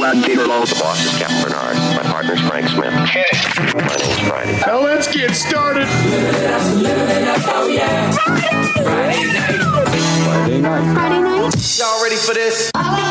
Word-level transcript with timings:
loud, 0.00 0.24
Peter 0.24 0.46
Lowe. 0.46 0.64
The 0.64 0.74
boss 0.80 1.04
is 1.04 1.12
Captain 1.18 1.42
Bernard. 1.42 1.76
My 1.96 2.02
partner's 2.10 2.40
Frank 2.40 2.68
Smith. 2.68 2.94
My 2.94 3.04
name's 3.96 4.18
Friday. 4.28 4.58
Now 4.66 4.80
let's 4.80 5.12
get 5.12 5.34
started. 5.34 5.86
Friday 5.86 6.42
night. 10.60 10.94
Friday 10.94 11.20
night. 11.20 11.78
Y'all 11.78 12.02
ready 12.02 12.16
for 12.16 12.34
this? 12.34 12.70
I 12.74 13.10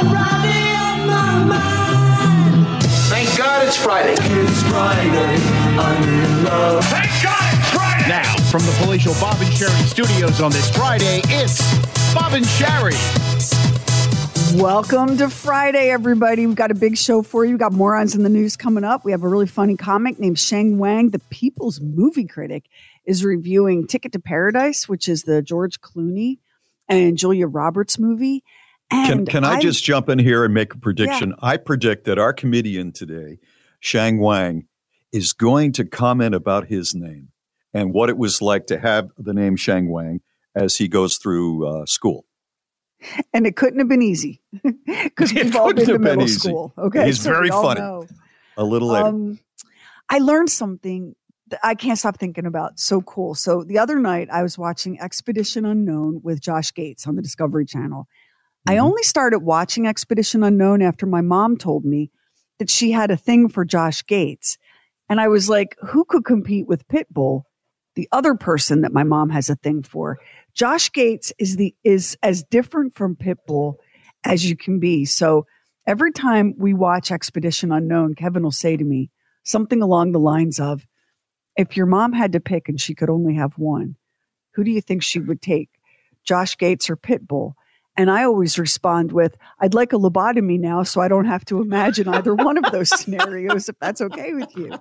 Thank 3.09 3.37
God 3.37 3.67
it's 3.67 3.75
Friday. 3.75 4.13
It's 4.13 4.63
Friday. 4.63 5.37
I'm 5.77 6.03
in 6.03 6.43
love. 6.43 6.83
Thank 6.85 7.11
God 7.23 7.53
it's 7.53 7.69
Friday. 7.69 8.07
Now, 8.09 8.35
from 8.49 8.61
the 8.61 8.71
palatial 8.83 9.13
Bob 9.19 9.39
and 9.41 9.51
Sheri 9.51 9.85
studios 9.85 10.41
on 10.41 10.51
this 10.51 10.69
Friday, 10.69 11.21
it's 11.25 11.59
Bob 12.13 12.33
and 12.33 12.45
Sheri. 12.45 13.28
Welcome 14.55 15.17
to 15.17 15.29
Friday, 15.29 15.91
everybody. 15.91 16.47
We've 16.47 16.55
got 16.55 16.71
a 16.71 16.75
big 16.75 16.97
show 16.97 17.21
for 17.21 17.45
you. 17.45 17.51
We've 17.51 17.59
got 17.59 17.71
morons 17.71 18.15
in 18.15 18.23
the 18.23 18.29
news 18.29 18.57
coming 18.57 18.83
up. 18.83 19.05
We 19.05 19.11
have 19.11 19.23
a 19.23 19.27
really 19.27 19.45
funny 19.45 19.77
comic 19.77 20.17
named 20.17 20.39
Sheng 20.39 20.79
Wang, 20.79 21.11
the 21.11 21.19
People's 21.19 21.79
Movie 21.79 22.25
Critic, 22.25 22.63
is 23.05 23.23
reviewing 23.23 23.85
Ticket 23.85 24.11
to 24.13 24.19
Paradise, 24.19 24.89
which 24.89 25.07
is 25.07 25.23
the 25.23 25.43
George 25.43 25.79
Clooney 25.81 26.39
and 26.87 27.15
Julia 27.15 27.45
Roberts 27.45 27.99
movie. 27.99 28.43
Can, 28.91 29.19
And 29.19 29.29
can 29.29 29.43
I, 29.43 29.59
just 29.59 29.83
jump 29.83 30.09
in 30.09 30.17
here 30.17 30.43
and 30.43 30.53
make 30.53 30.73
a 30.73 30.79
prediction? 30.79 31.35
I 31.41 31.57
predict 31.57 32.05
that 32.05 32.17
our 32.17 32.33
comedian 32.33 32.91
today, 32.91 33.37
Sheng 33.79 34.19
Wang, 34.19 34.65
is 35.11 35.31
going 35.31 35.73
to 35.73 35.85
comment 35.85 36.33
about 36.33 36.67
his 36.67 36.95
name 36.95 37.29
and 37.71 37.93
what 37.93 38.09
it 38.09 38.17
was 38.17 38.41
like 38.41 38.65
to 38.67 38.79
have 38.79 39.11
the 39.15 39.33
name 39.33 39.57
Sheng 39.57 39.91
Wang 39.91 40.21
as 40.55 40.77
he 40.77 40.87
goes 40.87 41.17
through 41.17 41.67
uh, 41.67 41.85
school. 41.85 42.25
And 43.33 43.45
it 43.47 43.55
couldn't 43.55 43.79
have 43.79 43.87
been 43.87 44.01
easy 44.01 44.41
because 44.85 45.33
we've 45.33 45.55
all 45.55 45.73
been 45.73 45.85
to 45.85 45.99
middle 45.99 46.23
easy. 46.23 46.39
school. 46.39 46.73
Okay, 46.77 47.05
He's 47.05 47.21
So 47.21 47.31
very 47.31 47.49
funny. 47.49 47.81
know. 47.81 48.07
A 48.57 48.63
little 48.63 48.89
later. 48.89 49.07
Um, 49.09 49.39
I 50.09 50.19
learned 50.19 50.49
something 50.49 51.15
that 51.47 51.59
I 51.63 51.75
can't 51.75 51.97
stop 51.97 52.17
thinking 52.17 52.45
about. 52.45 52.79
So 52.79 53.01
cool. 53.01 53.35
So 53.35 53.63
the 53.63 53.77
other 53.79 53.99
night 53.99 54.29
I 54.31 54.43
was 54.43 54.57
watching 54.57 54.99
Expedition 54.99 55.65
Unknown 55.65 56.21
with 56.23 56.41
Josh 56.41 56.73
Gates 56.73 57.07
on 57.07 57.15
the 57.15 57.21
Discovery 57.21 57.65
Channel. 57.65 58.07
I 58.67 58.75
Mm-hmm. 58.75 58.85
only 58.85 59.03
started 59.03 59.39
watching 59.39 59.87
Expedition 59.87 60.43
Unknown 60.43 60.81
after 60.81 61.05
my 61.05 61.21
mom 61.21 61.57
told 61.57 61.85
me 61.85 62.11
that 62.59 62.69
she 62.69 62.91
had 62.91 63.09
a 63.09 63.17
thing 63.17 63.47
for 63.49 63.63
Josh 63.65 64.05
Gates. 64.05 64.57
And 65.07 65.19
I 65.21 65.27
was 65.29 65.49
like, 65.49 65.75
who 65.79 66.03
could 66.05 66.25
compete 66.25 66.67
with 66.67 66.87
Pitbull, 66.87 67.43
the 67.95 68.07
other 68.11 68.35
person 68.35 68.81
that 68.81 68.91
my 68.93 69.03
mom 69.03 69.29
has 69.29 69.49
a 69.49 69.55
thing 69.55 69.81
for? 69.81 70.19
Josh 70.59 70.91
Gates 70.91 71.31
is 71.39 71.55
the 71.55 71.73
is 71.85 72.17
as 72.21 72.43
different 72.43 72.93
from 72.93 73.15
Pitbull 73.15 73.75
as 74.25 74.49
you 74.49 74.57
can 74.57 74.77
be. 74.77 75.05
So 75.05 75.45
every 75.87 76.11
time 76.11 76.53
we 76.57 76.73
watch 76.73 77.13
Expedition 77.13 77.71
Unknown, 77.71 78.13
Kevin 78.13 78.43
will 78.43 78.51
say 78.51 78.75
to 78.75 78.83
me 78.83 79.09
something 79.43 79.81
along 79.81 80.11
the 80.11 80.19
lines 80.19 80.59
of, 80.59 80.85
if 81.55 81.77
your 81.77 81.85
mom 81.85 82.11
had 82.11 82.33
to 82.33 82.41
pick 82.41 82.67
and 82.67 82.77
she 82.79 82.93
could 82.93 83.09
only 83.09 83.35
have 83.35 83.53
one, 83.57 83.95
who 84.53 84.65
do 84.65 84.71
you 84.71 84.81
think 84.81 85.01
she 85.01 85.21
would 85.21 85.41
take? 85.41 85.69
Josh 86.25 86.57
Gates 86.57 86.89
or 86.89 86.97
Pitbull? 86.97 87.53
And 87.95 88.11
I 88.11 88.25
always 88.25 88.59
respond 88.59 89.13
with, 89.13 89.37
I'd 89.61 89.73
like 89.73 89.93
a 89.93 89.97
lobotomy 89.97 90.59
now 90.59 90.83
so 90.83 90.99
I 90.99 91.07
don't 91.07 91.23
have 91.23 91.45
to 91.45 91.61
imagine 91.61 92.09
either 92.09 92.35
one 92.35 92.57
of 92.57 92.69
those 92.73 92.89
scenarios, 92.99 93.69
if 93.69 93.77
that's 93.79 94.01
okay 94.01 94.33
with 94.33 94.53
you. 94.57 94.71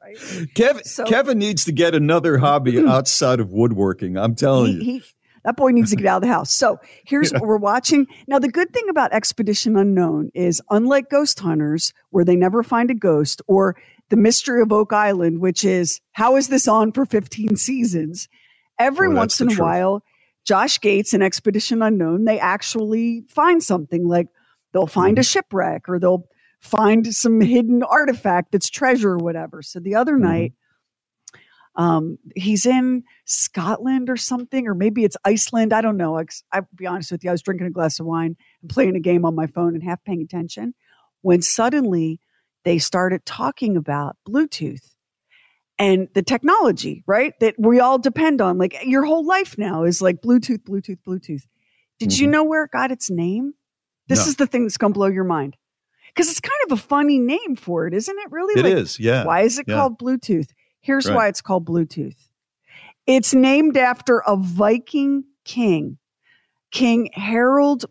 Right? 0.00 0.16
Kev, 0.54 0.84
so- 0.84 1.06
Kevin 1.06 1.38
needs 1.38 1.64
to 1.64 1.72
get 1.72 1.92
another 1.96 2.38
hobby 2.38 2.78
outside 2.88 3.40
of 3.40 3.50
woodworking. 3.50 4.16
I'm 4.16 4.36
telling 4.36 4.66
He, 4.66 4.72
you. 4.74 4.82
he, 5.00 5.02
that 5.44 5.56
boy 5.56 5.70
needs 5.70 5.90
to 5.90 5.96
get 5.96 6.06
out 6.08 6.16
of 6.16 6.22
the 6.22 6.28
house. 6.34 6.50
So 6.52 6.78
here's 7.06 7.32
what 7.32 7.42
we're 7.42 7.56
watching. 7.58 8.06
Now, 8.26 8.38
the 8.38 8.48
good 8.48 8.72
thing 8.72 8.88
about 8.88 9.12
Expedition 9.12 9.76
Unknown 9.76 10.30
is 10.34 10.60
unlike 10.70 11.10
Ghost 11.10 11.38
Hunters, 11.40 11.92
where 12.10 12.24
they 12.24 12.36
never 12.36 12.62
find 12.62 12.90
a 12.90 12.94
ghost, 12.94 13.42
or 13.46 13.76
The 14.10 14.16
Mystery 14.16 14.62
of 14.62 14.72
Oak 14.72 14.92
Island, 14.92 15.40
which 15.40 15.64
is 15.64 16.00
how 16.12 16.36
is 16.36 16.48
this 16.48 16.66
on 16.68 16.92
for 16.92 17.04
15 17.06 17.56
seasons? 17.56 18.28
Every 18.78 19.08
Oh, 19.08 19.12
once 19.12 19.40
in 19.40 19.48
a 19.48 19.50
truth. 19.50 19.60
while, 19.60 20.02
Josh 20.44 20.80
Gates 20.80 21.14
and 21.14 21.22
Expedition 21.22 21.80
Unknown, 21.82 22.24
they 22.24 22.38
actually 22.38 23.24
find 23.28 23.62
something 23.62 24.06
like 24.08 24.28
they'll 24.72 24.86
find 24.86 25.18
a 25.18 25.20
Mm-hmm. 25.22 25.24
shipwreck 25.26 25.88
or 25.88 25.98
they'll 25.98 26.26
find 26.60 27.14
some 27.14 27.40
hidden 27.40 27.82
artifact 27.82 28.50
that's 28.52 28.68
treasure 28.70 29.12
or 29.12 29.18
whatever. 29.18 29.62
So 29.62 29.78
the 29.80 29.94
other 29.94 30.16
Mhm. 30.16 30.20
night, 30.20 30.52
um, 31.76 32.18
he's 32.36 32.66
in 32.66 33.02
Scotland 33.24 34.08
or 34.08 34.16
something, 34.16 34.66
or 34.68 34.74
maybe 34.74 35.04
it's 35.04 35.16
Iceland. 35.24 35.72
I 35.72 35.80
don't 35.80 35.96
know. 35.96 36.18
I, 36.18 36.24
I'll 36.52 36.68
be 36.74 36.86
honest 36.86 37.10
with 37.10 37.24
you. 37.24 37.30
I 37.30 37.32
was 37.32 37.42
drinking 37.42 37.66
a 37.66 37.70
glass 37.70 37.98
of 38.00 38.06
wine 38.06 38.36
and 38.62 38.70
playing 38.70 38.96
a 38.96 39.00
game 39.00 39.24
on 39.24 39.34
my 39.34 39.46
phone 39.46 39.74
and 39.74 39.82
half 39.82 40.02
paying 40.04 40.22
attention 40.22 40.74
when 41.22 41.42
suddenly 41.42 42.20
they 42.64 42.78
started 42.78 43.24
talking 43.26 43.76
about 43.76 44.16
Bluetooth 44.28 44.94
and 45.78 46.08
the 46.14 46.22
technology, 46.22 47.02
right? 47.06 47.32
That 47.40 47.56
we 47.58 47.80
all 47.80 47.98
depend 47.98 48.40
on. 48.40 48.58
Like 48.58 48.76
your 48.84 49.04
whole 49.04 49.26
life 49.26 49.58
now 49.58 49.82
is 49.84 50.00
like 50.00 50.22
Bluetooth, 50.22 50.62
Bluetooth, 50.62 50.98
Bluetooth. 51.06 51.42
Did 51.98 52.16
you 52.18 52.28
Mhm. 52.28 52.30
know 52.30 52.44
where 52.44 52.64
it 52.64 52.70
got 52.70 52.90
its 52.92 53.10
name? 53.10 53.54
This 54.06 54.20
No. 54.26 54.30
is 54.30 54.36
the 54.36 54.46
thing 54.46 54.62
that's 54.62 54.76
going 54.76 54.92
to 54.92 54.98
blow 54.98 55.08
your 55.08 55.24
mind. 55.24 55.56
Because 56.14 56.30
it's 56.30 56.40
kind 56.40 56.52
of 56.66 56.72
a 56.72 56.80
funny 56.80 57.18
name 57.18 57.56
for 57.56 57.88
it, 57.88 57.94
isn't 57.94 58.16
it? 58.18 58.30
Really? 58.30 58.54
It 58.60 58.64
Like, 58.64 58.74
is, 58.74 59.00
yeah. 59.00 59.24
Why 59.24 59.40
is 59.40 59.58
it 59.58 59.66
yeah. 59.66 59.74
called 59.74 59.98
Bluetooth? 59.98 60.48
Here's 60.84 61.06
Right. 61.08 61.14
why 61.16 61.28
it's 61.28 61.40
called 61.40 61.64
Bluetooth. 61.64 62.28
It's 63.06 63.32
named 63.32 63.78
after 63.78 64.18
a 64.26 64.36
Viking 64.36 65.24
king, 65.44 65.96
King 66.70 67.08
Harold 67.14 67.86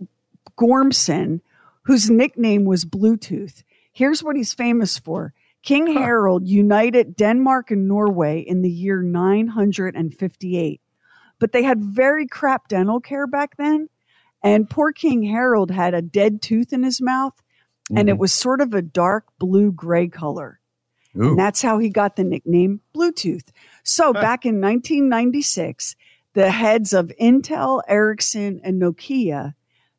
Gormson, 0.59 1.41
whose 1.85 2.11
nickname 2.11 2.65
was 2.65 2.85
Bluetooth. 2.85 3.63
Here's 3.91 4.23
what 4.23 4.35
he's 4.35 4.53
famous 4.53 4.99
for. 4.99 5.33
King 5.63 5.87
Harold 5.87 6.47
united 6.47 7.15
Denmark 7.15 7.71
and 7.71 7.87
Norway 7.87 8.41
in 8.41 8.61
the 8.61 8.69
year 8.69 9.01
958. 9.01 10.79
But 11.39 11.51
they 11.51 11.63
had 11.63 11.83
very 11.83 12.27
crap 12.27 12.67
dental 12.67 12.99
care 12.99 13.25
back 13.25 13.57
then. 13.57 13.89
And 14.43 14.69
poor 14.69 14.91
King 14.91 15.23
Harold 15.23 15.71
had 15.71 15.95
a 15.95 16.01
dead 16.03 16.43
tooth 16.43 16.71
in 16.73 16.83
his 16.83 17.01
mouth, 17.01 17.41
and 17.89 18.07
it 18.07 18.15
Mhm. 18.17 18.19
was 18.19 18.31
sort 18.33 18.61
of 18.61 18.73
a 18.75 18.83
dark 18.83 19.25
blue 19.39 19.71
gray 19.71 20.07
color. 20.09 20.59
Ooh. 21.17 21.29
And 21.29 21.39
that's 21.39 21.61
how 21.61 21.77
he 21.77 21.89
got 21.89 22.15
the 22.15 22.23
nickname 22.23 22.81
Bluetooth. 22.95 23.49
So 23.83 24.13
back 24.13 24.45
in 24.45 24.59
1996, 24.59 25.95
the 26.33 26.49
heads 26.49 26.93
of 26.93 27.11
Intel, 27.21 27.81
Ericsson, 27.87 28.61
and 28.63 28.81
Nokia 28.81 29.53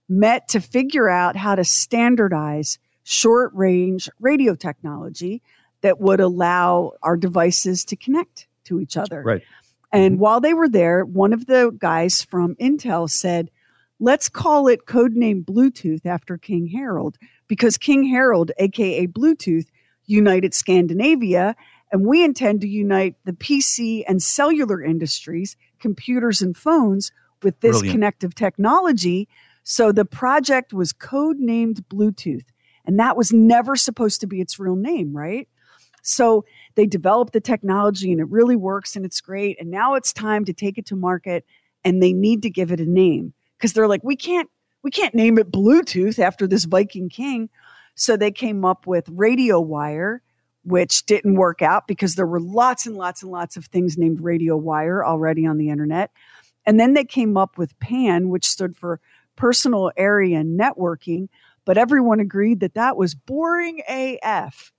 met 0.08 0.48
to 0.48 0.60
figure 0.60 1.08
out 1.08 1.36
how 1.36 1.54
to 1.54 1.64
standardize 1.64 2.78
short 3.04 3.52
range 3.54 4.08
radio 4.18 4.54
technology 4.54 5.42
that 5.82 6.00
would 6.00 6.20
allow 6.20 6.92
our 7.02 7.16
devices 7.16 7.84
to 7.84 7.96
connect 7.96 8.46
to 8.64 8.80
each 8.80 8.96
other. 8.96 9.22
Right. 9.22 9.42
And 9.92 10.14
mm-hmm. 10.14 10.20
while 10.22 10.40
they 10.40 10.54
were 10.54 10.68
there, 10.68 11.04
one 11.04 11.32
of 11.32 11.46
the 11.46 11.70
guys 11.78 12.22
from 12.22 12.56
Intel 12.56 13.08
said, 13.08 13.50
let's 14.00 14.28
call 14.28 14.66
it 14.66 14.86
codename 14.86 15.44
Bluetooth 15.44 16.04
after 16.04 16.36
King 16.36 16.66
Harold, 16.66 17.16
because 17.46 17.78
King 17.78 18.04
Harold, 18.04 18.50
aka 18.58 19.06
Bluetooth, 19.06 19.66
united 20.06 20.54
Scandinavia, 20.54 21.56
and 21.92 22.06
we 22.06 22.24
intend 22.24 22.60
to 22.62 22.68
unite 22.68 23.16
the 23.24 23.32
PC 23.32 24.04
and 24.08 24.22
cellular 24.22 24.82
industries, 24.82 25.56
computers 25.78 26.42
and 26.42 26.56
phones, 26.56 27.12
with 27.42 27.60
this 27.60 27.72
Brilliant. 27.72 27.94
connective 27.94 28.34
technology. 28.34 29.28
So 29.62 29.92
the 29.92 30.04
project 30.04 30.72
was 30.72 30.92
codenamed 30.92 31.82
Bluetooth, 31.82 32.46
and 32.84 32.98
that 32.98 33.16
was 33.16 33.32
never 33.32 33.76
supposed 33.76 34.20
to 34.22 34.26
be 34.26 34.40
its 34.40 34.58
real 34.58 34.76
name, 34.76 35.16
right? 35.16 35.48
So 36.04 36.44
they 36.74 36.86
developed 36.86 37.32
the 37.32 37.40
technology 37.40 38.12
and 38.12 38.20
it 38.20 38.28
really 38.28 38.56
works 38.56 38.94
and 38.94 39.04
it's 39.04 39.20
great. 39.20 39.58
And 39.58 39.70
now 39.70 39.94
it's 39.94 40.12
time 40.12 40.44
to 40.44 40.52
take 40.52 40.76
it 40.78 40.86
to 40.86 40.96
market 40.96 41.44
and 41.82 42.02
they 42.02 42.12
need 42.12 42.42
to 42.42 42.50
give 42.50 42.70
it 42.70 42.80
a 42.80 42.84
name 42.84 43.32
because 43.56 43.72
they're 43.72 43.88
like, 43.88 44.04
we 44.04 44.14
can't, 44.14 44.50
we 44.82 44.90
can't 44.90 45.14
name 45.14 45.38
it 45.38 45.50
Bluetooth 45.50 46.18
after 46.18 46.46
this 46.46 46.64
Viking 46.64 47.08
king. 47.08 47.48
So 47.94 48.16
they 48.16 48.30
came 48.30 48.64
up 48.64 48.86
with 48.86 49.08
Radio 49.08 49.60
Wire, 49.60 50.22
which 50.64 51.06
didn't 51.06 51.34
work 51.34 51.62
out 51.62 51.86
because 51.86 52.14
there 52.14 52.26
were 52.26 52.40
lots 52.40 52.86
and 52.86 52.96
lots 52.96 53.22
and 53.22 53.30
lots 53.30 53.56
of 53.56 53.66
things 53.66 53.96
named 53.98 54.20
Radio 54.20 54.56
Wire 54.56 55.04
already 55.04 55.46
on 55.46 55.58
the 55.58 55.68
internet. 55.68 56.10
And 56.66 56.80
then 56.80 56.94
they 56.94 57.04
came 57.04 57.36
up 57.36 57.58
with 57.58 57.78
PAN, 57.78 58.30
which 58.30 58.46
stood 58.46 58.76
for 58.76 59.00
Personal 59.36 59.92
Area 59.96 60.42
Networking, 60.42 61.28
but 61.64 61.78
everyone 61.78 62.20
agreed 62.20 62.60
that 62.60 62.74
that 62.74 62.96
was 62.96 63.14
boring 63.14 63.82
AF. 63.88 64.72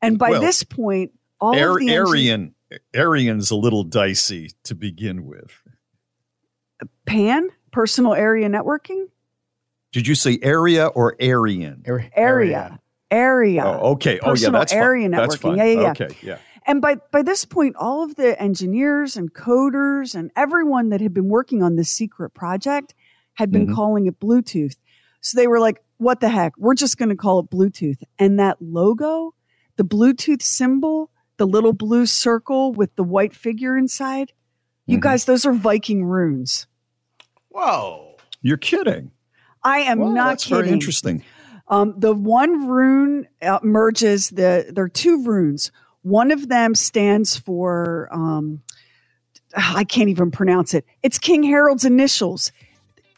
And 0.00 0.18
by 0.18 0.30
Well, 0.30 0.40
this 0.40 0.62
point, 0.62 1.12
all 1.40 1.58
Ar- 1.58 1.72
of 1.72 1.78
the 1.78 1.96
Aryan, 1.96 2.54
Aryan's 2.94 3.50
a 3.50 3.56
little 3.56 3.84
dicey 3.84 4.50
to 4.64 4.74
begin 4.74 5.24
with. 5.24 5.62
PAN, 7.06 7.48
Personal 7.70 8.14
Area 8.14 8.48
Networking, 8.48 9.06
Did 9.92 10.06
you 10.06 10.14
say 10.14 10.38
area 10.42 10.86
or 10.86 11.16
Aryan? 11.22 11.84
area, 12.16 12.80
area. 13.10 13.64
Oh, 13.64 13.92
okay. 13.92 14.18
Oh, 14.22 14.26
yeah, 14.28 14.30
Personal 14.32 14.52
that's 14.60 14.72
fine. 14.72 14.82
area 14.82 15.08
That's 15.10 15.36
networking. 15.36 15.40
fine. 15.40 15.56
Yeah, 15.58 15.64
yeah, 15.64 15.80
yeah. 15.80 15.90
Okay, 15.90 16.08
yeah. 16.22 16.38
And 16.66 16.80
by 16.80 16.94
by 17.10 17.22
this 17.22 17.44
point, 17.44 17.76
all 17.76 18.02
of 18.04 18.14
the 18.14 18.40
engineers 18.40 19.16
and 19.16 19.32
coders 19.34 20.14
and 20.14 20.30
everyone 20.36 20.88
that 20.90 21.00
had 21.00 21.12
been 21.12 21.28
working 21.28 21.62
on 21.62 21.76
this 21.76 21.90
secret 21.90 22.30
project 22.30 22.94
had 23.34 23.50
been 23.50 23.66
Mhm. 23.66 23.74
calling 23.74 24.06
it 24.06 24.18
Bluetooth. 24.20 24.76
So 25.20 25.36
they 25.36 25.46
were 25.46 25.60
like, 25.60 25.82
what 25.98 26.20
the 26.20 26.28
heck? 26.28 26.52
We're 26.56 26.74
just 26.74 26.98
going 26.98 27.08
to 27.08 27.16
call 27.16 27.40
it 27.40 27.50
Bluetooth. 27.50 28.02
And 28.18 28.38
that 28.38 28.58
logo, 28.62 29.34
the 29.76 29.84
Bluetooth 29.84 30.42
symbol, 30.42 31.10
the 31.36 31.46
little 31.46 31.72
blue 31.72 32.06
circle 32.06 32.72
with 32.72 32.94
the 32.96 33.04
white 33.04 33.34
figure 33.34 33.76
inside, 33.76 34.32
you 34.86 34.98
Mhm. 34.98 35.02
guys, 35.02 35.24
those 35.24 35.44
are 35.44 35.52
Viking 35.52 36.04
runes. 36.04 36.66
Whoa. 37.48 38.16
You're 38.40 38.56
kidding. 38.56 39.10
I 39.64 39.80
am 39.80 39.98
Well, 40.00 40.10
not 40.12 40.28
that's 40.28 40.44
kidding. 40.44 40.62
very 40.64 40.72
interesting. 40.72 41.24
Um, 41.68 41.94
the 41.96 42.12
one 42.14 42.66
rune 42.68 43.28
uh, 43.40 43.60
merges 43.62 44.30
the. 44.30 44.66
There 44.70 44.84
are 44.84 44.88
two 44.88 45.22
runes. 45.24 45.70
One 46.02 46.30
of 46.30 46.48
them 46.48 46.74
stands 46.74 47.36
for. 47.36 48.08
Um, 48.12 48.62
I 49.56 49.84
can't 49.84 50.08
even 50.08 50.30
pronounce 50.30 50.74
it. 50.74 50.84
It's 51.02 51.18
King 51.18 51.42
Harold's 51.42 51.84
initials, 51.84 52.50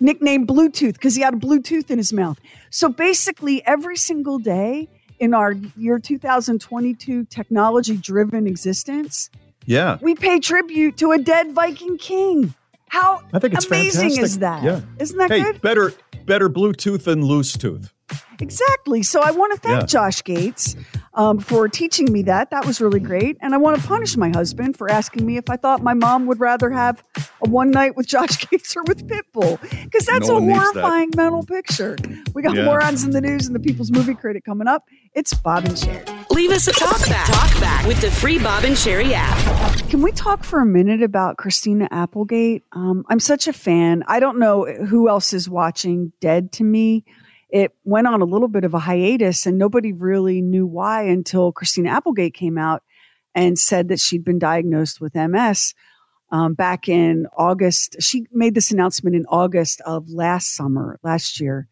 nicknamed 0.01 0.49
Bluetooth 0.49 0.95
because 0.95 1.15
he 1.15 1.23
had 1.23 1.35
a 1.35 1.37
Bluetooth 1.37 1.91
in 1.91 1.99
his 1.99 2.13
mouth. 2.13 2.39
So 2.71 2.89
basically, 2.89 3.65
every 3.67 3.97
single 3.97 4.39
day 4.39 4.89
in 5.21 5.33
our 5.33 5.53
year 5.77 5.99
2022 6.01 7.25
technology-driven 7.27 8.47
existence, 8.49 9.31
Yeah. 9.65 9.99
we 10.03 10.17
pay 10.17 10.41
tribute 10.41 10.97
to 10.99 11.13
a 11.13 11.19
dead 11.19 11.53
Viking 11.53 11.97
king. 11.99 12.53
How 12.95 13.21
I 13.33 13.41
think 13.41 13.55
it's 13.55 13.67
amazing 13.67 14.11
fantastic. 14.11 14.25
is 14.25 14.39
that? 14.39 14.63
Yeah. 14.63 14.81
Isn't 15.01 15.19
that 15.19 15.29
Hey, 15.31 15.43
good? 15.43 15.61
better 15.61 15.93
better 16.27 16.49
Bluetooth 16.49 17.03
than 17.03 17.25
loose 17.25 17.53
tooth. 17.55 17.93
Exactly. 18.41 19.03
So 19.03 19.21
I 19.21 19.31
want 19.31 19.53
to 19.55 19.59
thank 19.61 19.81
Yeah. 19.83 19.87
Josh 19.87 20.23
Gates 20.25 20.77
um, 21.15 21.39
for 21.39 21.69
teaching 21.69 22.13
me 22.13 22.23
that. 22.23 22.51
That 22.51 22.67
was 22.67 22.81
really 22.81 23.01
great. 23.01 23.37
And 23.41 23.55
I 23.55 23.57
want 23.59 23.81
to 23.81 23.87
punish 23.87 24.17
my 24.17 24.31
husband 24.31 24.77
for 24.77 24.91
asking 24.91 25.25
me 25.25 25.37
if 25.37 25.49
I 25.49 25.57
thought 25.57 25.83
my 25.83 25.95
mom 25.95 26.27
would 26.27 26.41
rather 26.41 26.71
have 26.71 27.03
a 27.45 27.49
one 27.49 27.71
night 27.71 27.97
with 27.97 28.07
Josh 28.15 28.49
Gates 28.51 28.77
or 28.77 28.83
with 28.85 29.07
Pitbull. 29.07 29.61
Because 29.85 30.07
that's 30.07 30.29
No 30.29 30.37
a 30.37 30.41
one 30.41 30.49
needs 30.49 30.59
that. 30.59 30.73
horrifying 30.81 31.11
mental 31.17 31.45
picture. 31.45 31.97
We 32.35 32.43
got 32.43 32.55
Yeah. 32.57 32.65
morons 32.65 33.05
in 33.05 33.11
the 33.11 33.21
news 33.21 33.47
and 33.47 33.55
the 33.55 33.61
People's 33.61 33.91
Movie 33.91 34.15
Critic 34.15 34.45
coming 34.45 34.67
up. 34.69 34.85
It's 35.15 35.33
Bob 35.35 35.65
and 35.65 35.75
Sheri. 35.75 36.31
Leave 36.31 36.51
us 36.51 36.67
a 36.67 36.73
talk 36.73 36.99
back. 37.09 37.27
Talk 37.27 37.61
back 37.61 37.87
with 37.87 38.01
the 38.01 38.11
free 38.11 38.39
Bob 38.39 38.65
and 38.65 38.75
Sheri 38.75 39.13
app. 39.15 39.89
Can 39.91 40.03
we 40.03 40.11
talk 40.11 40.43
for 40.43 40.59
a 40.61 40.67
minute 40.67 41.03
about 41.03 41.37
Christina 41.37 41.87
Applegate? 41.93 42.65
Um, 42.73 43.05
I'm 43.09 43.21
such 43.21 43.47
a 43.47 43.53
fan. 43.53 44.03
I 44.09 44.19
don't 44.19 44.39
know 44.41 44.65
who 44.65 45.09
else 45.09 45.33
is 45.33 45.49
watching 45.49 46.13
Dead 46.21 46.51
to 46.53 46.65
Me. 46.65 47.05
It 47.55 47.73
went 47.85 48.07
on 48.07 48.21
a 48.21 48.25
little 48.25 48.49
bit 48.49 48.65
of 48.65 48.75
a 48.75 48.81
hiatus, 48.81 49.47
and 49.47 49.59
nobody 49.59 49.93
really 49.93 50.43
knew 50.43 50.67
why 50.67 51.05
until 51.05 51.53
Christina 51.53 51.91
Applegate 51.91 52.35
came 52.35 52.59
out 52.59 52.83
and 53.35 53.59
said 53.59 53.89
that 53.89 54.01
she'd 54.01 54.25
been 54.25 54.39
diagnosed 54.39 55.01
with 55.01 55.15
MS 55.15 55.75
um, 56.31 56.55
back 56.55 56.89
in 56.89 57.27
August. 57.37 57.97
She 58.01 58.27
made 58.33 58.55
this 58.55 58.73
announcement 58.73 59.15
in 59.15 59.25
August 59.27 59.81
of 59.83 60.09
last 60.09 60.55
summer, 60.55 60.99
last 61.05 61.41
year, 61.41 61.69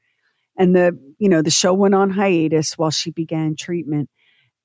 and 0.56 0.74
the 0.76 0.96
you 1.18 1.28
know 1.28 1.42
the 1.42 1.50
show 1.50 1.74
went 1.74 1.94
on 1.94 2.10
hiatus 2.10 2.78
while 2.78 2.90
she 2.90 3.10
began 3.10 3.56
treatment 3.56 4.08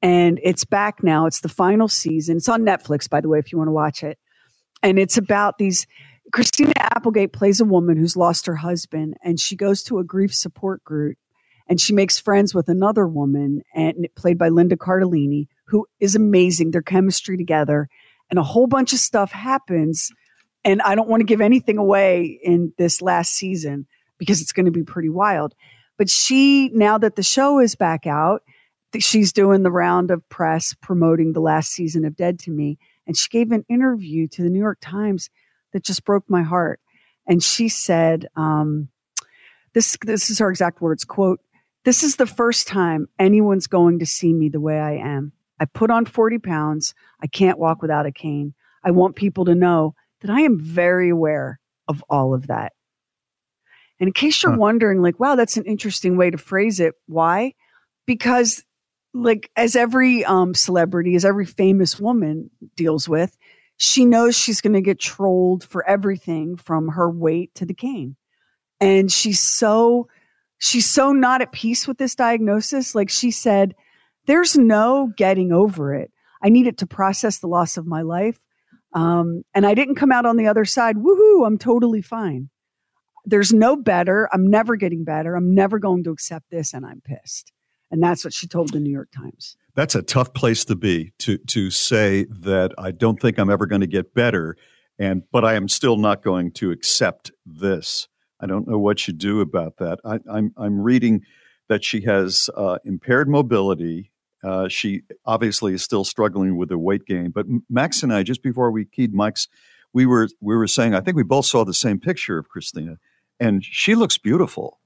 and 0.02 0.40
it's 0.44 0.66
back 0.66 1.04
now. 1.04 1.26
It's 1.26 1.42
the 1.42 1.50
final 1.50 1.88
season. 1.88 2.38
It's 2.38 2.50
on 2.50 2.62
Netflix, 2.62 3.10
by 3.10 3.22
the 3.22 3.30
way, 3.30 3.40
if 3.40 3.52
you 3.52 3.58
want 3.58 3.70
to 3.70 3.74
watch 3.74 4.04
it. 4.04 4.20
And 4.84 5.00
it's 5.00 5.18
about 5.18 5.58
these. 5.58 5.88
Christina 6.34 6.74
Applegate 6.78 7.34
plays 7.34 7.60
a 7.60 7.66
woman 7.66 7.98
who's 7.98 8.18
lost 8.18 8.46
her 8.46 8.56
husband, 8.56 9.16
and 9.24 9.40
she 9.40 9.56
goes 9.56 9.84
to 9.84 10.00
a 10.00 10.04
grief 10.04 10.34
support 10.34 10.84
group, 10.84 11.18
and 11.68 11.80
she 11.80 11.94
makes 11.94 12.20
friends 12.20 12.54
with 12.54 12.70
another 12.70 13.08
woman, 13.08 13.62
and 13.74 14.08
played 14.16 14.38
by 14.38 14.50
Linda 14.50 14.76
Cardellini, 14.76 15.48
who 15.66 15.86
is 16.00 16.16
amazing. 16.16 16.72
Their 16.72 16.82
chemistry 16.82 17.38
together, 17.38 17.90
and 18.30 18.40
a 18.40 18.44
whole 18.44 18.68
bunch 18.68 18.94
of 18.94 19.00
stuff 19.00 19.32
happens. 19.32 20.12
And 20.64 20.82
I 20.82 20.96
don't 20.96 21.08
want 21.08 21.22
to 21.22 21.26
give 21.26 21.40
anything 21.40 21.78
away 21.78 22.40
in 22.44 22.74
this 22.78 23.02
last 23.02 23.34
season 23.34 23.88
because 24.18 24.42
it's 24.42 24.52
going 24.52 24.66
to 24.66 24.72
be 24.72 24.84
pretty 24.84 25.10
wild. 25.10 25.56
But 25.98 26.10
she, 26.10 26.70
now 26.70 26.98
that 26.98 27.16
the 27.16 27.24
show 27.24 27.60
is 27.60 27.76
back 27.76 28.06
out, 28.06 28.44
she's 28.98 29.32
doing 29.32 29.64
the 29.64 29.72
round 29.72 30.12
of 30.12 30.28
press 30.30 30.74
promoting 30.82 31.34
the 31.34 31.40
last 31.40 31.72
season 31.72 32.04
of 32.04 32.18
Dead 32.18 32.38
to 32.40 32.52
Me. 32.52 32.78
And 33.06 33.16
she 33.16 33.30
gave 33.30 33.52
an 33.52 33.66
interview 33.70 34.28
to 34.30 34.44
the 34.44 34.50
New 34.50 34.60
York 34.60 34.80
Times 34.82 35.30
that 35.78 35.84
just 35.86 36.04
broke 36.04 36.28
my 36.28 36.42
heart. 36.42 36.80
And 37.28 37.44
she 37.44 37.70
said, 37.70 38.26
um, 38.36 38.90
this, 39.74 39.96
this 40.04 40.32
is 40.32 40.40
her 40.40 40.50
exact 40.50 40.82
words 40.82 41.06
quote, 41.06 41.40
This 41.86 42.02
is 42.02 42.16
the 42.16 42.26
first 42.26 42.68
time 42.68 43.08
anyone's 43.20 43.68
going 43.68 44.00
to 44.00 44.08
see 44.08 44.34
me 44.34 44.50
the 44.50 44.60
way 44.60 44.80
I 44.80 44.94
am. 44.94 45.34
I 45.60 45.66
put 45.66 45.92
on 45.92 46.06
40 46.06 46.40
pounds. 46.40 46.96
I 47.22 47.28
can't 47.28 47.60
walk 47.60 47.82
without 47.84 48.08
a 48.08 48.12
cane. 48.12 48.56
I 48.84 48.90
want 48.92 49.16
people 49.16 49.46
to 49.46 49.54
know 49.56 49.94
that 50.22 50.32
I 50.32 50.42
am 50.42 50.60
very 50.60 51.10
aware 51.10 51.60
of 51.88 52.04
all 52.10 52.34
of 52.34 52.48
that. 52.48 52.74
And 54.00 54.08
in 54.08 54.14
case 54.14 54.42
you're 54.42 54.52
Huh. 54.54 54.58
wondering, 54.60 55.02
like, 55.02 55.20
wow, 55.20 55.36
that's 55.36 55.58
an 55.58 55.66
interesting 55.66 56.18
way 56.18 56.32
to 56.32 56.38
phrase 56.40 56.80
it. 56.80 56.96
Why? 57.06 57.54
Because, 58.08 58.64
like, 59.14 59.52
as 59.56 59.76
every 59.76 60.26
um, 60.26 60.54
celebrity, 60.56 61.16
as 61.16 61.26
every 61.26 61.46
famous 61.46 62.00
woman 62.00 62.50
deals 62.76 63.08
with, 63.08 63.38
she 63.78 64.06
knows 64.06 64.36
she's 64.36 64.62
going 64.62 64.74
to 64.74 64.82
get 64.82 65.00
trolled 65.00 65.64
for 65.64 65.88
everything 65.88 66.58
from 66.58 66.90
her 66.90 67.10
weight 67.10 67.54
to 67.56 67.66
the 67.66 67.74
cane. 67.74 68.16
And 68.80 69.12
she's 69.12 69.40
so, 69.40 70.08
she's 70.58 70.90
so 70.90 71.14
not 71.14 71.42
at 71.42 71.52
peace 71.52 71.88
with 71.88 71.98
this 71.98 72.16
diagnosis. 72.16 72.96
Like 72.96 73.10
she 73.10 73.32
said, 73.32 73.76
there's 74.26 74.58
no 74.58 75.12
getting 75.16 75.52
over 75.52 75.94
it. 75.94 76.12
I 76.42 76.50
needed 76.50 76.80
to 76.80 76.88
process 76.88 77.40
the 77.40 77.48
loss 77.48 77.78
of 77.78 77.88
my 77.88 78.02
life. 78.02 78.40
Um, 78.94 79.44
and 79.54 79.66
I 79.66 79.74
didn't 79.74 79.96
come 79.96 80.12
out 80.12 80.26
on 80.26 80.38
the 80.38 80.48
other 80.48 80.66
side, 80.66 80.96
woohoo, 80.96 81.46
I'm 81.46 81.58
totally 81.58 82.02
fine. 82.02 82.50
There's 83.26 83.54
no 83.54 83.76
better. 83.76 84.30
I'm 84.32 84.48
never 84.48 84.76
getting 84.76 85.04
better. 85.04 85.36
I'm 85.36 85.54
never 85.54 85.80
going 85.80 86.04
to 86.06 86.12
accept 86.12 86.50
this, 86.50 86.74
and 86.74 86.86
I'm 86.86 87.02
pissed. 87.02 87.52
And 87.92 88.02
that's 88.02 88.24
what 88.24 88.34
she 88.34 88.48
told 88.48 88.72
the 88.72 88.80
New 88.80 88.92
York 88.92 89.10
Times. 89.12 89.58
That's 89.78 89.94
a 89.94 90.02
tough 90.02 90.34
place 90.34 90.66
to 90.66 90.76
be 90.76 91.14
to 91.20 91.38
to 91.38 91.70
say 91.70 92.26
that 92.32 92.74
I 92.80 92.90
don't 92.90 93.22
think 93.22 93.38
I'm 93.38 93.52
ever 93.52 93.68
going 93.68 93.82
to 93.82 93.88
get 93.88 94.16
better, 94.16 94.58
and 94.98 95.22
but 95.32 95.46
I 95.46 95.54
am 95.54 95.68
still 95.68 95.98
not 95.98 96.24
going 96.24 96.52
to 96.54 96.72
accept 96.72 97.32
this. 97.46 98.08
I 98.42 98.48
don't 98.48 98.68
know 98.68 98.80
what 98.80 99.08
you 99.08 99.14
do 99.14 99.40
about 99.40 99.78
that. 99.78 100.00
I, 100.04 100.18
I'm 100.28 100.52
I'm 100.58 100.82
reading 100.82 101.22
that 101.70 101.84
she 101.84 102.02
has 102.02 102.50
uh, 102.58 102.80
impaired 102.86 103.30
mobility. 103.30 104.12
Uh, 104.44 104.68
she 104.68 105.04
obviously 105.28 105.76
is 105.76 105.84
still 105.84 106.04
struggling 106.04 106.58
with 106.58 106.72
her 106.72 106.78
weight 106.80 107.06
gain. 107.06 107.30
But 107.30 107.46
Max 107.70 108.02
and 108.02 108.12
I, 108.12 108.24
just 108.24 108.42
before 108.42 108.72
we 108.72 108.84
keyed 108.84 109.14
Mike's, 109.14 109.48
we 109.94 110.08
were 110.08 110.28
we 110.42 110.56
were 110.56 110.66
saying 110.66 110.96
I 110.96 111.02
think 111.02 111.16
we 111.16 111.24
both 111.24 111.46
saw 111.46 111.64
the 111.64 111.76
same 111.76 112.00
picture 112.00 112.40
of 112.40 112.50
Christina, 112.50 112.98
and 113.40 113.64
she 113.64 113.94
looks 113.94 114.18
beautiful. 114.18 114.80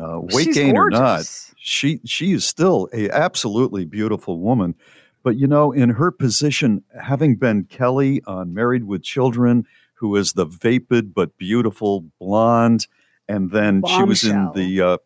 Uh, 0.00 0.20
weight 0.20 0.46
She's 0.46 0.54
gain 0.54 0.76
or 0.76 0.88
not, 0.90 1.24
she 1.56 2.00
she 2.04 2.32
is 2.32 2.44
still 2.44 2.88
a 2.92 3.10
absolutely 3.10 3.84
beautiful 3.84 4.38
woman. 4.38 4.74
But 5.22 5.36
you 5.36 5.46
know, 5.46 5.72
in 5.72 5.90
her 5.90 6.10
position, 6.10 6.82
having 6.98 7.36
been 7.36 7.64
Kelly 7.64 8.22
on 8.26 8.54
Married 8.54 8.84
with 8.84 9.02
Children, 9.02 9.66
who 9.94 10.16
is 10.16 10.32
the 10.32 10.46
vapid 10.46 11.12
but 11.12 11.36
beautiful 11.36 12.06
blonde, 12.18 12.86
and 13.28 13.50
then 13.50 13.82
she 13.86 14.02
was 14.02 14.24
in 14.24 14.50
the 14.54 14.80
uh, 14.80 14.98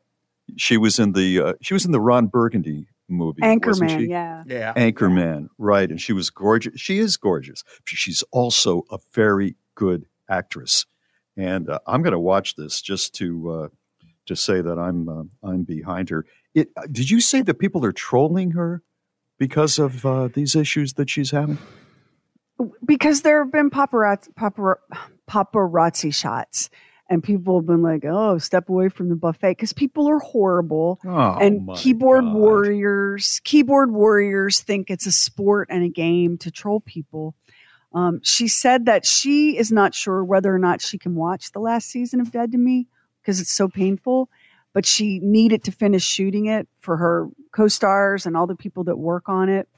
she 0.56 0.76
was 0.76 0.98
in 0.98 1.12
the 1.12 1.40
uh, 1.40 1.52
she 1.60 1.74
was 1.74 1.84
in 1.84 1.90
the 1.90 2.00
Ron 2.00 2.26
Burgundy 2.28 2.86
movie, 3.08 3.42
wasn't 3.42 3.62
Anchorman, 3.62 3.98
she? 3.98 4.06
yeah. 4.06 4.44
Yeah. 4.46 4.72
Anchorman, 4.74 5.48
right? 5.58 5.90
And 5.90 6.00
she 6.00 6.12
was 6.12 6.30
gorgeous. 6.30 6.80
She 6.80 6.98
is 6.98 7.16
gorgeous. 7.16 7.64
She's 7.84 8.22
also 8.30 8.84
a 8.90 8.98
very 9.12 9.56
good 9.74 10.06
actress. 10.28 10.86
And 11.36 11.68
uh, 11.68 11.80
I'm 11.86 12.02
going 12.02 12.12
to 12.12 12.18
watch 12.18 12.54
this 12.54 12.80
just 12.80 13.14
to 13.16 13.50
uh, 13.50 13.68
to 14.26 14.36
say 14.36 14.60
that 14.60 14.78
I'm 14.78 15.08
uh, 15.08 15.22
I'm 15.42 15.62
behind 15.64 16.10
her. 16.10 16.24
It, 16.54 16.68
uh, 16.76 16.82
did 16.90 17.10
you 17.10 17.20
say 17.20 17.42
that 17.42 17.54
people 17.58 17.84
are 17.84 17.92
trolling 17.92 18.52
her 18.52 18.82
because 19.38 19.78
of 19.78 20.04
uh, 20.06 20.28
these 20.32 20.54
issues 20.54 20.94
that 20.94 21.10
she's 21.10 21.30
having? 21.30 21.58
because 22.84 23.22
there 23.22 23.42
have 23.42 23.52
been 23.52 23.68
paparazzi, 23.68 24.32
papar- 24.34 24.76
paparazzi 25.28 26.14
shots 26.14 26.70
and 27.10 27.22
people 27.22 27.58
have 27.58 27.66
been 27.66 27.82
like 27.82 28.04
oh 28.04 28.38
step 28.38 28.68
away 28.68 28.88
from 28.88 29.08
the 29.08 29.16
buffet 29.16 29.50
because 29.50 29.72
people 29.72 30.06
are 30.08 30.20
horrible 30.20 31.00
Oh, 31.04 31.36
and 31.40 31.68
keyboard 31.76 32.24
God. 32.24 32.34
warriors 32.34 33.40
keyboard 33.44 33.90
warriors 33.90 34.60
think 34.60 34.88
it's 34.88 35.04
a 35.06 35.12
sport 35.12 35.68
and 35.70 35.82
a 35.84 35.88
game 35.88 36.38
to 36.38 36.50
troll 36.52 36.80
people 36.80 37.34
um, 37.92 38.20
she 38.22 38.46
said 38.48 38.86
that 38.86 39.04
she 39.04 39.56
is 39.58 39.70
not 39.72 39.92
sure 39.94 40.24
whether 40.24 40.54
or 40.54 40.58
not 40.58 40.80
she 40.80 40.96
can 40.96 41.14
watch 41.16 41.50
the 41.52 41.60
last 41.60 41.88
season 41.90 42.20
of 42.20 42.30
dead 42.30 42.52
to 42.52 42.58
me 42.58 42.86
because 43.24 43.40
it's 43.40 43.52
so 43.52 43.66
painful 43.68 44.28
but 44.74 44.84
she 44.84 45.20
needed 45.20 45.62
to 45.64 45.70
finish 45.72 46.04
shooting 46.04 46.46
it 46.46 46.68
for 46.80 46.96
her 46.98 47.28
co-stars 47.52 48.26
and 48.26 48.36
all 48.36 48.46
the 48.46 48.56
people 48.56 48.82
that 48.84 48.96
work 48.96 49.28
on 49.28 49.48
it. 49.48 49.68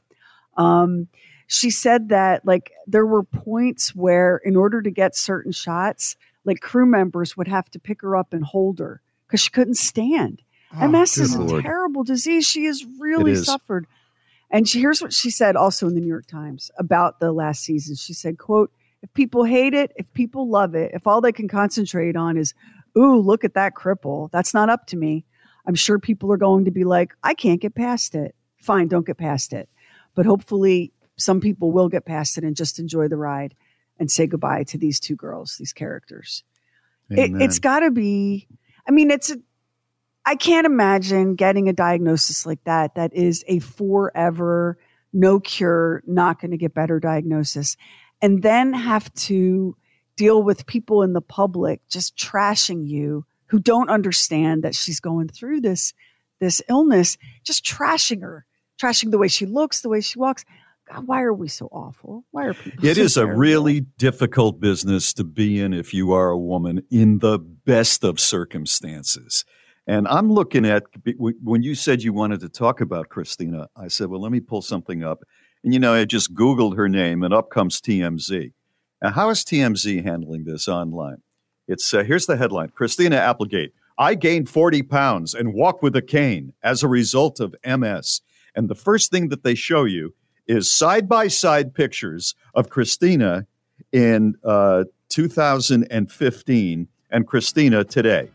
Um, 0.57 1.09
she 1.47 1.71
said 1.71 2.09
that 2.09 2.45
like 2.47 2.73
there 2.87 3.05
were 3.07 3.23
points 3.23 3.95
where 3.95 4.38
in 4.38 4.57
order 4.57 4.81
to 4.83 4.91
get 4.91 5.15
certain 5.15 5.53
shots 5.53 6.17
like 6.45 6.61
crew 6.61 6.87
members 6.87 7.37
would 7.37 7.47
have 7.47 7.71
to 7.73 7.79
pick 7.79 8.00
her 8.00 8.17
up 8.17 8.33
and 8.33 8.43
hold 8.43 8.79
her 8.79 9.03
because 9.26 9.41
she 9.41 9.50
couldn't 9.50 9.75
stand. 9.76 10.41
Ms 10.73 11.19
is 11.19 11.35
a 11.35 11.41
Oh, 11.41 11.45
Lord. 11.45 11.62
terrible 11.62 12.03
disease. 12.03 12.47
She 12.47 12.65
has 12.65 12.85
really 12.99 13.33
is. 13.33 13.45
suffered. 13.45 13.87
And 14.50 14.67
she, 14.67 14.81
here's 14.81 15.03
what 15.03 15.12
she 15.12 15.31
said 15.31 15.57
also 15.57 15.87
in 15.88 15.95
the 15.95 16.00
new 16.00 16.09
york 16.09 16.26
times 16.26 16.71
about 16.79 17.21
the 17.21 17.33
last 17.33 17.62
season. 17.62 17.97
She 17.97 18.15
said 18.15 18.38
quote 18.38 18.73
if 19.03 19.12
people 19.12 19.45
hate 19.45 19.75
it 19.75 19.93
if 19.97 20.11
people 20.15 20.49
love 20.49 20.75
it 20.75 20.93
if 20.95 21.07
all 21.07 21.21
they 21.21 21.33
can 21.33 21.49
concentrate 21.49 22.17
on 22.17 22.38
is 22.38 22.55
ooh, 22.97 23.21
look 23.21 23.45
at 23.45 23.55
that 23.55 23.75
cripple. 23.75 24.31
That's 24.31 24.55
not 24.55 24.71
up 24.71 24.87
to 24.88 24.97
me. 24.97 25.25
I'm 25.67 25.75
sure 25.75 25.99
people 25.99 26.33
are 26.33 26.37
going 26.37 26.65
to 26.65 26.71
be 26.71 26.85
like, 26.85 27.12
I 27.23 27.35
can't 27.35 27.61
get 27.61 27.75
past 27.75 28.15
it. 28.15 28.35
Fine, 28.59 28.88
don't 28.88 29.07
get 29.07 29.19
past 29.19 29.53
it. 29.53 29.69
But 30.15 30.26
hopefully, 30.26 30.93
some 31.17 31.41
people 31.41 31.73
will 31.73 31.88
get 31.88 32.05
past 32.05 32.38
it 32.38 32.45
and 32.45 32.57
just 32.57 32.79
enjoy 32.79 33.09
the 33.09 33.17
ride 33.17 33.55
and 33.99 34.11
say 34.11 34.26
goodbye 34.26 34.65
to 34.65 34.79
these 34.79 35.00
two 35.00 35.17
girls, 35.17 35.57
these 35.59 35.73
characters. 35.73 36.45
It, 37.09 37.31
it's 37.41 37.59
got 37.61 37.81
to 37.81 37.91
be, 37.91 38.49
I 38.87 38.91
mean, 38.91 39.11
it's 39.11 39.31
a, 39.31 39.37
I 40.25 40.35
can't 40.35 40.67
imagine 40.67 41.37
getting 41.37 41.69
a 41.69 41.73
diagnosis 41.73 42.45
like 42.45 42.62
that, 42.65 42.97
that 42.97 43.15
is 43.15 43.45
a 43.47 43.61
forever, 43.61 44.76
no 45.12 45.38
cure, 45.38 46.03
not 46.07 46.41
going 46.41 46.50
to 46.50 46.57
get 46.57 46.75
better 46.75 46.99
diagnosis, 46.99 47.76
and 48.21 48.43
then 48.43 48.73
have 48.73 49.12
to 49.15 49.76
deal 50.16 50.42
with 50.42 50.66
people 50.66 51.02
in 51.02 51.12
the 51.12 51.20
public 51.20 51.80
just 51.88 52.16
trashing 52.16 52.87
you 52.87 53.25
who 53.46 53.58
don't 53.58 53.90
understand 53.90 54.64
that 54.64 54.75
she's 54.75 55.00
going 55.00 55.28
through 55.28 55.61
this 55.61 55.92
this 56.38 56.61
illness, 56.68 57.16
just 57.44 57.64
trashing 57.64 58.20
her, 58.20 58.44
trashing 58.78 59.11
the 59.11 59.18
way 59.18 59.28
she 59.28 59.46
looks, 59.46 59.80
the 59.80 59.88
way 59.88 60.00
she 60.00 60.18
walks. 60.18 60.44
God, 60.92 61.06
why 61.06 61.23
are 61.23 61.32
we 61.32 61.49
so 61.49 61.66
awful? 61.73 62.25
Why 62.30 62.44
are 62.44 62.54
people? 62.54 62.87
It 62.87 62.96
so 62.96 63.02
is 63.02 63.16
a 63.16 63.26
really 63.26 63.80
difficult 63.80 64.61
business 64.61 65.12
to 65.14 65.25
be 65.25 65.61
in 65.61 65.73
if 65.73 65.92
you 65.92 66.12
are 66.12 66.28
a 66.28 66.38
woman 66.38 66.82
in 66.90 67.18
the 67.18 67.38
best 67.38 68.04
of 68.04 68.20
circumstances. 68.20 69.44
And 69.87 70.06
I'm 70.08 70.32
looking 70.32 70.66
at 70.66 70.85
when 71.16 71.62
you 71.62 71.75
said 71.75 72.02
you 72.02 72.12
wanted 72.12 72.40
to 72.40 72.49
talk 72.49 72.80
about 72.80 73.08
Christina, 73.08 73.68
I 73.76 73.88
said, 73.88 74.08
well, 74.08 74.20
let 74.20 74.32
me 74.32 74.40
pull 74.40 74.62
something 74.62 75.02
up. 75.02 75.23
And, 75.64 75.73
you 75.73 75.80
know, 75.80 75.94
I 75.94 76.04
just 76.04 76.35
Googled 76.35 76.76
her 76.76 76.88
name 76.88 77.23
and 77.23 77.32
up 77.32 77.50
comes 77.50 77.80
TMZ. 77.80 78.52
Now, 79.03 79.11
how 79.11 79.31
is 79.31 79.45
TMZ 79.45 80.05
handling 80.05 80.45
this 80.45 80.69
online? 80.69 81.23
It's 81.69 81.93
uh, 81.93 82.05
here's 82.05 82.26
the 82.26 82.37
headline 82.37 82.71
Christina 82.71 83.17
Applegate. 83.17 83.73
I 83.99 84.15
gained 84.15 84.49
40 84.49 84.83
pounds 84.83 85.35
and 85.35 85.55
walk 85.55 85.83
with 85.83 85.97
a 85.97 86.03
cane 86.03 86.53
as 86.62 86.83
a 86.83 86.88
result 86.88 87.41
of 87.41 87.55
MS. 87.65 88.21
And 88.55 88.69
the 88.69 88.75
first 88.75 89.11
thing 89.11 89.29
that 89.29 89.43
they 89.43 89.55
show 89.55 89.85
you 89.85 90.15
is 90.47 90.71
side 90.71 91.09
by 91.09 91.29
side 91.29 91.75
pictures 91.75 92.35
of 92.55 92.69
Christina 92.69 93.47
in 93.93 94.37
uh, 94.45 94.85
2015 95.09 96.88
and 97.11 97.26
Christina 97.26 97.85
today. 97.85 98.31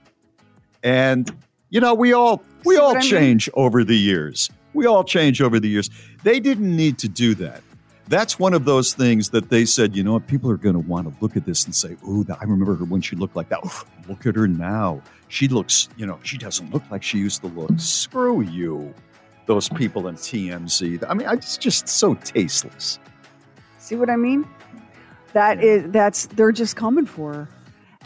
And 0.83 1.31
you 1.69 1.79
know, 1.79 1.93
we 1.93 2.13
all 2.13 2.43
we 2.65 2.77
all 2.77 2.93
what 2.93 2.97
I 2.97 2.99
mean? 3.01 3.09
change 3.09 3.49
over 3.53 3.83
the 3.83 3.97
years. 3.97 4.49
We 4.73 4.85
all 4.85 5.03
change 5.03 5.41
over 5.41 5.59
the 5.59 5.69
years. 5.69 5.89
They 6.23 6.39
didn't 6.39 6.75
need 6.75 6.97
to 6.99 7.09
do 7.09 7.35
that. 7.35 7.61
That's 8.11 8.37
one 8.37 8.53
of 8.53 8.65
those 8.65 8.93
things 8.93 9.29
that 9.29 9.47
they 9.47 9.63
said, 9.63 9.95
you 9.95 10.03
know 10.03 10.11
what, 10.11 10.27
people 10.27 10.51
are 10.51 10.57
going 10.57 10.73
to 10.73 10.81
want 10.81 11.07
to 11.07 11.15
look 11.21 11.37
at 11.37 11.45
this 11.45 11.63
and 11.63 11.73
say, 11.73 11.95
oh, 12.05 12.25
I 12.29 12.43
remember 12.43 12.75
her 12.75 12.83
when 12.83 12.99
she 12.99 13.15
looked 13.15 13.37
like 13.37 13.47
that. 13.47 13.65
Oof, 13.65 13.85
look 14.09 14.25
at 14.25 14.35
her 14.35 14.49
now. 14.49 15.01
She 15.29 15.47
looks, 15.47 15.87
you 15.95 16.05
know, 16.05 16.19
she 16.21 16.37
doesn't 16.37 16.73
look 16.73 16.83
like 16.91 17.03
she 17.03 17.19
used 17.19 17.39
to 17.39 17.47
look. 17.47 17.71
Screw 17.77 18.41
you, 18.41 18.93
those 19.45 19.69
people 19.69 20.09
in 20.09 20.15
TMZ. 20.15 21.05
I 21.07 21.13
mean, 21.13 21.25
it's 21.29 21.57
just 21.57 21.87
so 21.87 22.15
tasteless. 22.15 22.99
See 23.77 23.95
what 23.95 24.09
I 24.09 24.17
mean? 24.17 24.45
That 25.31 25.63
is 25.63 25.89
that's 25.91 26.25
they're 26.25 26.51
just 26.51 26.75
coming 26.75 27.05
for 27.05 27.33
her. 27.33 27.49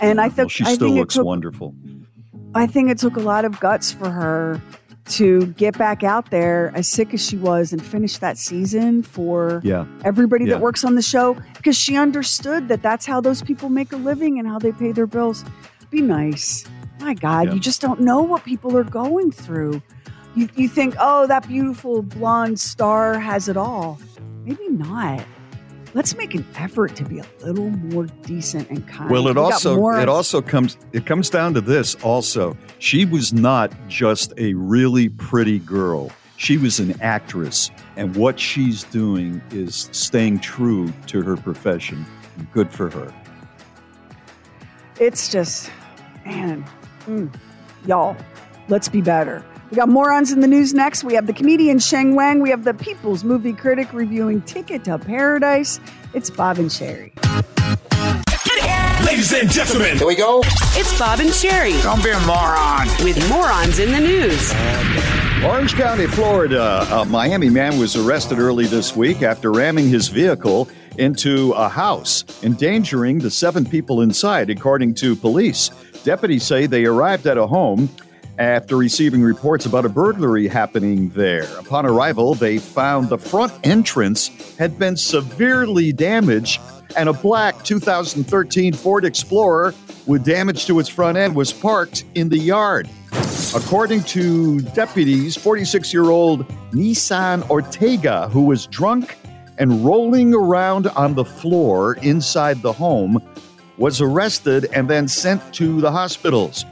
And 0.01 0.21
I 0.21 0.27
Well, 0.27 0.35
think 0.35 0.51
she 0.51 0.65
I 0.65 0.75
still 0.75 0.89
think 0.89 0.99
looks 0.99 1.15
it 1.15 1.19
took, 1.19 1.25
wonderful. 1.25 1.73
I 2.53 2.67
think 2.67 2.91
it 2.91 2.99
took 2.99 3.15
a 3.15 3.21
lot 3.21 3.43
of 3.43 3.59
guts 3.59 3.91
for 3.91 4.11
her 4.11 4.61
to 5.07 5.45
get 5.53 5.77
back 5.77 6.03
out 6.03 6.31
there 6.31 6.71
as 6.75 6.87
sick 6.87 7.13
as 7.13 7.23
she 7.25 7.37
was 7.37 7.71
and 7.71 7.81
finish 7.83 8.17
that 8.17 8.37
season 8.37 9.03
for 9.03 9.61
Yeah. 9.63 9.85
everybody 10.03 10.45
Yeah. 10.45 10.53
that 10.55 10.61
works 10.61 10.83
on 10.83 10.95
the 10.95 11.01
show 11.01 11.37
because 11.55 11.77
she 11.77 11.95
understood 11.95 12.67
that 12.69 12.81
that's 12.81 13.05
how 13.05 13.21
those 13.21 13.41
people 13.41 13.69
make 13.69 13.91
a 13.93 13.97
living 13.97 14.39
and 14.39 14.47
how 14.47 14.57
they 14.59 14.71
pay 14.71 14.91
their 14.91 15.05
bills. 15.07 15.45
Be 15.91 16.01
nice. 16.01 16.65
My 16.99 17.13
God, 17.13 17.47
Yeah. 17.47 17.53
you 17.53 17.59
just 17.59 17.81
don't 17.81 18.01
know 18.01 18.21
what 18.23 18.43
people 18.43 18.75
are 18.75 18.83
going 18.83 19.31
through. 19.31 19.81
You, 20.35 20.49
you 20.55 20.67
think, 20.67 20.95
oh, 20.99 21.27
that 21.27 21.47
beautiful 21.47 22.01
blonde 22.01 22.59
star 22.59 23.19
has 23.19 23.47
it 23.47 23.57
all. 23.57 23.99
Maybe 24.43 24.67
not. 24.69 25.21
Let's 25.95 26.13
make 26.17 26.35
an 26.35 26.45
effort 26.57 26.93
to 26.97 27.05
be 27.05 27.19
a 27.19 27.25
little 27.41 27.69
more 27.69 28.05
decent 28.23 28.69
and 28.69 28.85
kind. 28.85 29.09
Well, 29.09 29.29
it 29.29 29.37
We 29.37 29.41
also 29.41 29.77
more- 29.77 29.97
it 29.97 30.09
also 30.09 30.41
comes 30.41 30.77
it 30.91 31.05
comes 31.05 31.29
down 31.29 31.53
to 31.53 31.61
this 31.61 31.95
also. 32.03 32.57
She 32.79 33.05
was 33.05 33.31
not 33.31 33.71
just 33.87 34.33
a 34.37 34.53
really 34.55 35.07
pretty 35.07 35.57
girl. 35.59 36.11
She 36.35 36.57
was 36.57 36.81
an 36.81 36.99
actress 37.01 37.71
and 37.95 38.13
what 38.17 38.37
she's 38.37 38.83
doing 38.83 39.41
is 39.51 39.87
staying 39.93 40.39
true 40.39 40.91
to 41.07 41.21
her 41.21 41.37
profession. 41.37 42.05
Good 42.51 42.69
for 42.71 42.89
her. 42.89 43.13
It's 44.99 45.29
just, 45.29 45.71
man, 46.25 46.65
mm, 47.07 47.33
y'all, 47.87 48.17
let's 48.67 48.89
be 48.89 48.99
better. 48.99 49.45
We 49.75 49.79
got 49.79 49.89
morons 49.89 50.31
in 50.31 50.39
the 50.39 50.47
news 50.47 50.73
next. 50.73 51.03
We 51.03 51.15
have 51.15 51.27
the 51.27 51.33
comedian 51.33 51.79
Sheng 51.79 52.15
Wang. 52.15 52.39
We 52.39 52.49
have 52.49 52.63
the 52.63 52.73
People's 52.73 53.25
Movie 53.25 53.51
Critic 53.51 53.91
reviewing 53.91 54.41
Ticket 54.43 54.85
to 54.85 54.97
Paradise. 54.97 55.81
It's 56.13 56.29
Bob 56.29 56.59
and 56.59 56.69
Sheri. 56.69 57.11
Ladies 59.05 59.33
and 59.33 59.51
gentlemen, 59.51 59.97
Here 59.97 60.07
we 60.07 60.15
go. 60.15 60.43
It's 60.77 60.97
Bob 60.97 61.19
and 61.19 61.29
Sheri 61.29 61.83
Don't 61.83 62.01
be 62.01 62.11
a 62.11 62.19
moron. 62.21 62.87
with 63.03 63.17
morons 63.29 63.79
in 63.79 63.91
the 63.91 63.99
news. 63.99 64.53
Um, 64.53 65.43
Orange 65.43 65.73
County, 65.73 66.07
Florida. 66.07 66.87
A 66.89 67.03
Miami 67.03 67.49
man 67.49 67.77
was 67.77 67.97
arrested 67.97 68.39
early 68.39 68.67
this 68.67 68.95
week 68.95 69.23
after 69.23 69.51
ramming 69.51 69.89
his 69.89 70.07
vehicle 70.07 70.69
into 70.97 71.51
a 71.51 71.67
house, 71.67 72.23
endangering 72.43 73.19
the 73.19 73.29
seven 73.29 73.65
people 73.65 73.99
inside, 73.99 74.49
according 74.49 74.93
to 74.93 75.17
police. 75.17 75.69
Deputies 76.05 76.43
say 76.43 76.65
they 76.65 76.85
arrived 76.85 77.27
at 77.27 77.37
a 77.37 77.45
home 77.45 77.89
after 78.37 78.77
receiving 78.77 79.21
reports 79.21 79.65
about 79.65 79.85
a 79.85 79.89
burglary 79.89 80.47
happening 80.47 81.09
there. 81.09 81.47
Upon 81.57 81.85
arrival, 81.85 82.35
they 82.35 82.57
found 82.57 83.09
the 83.09 83.17
front 83.17 83.53
entrance 83.63 84.29
had 84.57 84.77
been 84.77 84.97
severely 84.97 85.91
damaged, 85.91 86.61
and 86.97 87.09
a 87.09 87.13
black 87.13 87.63
2013 87.63 88.73
Ford 88.73 89.05
Explorer 89.05 89.73
with 90.05 90.23
damage 90.23 90.65
to 90.65 90.79
its 90.79 90.89
front 90.89 91.17
end 91.17 91.35
was 91.35 91.51
parked 91.51 92.05
in 92.15 92.29
the 92.29 92.37
yard. 92.37 92.89
According 93.55 94.03
to 94.03 94.59
deputies, 94.61 95.35
46 95.35 95.93
year 95.93 96.09
old 96.09 96.47
Nissan 96.71 97.49
Ortega, 97.49 98.27
who 98.29 98.43
was 98.43 98.67
drunk 98.67 99.17
and 99.57 99.85
rolling 99.85 100.33
around 100.33 100.87
on 100.87 101.15
the 101.15 101.23
floor 101.23 101.95
inside 102.01 102.61
the 102.61 102.73
home, 102.73 103.21
was 103.77 104.01
arrested 104.01 104.67
and 104.73 104.89
then 104.89 105.07
sent 105.07 105.53
to 105.53 105.81
the 105.81 105.91
hospitals. 105.91 106.65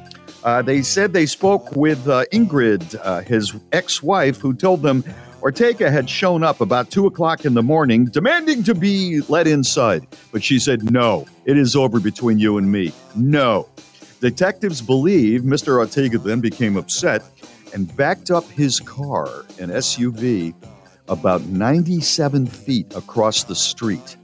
Uh, 0.43 0.62
they 0.62 0.81
said 0.81 1.13
they 1.13 1.25
spoke 1.25 1.75
with 1.75 2.07
uh, 2.07 2.25
Ingrid, 2.31 3.00
uh, 3.01 3.21
his 3.21 3.53
ex 3.71 4.03
wife, 4.03 4.38
who 4.38 4.53
told 4.53 4.81
them 4.81 5.03
Ortega 5.41 5.91
had 5.91 6.09
shown 6.09 6.43
up 6.43 6.62
about 6.62 6.89
2 6.89 7.05
o'clock 7.05 7.43
in 7.43 7.53
the 7.53 7.62
morning 7.62 8.05
demanding 8.05 8.63
to 8.63 8.73
be 8.73 9.21
let 9.27 9.45
inside. 9.47 10.07
But 10.31 10.43
she 10.43 10.57
said, 10.59 10.91
No, 10.91 11.25
it 11.45 11.57
is 11.57 11.75
over 11.75 12.00
between 12.00 12.39
you 12.39 12.57
and 12.57 12.71
me. 12.71 12.93
No. 13.15 13.67
Detectives 14.21 14.81
believe 14.81 15.41
Mr. 15.41 15.77
Ortega 15.77 16.17
then 16.17 16.39
became 16.39 16.77
upset 16.77 17.23
and 17.73 17.93
backed 17.97 18.31
up 18.31 18.45
his 18.51 18.79
car, 18.79 19.27
an 19.59 19.69
SUV, 19.69 20.53
about 21.09 21.41
97 21.43 22.47
feet 22.47 22.93
across 22.95 23.43
the 23.43 23.55
street. 23.55 24.15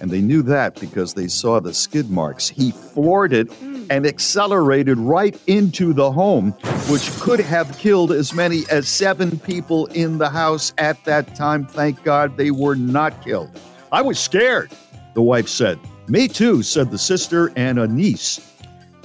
And 0.00 0.10
they 0.10 0.20
knew 0.20 0.42
that 0.42 0.78
because 0.80 1.14
they 1.14 1.28
saw 1.28 1.60
the 1.60 1.72
skid 1.72 2.10
marks. 2.10 2.48
He 2.48 2.72
floored 2.72 3.32
it 3.32 3.50
and 3.90 4.06
accelerated 4.06 4.98
right 4.98 5.38
into 5.46 5.92
the 5.92 6.10
home, 6.10 6.52
which 6.88 7.10
could 7.20 7.40
have 7.40 7.76
killed 7.78 8.12
as 8.12 8.34
many 8.34 8.62
as 8.70 8.88
seven 8.88 9.38
people 9.38 9.86
in 9.86 10.18
the 10.18 10.28
house 10.28 10.72
at 10.78 11.02
that 11.04 11.34
time. 11.34 11.66
Thank 11.66 12.02
God 12.02 12.36
they 12.36 12.50
were 12.50 12.74
not 12.74 13.22
killed. 13.22 13.50
I 13.92 14.02
was 14.02 14.18
scared, 14.18 14.72
the 15.14 15.22
wife 15.22 15.48
said. 15.48 15.78
Me 16.08 16.28
too, 16.28 16.62
said 16.62 16.90
the 16.90 16.98
sister 16.98 17.52
and 17.56 17.78
a 17.78 17.86
niece. 17.86 18.40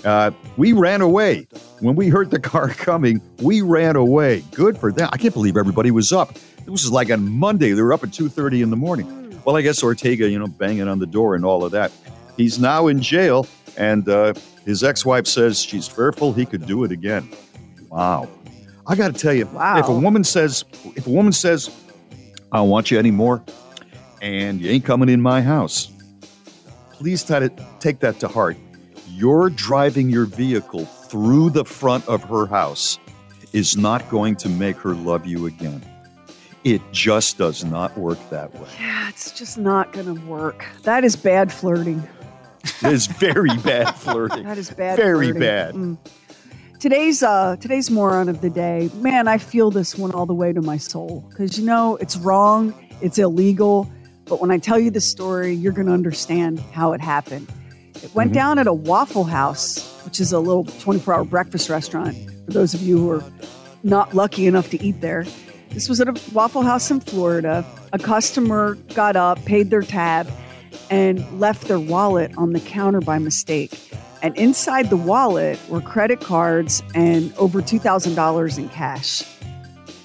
Uh, 0.03 0.31
we 0.57 0.73
ran 0.73 1.01
away. 1.01 1.47
When 1.79 1.95
we 1.95 2.09
heard 2.09 2.31
the 2.31 2.39
car 2.39 2.69
coming, 2.69 3.21
we 3.41 3.61
ran 3.61 3.95
away. 3.95 4.43
Good 4.51 4.77
for 4.77 4.91
them. 4.91 5.09
I 5.11 5.17
can't 5.17 5.33
believe 5.33 5.57
everybody 5.57 5.91
was 5.91 6.11
up. 6.11 6.33
This 6.33 6.67
was 6.67 6.91
like 6.91 7.11
on 7.11 7.29
Monday. 7.29 7.71
They 7.71 7.81
were 7.81 7.93
up 7.93 8.03
at 8.03 8.09
2.30 8.09 8.63
in 8.63 8.69
the 8.69 8.75
morning. 8.75 9.18
Well, 9.49 9.57
I 9.57 9.63
guess 9.63 9.81
Ortega, 9.81 10.29
you 10.29 10.37
know, 10.37 10.45
banging 10.45 10.87
on 10.87 10.99
the 10.99 11.07
door 11.07 11.33
and 11.33 11.43
all 11.43 11.65
of 11.65 11.71
that. 11.71 11.91
He's 12.37 12.59
now 12.59 12.85
in 12.85 13.01
jail, 13.01 13.47
and 13.77 14.07
uh, 14.07 14.35
his 14.63 14.83
ex-wife 14.83 15.25
says 15.25 15.59
she's 15.59 15.87
fearful 15.87 16.33
he 16.33 16.45
could 16.45 16.67
do 16.67 16.83
it 16.83 16.91
again. 16.91 17.27
Wow. 17.89 18.29
I 18.85 18.95
got 18.95 19.11
to 19.11 19.19
tell 19.19 19.33
you, 19.33 19.47
Wow. 19.47 19.79
if 19.79 19.87
a 19.87 19.91
woman 19.91 20.23
says, 20.23 20.65
if 20.95 21.07
a 21.07 21.09
woman 21.09 21.33
says, 21.33 21.67
I 22.51 22.57
don't 22.57 22.69
want 22.69 22.91
you 22.91 22.99
anymore, 22.99 23.41
and 24.21 24.61
you 24.61 24.69
ain't 24.69 24.85
coming 24.85 25.09
in 25.09 25.19
my 25.19 25.41
house, 25.41 25.91
please 26.91 27.23
try 27.23 27.39
to 27.39 27.49
take 27.79 28.01
that 28.01 28.19
to 28.19 28.27
heart. 28.27 28.55
You're 29.07 29.49
driving 29.49 30.11
your 30.11 30.25
vehicle 30.25 30.85
through 30.85 31.49
the 31.49 31.65
front 31.65 32.07
of 32.07 32.23
her 32.25 32.45
house 32.45 32.99
is 33.51 33.75
not 33.75 34.07
going 34.11 34.35
to 34.35 34.47
make 34.47 34.75
her 34.75 34.93
love 34.93 35.25
you 35.25 35.47
again. 35.47 35.83
It 36.63 36.81
just 36.91 37.37
does 37.37 37.63
not 37.63 37.97
work 37.97 38.17
that 38.31 38.53
way. 38.55 38.67
Yeah, 38.79 39.07
it's 39.09 39.31
just 39.31 39.57
not 39.57 39.93
going 39.93 40.13
to 40.13 40.21
work. 40.25 40.65
That 40.83 41.03
is 41.03 41.15
bad 41.15 41.51
flirting. 41.53 42.05
It's 42.81 43.07
very 43.07 43.55
bad 43.63 43.95
flirting. 43.95 44.43
That 44.43 44.57
is 44.57 44.69
bad. 44.69 44.97
Very 44.97 45.27
flirting. 45.31 45.39
bad. 45.41 45.75
Mm. 45.75 45.97
Today's 46.79 47.23
uh 47.23 47.57
today's 47.59 47.89
moron 47.91 48.29
of 48.29 48.39
the 48.41 48.49
day. 48.49 48.89
Man, 48.95 49.27
I 49.27 49.37
feel 49.37 49.69
this 49.71 49.97
one 49.97 50.11
all 50.13 50.25
the 50.25 50.33
way 50.33 50.53
to 50.53 50.61
my 50.61 50.77
soul 50.77 51.25
because 51.29 51.57
you 51.57 51.65
know 51.65 51.97
it's 51.97 52.15
wrong, 52.17 52.73
it's 53.01 53.17
illegal, 53.17 53.89
but 54.25 54.39
when 54.39 54.49
I 54.51 54.59
tell 54.59 54.79
you 54.79 54.89
the 54.89 55.01
story, 55.01 55.53
you're 55.53 55.73
going 55.73 55.87
to 55.87 55.93
understand 55.93 56.59
how 56.71 56.93
it 56.93 57.01
happened. 57.01 57.49
It 57.95 58.13
went 58.15 58.31
Mhm. 58.31 58.35
down 58.35 58.59
at 58.59 58.67
a 58.67 58.73
Waffle 58.73 59.25
House, 59.25 59.93
which 60.05 60.21
is 60.21 60.31
a 60.31 60.39
little 60.39 60.63
24-hour 60.63 61.25
breakfast 61.25 61.67
restaurant 61.69 62.15
for 62.45 62.51
those 62.51 62.73
of 62.73 62.81
you 62.81 62.97
who 62.97 63.11
are 63.11 63.23
not 63.83 64.13
lucky 64.15 64.47
enough 64.47 64.69
to 64.69 64.81
eat 64.81 65.01
there. 65.01 65.25
This 65.71 65.87
was 65.87 66.01
at 66.01 66.07
a 66.07 66.21
Waffle 66.33 66.63
House 66.63 66.89
in 66.89 66.99
Florida. 66.99 67.65
A 67.93 67.99
customer 67.99 68.75
got 68.93 69.15
up, 69.15 69.43
paid 69.45 69.69
their 69.69 69.81
tab, 69.81 70.29
and 70.89 71.39
left 71.39 71.67
their 71.67 71.79
wallet 71.79 72.31
on 72.37 72.53
the 72.53 72.59
counter 72.59 73.01
by 73.01 73.19
mistake. 73.19 73.77
And 74.21 74.35
inside 74.37 74.89
the 74.89 74.97
wallet 74.97 75.59
were 75.69 75.81
credit 75.81 76.19
cards 76.19 76.83
and 76.93 77.33
over 77.37 77.61
$2,000 77.61 78.57
in 78.57 78.69
cash. 78.69 79.23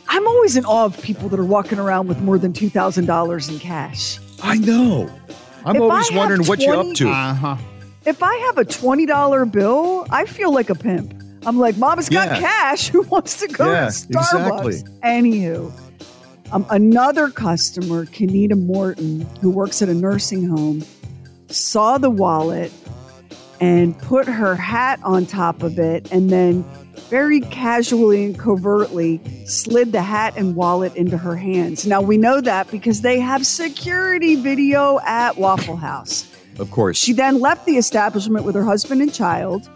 I'm 0.09 0.27
always 0.29 0.57
in 0.57 0.65
awe 0.65 0.85
of 0.85 1.03
people 1.03 1.29
that 1.31 1.41
are 1.41 1.45
walking 1.45 1.79
around 1.79 2.07
with 2.07 2.21
more 2.21 2.39
than 2.39 2.53
$2,000 2.53 3.49
in 3.51 3.59
cash. 3.59 4.21
I 4.43 4.59
know. 4.59 5.11
I'm 5.65 5.77
If 5.77 5.83
always 5.83 6.13
wondering 6.13 6.47
what 6.47 6.61
you're 6.61 6.77
up 6.77 6.95
to. 6.97 7.09
Uh 7.09 7.35
huh. 7.35 7.57
If 8.05 8.23
I 8.23 8.37
have 8.37 8.59
a 8.59 8.65
$20 8.65 9.51
bill, 9.51 10.07
I 10.11 10.27
feel 10.27 10.53
like 10.53 10.69
a 10.69 10.75
pimp. 10.75 11.24
I'm 11.47 11.59
like, 11.59 11.77
Mama's 11.77 12.09
got 12.09 12.29
Yeah. 12.29 12.41
cash. 12.41 12.89
Who 12.93 13.03
wants 13.03 13.39
to 13.41 13.49
go 13.49 13.71
Yeah, 13.71 13.87
to 13.87 13.91
Starbucks? 13.91 14.67
exactly. 14.67 14.99
Anywho, 15.03 15.73
um, 16.53 16.67
another 16.71 17.29
customer, 17.31 18.07
Kenita 18.07 18.59
Morton, 18.61 19.27
who 19.41 19.51
works 19.51 19.83
at 19.83 19.89
a 19.89 19.95
nursing 19.95 20.49
home, 20.49 20.85
saw 21.49 21.99
the 21.99 22.11
wallet 22.11 22.73
and 23.61 23.97
put 23.99 24.27
her 24.27 24.57
hat 24.57 24.99
on 25.05 25.27
top 25.27 25.63
of 25.63 25.79
it 25.79 26.11
and 26.13 26.31
then 26.31 26.65
very 27.09 27.41
casually 27.41 28.25
and 28.25 28.39
covertly 28.39 29.21
slid 29.47 29.93
the 29.93 30.03
hat 30.03 30.35
and 30.37 30.57
wallet 30.57 30.95
into 30.97 31.17
her 31.17 31.37
hands. 31.37 31.87
Now 31.87 32.01
we 32.01 32.17
know 32.17 32.41
that 32.41 32.71
because 32.71 33.03
they 33.03 33.21
have 33.21 33.47
security 33.47 34.37
video 34.37 34.99
at 35.01 35.37
Waffle 35.37 35.77
House. 35.77 36.27
Of 36.59 36.71
course. 36.71 36.97
She 36.99 37.13
then 37.13 37.41
left 37.41 37.67
the 37.67 37.77
establishment 37.77 38.45
with 38.45 38.55
her 38.55 38.65
husband 38.65 39.03
and 39.03 39.13
child. 39.13 39.69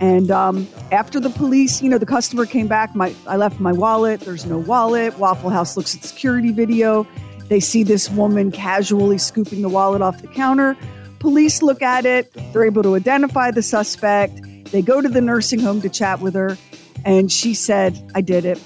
And 0.00 0.30
um, 0.30 0.68
after 0.92 1.18
the 1.18 1.30
police, 1.30 1.82
you 1.82 1.88
know, 1.88 1.98
the 1.98 2.06
customer 2.06 2.46
came 2.46 2.68
back. 2.68 2.94
My, 2.94 3.14
I 3.26 3.36
left 3.36 3.58
my 3.58 3.72
wallet. 3.72 4.20
There's 4.20 4.46
no 4.46 4.58
wallet. 4.58 5.18
Waffle 5.18 5.50
House 5.50 5.76
looks 5.76 5.94
at 5.96 6.04
security 6.04 6.52
video. 6.52 7.06
They 7.48 7.60
see 7.60 7.82
this 7.82 8.10
woman 8.10 8.52
casually 8.52 9.18
scooping 9.18 9.62
the 9.62 9.68
wallet 9.68 10.02
off 10.02 10.20
the 10.20 10.28
counter. 10.28 10.76
Police 11.18 11.62
look 11.62 11.82
at 11.82 12.06
it. 12.06 12.32
They're 12.52 12.64
able 12.64 12.82
to 12.84 12.94
identify 12.94 13.50
the 13.50 13.62
suspect. 13.62 14.40
They 14.70 14.82
go 14.82 15.00
to 15.00 15.08
the 15.08 15.20
nursing 15.20 15.58
home 15.58 15.80
to 15.80 15.88
chat 15.88 16.20
with 16.20 16.34
her. 16.34 16.56
And 17.04 17.32
she 17.32 17.54
said, 17.54 17.98
I 18.14 18.20
did 18.20 18.44
it. 18.44 18.62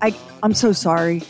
I, 0.00 0.14
I'm 0.42 0.54
so 0.54 0.72
sorry. 0.72 1.22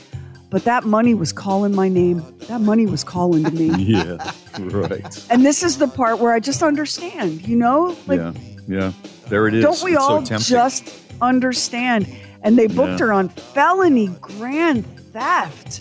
But 0.50 0.64
that 0.64 0.84
money 0.84 1.14
was 1.14 1.32
calling 1.32 1.74
my 1.74 1.88
name. 1.88 2.22
That 2.48 2.60
money 2.60 2.84
was 2.84 3.04
calling 3.04 3.44
to 3.44 3.50
me. 3.50 3.70
yeah, 3.84 4.32
right. 4.58 5.26
And 5.30 5.46
this 5.46 5.62
is 5.62 5.78
the 5.78 5.86
part 5.86 6.18
where 6.18 6.32
I 6.32 6.40
just 6.40 6.62
understand, 6.62 7.46
you 7.46 7.56
know? 7.56 7.96
Like, 8.06 8.18
yeah, 8.18 8.32
yeah. 8.66 8.92
There 9.30 9.46
it 9.48 9.54
is. 9.54 9.64
don't 9.64 9.82
we 9.82 9.92
It's 9.94 10.02
all 10.02 10.22
tempting. 10.22 10.38
just 10.40 10.92
understand? 11.22 12.06
And 12.42 12.58
they 12.58 12.66
booked 12.66 13.00
Yeah. 13.00 13.06
her 13.06 13.12
on 13.12 13.28
felony 13.30 14.08
grand 14.20 14.84
theft. 15.12 15.80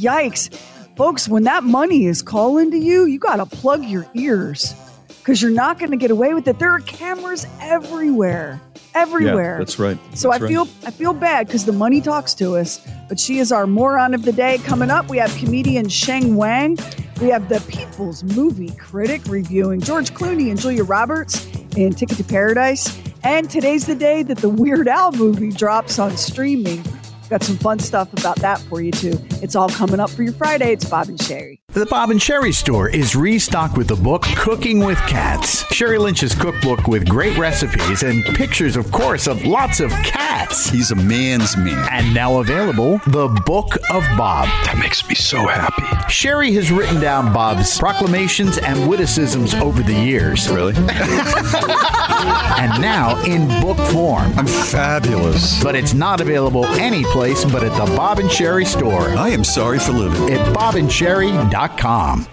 Yikes. 0.00 0.52
Folks, 0.96 1.28
when 1.28 1.44
that 1.44 1.62
money 1.64 2.06
is 2.06 2.20
calling 2.22 2.70
to 2.72 2.76
you, 2.78 3.04
you 3.04 3.18
got 3.18 3.36
to 3.36 3.46
plug 3.46 3.84
your 3.84 4.06
ears 4.14 4.74
because 5.20 5.40
you're 5.40 5.50
not 5.50 5.78
going 5.78 5.90
to 5.90 5.96
get 5.96 6.10
away 6.10 6.34
with 6.34 6.48
it. 6.48 6.58
There 6.58 6.70
are 6.70 6.80
cameras 6.80 7.46
everywhere. 7.60 8.60
Everywhere. 8.94 9.52
Yeah, 9.52 9.58
that's 9.58 9.78
right. 9.78 9.96
So 10.14 10.30
That's 10.30 10.42
I 10.42 10.44
right. 10.44 10.48
feel 10.48 10.68
I 10.84 10.90
feel 10.90 11.12
bad 11.12 11.46
because 11.46 11.64
the 11.64 11.72
money 11.72 12.00
talks 12.00 12.34
to 12.34 12.56
us, 12.56 12.84
but 13.08 13.20
she 13.20 13.38
is 13.38 13.52
our 13.52 13.66
moron 13.66 14.14
of 14.14 14.24
the 14.24 14.32
day. 14.32 14.58
Coming 14.58 14.90
up, 14.90 15.08
we 15.08 15.18
have 15.18 15.32
comedian 15.36 15.88
Sheng 15.88 16.34
Wang. 16.34 16.76
We 17.20 17.28
have 17.28 17.48
the 17.48 17.60
People's 17.68 18.24
Movie 18.24 18.72
Critic 18.78 19.20
reviewing 19.28 19.80
George 19.80 20.12
Clooney 20.12 20.50
and 20.50 20.58
Julia 20.58 20.82
Roberts 20.82 21.46
in 21.76 21.92
Ticket 21.92 22.16
to 22.16 22.24
Paradise. 22.24 23.00
And 23.22 23.48
today's 23.48 23.86
the 23.86 23.94
day 23.94 24.24
that 24.24 24.38
the 24.38 24.48
Weird 24.48 24.88
Al 24.88 25.12
movie 25.12 25.52
drops 25.52 25.98
on 26.00 26.16
streaming. 26.16 26.82
Got 27.28 27.44
some 27.44 27.58
fun 27.58 27.78
stuff 27.78 28.12
about 28.12 28.36
that 28.40 28.58
for 28.62 28.80
you 28.80 28.90
too. 28.90 29.16
It's 29.40 29.54
all 29.54 29.68
coming 29.68 30.00
up 30.00 30.10
for 30.10 30.24
your 30.24 30.32
Friday. 30.32 30.72
It's 30.72 30.84
Bob 30.84 31.08
and 31.08 31.18
Sheri. 31.18 31.59
The 31.72 31.86
Bob 31.86 32.10
and 32.10 32.18
Sheri 32.18 32.52
store 32.52 32.88
is 32.88 33.14
restocked 33.14 33.78
with 33.78 33.86
the 33.86 33.94
book 33.94 34.22
Cooking 34.34 34.80
with 34.80 34.98
Cats. 35.06 35.62
Sheri 35.66 36.00
Lynch's 36.00 36.34
cookbook 36.34 36.88
with 36.88 37.08
great 37.08 37.38
recipes 37.38 38.02
and 38.02 38.24
pictures, 38.34 38.74
of 38.74 38.90
course, 38.90 39.28
of 39.28 39.44
lots 39.44 39.78
of 39.78 39.92
cats. 40.02 40.68
He's 40.68 40.90
a 40.90 40.96
man's 40.96 41.56
man. 41.56 41.86
And 41.92 42.12
now 42.12 42.40
available, 42.40 42.98
The 43.06 43.28
Book 43.46 43.76
of 43.88 44.02
Bob. 44.18 44.48
That 44.64 44.78
makes 44.80 45.08
me 45.08 45.14
so 45.14 45.46
happy. 45.46 45.82
Sheri 46.12 46.52
has 46.54 46.72
written 46.72 47.00
down 47.00 47.32
Bob's 47.32 47.78
proclamations 47.78 48.58
and 48.58 48.90
witticisms 48.90 49.54
over 49.54 49.80
the 49.80 49.94
years. 49.94 50.48
Really? 50.48 50.74
and 50.74 52.82
now 52.82 53.22
in 53.24 53.46
book 53.62 53.78
form. 53.92 54.32
I'm 54.36 54.48
fabulous. 54.48 55.62
But 55.62 55.76
it's 55.76 55.94
not 55.94 56.20
available 56.20 56.66
anyplace 56.66 57.44
but 57.44 57.62
at 57.62 57.70
the 57.78 57.86
Bob 57.94 58.18
and 58.18 58.28
Sheri 58.28 58.66
store 58.66 59.10
I 59.10 59.28
am 59.28 59.44
sorry 59.44 59.78
for 59.78 59.92
living. 59.92 60.32
at 60.34 60.44
bobandsheri.com. 60.52 61.59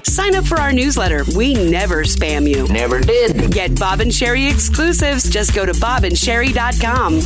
Sign 0.03 0.35
up 0.35 0.45
for 0.45 0.57
our 0.57 0.71
newsletter. 0.71 1.25
We 1.35 1.53
never 1.53 2.03
spam 2.03 2.47
you. 2.47 2.65
Never 2.69 3.01
did. 3.01 3.51
Get 3.51 3.77
Bob 3.77 3.99
and 3.99 4.09
Sheri 4.09 4.49
exclusives. 4.49 5.29
Just 5.29 5.53
go 5.53 5.65
to 5.65 5.73
bobandsheri.com. 5.73 7.19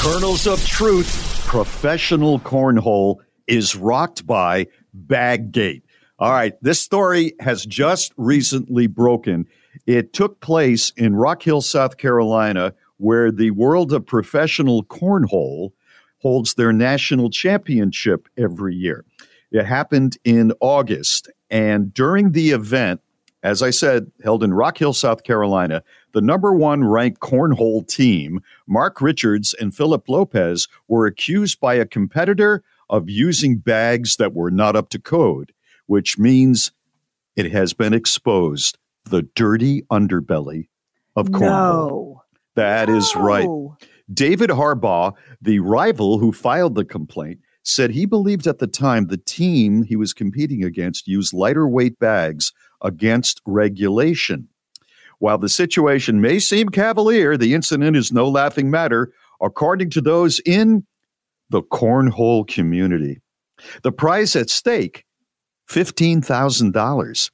Kernels 0.00 0.48
of 0.48 0.66
Truth, 0.66 1.44
professional 1.46 2.40
cornhole 2.40 3.18
is 3.46 3.76
rocked 3.76 4.26
by 4.26 4.66
Baggate. 5.06 5.82
All 6.18 6.32
right, 6.32 6.54
this 6.60 6.80
story 6.80 7.34
has 7.38 7.64
just 7.64 8.12
recently 8.16 8.88
broken. 8.88 9.46
It 9.86 10.12
took 10.12 10.40
place 10.40 10.90
in 10.96 11.14
Rock 11.14 11.44
Hill, 11.44 11.60
South 11.60 11.98
Carolina, 11.98 12.74
where 12.96 13.30
the 13.30 13.52
world 13.52 13.92
of 13.92 14.06
professional 14.06 14.82
cornhole 14.82 15.70
holds 16.18 16.54
their 16.54 16.72
national 16.72 17.30
championship 17.30 18.28
every 18.36 18.74
year. 18.74 19.04
It 19.54 19.66
happened 19.66 20.18
in 20.24 20.52
August, 20.60 21.30
and 21.50 21.92
during 21.92 22.32
the 22.32 22.50
event, 22.50 23.00
as 23.42 23.62
I 23.62 23.70
said, 23.70 24.10
held 24.22 24.42
in 24.42 24.54
Rock 24.54 24.78
Hill, 24.78 24.94
South 24.94 25.22
Carolina, 25.22 25.82
the 26.12 26.22
number 26.22 26.54
one 26.54 26.84
ranked 26.84 27.20
cornhole 27.20 27.86
team, 27.86 28.40
Mark 28.66 29.02
Richards 29.02 29.54
and 29.54 29.74
Philip 29.74 30.08
Lopez, 30.08 30.66
were 30.88 31.06
accused 31.06 31.60
by 31.60 31.74
a 31.74 31.84
competitor 31.84 32.62
of 32.88 33.10
using 33.10 33.58
bags 33.58 34.16
that 34.16 34.32
were 34.32 34.50
not 34.50 34.76
up 34.76 34.88
to 34.90 34.98
code, 34.98 35.52
which 35.86 36.18
means 36.18 36.72
it 37.36 37.52
has 37.52 37.74
been 37.74 37.92
exposed 37.92 38.78
the 39.04 39.22
dirty 39.34 39.82
underbelly 39.90 40.68
of 41.14 41.28
cornhole. 41.28 41.40
No. 41.40 42.22
That 42.54 42.88
is 42.88 43.14
right. 43.16 43.48
David 44.12 44.50
Harbaugh, 44.50 45.14
the 45.42 45.58
rival 45.58 46.18
who 46.18 46.30
filed 46.32 46.74
the 46.76 46.84
complaint, 46.84 47.40
said 47.64 47.90
he 47.90 48.06
believed 48.06 48.46
at 48.46 48.58
the 48.58 48.66
time 48.66 49.06
the 49.06 49.16
team 49.16 49.82
he 49.82 49.96
was 49.96 50.12
competing 50.12 50.62
against 50.62 51.08
used 51.08 51.32
lighter 51.32 51.66
weight 51.66 51.98
bags 51.98 52.52
against 52.82 53.40
regulation. 53.46 54.48
While 55.18 55.38
the 55.38 55.48
situation 55.48 56.20
may 56.20 56.38
seem 56.38 56.68
cavalier, 56.68 57.36
the 57.36 57.54
incident 57.54 57.96
is 57.96 58.12
no 58.12 58.28
laughing 58.28 58.70
matter, 58.70 59.12
according 59.40 59.90
to 59.90 60.00
those 60.00 60.40
in 60.40 60.86
the 61.48 61.62
cornhole 61.62 62.46
community. 62.46 63.20
The 63.82 63.92
prize 63.92 64.36
at 64.36 64.50
stake 64.50 65.04
$15,000. 65.70 67.30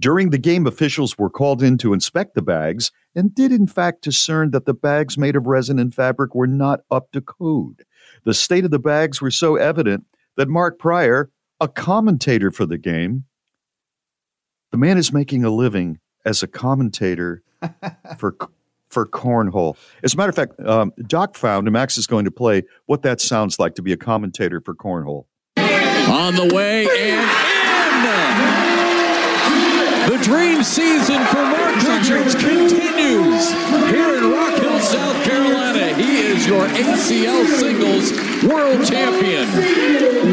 During 0.00 0.30
the 0.30 0.38
game, 0.38 0.66
officials 0.66 1.18
were 1.18 1.30
called 1.30 1.62
in 1.62 1.78
to 1.78 1.92
inspect 1.92 2.34
the 2.34 2.42
bags 2.42 2.90
and 3.14 3.34
did, 3.34 3.52
in 3.52 3.66
fact, 3.66 4.02
discern 4.02 4.50
that 4.52 4.64
the 4.64 4.74
bags 4.74 5.18
made 5.18 5.36
of 5.36 5.46
resin 5.46 5.78
and 5.78 5.94
fabric 5.94 6.34
were 6.34 6.46
not 6.46 6.80
up 6.90 7.10
to 7.12 7.20
code. 7.20 7.84
The 8.24 8.34
state 8.34 8.64
of 8.64 8.70
the 8.70 8.78
bags 8.78 9.20
were 9.20 9.30
so 9.30 9.56
evident 9.56 10.04
that 10.36 10.48
Mark 10.48 10.78
Pryor, 10.78 11.30
a 11.60 11.68
commentator 11.68 12.50
for 12.50 12.66
the 12.66 12.78
game, 12.78 13.24
the 14.70 14.78
man 14.78 14.98
is 14.98 15.12
making 15.12 15.44
a 15.44 15.50
living 15.50 15.98
as 16.24 16.42
a 16.42 16.46
commentator 16.46 17.42
for 18.18 18.36
for 18.86 19.06
cornhole. 19.06 19.76
As 20.02 20.14
a 20.14 20.16
matter 20.16 20.30
of 20.30 20.36
fact, 20.36 20.58
um, 20.60 20.92
Doc 21.06 21.36
found, 21.36 21.66
and 21.66 21.72
Max 21.72 21.98
is 21.98 22.06
going 22.06 22.24
to 22.24 22.30
play 22.30 22.62
what 22.86 23.02
that 23.02 23.20
sounds 23.20 23.58
like 23.58 23.74
to 23.74 23.82
be 23.82 23.92
a 23.92 23.98
commentator 23.98 24.62
for 24.62 24.74
cornhole. 24.74 25.26
on 25.58 26.34
the 26.36 26.54
way 26.54 26.86
and 26.86 27.22
in. 27.22 27.48
The 30.08 30.24
dream 30.24 30.62
season 30.62 31.22
for 31.26 31.44
Mark 31.44 31.76
Richards 31.76 32.34
continues 32.34 33.52
here 33.90 34.16
in 34.16 34.32
Rock 34.32 34.58
Hill, 34.58 34.80
South 34.80 35.16
Carolina. 35.16 35.27
Is 36.38 36.46
your 36.46 36.68
ACL 36.68 37.46
singles 37.46 38.12
world 38.44 38.86
champion. 38.86 39.48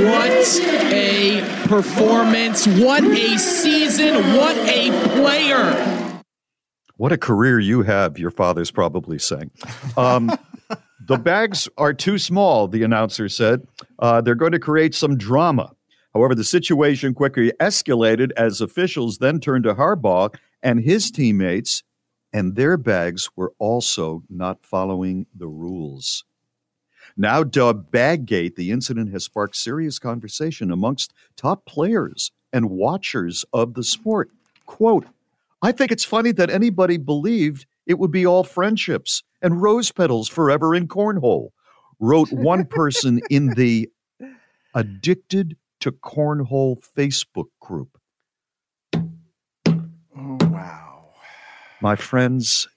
What 0.05 0.59
a 0.93 1.41
performance. 1.67 2.67
What 2.67 3.03
a 3.03 3.39
season. 3.39 4.13
What 4.37 4.55
a 4.55 4.91
player. 5.15 6.21
What 6.97 7.11
a 7.11 7.17
career 7.17 7.59
you 7.59 7.81
have, 7.81 8.19
your 8.19 8.29
father's 8.29 8.69
probably 8.69 9.17
saying. 9.17 9.49
Um, 9.97 10.31
the 11.07 11.17
bags 11.17 11.67
are 11.75 11.91
too 11.91 12.19
small, 12.19 12.67
the 12.67 12.83
announcer 12.83 13.27
said. 13.27 13.67
Uh, 13.97 14.21
they're 14.21 14.35
going 14.35 14.51
to 14.51 14.59
create 14.59 14.93
some 14.93 15.17
drama. 15.17 15.71
However, 16.13 16.35
the 16.35 16.43
situation 16.43 17.15
quickly 17.15 17.51
escalated 17.59 18.29
as 18.37 18.61
officials 18.61 19.17
then 19.17 19.39
turned 19.39 19.63
to 19.63 19.73
Harbaugh 19.73 20.35
and 20.61 20.81
his 20.81 21.09
teammates, 21.09 21.81
and 22.35 22.57
their 22.57 22.75
bags 22.75 23.29
were 23.37 23.53
also 23.59 24.21
not 24.29 24.61
following 24.61 25.25
the 25.33 25.47
rules. 25.47 26.25
Now 27.15 27.43
dubbed 27.45 27.93
Baggate, 27.93 28.55
the 28.55 28.71
incident 28.71 29.13
has 29.13 29.23
sparked 29.23 29.55
serious 29.55 29.99
conversation 29.99 30.69
amongst 30.69 31.13
top 31.37 31.65
players 31.65 32.33
and 32.51 32.69
watchers 32.69 33.45
of 33.53 33.73
the 33.75 33.85
sport. 33.85 34.31
Quote, 34.65 35.05
I 35.61 35.71
think 35.71 35.93
it's 35.93 36.03
funny 36.03 36.33
that 36.33 36.49
anybody 36.49 36.97
believed 36.97 37.67
it 37.85 37.99
would 37.99 38.11
be 38.11 38.25
all 38.25 38.43
friendships 38.43 39.23
and 39.41 39.61
rose 39.61 39.93
petals 39.93 40.27
forever 40.27 40.75
in 40.75 40.89
cornhole, 40.89 41.51
wrote 42.01 42.33
one 42.33 42.65
person 42.79 43.21
in 43.29 43.51
the 43.51 43.89
Addicted 44.73 45.55
to 45.79 45.93
Cornhole 45.93 46.83
Facebook 46.97 47.47
group. 47.61 47.97
My 51.81 51.95
friends, 51.95 52.67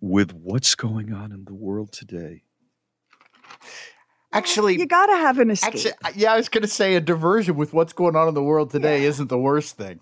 with 0.00 0.32
what's 0.32 0.74
going 0.74 1.12
on 1.12 1.32
in 1.32 1.44
the 1.44 1.54
world 1.54 1.92
today, 1.92 2.42
Actually, 4.32 4.78
you 4.78 4.86
got 4.86 5.06
to 5.06 5.16
have 5.16 5.38
an 5.38 5.50
escape. 5.50 5.74
Actually, 5.74 6.20
yeah, 6.20 6.32
I 6.32 6.36
was 6.36 6.48
going 6.48 6.62
to 6.62 6.68
say 6.68 6.94
a 6.94 7.00
diversion 7.00 7.56
with 7.56 7.72
what's 7.72 7.92
going 7.92 8.16
on 8.16 8.28
in 8.28 8.34
the 8.34 8.42
world 8.42 8.70
today 8.70 9.02
yeah. 9.02 9.08
isn't 9.08 9.28
the 9.28 9.38
worst 9.38 9.76
thing. 9.76 10.00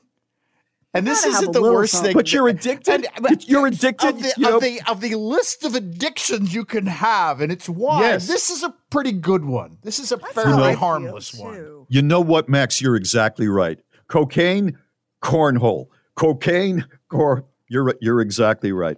And 0.93 1.07
this 1.07 1.25
isn't 1.25 1.53
the 1.53 1.61
worst 1.61 1.93
something. 1.93 2.11
thing. 2.11 2.17
But 2.17 2.33
you're 2.33 2.49
addicted. 2.49 2.95
And, 2.95 3.09
but 3.21 3.49
you're 3.49 3.67
addicted 3.67 4.09
of 4.09 4.23
the, 4.23 4.33
you 4.37 4.49
know? 4.49 4.57
of 4.57 4.63
the, 4.63 4.81
of 4.89 5.01
the 5.01 5.17
list 5.17 5.65
of 5.65 5.75
addictions 5.75 6.55
you 6.55 6.65
can 6.65 6.87
have, 6.87 7.41
and 7.41 7.51
it's 7.51 7.69
wide. 7.69 8.01
Yes. 8.01 8.29
This 8.29 8.49
is 8.49 8.63
a 8.63 8.73
pretty 8.91 9.11
good 9.13 9.45
one. 9.45 9.79
This 9.83 9.99
is 9.99 10.13
a 10.13 10.17
That's 10.17 10.33
fairly 10.33 10.75
harmless 10.75 11.35
one. 11.35 11.87
You 11.89 12.03
know 12.03 12.21
what, 12.21 12.49
Max? 12.49 12.81
You're 12.81 12.97
exactly 12.97 13.49
right. 13.49 13.81
Cocaine, 14.07 14.79
cornhole. 15.23 15.89
Cocaine, 16.15 16.87
cor. 17.09 17.45
You're 17.75 17.95
you're 18.01 18.21
exactly 18.21 18.73
right. 18.73 18.97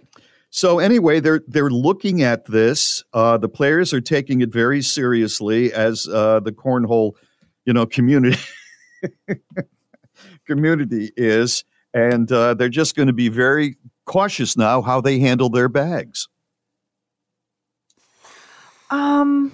So 0.49 0.79
anyway, 0.79 1.19
they're 1.19 1.41
they're 1.47 1.69
looking 1.69 2.21
at 2.21 2.45
this. 2.45 3.03
Uh, 3.11 3.37
the 3.37 3.49
players 3.49 3.93
are 3.93 4.01
taking 4.01 4.41
it 4.41 4.53
very 4.53 4.81
seriously 4.81 5.73
as 5.73 6.07
uh, 6.07 6.39
the 6.39 6.51
cornhole, 6.51 7.13
you 7.65 7.73
know, 7.73 7.85
community 7.85 8.39
community 10.45 11.11
is, 11.17 11.65
and 11.93 12.31
uh, 12.31 12.53
they're 12.53 12.69
just 12.69 12.95
going 12.95 13.07
to 13.07 13.13
be 13.13 13.29
very 13.29 13.77
cautious 14.05 14.55
now 14.55 14.81
how 14.81 15.01
they 15.01 15.19
handle 15.19 15.49
their 15.49 15.67
bags. 15.67 16.29
Um. 18.89 19.51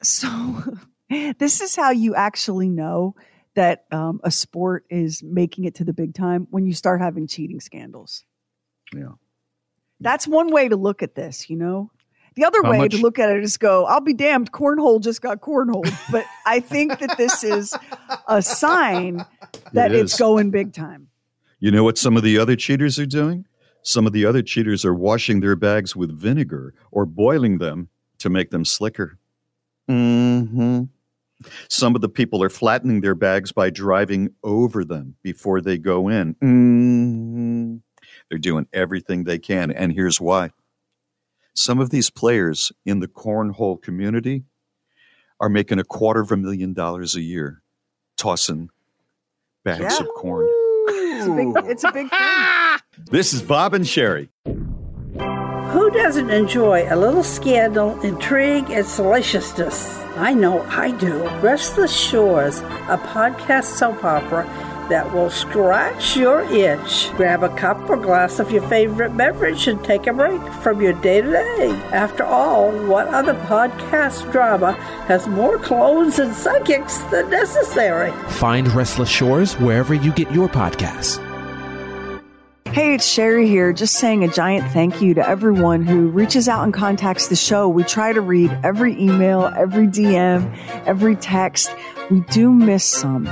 So 0.00 0.62
this 1.38 1.60
is 1.60 1.74
how 1.74 1.90
you 1.90 2.14
actually 2.14 2.68
know 2.68 3.14
that 3.58 3.86
um, 3.90 4.20
a 4.22 4.30
sport 4.30 4.84
is 4.88 5.20
making 5.20 5.64
it 5.64 5.74
to 5.74 5.84
the 5.84 5.92
big 5.92 6.14
time 6.14 6.46
when 6.50 6.64
you 6.64 6.72
start 6.72 7.00
having 7.00 7.26
cheating 7.26 7.58
scandals. 7.58 8.22
Yeah. 8.94 9.14
That's 9.98 10.28
one 10.28 10.52
way 10.52 10.68
to 10.68 10.76
look 10.76 11.02
at 11.02 11.16
this, 11.16 11.50
you 11.50 11.56
know? 11.56 11.90
The 12.36 12.44
other 12.44 12.62
How 12.62 12.70
way 12.70 12.78
much? 12.78 12.92
to 12.92 12.98
look 12.98 13.18
at 13.18 13.30
it 13.30 13.42
is 13.42 13.56
go, 13.56 13.84
I'll 13.84 14.00
be 14.00 14.14
damned, 14.14 14.52
cornhole 14.52 15.02
just 15.02 15.22
got 15.22 15.40
cornhole. 15.40 15.92
But 16.12 16.24
I 16.46 16.60
think 16.60 17.00
that 17.00 17.18
this 17.18 17.42
is 17.42 17.74
a 18.28 18.40
sign 18.42 19.26
that 19.72 19.90
it 19.90 19.98
it's 19.98 20.16
going 20.16 20.52
big 20.52 20.72
time. 20.72 21.08
You 21.58 21.72
know 21.72 21.82
what 21.82 21.98
some 21.98 22.16
of 22.16 22.22
the 22.22 22.38
other 22.38 22.54
cheaters 22.54 22.96
are 23.00 23.06
doing? 23.06 23.44
Some 23.82 24.06
of 24.06 24.12
the 24.12 24.24
other 24.24 24.40
cheaters 24.40 24.84
are 24.84 24.94
washing 24.94 25.40
their 25.40 25.56
bags 25.56 25.96
with 25.96 26.16
vinegar 26.16 26.74
or 26.92 27.06
boiling 27.06 27.58
them 27.58 27.88
to 28.18 28.30
make 28.30 28.50
them 28.50 28.64
slicker. 28.64 29.18
Mm-hmm. 29.90 30.84
Some 31.68 31.94
of 31.94 32.00
the 32.00 32.08
people 32.08 32.42
are 32.42 32.48
flattening 32.48 33.00
their 33.00 33.14
bags 33.14 33.52
by 33.52 33.70
driving 33.70 34.30
over 34.42 34.84
them 34.84 35.16
before 35.22 35.60
they 35.60 35.78
go 35.78 36.08
in. 36.08 36.34
Mm-hmm. 36.34 37.76
They're 38.28 38.38
doing 38.38 38.66
everything 38.72 39.24
they 39.24 39.38
can. 39.38 39.70
And 39.70 39.92
here's 39.92 40.20
why 40.20 40.50
some 41.54 41.80
of 41.80 41.90
these 41.90 42.10
players 42.10 42.72
in 42.84 43.00
the 43.00 43.08
cornhole 43.08 43.80
community 43.80 44.44
are 45.40 45.48
making 45.48 45.78
a 45.78 45.84
quarter 45.84 46.20
of 46.20 46.32
a 46.32 46.36
million 46.36 46.72
dollars 46.72 47.14
a 47.14 47.20
year 47.20 47.62
tossing 48.16 48.70
bags 49.64 49.80
yeah. 49.80 50.00
of 50.00 50.08
corn. 50.16 50.46
It's 50.90 51.26
a 51.26 51.34
big, 51.34 51.70
it's 51.70 51.84
a 51.84 51.92
big 51.92 52.10
thing. 52.10 52.18
This 53.10 53.32
is 53.32 53.42
Bob 53.42 53.74
and 53.74 53.84
Sheri. 53.84 54.28
Who 54.44 55.90
doesn't 55.90 56.30
enjoy 56.30 56.86
a 56.92 56.96
little 56.96 57.22
scandal, 57.22 58.00
intrigue, 58.00 58.70
and 58.70 58.84
salaciousness? 58.84 60.07
I 60.18 60.34
know 60.34 60.62
I 60.62 60.90
do. 60.90 61.28
Restless 61.38 61.96
Shores, 61.96 62.58
a 62.58 62.98
podcast 62.98 63.64
soap 63.64 64.02
opera 64.04 64.44
that 64.88 65.12
will 65.12 65.30
scratch 65.30 66.16
your 66.16 66.40
itch. 66.42 67.10
Grab 67.16 67.44
a 67.44 67.54
cup 67.56 67.88
or 67.88 67.96
glass 67.96 68.40
of 68.40 68.50
your 68.50 68.66
favorite 68.68 69.16
beverage 69.16 69.68
and 69.68 69.82
take 69.84 70.08
a 70.08 70.12
break 70.12 70.40
from 70.54 70.82
your 70.82 70.94
day 70.94 71.20
to 71.20 71.30
day. 71.30 71.70
After 71.92 72.24
all, 72.24 72.72
what 72.88 73.06
other 73.08 73.34
podcast 73.34 74.30
drama 74.32 74.72
has 75.06 75.28
more 75.28 75.58
clones 75.58 76.18
and 76.18 76.34
psychics 76.34 76.98
than 77.12 77.30
necessary? 77.30 78.10
Find 78.32 78.66
Restless 78.72 79.08
Shores 79.08 79.54
wherever 79.54 79.94
you 79.94 80.12
get 80.12 80.30
your 80.32 80.48
podcasts. 80.48 81.24
Hey, 82.72 82.94
it's 82.94 83.08
Sheri 83.08 83.46
here, 83.46 83.72
just 83.72 83.94
saying 83.94 84.22
a 84.22 84.28
giant 84.28 84.70
thank 84.72 85.02
you 85.02 85.14
to 85.14 85.28
everyone 85.28 85.82
who 85.82 86.08
reaches 86.08 86.48
out 86.48 86.62
and 86.62 86.72
contacts 86.72 87.26
the 87.26 87.34
show. 87.34 87.68
We 87.68 87.82
try 87.82 88.12
to 88.12 88.20
read 88.20 88.56
every 88.62 88.92
email, 89.00 89.46
every 89.56 89.88
DM, 89.88 90.54
every 90.86 91.16
text. 91.16 91.74
We 92.08 92.20
do 92.20 92.52
miss 92.52 92.84
some. 92.84 93.26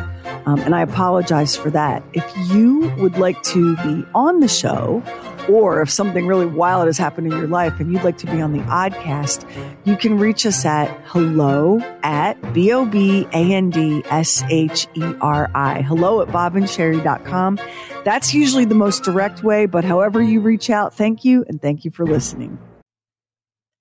Um, 0.46 0.60
and 0.60 0.74
I 0.74 0.80
apologize 0.80 1.54
for 1.54 1.70
that. 1.70 2.02
If 2.12 2.24
you 2.50 2.92
would 2.98 3.18
like 3.18 3.40
to 3.44 3.76
be 3.76 4.04
on 4.14 4.40
the 4.40 4.48
show, 4.48 5.02
or 5.48 5.80
if 5.80 5.90
something 5.90 6.26
really 6.26 6.46
wild 6.46 6.86
has 6.86 6.98
happened 6.98 7.28
in 7.28 7.38
your 7.38 7.46
life 7.46 7.78
and 7.78 7.92
you'd 7.92 8.02
like 8.02 8.18
to 8.18 8.26
be 8.26 8.40
on 8.40 8.52
the 8.52 8.60
Oddcast, 8.60 9.48
you 9.84 9.96
can 9.96 10.18
reach 10.18 10.44
us 10.44 10.64
at 10.64 10.88
hello 11.04 11.78
at 12.02 12.34
B 12.52 12.72
O 12.72 12.84
B 12.84 13.26
A 13.32 13.52
N 13.52 13.70
D 13.70 14.02
S 14.06 14.42
H 14.50 14.88
E 14.94 15.04
R 15.20 15.50
I. 15.54 15.82
Hello 15.82 16.20
at 16.20 16.28
bobandsheri.com. 16.28 17.58
That's 18.06 18.32
usually 18.32 18.64
the 18.64 18.76
most 18.76 19.02
direct 19.02 19.42
way, 19.42 19.66
but 19.66 19.82
however 19.82 20.22
you 20.22 20.38
reach 20.38 20.70
out, 20.70 20.94
thank 20.94 21.24
you 21.24 21.44
and 21.48 21.60
thank 21.60 21.84
you 21.84 21.90
for 21.90 22.06
listening. 22.06 22.56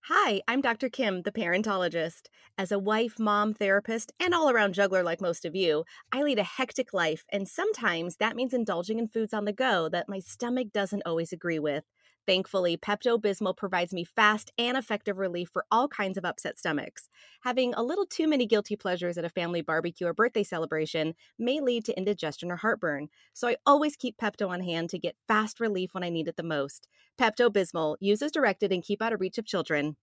Hi, 0.06 0.42
I'm 0.48 0.62
Dr. 0.62 0.90
Kim, 0.90 1.22
the 1.22 1.32
parentologist. 1.32 2.30
As 2.58 2.72
a 2.72 2.80
wife, 2.80 3.20
mom, 3.20 3.54
therapist, 3.54 4.14
and 4.20 4.34
all 4.34 4.50
around 4.50 4.74
juggler 4.74 5.04
like 5.04 5.22
most 5.22 5.46
of 5.46 5.56
you, 5.56 5.84
I 6.12 6.24
lead 6.24 6.40
a 6.40 6.44
hectic 6.44 6.92
life, 6.92 7.24
and 7.32 7.48
sometimes 7.48 8.16
that 8.16 8.36
means 8.36 8.52
indulging 8.52 8.98
in 8.98 9.08
foods 9.08 9.32
on 9.32 9.46
the 9.46 9.54
go 9.54 9.90
that 9.90 10.10
my 10.10 10.18
stomach 10.18 10.70
doesn't 10.74 11.04
always 11.06 11.32
agree 11.32 11.60
with. 11.60 11.84
Thankfully, 12.28 12.76
Pepto 12.76 13.22
Bismol 13.22 13.56
provides 13.56 13.94
me 13.94 14.04
fast 14.04 14.52
and 14.58 14.76
effective 14.76 15.18
relief 15.18 15.50
for 15.54 15.66
all 15.70 15.88
kinds 15.88 16.18
of 16.18 16.26
upset 16.26 16.58
stomachs. 16.58 17.08
Having 17.42 17.76
a 17.76 17.84
little 17.84 18.06
too 18.06 18.28
many 18.28 18.48
guilty 18.48 18.76
pleasures 18.76 19.18
at 19.18 19.26
a 19.26 19.30
family 19.30 19.62
barbecue 19.62 20.08
or 20.08 20.14
birthday 20.14 20.44
celebration 20.44 21.14
may 21.38 21.60
lead 21.60 21.86
to 21.86 21.98
indigestion 21.98 22.52
or 22.52 22.56
heartburn, 22.56 23.10
so 23.34 23.48
I 23.48 23.58
always 23.66 23.96
keep 23.96 24.18
Pepto 24.18 24.50
on 24.50 24.62
hand 24.62 24.90
to 24.90 25.00
get 25.00 25.16
fast 25.28 25.60
relief 25.60 25.94
when 25.94 26.04
I 26.04 26.10
need 26.10 26.28
it 26.28 26.36
the 26.36 26.44
most. 26.44 26.88
Pepto 27.20 27.50
Bismol, 27.50 27.98
use 28.00 28.24
as 28.24 28.32
directed 28.32 28.72
and 28.72 28.84
keep 28.84 29.04
out 29.04 29.14
of 29.14 29.22
reach 29.22 29.38
of 29.38 29.46
children. 29.46 29.96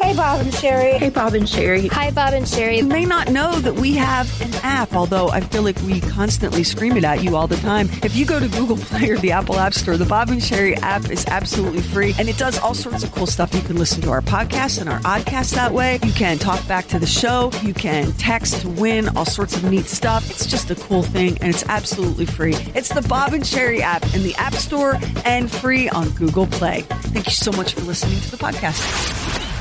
Hey, 0.00 0.14
Bob 0.14 0.40
and 0.40 0.52
Sheri. 0.52 0.96
Hey, 0.96 1.10
Bob 1.10 1.34
and 1.34 1.44
Sheri. 1.44 1.90
Hi, 1.90 2.12
Bob 2.12 2.32
and 2.32 2.46
Sheri. 2.46 2.76
You 2.76 2.84
may 2.84 3.04
not 3.04 3.32
know 3.32 3.50
that 3.58 3.74
we 3.74 3.94
have 3.94 4.40
an 4.40 4.54
app, 4.62 4.94
although 4.94 5.28
I 5.28 5.40
feel 5.40 5.62
like 5.62 5.76
we 5.82 6.00
constantly 6.00 6.62
scream 6.62 6.96
it 6.96 7.02
at 7.02 7.24
you 7.24 7.34
all 7.34 7.48
the 7.48 7.56
time. 7.56 7.88
If 8.04 8.14
you 8.14 8.24
go 8.24 8.38
to 8.38 8.46
Google 8.46 8.76
Play 8.76 9.10
or 9.10 9.18
the 9.18 9.32
Apple 9.32 9.58
App 9.58 9.74
Store, 9.74 9.96
the 9.96 10.04
Bob 10.04 10.30
and 10.30 10.40
Sheri 10.40 10.80
app 10.82 11.10
is 11.10 11.26
absolutely 11.26 11.82
free, 11.82 12.14
and 12.16 12.28
it 12.28 12.38
does 12.38 12.60
all 12.60 12.74
sorts 12.74 13.02
of 13.02 13.10
cool 13.10 13.26
stuff. 13.26 13.52
You 13.52 13.60
can 13.60 13.76
listen 13.76 14.00
to 14.02 14.10
our 14.10 14.22
podcast 14.22 14.80
and 14.80 14.88
our 14.88 15.00
oddcast 15.00 15.54
that 15.56 15.72
way. 15.72 15.98
You 16.04 16.12
can 16.12 16.38
talk 16.38 16.64
back 16.68 16.86
to 16.86 17.00
the 17.00 17.06
show. 17.06 17.50
You 17.62 17.74
can 17.74 18.12
text 18.12 18.60
to 18.60 18.68
win 18.68 19.08
all 19.16 19.26
sorts 19.26 19.56
of 19.56 19.64
neat 19.64 19.86
stuff. 19.86 20.30
It's 20.30 20.46
just 20.46 20.70
a 20.70 20.76
cool 20.76 21.02
thing, 21.02 21.36
and 21.40 21.52
it's 21.52 21.66
absolutely 21.66 22.26
free. 22.26 22.54
It's 22.72 22.90
the 22.90 23.02
Bob 23.02 23.32
and 23.32 23.42
Sheri 23.42 23.80
app 23.80 24.04
in 24.14 24.22
the 24.22 24.36
App 24.36 24.54
Store 24.54 24.96
and 25.24 25.50
free 25.50 25.88
on 25.88 26.10
Google 26.10 26.46
Play. 26.46 26.82
Thank 26.88 27.26
you 27.26 27.32
so 27.32 27.50
much 27.50 27.74
for 27.74 27.80
listening 27.80 28.20
to 28.20 28.30
the 28.30 28.36
podcast 28.36 29.57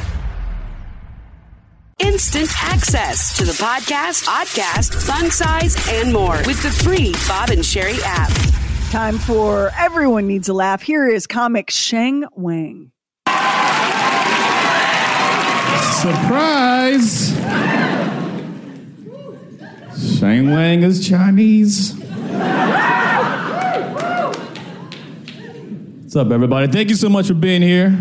instant 1.99 2.49
access 2.63 3.35
to 3.37 3.43
the 3.43 3.53
podcast, 3.53 4.23
podcast, 4.25 4.93
fun 5.05 5.31
size, 5.31 5.75
and 5.89 6.13
more 6.13 6.37
with 6.45 6.61
the 6.61 6.69
free 6.69 7.13
Bob 7.27 7.49
and 7.49 7.61
Sheri 7.61 7.99
app. 8.03 8.31
Time 8.91 9.17
for 9.17 9.71
Everyone 9.77 10.27
Needs 10.27 10.47
a 10.47 10.53
Laugh. 10.53 10.81
Here 10.81 11.07
is 11.07 11.25
comic 11.27 11.71
Sheng 11.71 12.25
Wang. 12.33 12.91
Surprise! 16.01 17.35
Sheng 20.19 20.51
Wang 20.51 20.83
is 20.83 21.07
Chinese. 21.07 21.95
What's 26.03 26.15
up, 26.15 26.31
everybody? 26.31 26.71
Thank 26.71 26.89
you 26.89 26.95
so 26.95 27.09
much 27.09 27.27
for 27.27 27.33
being 27.33 27.61
here. 27.61 27.97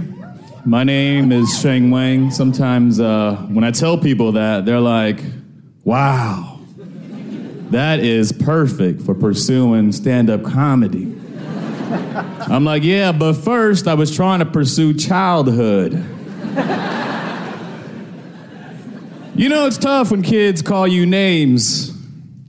My 0.66 0.82
name 0.82 1.30
is 1.30 1.60
Sheng 1.60 1.92
Wang. 1.92 2.32
Sometimes 2.32 2.98
uh, 2.98 3.36
when 3.50 3.62
I 3.62 3.70
tell 3.70 3.96
people 3.96 4.32
that, 4.32 4.66
they're 4.66 4.80
like, 4.80 5.22
wow, 5.84 6.58
that 7.70 8.00
is 8.00 8.32
perfect 8.32 9.00
for 9.02 9.14
pursuing 9.14 9.92
stand 9.92 10.28
up 10.28 10.42
comedy. 10.42 11.04
I'm 12.48 12.64
like, 12.64 12.82
yeah, 12.82 13.12
but 13.12 13.34
first 13.34 13.86
I 13.86 13.94
was 13.94 14.12
trying 14.12 14.40
to 14.40 14.44
pursue 14.44 14.92
childhood. 14.92 15.92
You 19.36 19.48
know, 19.48 19.68
it's 19.68 19.78
tough 19.78 20.10
when 20.10 20.22
kids 20.22 20.62
call 20.62 20.88
you 20.88 21.06
names. 21.06 21.96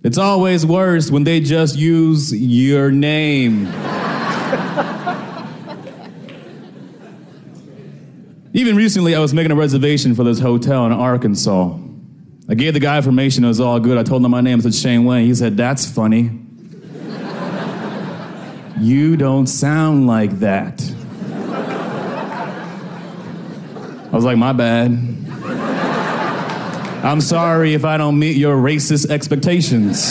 It's 0.04 0.18
always 0.18 0.66
worse 0.66 1.12
when 1.12 1.24
they 1.24 1.40
just 1.40 1.76
use 1.76 2.36
your 2.36 2.90
name. 2.90 3.68
Even 8.58 8.76
recently, 8.76 9.14
I 9.14 9.20
was 9.20 9.36
making 9.36 9.52
a 9.52 9.56
reservation 9.56 10.16
for 10.16 10.24
this 10.24 10.40
hotel 10.40 10.88
in 10.88 10.92
Arkansas. 10.92 11.78
I 12.50 12.56
gave 12.56 12.74
the 12.74 12.80
guy 12.80 12.98
information, 12.98 13.44
it 13.44 13.50
was 13.50 13.60
all 13.60 13.80
good. 13.80 14.00
I 14.00 14.04
told 14.04 14.26
him 14.26 14.32
my 14.32 14.42
name, 14.42 14.58
I 14.58 14.62
said 14.64 14.74
Shane 14.74 15.06
Wayne. 15.06 15.28
He 15.28 15.36
said, 15.36 15.56
That's 15.56 15.86
funny. 15.86 16.22
you 18.82 19.16
don't 19.16 19.46
sound 19.46 20.08
like 20.08 20.40
that. 20.40 20.82
I 24.06 24.10
was 24.12 24.26
like, 24.26 24.38
My 24.38 24.54
bad. 24.54 24.90
I'm 27.06 27.22
sorry 27.22 27.76
if 27.76 27.86
I 27.86 27.98
don't 27.98 28.18
meet 28.18 28.38
your 28.38 28.58
racist 28.58 29.12
expectations. 29.12 30.04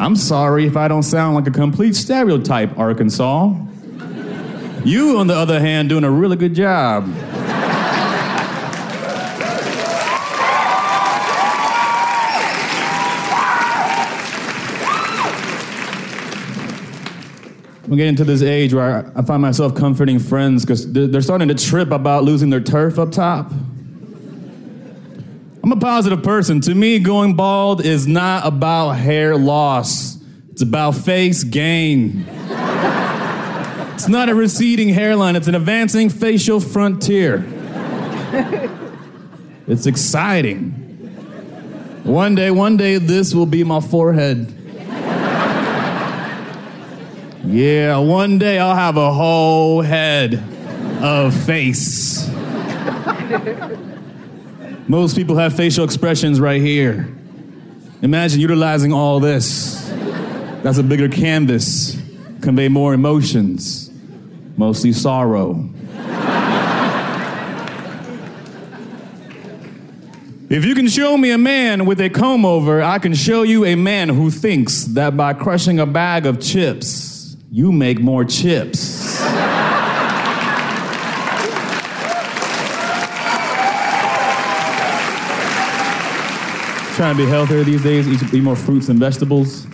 I'm 0.00 0.16
sorry 0.16 0.66
if 0.66 0.76
I 0.76 0.88
don't 0.88 1.04
sound 1.04 1.36
like 1.36 1.46
a 1.46 1.52
complete 1.52 1.94
stereotype, 1.94 2.76
Arkansas. 2.76 3.67
You, 4.88 5.18
on 5.18 5.26
the 5.26 5.34
other 5.34 5.60
hand, 5.60 5.90
doing 5.90 6.02
a 6.02 6.10
really 6.10 6.36
good 6.36 6.54
job. 6.54 7.04
I'm 17.84 17.96
getting 17.96 18.16
to 18.16 18.24
this 18.24 18.40
age 18.40 18.72
where 18.72 19.12
I 19.14 19.20
find 19.20 19.42
myself 19.42 19.74
comforting 19.74 20.18
friends 20.18 20.64
because 20.64 20.90
they're 20.90 21.20
starting 21.20 21.48
to 21.48 21.54
trip 21.54 21.90
about 21.90 22.24
losing 22.24 22.48
their 22.48 22.62
turf 22.62 22.98
up 22.98 23.12
top. 23.12 23.52
I'm 25.62 25.70
a 25.70 25.76
positive 25.76 26.22
person. 26.22 26.62
To 26.62 26.74
me, 26.74 26.98
going 26.98 27.34
bald 27.34 27.84
is 27.84 28.06
not 28.06 28.46
about 28.46 28.92
hair 28.92 29.36
loss, 29.36 30.16
it's 30.50 30.62
about 30.62 30.92
face 30.92 31.44
gain. 31.44 32.37
It's 33.98 34.06
not 34.06 34.28
a 34.28 34.34
receding 34.36 34.90
hairline, 34.90 35.34
it's 35.34 35.48
an 35.48 35.56
advancing 35.56 36.08
facial 36.08 36.60
frontier. 36.60 37.44
it's 39.66 39.86
exciting. 39.86 40.70
One 42.04 42.36
day, 42.36 42.52
one 42.52 42.76
day, 42.76 42.98
this 42.98 43.34
will 43.34 43.44
be 43.44 43.64
my 43.64 43.80
forehead. 43.80 44.54
Yeah, 47.44 47.98
one 47.98 48.38
day 48.38 48.60
I'll 48.60 48.76
have 48.76 48.96
a 48.96 49.12
whole 49.12 49.82
head 49.82 50.44
of 51.02 51.34
face. 51.34 52.28
Most 54.86 55.16
people 55.16 55.34
have 55.34 55.56
facial 55.56 55.84
expressions 55.84 56.38
right 56.38 56.62
here. 56.62 57.12
Imagine 58.02 58.38
utilizing 58.38 58.92
all 58.92 59.18
this. 59.18 59.88
That's 60.62 60.78
a 60.78 60.84
bigger 60.84 61.08
canvas, 61.08 62.00
convey 62.42 62.68
more 62.68 62.94
emotions, 62.94 63.87
mostly 64.58 64.92
sorrow. 64.92 65.70
If 70.50 70.64
you 70.64 70.74
can 70.74 70.88
show 70.88 71.16
me 71.16 71.30
a 71.30 71.38
man 71.38 71.84
with 71.84 72.00
a 72.00 72.08
comb 72.08 72.44
over, 72.44 72.82
I 72.82 72.98
can 72.98 73.14
show 73.14 73.42
you 73.42 73.64
a 73.66 73.74
man 73.74 74.08
who 74.08 74.30
thinks 74.30 74.84
that 74.84 75.16
by 75.16 75.34
crushing 75.34 75.78
a 75.78 75.86
bag 75.86 76.26
of 76.26 76.40
chips, 76.40 77.36
you 77.50 77.70
make 77.70 78.00
more 78.00 78.24
chips. 78.24 79.18
Trying 86.96 87.16
to 87.16 87.24
be 87.24 87.30
healthier 87.30 87.62
these 87.62 87.82
days, 87.82 88.08
eat, 88.08 88.34
eat 88.34 88.42
more 88.42 88.56
fruits 88.56 88.88
and 88.88 88.98
vegetables. 88.98 89.66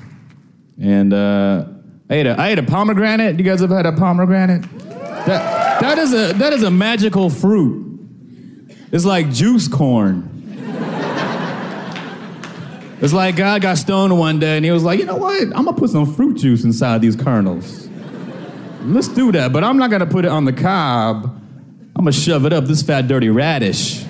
And 0.79 1.15
uh, 1.15 1.67
I, 2.11 2.15
ate 2.15 2.27
a, 2.27 2.39
I 2.39 2.49
ate 2.51 2.59
a 2.59 2.63
pomegranate. 2.63 3.39
You 3.39 3.45
guys 3.45 3.63
ever 3.63 3.77
had 3.77 3.87
a 3.87 3.93
pomegranate? 3.93 4.63
That, 5.27 5.81
that, 5.81 5.99
is 5.99 6.13
a, 6.13 6.35
that 6.35 6.53
is 6.53 6.63
a 6.63 6.71
magical 6.71 7.31
fruit. 7.31 7.83
It's 8.93 9.05
like 9.05 9.31
juice 9.31 9.69
corn. 9.69 10.31
It's 13.01 13.13
like 13.13 13.37
God 13.37 13.61
got 13.61 13.77
stoned 13.77 14.19
one 14.19 14.39
day 14.39 14.57
and 14.57 14.65
he 14.65 14.71
was 14.71 14.83
like, 14.83 14.99
you 14.99 15.05
know 15.05 15.17
what? 15.17 15.43
I'm 15.43 15.65
gonna 15.65 15.75
put 15.75 15.91
some 15.91 16.11
fruit 16.15 16.39
juice 16.39 16.65
inside 16.65 17.03
these 17.03 17.17
kernels. 17.17 17.89
Let's 18.83 19.09
do 19.09 19.33
that, 19.33 19.53
but 19.53 19.65
I'm 19.65 19.77
not 19.77 19.91
gonna 19.91 20.07
put 20.07 20.25
it 20.25 20.31
on 20.31 20.45
the 20.45 20.53
cob. 20.53 21.25
I'm 21.97 22.05
gonna 22.05 22.13
shove 22.13 22.47
it 22.47 22.53
up 22.53 22.65
this 22.65 22.83
fat, 22.83 23.09
dirty 23.09 23.29
radish. 23.29 24.05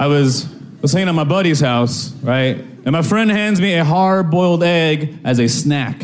I 0.00 0.06
was, 0.06 0.48
was 0.80 0.94
hanging 0.94 1.10
at 1.10 1.14
my 1.14 1.24
buddy's 1.24 1.60
house, 1.60 2.10
right? 2.22 2.56
And 2.56 2.92
my 2.92 3.02
friend 3.02 3.30
hands 3.30 3.60
me 3.60 3.74
a 3.74 3.84
hard 3.84 4.30
boiled 4.30 4.62
egg 4.62 5.18
as 5.24 5.38
a 5.38 5.46
snack. 5.46 6.02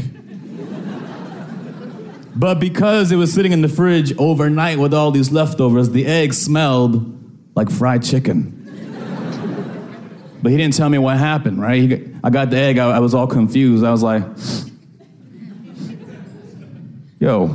But 2.34 2.60
because 2.60 3.10
it 3.10 3.16
was 3.16 3.32
sitting 3.32 3.52
in 3.52 3.62
the 3.62 3.70
fridge 3.70 4.14
overnight 4.18 4.78
with 4.78 4.92
all 4.92 5.12
these 5.12 5.32
leftovers, 5.32 5.88
the 5.88 6.04
egg 6.04 6.34
smelled 6.34 7.10
like 7.56 7.70
fried 7.70 8.02
chicken. 8.02 8.52
but 10.42 10.52
he 10.52 10.58
didn't 10.58 10.74
tell 10.74 10.90
me 10.90 10.98
what 10.98 11.16
happened, 11.16 11.58
right? 11.58 11.80
He, 11.80 12.14
I 12.22 12.28
got 12.28 12.50
the 12.50 12.58
egg, 12.58 12.76
I, 12.76 12.96
I 12.96 12.98
was 12.98 13.14
all 13.14 13.26
confused. 13.26 13.82
I 13.82 13.90
was 13.92 14.02
like, 14.02 14.24
yo, 17.18 17.46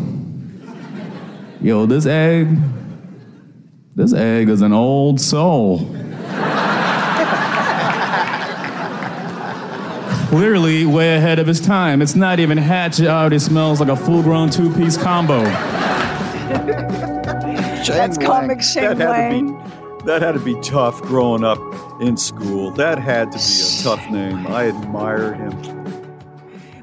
yo, 1.61 1.85
this 1.85 2.07
egg, 2.07 2.47
this 3.95 4.11
egg 4.11 4.49
is 4.49 4.63
an 4.63 4.73
old 4.73 5.21
soul. 5.21 6.00
Clearly 10.31 10.85
way 10.85 11.17
ahead 11.17 11.39
of 11.39 11.47
his 11.47 11.59
time. 11.59 12.01
It's 12.01 12.15
not 12.15 12.39
even 12.39 12.57
hatched, 12.57 13.01
out. 13.01 13.05
it 13.05 13.09
already 13.09 13.39
smells 13.39 13.81
like 13.81 13.89
a 13.89 13.97
full 13.97 14.23
grown 14.23 14.49
two 14.49 14.73
piece 14.73 14.95
combo. 14.95 15.43
That's 17.83 18.17
comic 18.17 18.61
Shane 18.61 18.97
that 18.97 18.97
had, 18.97 19.31
to 19.31 19.41
be, 19.41 20.05
that 20.05 20.21
had 20.21 20.31
to 20.31 20.39
be 20.39 20.55
tough 20.61 21.01
growing 21.01 21.43
up 21.43 21.59
in 21.99 22.15
school. 22.15 22.71
That 22.71 22.97
had 22.97 23.33
to 23.33 23.37
be 23.37 23.43
a 23.43 23.83
tough 23.83 24.09
name. 24.09 24.47
I 24.47 24.69
admire 24.69 25.33
him. 25.33 25.81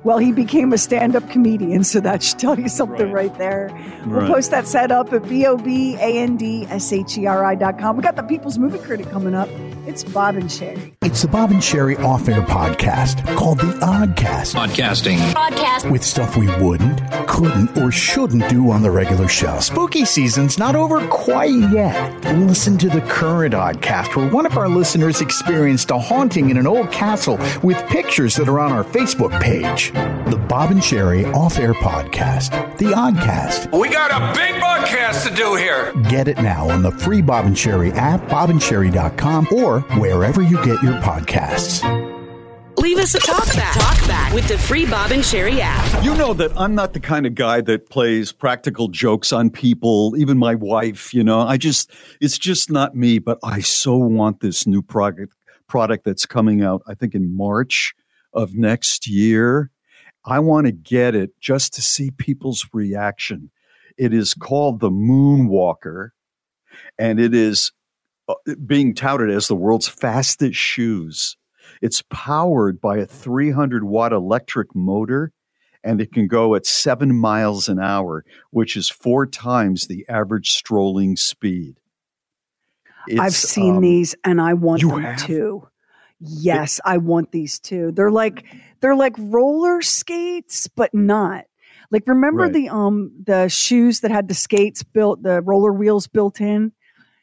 Well, 0.05 0.19
he 0.19 0.31
became 0.31 0.75
a 0.75 0.79
stand 0.79 1.17
up 1.17 1.27
comedian, 1.31 1.85
so 1.85 2.01
that 2.01 2.23
should 2.23 2.39
tell 2.39 2.61
you 2.61 2.69
something 2.69 3.11
right, 3.11 3.31
right 3.31 3.39
there. 3.39 3.71
We'll 4.05 4.21
right. 4.21 4.31
post 4.31 4.51
that 4.51 4.69
set 4.69 4.91
up 4.93 5.11
at 5.15 5.27
B 5.27 5.47
O 5.47 5.57
B 5.57 5.95
A 5.95 6.19
N 6.19 6.37
D 6.37 6.67
S 6.69 6.93
H 6.93 7.17
E 7.17 7.25
R 7.25 7.47
I.com. 7.47 7.97
We 7.97 8.03
got 8.03 8.17
the 8.17 8.23
People's 8.25 8.59
Movie 8.59 8.79
Critic 8.79 9.09
coming 9.09 9.35
up. 9.35 9.49
It's 9.89 10.05
Bob 10.05 10.35
and 10.35 10.51
Sheri. 10.51 10.93
It's 11.01 11.23
the 11.23 11.29
Bob 11.29 11.51
and 11.51 11.61
Sheri 11.61 11.99
off 12.01 12.29
air 12.29 12.43
podcast 12.43 13.25
called 13.39 13.57
The 13.57 13.73
Oddcast. 13.81 14.55
Podcasting. 14.55 15.17
Podcast. 15.33 15.91
With 15.91 16.05
stuff 16.05 16.37
we 16.37 16.47
wouldn't, 16.63 17.01
couldn't, 17.27 17.75
or 17.79 17.91
shouldn't 17.91 18.47
do 18.51 18.71
on 18.71 18.83
the 18.83 18.91
regular 18.91 19.29
show. 19.29 19.59
Spooky 19.61 20.05
season's 20.05 20.59
not 20.59 20.77
over 20.77 21.09
quite 21.09 21.55
yet. 21.73 22.23
Listen 22.37 22.77
to 22.77 22.91
the 22.91 23.01
current 23.01 23.55
Oddcast, 23.55 24.15
where 24.15 24.29
one 24.29 24.45
of 24.45 24.59
our 24.59 24.69
listeners 24.69 25.23
experienced 25.23 25.91
a 25.91 25.99
haunting 25.99 26.51
in 26.51 26.59
an 26.59 26.67
old 26.67 26.93
castle 26.93 27.39
with 27.63 27.83
pictures 27.89 28.37
that 28.37 28.47
are 28.47 28.61
on 28.61 28.71
our 28.71 28.85
Facebook 28.85 29.41
page. 29.41 29.91
The 30.31 30.37
Bob 30.37 30.71
and 30.71 30.81
Sheri 30.81 31.33
off 31.35 31.59
air 31.59 31.73
podcast. 31.73 32.77
The 32.77 32.93
Oddcast. 32.93 33.73
We 33.73 33.89
got 33.89 34.11
a 34.11 34.39
big 34.39 34.61
broadcast 34.61 35.27
to 35.27 35.35
do 35.35 35.55
here. 35.55 35.95
Get 36.11 36.29
it 36.29 36.37
now 36.37 36.69
on 36.69 36.83
the 36.83 36.91
free 36.91 37.23
Bob 37.23 37.47
and 37.47 37.57
Sheri 37.57 37.95
app, 37.97 38.21
bobandsheri.com, 38.29 39.49
or 39.53 39.78
wherever 39.99 40.43
you 40.43 40.57
get 40.65 40.83
your 40.83 40.95
podcasts. 41.01 41.83
Leave 42.79 42.99
us 42.99 43.15
a 43.15 43.19
talk 43.19 43.47
back. 43.55 43.75
Talk 43.75 44.09
back 44.09 44.33
with 44.33 44.47
the 44.47 44.57
free 44.57 44.87
Bob 44.87 45.11
and 45.11 45.23
Sheri 45.23 45.59
app. 45.59 46.05
You 46.05 46.15
know 46.15 46.33
that 46.35 46.53
I'm 46.57 46.77
not 46.77 46.93
the 46.93 47.01
kind 47.01 47.27
of 47.27 47.35
guy 47.35 47.61
that 47.63 47.91
plays 47.91 48.31
practical 48.31 48.87
jokes 48.87 49.33
on 49.33 49.51
people, 49.51 50.15
even 50.17 50.39
my 50.39 50.55
wife, 50.55 51.13
you 51.13 51.25
know. 51.25 51.41
I 51.41 51.57
just 51.57 51.91
it's 52.21 52.39
just 52.39 52.71
not 52.71 52.95
me, 52.95 53.19
but 53.19 53.39
I 53.43 53.61
so 53.61 53.97
want 53.97 54.41
this 54.41 54.67
new 54.67 54.81
product 54.81 55.35
product 55.67 56.05
that's 56.05 56.25
coming 56.25 56.63
out 56.63 56.83
I 56.87 56.95
think 56.95 57.15
in 57.15 57.37
March 57.37 57.95
of 58.33 58.55
next 58.55 59.09
year. 59.09 59.71
I 60.25 60.39
want 60.39 60.67
to 60.67 60.73
get 60.73 61.15
it 61.15 61.31
just 61.41 61.75
to 61.75 61.83
see 61.83 62.11
people's 62.11 62.67
reaction. 62.73 63.51
It 63.97 64.15
is 64.15 64.35
called 64.35 64.79
the 64.79 64.91
Moonwalker 64.91 66.11
and 66.99 67.19
it 67.19 67.35
is 67.35 67.73
being 68.67 68.95
touted 68.95 69.31
as 69.31 69.49
the 69.49 69.57
world's 69.57 69.89
fastest 69.89 70.59
shoes. 70.59 71.37
It's 71.83 72.03
powered 72.11 72.81
by 72.81 72.99
a 72.99 73.07
300 73.07 73.85
watt 73.85 74.13
electric 74.13 74.75
motor 74.75 75.33
and 75.85 76.01
it 76.01 76.13
can 76.13 76.27
go 76.27 76.55
at 76.55 76.67
seven 76.67 77.15
miles 77.15 77.69
an 77.69 77.79
hour, 77.79 78.25
which 78.51 78.77
is 78.77 78.89
four 78.89 79.27
times 79.27 79.87
the 79.87 80.05
average 80.09 80.51
strolling 80.51 81.17
speed. 81.17 81.77
It's, 83.07 83.21
I've 83.21 83.33
seen 83.33 83.77
um, 83.77 83.83
these 83.83 84.15
and 84.25 84.41
I 84.41 84.55
want 84.55 84.83
them 84.83 85.03
have? 85.03 85.25
too. 85.25 85.67
Yes, 86.21 86.79
it, 86.79 86.83
I 86.85 86.99
want 86.99 87.31
these 87.33 87.59
too. 87.59 87.93
They're 87.93 88.11
like 88.11 88.45
they're 88.81 88.97
like 88.97 89.15
roller 89.17 89.81
skates, 89.83 90.69
but 90.69 90.93
not. 90.93 91.45
Like 91.91 92.07
remember 92.07 92.43
right. 92.43 92.53
the 92.53 92.69
um 92.69 93.13
the 93.25 93.49
shoes 93.49 94.01
that 94.01 94.11
had 94.11 94.29
the 94.29 94.35
skates 94.35 94.83
built, 94.83 95.23
the 95.23 95.41
roller 95.43 95.73
wheels 95.73 96.07
built 96.07 96.41
in? 96.41 96.73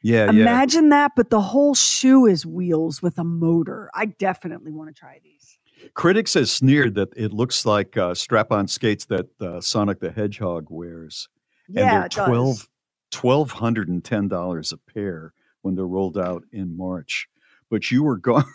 Yeah. 0.06 0.30
Imagine 0.30 0.84
yeah. 0.84 0.90
that, 0.90 1.12
but 1.16 1.32
the 1.32 1.42
whole 1.42 1.74
shoe 1.74 2.28
is 2.28 2.46
wheels 2.46 3.02
with 3.02 3.18
a 3.18 3.24
motor. 3.24 3.90
I 3.96 4.06
definitely 4.06 4.72
want 4.72 4.90
to 4.90 4.94
try 4.94 5.20
these. 5.24 5.58
Critics 5.96 6.36
have 6.36 6.48
sneered 6.48 6.94
that 6.94 7.10
it 7.18 7.34
looks 7.34 7.66
like 7.66 7.98
uh, 7.98 8.14
strap-on 8.14 8.68
skates 8.68 9.06
that 9.06 9.30
uh, 9.42 9.62
Sonic 9.62 10.02
the 10.02 10.12
Hedgehog 10.12 10.68
wears. 10.70 11.28
Yeah, 11.68 11.82
and 11.82 12.04
they're 12.04 12.26
twelve 12.26 12.70
twelve 13.10 13.50
hundred 13.50 13.88
and 13.90 14.04
ten 14.04 14.28
dollars 14.28 14.72
a 14.72 14.78
pair 14.78 15.34
when 15.64 15.74
they're 15.74 15.88
rolled 15.88 16.20
out 16.20 16.44
in 16.52 16.78
March. 16.78 17.28
But 17.72 17.90
you 17.90 18.04
were 18.04 18.18
going 18.18 18.46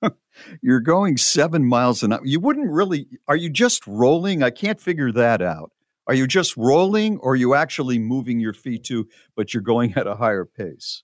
you're 0.62 0.80
going 0.80 1.16
seven 1.16 1.64
miles 1.64 2.04
an 2.04 2.12
hour. 2.12 2.20
You 2.22 2.38
wouldn't 2.38 2.70
really 2.70 3.08
are 3.26 3.36
you 3.36 3.50
just 3.50 3.84
rolling? 3.88 4.40
I 4.44 4.50
can't 4.50 4.80
figure 4.80 5.10
that 5.10 5.42
out. 5.42 5.72
Are 6.06 6.14
you 6.14 6.26
just 6.26 6.56
rolling 6.56 7.18
or 7.18 7.32
are 7.32 7.36
you 7.36 7.54
actually 7.54 7.98
moving 7.98 8.38
your 8.38 8.52
feet 8.52 8.84
too, 8.84 9.08
but 9.34 9.52
you're 9.52 9.62
going 9.62 9.94
at 9.94 10.06
a 10.06 10.14
higher 10.14 10.44
pace? 10.44 11.02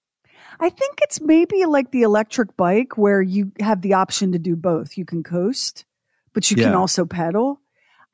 I 0.61 0.69
think 0.69 0.99
it's 1.03 1.21
maybe 1.21 1.65
like 1.67 1.91
the 1.91 2.03
electric 2.03 2.57
bike 2.57 2.97
where 2.97 3.23
you 3.23 3.53
have 3.61 3.83
the 3.83 3.95
option 3.95 4.33
to 4.33 4.39
do 4.39 4.55
both. 4.55 4.97
You 4.97 5.05
can 5.05 5.23
coast, 5.23 5.85
but 6.33 6.51
you 6.51 6.57
yeah. 6.57 6.67
can 6.67 6.75
also 6.75 7.05
pedal. 7.05 7.61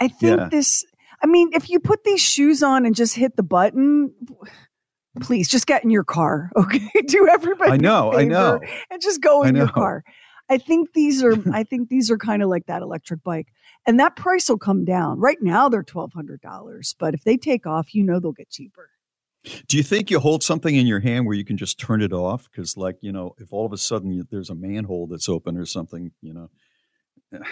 I 0.00 0.08
think 0.08 0.38
yeah. 0.38 0.48
this, 0.50 0.84
I 1.22 1.26
mean, 1.26 1.50
if 1.52 1.68
you 1.68 1.80
put 1.80 2.04
these 2.04 2.20
shoes 2.20 2.62
on 2.62 2.86
and 2.86 2.94
just 2.94 3.14
hit 3.14 3.36
the 3.36 3.42
button, 3.42 4.14
please 5.20 5.48
just 5.48 5.66
get 5.66 5.84
in 5.84 5.90
your 5.90 6.04
car. 6.04 6.50
Okay. 6.56 6.88
do 7.06 7.28
everybody. 7.28 7.72
I 7.72 7.76
know. 7.76 8.12
I 8.12 8.24
know. 8.24 8.60
And 8.90 9.00
just 9.02 9.20
go 9.20 9.42
in 9.42 9.56
your 9.56 9.68
car. 9.68 10.04
I 10.48 10.58
think 10.58 10.92
these 10.92 11.22
are, 11.22 11.34
I 11.52 11.64
think 11.64 11.88
these 11.88 12.10
are 12.10 12.18
kind 12.18 12.42
of 12.42 12.48
like 12.48 12.66
that 12.66 12.82
electric 12.82 13.22
bike. 13.22 13.48
And 13.88 13.98
that 13.98 14.16
price 14.16 14.50
will 14.50 14.58
come 14.58 14.84
down. 14.84 15.18
Right 15.18 15.38
now 15.40 15.70
they're 15.70 15.82
$1,200, 15.82 16.94
but 16.98 17.14
if 17.14 17.24
they 17.24 17.38
take 17.38 17.66
off, 17.66 17.94
you 17.94 18.04
know 18.04 18.20
they'll 18.20 18.32
get 18.32 18.50
cheaper. 18.50 18.90
Do 19.66 19.78
you 19.78 19.82
think 19.82 20.10
you 20.10 20.20
hold 20.20 20.42
something 20.42 20.76
in 20.76 20.86
your 20.86 21.00
hand 21.00 21.24
where 21.24 21.34
you 21.34 21.44
can 21.44 21.56
just 21.56 21.80
turn 21.80 22.02
it 22.02 22.12
off? 22.12 22.50
Because, 22.50 22.76
like, 22.76 22.98
you 23.00 23.12
know, 23.12 23.34
if 23.38 23.50
all 23.50 23.64
of 23.64 23.72
a 23.72 23.78
sudden 23.78 24.12
you, 24.12 24.26
there's 24.30 24.50
a 24.50 24.54
manhole 24.54 25.06
that's 25.06 25.26
open 25.26 25.56
or 25.56 25.64
something, 25.64 26.12
you 26.20 26.34
know, 26.34 26.50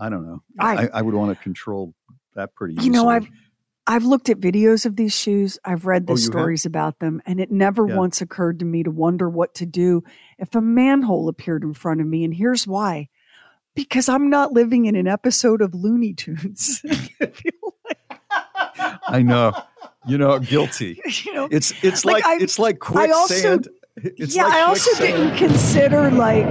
I 0.00 0.08
don't 0.08 0.26
know. 0.26 0.42
I, 0.58 0.86
I, 0.86 0.88
I 0.94 1.02
would 1.02 1.14
want 1.14 1.36
to 1.36 1.40
control 1.40 1.94
that 2.34 2.56
pretty. 2.56 2.74
You 2.82 2.90
know, 2.90 3.08
I've 3.08 3.28
I've 3.86 4.04
looked 4.04 4.30
at 4.30 4.40
videos 4.40 4.86
of 4.86 4.96
these 4.96 5.14
shoes. 5.14 5.60
I've 5.64 5.86
read 5.86 6.08
the 6.08 6.14
oh, 6.14 6.16
stories 6.16 6.64
have? 6.64 6.70
about 6.70 6.98
them, 6.98 7.22
and 7.24 7.38
it 7.38 7.52
never 7.52 7.86
yeah. 7.86 7.96
once 7.96 8.20
occurred 8.20 8.58
to 8.58 8.64
me 8.64 8.82
to 8.82 8.90
wonder 8.90 9.30
what 9.30 9.54
to 9.56 9.66
do 9.66 10.02
if 10.38 10.56
a 10.56 10.60
manhole 10.60 11.28
appeared 11.28 11.62
in 11.62 11.74
front 11.74 12.00
of 12.00 12.06
me. 12.08 12.24
And 12.24 12.34
here's 12.34 12.66
why: 12.66 13.08
because 13.74 14.08
I'm 14.08 14.30
not 14.30 14.52
living 14.52 14.86
in 14.86 14.96
an 14.96 15.06
episode 15.06 15.60
of 15.60 15.74
Looney 15.74 16.14
Tunes. 16.14 16.82
I 19.06 19.22
know. 19.22 19.52
You 20.06 20.18
know, 20.18 20.38
guilty. 20.38 21.00
You 21.24 21.34
know, 21.34 21.48
it's 21.50 21.72
it's 21.82 22.04
like, 22.04 22.24
like 22.24 22.42
it's 22.42 22.58
like 22.58 22.78
quicksand. 22.78 23.68
It's 23.96 24.34
yeah, 24.36 24.44
like 24.44 24.54
I 24.54 24.60
also 24.62 25.00
didn't 25.00 25.36
consider 25.36 26.10
like 26.10 26.46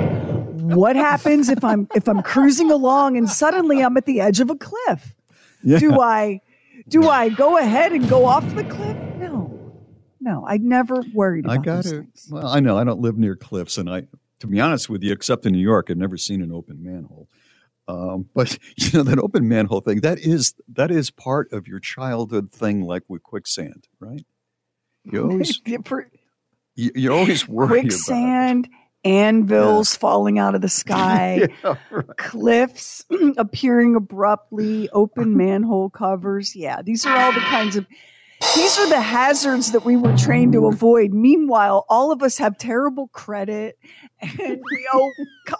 what 0.61 0.95
happens 0.95 1.49
if 1.49 1.63
I'm 1.63 1.87
if 1.95 2.07
I'm 2.07 2.21
cruising 2.23 2.71
along 2.71 3.17
and 3.17 3.29
suddenly 3.29 3.81
I'm 3.81 3.95
at 3.97 4.05
the 4.05 4.21
edge 4.21 4.39
of 4.39 4.49
a 4.49 4.55
cliff. 4.55 5.15
Yeah. 5.63 5.79
Do 5.79 5.99
I 5.99 6.41
do 6.87 7.09
I 7.09 7.29
go 7.29 7.57
ahead 7.57 7.91
and 7.91 8.07
go 8.09 8.25
off 8.25 8.43
the 8.55 8.63
cliff? 8.63 8.97
No, 9.17 9.59
no. 10.19 10.45
I 10.47 10.57
never 10.57 11.03
worried. 11.13 11.45
About 11.45 11.55
it. 11.55 11.59
I 11.59 11.63
got 11.63 11.85
it. 11.85 12.05
Well, 12.29 12.47
I 12.47 12.59
know 12.59 12.77
I 12.77 12.83
don't 12.83 12.99
live 12.99 13.17
near 13.17 13.35
cliffs, 13.35 13.77
and 13.77 13.89
I, 13.89 14.03
to 14.43 14.47
be 14.47 14.59
honest 14.59 14.89
with 14.89 15.01
you, 15.01 15.13
except 15.13 15.45
in 15.45 15.53
New 15.53 15.59
York, 15.59 15.87
I've 15.89 15.95
never 15.95 16.17
seen 16.17 16.41
an 16.41 16.51
open 16.51 16.83
manhole. 16.83 17.29
Um, 17.87 18.29
but 18.35 18.57
you 18.75 18.91
know 18.91 19.03
that 19.03 19.17
open 19.17 19.47
manhole 19.47 19.79
thing 19.79 20.01
that 20.01 20.19
is 20.19 20.53
that 20.67 20.91
is 20.91 21.09
part 21.09 21.51
of 21.53 21.65
your 21.65 21.79
childhood 21.79 22.51
thing, 22.51 22.81
like 22.81 23.03
with 23.07 23.23
quicksand, 23.23 23.87
right? 24.01 24.25
You 25.05 25.23
always 25.31 25.61
you, 26.75 26.91
you 26.93 27.13
always 27.13 27.47
worry 27.47 27.81
quicksand, 27.81 28.67
anvils 29.05 29.95
yeah. 29.95 29.99
falling 29.99 30.39
out 30.39 30.55
of 30.55 30.61
the 30.61 30.67
sky, 30.67 31.47
yeah, 31.63 31.75
right. 31.89 32.05
cliffs 32.17 33.05
appearing 33.37 33.95
abruptly, 33.95 34.89
open 34.89 35.37
manhole 35.37 35.89
covers. 35.89 36.53
Yeah, 36.53 36.81
these 36.81 37.05
are 37.05 37.15
all 37.17 37.31
the 37.31 37.39
kinds 37.39 37.77
of 37.77 37.87
these 38.55 38.77
are 38.77 38.89
the 38.89 39.01
hazards 39.01 39.71
that 39.71 39.85
we 39.85 39.95
were 39.95 40.15
trained 40.17 40.53
to 40.53 40.67
avoid. 40.67 41.11
Meanwhile, 41.11 41.85
all 41.89 42.11
of 42.11 42.21
us 42.21 42.37
have 42.37 42.57
terrible 42.57 43.07
credit 43.07 43.77
and 44.21 44.61
we 44.71 44.89
owe 44.93 45.11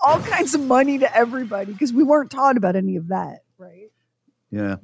all 0.05 0.19
kinds 0.19 0.53
of 0.53 0.61
money 0.61 0.97
to 0.99 1.15
everybody 1.15 1.73
because 1.73 1.93
we 1.93 2.03
weren't 2.03 2.31
taught 2.31 2.57
about 2.57 2.75
any 2.75 2.95
of 2.95 3.07
that, 3.09 3.39
right? 3.57 3.89
Yeah. 4.51 4.77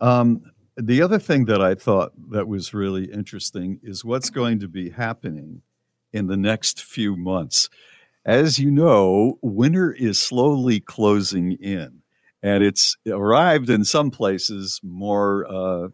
Um, 0.00 0.42
the 0.76 1.02
other 1.02 1.18
thing 1.18 1.46
that 1.46 1.62
I 1.62 1.74
thought 1.74 2.12
that 2.30 2.46
was 2.48 2.74
really 2.74 3.04
interesting 3.04 3.80
is 3.82 4.04
what's 4.04 4.30
going 4.30 4.58
to 4.60 4.68
be 4.68 4.90
happening 4.90 5.62
in 6.12 6.26
the 6.26 6.36
next 6.36 6.82
few 6.82 7.16
months. 7.16 7.70
As 8.24 8.58
you 8.58 8.70
know, 8.70 9.38
winter 9.40 9.92
is 9.92 10.20
slowly 10.20 10.80
closing 10.80 11.52
in, 11.52 12.02
and 12.42 12.62
it's 12.62 12.96
arrived 13.06 13.70
in 13.70 13.84
some 13.84 14.10
places 14.10 14.80
more 14.82 15.46
uh, 15.48 15.88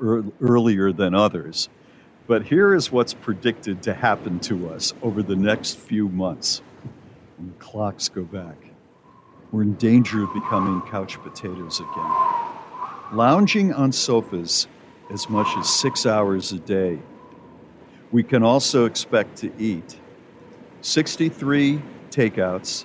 earlier 0.00 0.92
than 0.92 1.14
others. 1.14 1.68
But 2.26 2.46
here 2.46 2.74
is 2.74 2.92
what's 2.92 3.14
predicted 3.14 3.82
to 3.84 3.94
happen 3.94 4.38
to 4.40 4.68
us 4.70 4.92
over 5.02 5.22
the 5.22 5.36
next 5.36 5.78
few 5.78 6.08
months. 6.08 6.62
When 7.36 7.48
the 7.48 7.54
clocks 7.54 8.08
go 8.08 8.22
back, 8.22 8.56
we're 9.50 9.62
in 9.62 9.74
danger 9.74 10.24
of 10.24 10.34
becoming 10.34 10.82
couch 10.90 11.18
potatoes 11.22 11.80
again. 11.80 12.12
Lounging 13.12 13.72
on 13.72 13.92
sofas 13.92 14.68
as 15.10 15.30
much 15.30 15.48
as 15.56 15.68
six 15.68 16.04
hours 16.04 16.52
a 16.52 16.58
day. 16.58 16.98
We 18.12 18.22
can 18.22 18.42
also 18.42 18.84
expect 18.84 19.36
to 19.38 19.52
eat 19.58 19.98
63 20.82 21.80
takeouts 22.10 22.84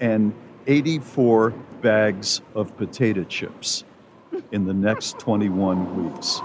and 0.00 0.32
84 0.66 1.50
bags 1.82 2.40
of 2.54 2.76
potato 2.76 3.24
chips 3.24 3.84
in 4.52 4.64
the 4.66 4.74
next 4.74 5.18
21 5.18 6.12
weeks. 6.12 6.40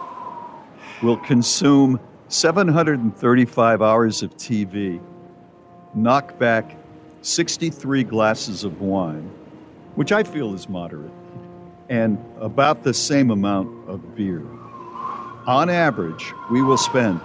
We'll 1.01 1.17
consume 1.17 1.99
735 2.27 3.81
hours 3.81 4.21
of 4.23 4.35
TV, 4.37 5.01
knock 5.93 6.37
back 6.37 6.75
63 7.21 8.03
glasses 8.03 8.63
of 8.63 8.81
wine, 8.81 9.29
which 9.95 10.11
I 10.11 10.23
feel 10.23 10.53
is 10.53 10.69
moderate, 10.69 11.11
and 11.89 12.17
about 12.39 12.83
the 12.83 12.93
same 12.93 13.31
amount 13.31 13.89
of 13.89 14.15
beer. 14.15 14.43
On 15.47 15.69
average, 15.69 16.33
we 16.51 16.61
will 16.61 16.77
spend 16.77 17.19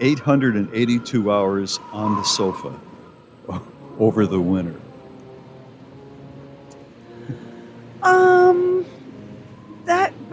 882 0.00 1.30
hours 1.30 1.78
on 1.92 2.16
the 2.16 2.22
sofa 2.22 2.72
over 3.98 4.26
the 4.26 4.40
winter. 4.40 4.80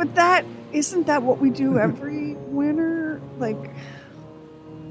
But 0.05 0.15
that 0.15 0.45
isn't 0.71 1.07
that 1.07 1.23
what 1.23 1.39
we 1.39 1.49
do 1.49 1.79
every 1.79 2.33
winter? 2.35 3.21
Like, 3.37 3.57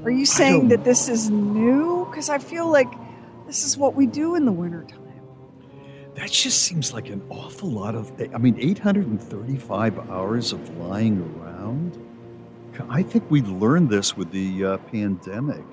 are 0.03 0.11
you 0.11 0.25
saying 0.25 0.69
that 0.69 0.83
this 0.83 1.09
is 1.09 1.29
new? 1.29 2.05
Because 2.09 2.29
I 2.29 2.39
feel 2.39 2.67
like 2.69 2.91
this 3.45 3.63
is 3.63 3.77
what 3.77 3.95
we 3.95 4.07
do 4.07 4.35
in 4.35 4.45
the 4.45 4.51
wintertime. 4.51 5.01
That 6.15 6.31
just 6.31 6.63
seems 6.63 6.93
like 6.93 7.09
an 7.09 7.21
awful 7.29 7.69
lot 7.69 7.93
of. 7.93 8.11
I 8.33 8.37
mean, 8.37 8.57
835 8.59 10.09
hours 10.09 10.53
of 10.53 10.77
lying 10.77 11.21
around. 11.39 12.01
I 12.89 13.03
think 13.03 13.29
we 13.29 13.41
learned 13.41 13.89
this 13.89 14.17
with 14.17 14.31
the 14.31 14.65
uh, 14.65 14.77
pandemic. 14.77 15.63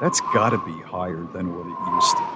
That's 0.00 0.20
got 0.32 0.50
to 0.50 0.58
be 0.58 0.80
higher 0.82 1.26
than 1.32 1.54
what 1.54 1.66
it 1.66 1.94
used 1.94 2.16
to 2.16 2.22
be. 2.22 2.31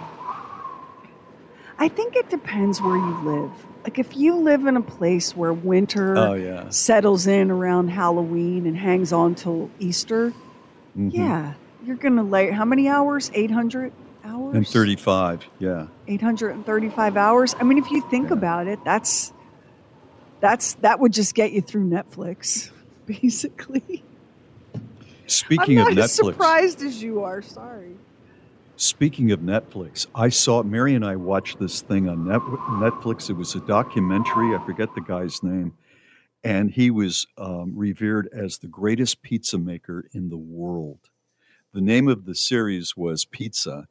I 1.79 1.89
think 1.89 2.17
it 2.17 2.31
depends 2.31 2.81
where 2.81 2.97
you 2.97 3.19
live. 3.23 3.51
Like 3.85 3.99
if 3.99 4.17
you 4.17 4.37
live 4.37 4.67
in 4.67 4.77
a 4.77 4.83
place 4.83 5.37
where 5.37 5.53
winter 5.53 6.17
oh, 6.17 6.35
yeah. 6.35 6.69
settles 6.71 7.27
in 7.27 7.51
around 7.51 7.89
Halloween 7.89 8.67
and 8.67 8.77
hangs 8.77 9.13
on 9.13 9.35
till 9.35 9.71
Easter, 9.79 10.31
mm-hmm. 10.31 11.11
yeah, 11.11 11.55
you're 11.85 11.97
gonna 11.97 12.25
lay 12.25 12.51
how 12.51 12.65
many 12.65 12.89
hours? 12.89 13.31
Eight 13.35 13.51
hundred 13.51 13.93
hours. 14.25 14.57
And 14.57 14.67
thirty-five, 14.67 15.47
yeah. 15.59 15.87
Eight 16.09 16.21
hundred 16.21 16.51
and 16.51 16.67
thirty-five 16.67 17.17
hours. 17.17 17.55
I 17.61 17.63
mean, 17.63 17.79
if 17.79 17.91
you 17.91 18.09
think 18.11 18.31
yeah. 18.31 18.37
about 18.37 18.67
it, 18.67 18.83
that's 18.85 19.33
that's 20.41 20.75
that 20.75 20.99
would 20.99 21.13
just 21.13 21.35
get 21.35 21.53
you 21.53 21.61
through 21.61 21.89
Netflix, 21.89 22.71
basically. 23.07 24.03
Speaking 25.29 25.81
I'm 25.81 25.89
of 25.89 25.93
Netflix, 25.95 26.03
as 26.03 26.13
surprised 26.13 26.83
as 26.83 27.03
you 27.03 27.23
are. 27.23 27.43
Sorry. 27.43 27.97
Speaking 28.79 29.33
of 29.33 29.41
Netflix, 29.41 30.07
I 30.15 30.29
saw 30.29 30.63
Mary 30.63 30.95
and 30.95 31.03
I 31.05 31.17
watched 31.17 31.59
this 31.59 31.81
thing 31.81 32.11
on 32.11 32.27
Netflix. 32.27 33.31
It 33.31 33.33
was 33.33 33.55
a 33.55 33.61
documentary. 33.61 34.55
I 34.55 34.63
forget 34.67 34.95
the 34.95 35.01
guy's 35.01 35.43
name, 35.43 35.73
and 36.45 36.71
he 36.71 36.91
was 36.91 37.27
um, 37.39 37.73
revered 37.75 38.29
as 38.35 38.59
the 38.59 38.67
greatest 38.67 39.23
pizza 39.23 39.57
maker 39.57 40.11
in 40.13 40.29
the 40.29 40.37
world. 40.37 40.99
The 41.73 41.81
name 41.81 42.07
of 42.07 42.27
the 42.27 42.35
series 42.35 42.95
was 42.95 43.25
Pizza, 43.25 43.89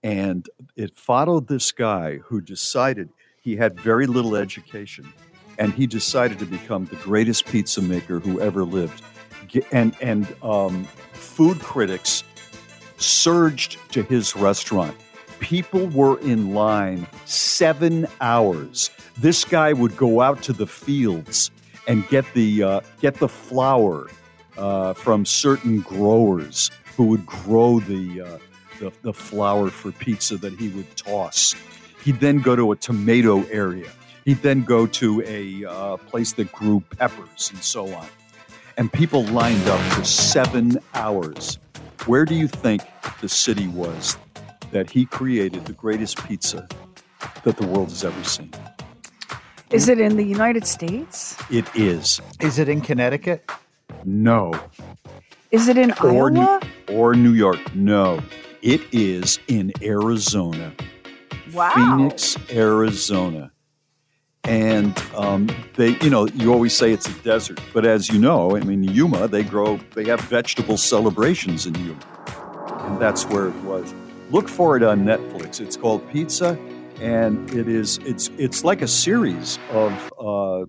and 0.00 0.48
it 0.76 0.94
followed 0.94 1.48
this 1.48 1.72
guy 1.72 2.18
who 2.18 2.40
decided 2.40 3.08
he 3.42 3.56
had 3.56 3.80
very 3.80 4.06
little 4.06 4.36
education, 4.36 5.12
and 5.58 5.72
he 5.72 5.88
decided 5.88 6.38
to 6.38 6.46
become 6.46 6.84
the 6.84 6.96
greatest 6.96 7.46
pizza 7.46 7.82
maker 7.82 8.20
who 8.20 8.40
ever 8.40 8.62
lived. 8.62 9.02
And 9.72 9.96
and 10.00 10.32
um, 10.44 10.84
food 11.14 11.58
critics 11.58 12.22
surged 13.00 13.78
to 13.92 14.02
his 14.02 14.36
restaurant. 14.36 14.96
People 15.40 15.86
were 15.88 16.20
in 16.20 16.54
line 16.54 17.06
seven 17.24 18.06
hours. 18.20 18.90
This 19.18 19.44
guy 19.44 19.72
would 19.72 19.96
go 19.96 20.20
out 20.20 20.42
to 20.42 20.52
the 20.52 20.66
fields 20.66 21.50
and 21.86 22.06
get 22.08 22.24
the 22.34 22.62
uh, 22.62 22.80
get 23.00 23.14
the 23.14 23.28
flour 23.28 24.08
uh, 24.58 24.92
from 24.92 25.24
certain 25.24 25.80
growers 25.80 26.70
who 26.96 27.04
would 27.04 27.24
grow 27.24 27.80
the, 27.80 28.20
uh, 28.20 28.38
the 28.78 28.92
the 29.02 29.12
flour 29.12 29.70
for 29.70 29.92
pizza 29.92 30.36
that 30.36 30.52
he 30.52 30.68
would 30.68 30.94
toss. 30.96 31.54
He'd 32.04 32.20
then 32.20 32.40
go 32.40 32.54
to 32.54 32.72
a 32.72 32.76
tomato 32.76 33.44
area. 33.44 33.90
He'd 34.24 34.42
then 34.42 34.62
go 34.62 34.86
to 34.86 35.22
a 35.22 35.64
uh, 35.64 35.96
place 35.96 36.32
that 36.34 36.52
grew 36.52 36.80
peppers 36.96 37.50
and 37.50 37.62
so 37.62 37.92
on. 37.94 38.06
And 38.76 38.92
people 38.92 39.24
lined 39.24 39.66
up 39.68 39.80
for 39.92 40.04
seven 40.04 40.78
hours 40.94 41.58
where 42.06 42.24
do 42.24 42.34
you 42.34 42.48
think 42.48 42.82
the 43.20 43.28
city 43.28 43.68
was 43.68 44.16
that 44.72 44.90
he 44.90 45.04
created 45.04 45.66
the 45.66 45.72
greatest 45.72 46.26
pizza 46.26 46.66
that 47.44 47.56
the 47.56 47.66
world 47.66 47.88
has 47.88 48.04
ever 48.04 48.24
seen? 48.24 48.50
Is 49.70 49.88
it 49.88 50.00
in 50.00 50.16
the 50.16 50.24
United 50.24 50.66
States? 50.66 51.36
It 51.50 51.64
is. 51.76 52.20
Is 52.40 52.58
it 52.58 52.68
in 52.68 52.80
Connecticut? 52.80 53.48
No. 54.04 54.52
Is 55.50 55.68
it 55.68 55.76
in 55.76 55.92
or 56.02 56.30
Iowa? 56.30 56.60
New, 56.88 56.94
or 56.94 57.14
New 57.14 57.34
York? 57.34 57.74
No. 57.74 58.20
It 58.62 58.82
is 58.92 59.38
in 59.48 59.72
Arizona. 59.82 60.72
Wow. 61.52 61.72
Phoenix, 61.74 62.36
Arizona 62.50 63.52
and 64.44 64.98
um, 65.14 65.48
they, 65.76 65.98
you 65.98 66.10
know, 66.10 66.26
you 66.28 66.52
always 66.52 66.74
say 66.74 66.92
it's 66.92 67.08
a 67.08 67.12
desert, 67.22 67.60
but 67.72 67.84
as 67.84 68.08
you 68.08 68.18
know, 68.18 68.56
I 68.56 68.60
mean, 68.60 68.82
Yuma, 68.82 69.28
they 69.28 69.42
grow, 69.42 69.78
they 69.94 70.04
have 70.06 70.20
vegetable 70.22 70.76
celebrations 70.76 71.66
in 71.66 71.74
Yuma, 71.74 72.00
and 72.84 73.00
that's 73.00 73.24
where 73.26 73.48
it 73.48 73.56
was. 73.56 73.94
Look 74.30 74.48
for 74.48 74.76
it 74.76 74.82
on 74.82 75.04
Netflix. 75.04 75.60
It's 75.60 75.76
called 75.76 76.08
Pizza, 76.10 76.58
and 77.00 77.52
it 77.52 77.68
is 77.68 77.98
it's 77.98 78.30
it's 78.38 78.64
like 78.64 78.82
a 78.82 78.88
series 78.88 79.58
of 79.70 79.92
uh, 80.18 80.66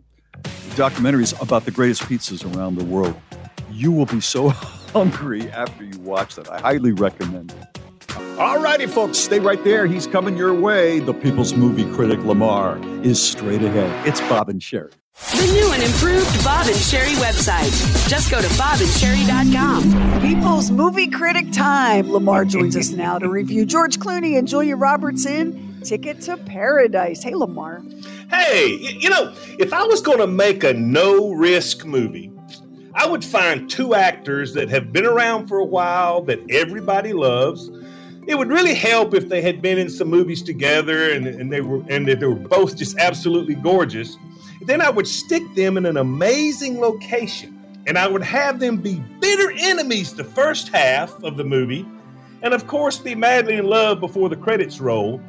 documentaries 0.76 1.40
about 1.42 1.66
the 1.66 1.72
greatest 1.72 2.04
pizzas 2.04 2.44
around 2.56 2.76
the 2.76 2.86
world. 2.86 3.20
You 3.72 3.92
will 3.92 4.06
be 4.06 4.22
so 4.22 4.50
hungry 4.94 5.50
after 5.52 5.84
you 5.84 6.00
watch 6.00 6.36
that. 6.36 6.50
I 6.50 6.60
highly 6.60 6.92
recommend 6.92 7.52
it. 7.52 7.82
All 8.40 8.62
righty, 8.62 8.88
folks, 8.88 9.18
stay 9.18 9.40
right 9.40 9.64
there. 9.64 9.86
He's 9.86 10.08
coming 10.08 10.36
your 10.36 10.54
way. 10.54 11.00
The 11.00 11.14
people's 11.14 11.54
movie 11.54 11.90
critic 11.94 12.20
Lamar 12.20 12.80
is 13.04 13.22
straight 13.22 13.62
ahead. 13.62 14.08
It's 14.08 14.22
Bob 14.22 14.50
and 14.50 14.62
Sheri. 14.62 14.92
The 15.30 15.52
new 15.54 15.72
and 15.72 15.84
improved 15.84 16.44
Bob 16.44 16.66
and 16.66 16.76
Sheri 16.76 17.14
website. 17.16 17.70
Just 18.10 18.32
go 18.32 18.42
to 18.42 18.48
bobandsheri.com. 18.48 20.22
People's 20.22 20.72
movie 20.72 21.08
critic 21.10 21.52
time. 21.52 22.12
Lamar 22.12 22.46
joins 22.46 22.76
us 22.76 22.90
now 22.92 23.20
to 23.20 23.30
review 23.30 23.66
George 23.66 24.00
Clooney 24.00 24.38
and 24.38 24.48
Julia 24.48 24.76
Roberts 24.76 25.26
in 25.28 25.80
Ticket 25.84 26.22
to 26.22 26.38
Paradise. 26.38 27.22
Hey, 27.22 27.36
Lamar. 27.36 27.84
Hey, 28.32 28.78
you 29.00 29.10
know, 29.10 29.34
if 29.60 29.74
I 29.74 29.84
was 29.84 30.02
going 30.02 30.20
to 30.20 30.28
make 30.28 30.64
a 30.64 30.74
no 30.74 31.32
risk 31.34 31.86
movie, 31.86 32.32
I 32.94 33.08
would 33.08 33.24
find 33.24 33.70
two 33.70 33.94
actors 33.94 34.54
that 34.56 34.70
have 34.70 34.92
been 34.92 35.06
around 35.06 35.48
for 35.48 35.58
a 35.60 35.66
while 35.66 36.22
that 36.24 36.40
everybody 36.50 37.14
loves 37.14 37.70
it 38.28 38.38
would 38.38 38.50
really 38.50 38.76
help 38.76 39.14
if 39.14 39.30
they 39.30 39.42
had 39.42 39.62
been 39.62 39.78
in 39.78 39.90
some 39.90 40.08
movies 40.08 40.42
together 40.42 41.12
and, 41.12 41.28
and 41.28 41.52
they 41.52 41.62
were 41.62 41.84
and 41.90 42.08
they 42.08 42.16
were 42.16 42.36
both 42.36 42.78
just 42.78 42.98
absolutely 42.98 43.56
gorgeous. 43.56 44.18
Then 44.62 44.82
I 44.82 44.90
would 44.90 45.08
stick 45.08 45.44
them 45.56 45.78
in 45.78 45.86
an 45.86 45.98
amazing 45.98 46.80
location 46.80 47.58
and 47.88 47.98
I 47.98 48.08
would 48.08 48.22
have 48.22 48.60
them 48.60 48.78
be 48.78 49.04
bitter 49.20 49.52
enemies 49.58 50.14
the 50.14 50.24
first 50.24 50.70
half 50.70 51.12
of 51.24 51.36
the 51.36 51.44
movie 51.44 51.86
and 52.44 52.54
of 52.54 52.68
course 52.68 53.00
be 53.00 53.16
madly 53.16 53.56
in 53.56 53.66
love 53.66 54.00
before 54.00 54.30
the 54.30 54.36
credits 54.36 54.80
roll. 54.80 55.20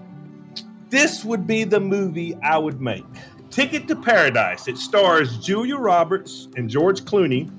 This 0.91 1.25
would 1.25 1.47
be 1.47 1.65
the 1.65 1.81
movie 1.81 2.35
I 2.43 2.59
would 2.59 2.81
make. 2.81 3.07
Ticket 3.49 3.89
to 3.89 3.97
Paradise. 3.97 4.69
It 4.69 4.77
stars 4.77 5.39
Julia 5.39 5.77
Roberts 5.77 6.49
and 6.57 6.69
George 6.69 7.03
Clooney 7.03 7.51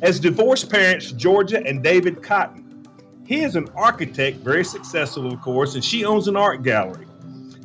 as 0.00 0.18
divorced 0.18 0.70
parents 0.70 1.12
Georgia 1.12 1.64
and 1.66 1.82
David 1.82 2.22
Cotton. 2.22 2.67
He 3.28 3.42
is 3.42 3.56
an 3.56 3.68
architect, 3.76 4.38
very 4.38 4.64
successful, 4.64 5.30
of 5.30 5.38
course, 5.42 5.74
and 5.74 5.84
she 5.84 6.02
owns 6.02 6.28
an 6.28 6.36
art 6.36 6.62
gallery. 6.62 7.06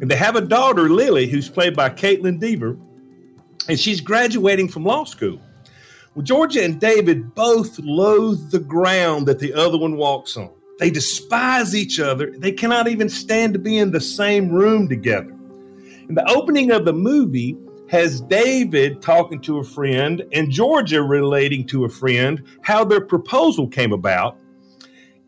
And 0.02 0.12
they 0.12 0.18
have 0.18 0.36
a 0.36 0.42
daughter, 0.42 0.90
Lily, 0.90 1.26
who's 1.26 1.48
played 1.48 1.74
by 1.74 1.90
Kaitlyn 1.90 2.38
Dever, 2.38 2.78
and 3.70 3.80
she's 3.80 4.02
graduating 4.02 4.68
from 4.68 4.84
law 4.84 5.06
school. 5.06 5.40
Well, 6.16 6.24
Georgia 6.24 6.66
and 6.66 6.82
David 6.82 7.34
both 7.34 7.80
loathe 7.80 8.52
the 8.52 8.60
ground 8.60 9.26
that 9.28 9.40
the 9.40 9.54
other 9.54 9.78
one 9.78 9.96
walks 9.96 10.36
on. 10.36 10.52
They 10.80 10.90
despise 10.90 11.74
each 11.74 11.98
other. 11.98 12.32
They 12.38 12.52
cannot 12.52 12.90
even 12.90 13.08
stand 13.08 13.54
to 13.54 13.60
be 13.60 13.78
in 13.78 13.92
the 13.92 14.02
same 14.02 14.50
room 14.50 14.90
together. 14.90 15.34
And 16.10 16.18
the 16.18 16.30
opening 16.30 16.72
of 16.72 16.84
the 16.84 16.92
movie 16.92 17.56
has 17.90 18.20
David 18.20 19.02
talking 19.02 19.40
to 19.44 19.60
a 19.60 19.64
friend 19.64 20.24
and 20.34 20.52
Georgia 20.52 21.02
relating 21.02 21.66
to 21.68 21.86
a 21.86 21.90
friend 21.90 22.44
how 22.64 22.84
their 22.84 23.00
proposal 23.00 23.70
came 23.70 23.94
about 23.94 24.38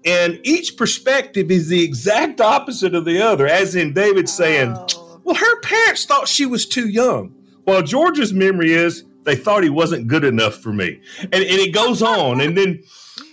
and 0.06 0.39
each 0.43 0.78
perspective 0.78 1.49
is 1.51 1.68
the 1.68 1.84
exact 1.84 2.39
opposite 2.39 2.93
of 2.93 3.06
the 3.06 3.22
other, 3.22 3.47
as 3.47 3.76
in 3.76 3.93
David 3.93 4.30
saying, 4.30 4.74
oh. 4.76 5.06
Well, 5.26 5.36
her 5.36 5.60
parents 5.62 6.06
thought 6.06 6.28
she 6.28 6.45
was 6.45 6.68
too 6.68 6.88
young. 6.88 7.30
While 7.64 7.82
George's 7.82 8.32
memory 8.32 8.74
is, 8.74 9.03
they 9.24 9.36
thought 9.36 9.64
he 9.64 9.72
wasn't 9.72 10.08
good 10.08 10.24
enough 10.24 10.56
for 10.58 10.72
me. 10.72 11.01
And, 11.20 11.34
and 11.34 11.43
it 11.43 11.74
goes 11.74 12.03
on. 12.03 12.41
And 12.41 12.56
then, 12.56 12.84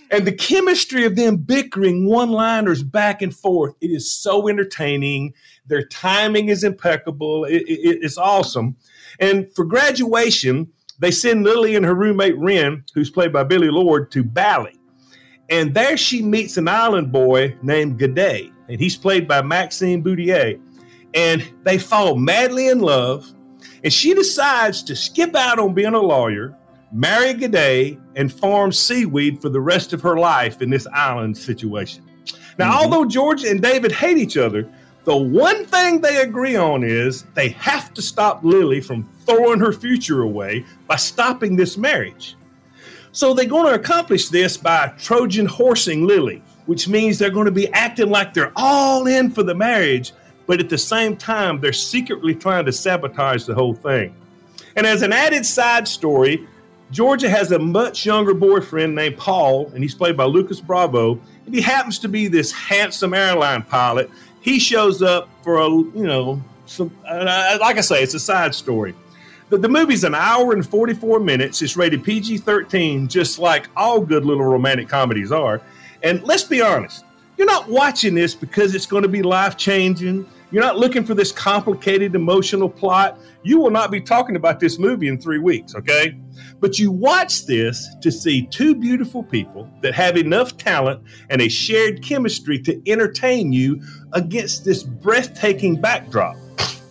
and 0.09 0.25
the 0.25 0.31
chemistry 0.31 1.05
of 1.05 1.15
them 1.15 1.37
bickering 1.37 2.07
one 2.07 2.31
liners 2.31 2.81
back 2.81 3.21
and 3.21 3.33
forth, 3.33 3.75
it 3.79 3.91
is 3.91 4.11
so 4.11 4.47
entertaining. 4.47 5.35
Their 5.67 5.85
timing 5.85 6.49
is 6.49 6.63
impeccable. 6.63 7.45
It, 7.45 7.61
it, 7.67 7.99
it's 8.01 8.17
awesome. 8.17 8.75
And 9.19 9.47
for 9.55 9.63
graduation, 9.63 10.69
they 10.97 11.11
send 11.11 11.43
Lily 11.43 11.75
and 11.75 11.85
her 11.85 11.93
roommate 11.93 12.37
Wren, 12.39 12.83
who's 12.95 13.11
played 13.11 13.31
by 13.31 13.43
Billie 13.43 13.69
Lourd, 13.69 14.09
to 14.13 14.23
Bali. 14.23 14.79
And 15.49 15.73
there 15.73 15.97
she 15.97 16.21
meets 16.21 16.57
an 16.57 16.67
island 16.67 17.11
boy 17.11 17.55
named 17.61 17.99
Gede, 17.99 18.51
and 18.67 18.79
he's 18.79 18.95
played 18.95 19.27
by 19.27 19.41
Maxime 19.41 20.03
Bouttier. 20.03 20.59
And 21.13 21.47
they 21.63 21.77
fall 21.77 22.15
madly 22.15 22.69
in 22.69 22.79
love, 22.79 23.31
and 23.83 23.91
she 23.91 24.13
decides 24.13 24.81
to 24.83 24.95
skip 24.95 25.35
out 25.35 25.59
on 25.59 25.73
being 25.73 25.93
a 25.93 25.99
lawyer, 25.99 26.57
marry 26.91 27.33
Gede, 27.33 27.99
and 28.15 28.31
farm 28.31 28.71
seaweed 28.71 29.41
for 29.41 29.49
the 29.49 29.61
rest 29.61 29.93
of 29.93 30.01
her 30.01 30.17
life 30.17 30.61
in 30.61 30.69
this 30.69 30.87
island 30.87 31.37
situation. 31.37 32.03
Now, 32.57 32.71
mm-hmm. 32.71 32.83
although 32.83 33.05
George 33.05 33.43
and 33.43 33.61
David 33.61 33.91
hate 33.91 34.17
each 34.17 34.37
other, 34.37 34.69
the 35.05 35.17
one 35.17 35.65
thing 35.65 35.99
they 35.99 36.21
agree 36.21 36.55
on 36.55 36.83
is 36.83 37.23
they 37.33 37.49
have 37.49 37.93
to 37.93 38.01
stop 38.01 38.43
Lily 38.43 38.79
from 38.79 39.03
throwing 39.25 39.59
her 39.59 39.73
future 39.73 40.21
away 40.21 40.65
by 40.87 40.95
stopping 40.95 41.57
this 41.57 41.77
marriage. 41.77 42.37
So 43.13 43.33
they're 43.35 43.45
going 43.45 43.67
to 43.67 43.79
accomplish 43.79 44.29
this 44.29 44.57
by 44.57 44.87
Trojan 44.97 45.45
horsing 45.45 46.07
Lily, 46.07 46.41
which 46.65 46.87
means 46.87 47.19
they're 47.19 47.29
going 47.29 47.45
to 47.45 47.51
be 47.51 47.71
acting 47.71 48.09
like 48.09 48.33
they're 48.33 48.51
all 48.55 49.05
in 49.05 49.29
for 49.29 49.43
the 49.43 49.53
marriage, 49.53 50.13
but 50.47 50.59
at 50.59 50.67
the 50.67 50.79
same 50.79 51.15
time, 51.15 51.61
they're 51.61 51.73
secretly 51.73 52.33
trying 52.33 52.65
to 52.65 52.71
sabotage 52.71 53.45
the 53.45 53.53
whole 53.53 53.75
thing. 53.75 54.15
And 54.75 54.87
as 54.87 55.03
an 55.03 55.13
added 55.13 55.45
side 55.45 55.87
story, 55.87 56.47
Georgia 56.89 57.29
has 57.29 57.51
a 57.51 57.59
much 57.59 58.03
younger 58.03 58.33
boyfriend 58.33 58.95
named 58.95 59.17
Paul, 59.17 59.67
and 59.73 59.83
he's 59.83 59.93
played 59.93 60.17
by 60.17 60.25
Lucas 60.25 60.59
Bravo. 60.59 61.19
And 61.45 61.53
he 61.53 61.61
happens 61.61 61.99
to 61.99 62.07
be 62.07 62.27
this 62.27 62.51
handsome 62.51 63.13
airline 63.13 63.61
pilot. 63.61 64.09
He 64.41 64.57
shows 64.57 65.03
up 65.03 65.29
for 65.43 65.59
a, 65.59 65.69
you 65.69 66.07
know, 66.07 66.41
some, 66.65 66.95
uh, 67.07 67.57
like 67.61 67.77
I 67.77 67.81
say, 67.81 68.01
it's 68.01 68.15
a 68.15 68.19
side 68.19 68.55
story. 68.55 68.95
The, 69.53 69.59
the 69.59 69.69
movie's 69.69 70.03
an 70.03 70.15
hour 70.15 70.53
and 70.53 70.67
44 70.67 71.19
minutes. 71.19 71.61
It's 71.61 71.77
rated 71.77 72.03
PG 72.03 72.39
13, 72.39 73.07
just 73.07 73.37
like 73.37 73.67
all 73.75 74.01
good 74.01 74.25
little 74.25 74.45
romantic 74.45 74.89
comedies 74.89 75.31
are. 75.31 75.61
And 76.01 76.23
let's 76.23 76.43
be 76.43 76.59
honest, 76.59 77.05
you're 77.37 77.45
not 77.45 77.69
watching 77.69 78.15
this 78.15 78.33
because 78.33 78.73
it's 78.73 78.87
going 78.87 79.03
to 79.03 79.09
be 79.09 79.21
life 79.21 79.55
changing. 79.55 80.27
you're 80.49 80.63
not 80.63 80.79
looking 80.79 81.03
for 81.03 81.13
this 81.13 81.31
complicated 81.31 82.15
emotional 82.15 82.67
plot, 82.67 83.19
you 83.43 83.59
will 83.59 83.69
not 83.69 83.91
be 83.91 84.01
talking 84.01 84.35
about 84.35 84.59
this 84.59 84.79
movie 84.79 85.07
in 85.07 85.21
three 85.21 85.37
weeks, 85.37 85.75
okay? 85.75 86.17
But 86.59 86.79
you 86.79 86.91
watch 86.91 87.45
this 87.45 87.87
to 88.01 88.11
see 88.11 88.47
two 88.47 88.73
beautiful 88.73 89.21
people 89.21 89.69
that 89.81 89.93
have 89.93 90.17
enough 90.17 90.57
talent 90.57 91.03
and 91.29 91.43
a 91.43 91.47
shared 91.47 92.01
chemistry 92.01 92.57
to 92.63 92.81
entertain 92.89 93.53
you 93.53 93.83
against 94.13 94.65
this 94.65 94.81
breathtaking 94.81 95.79
backdrop. 95.79 96.37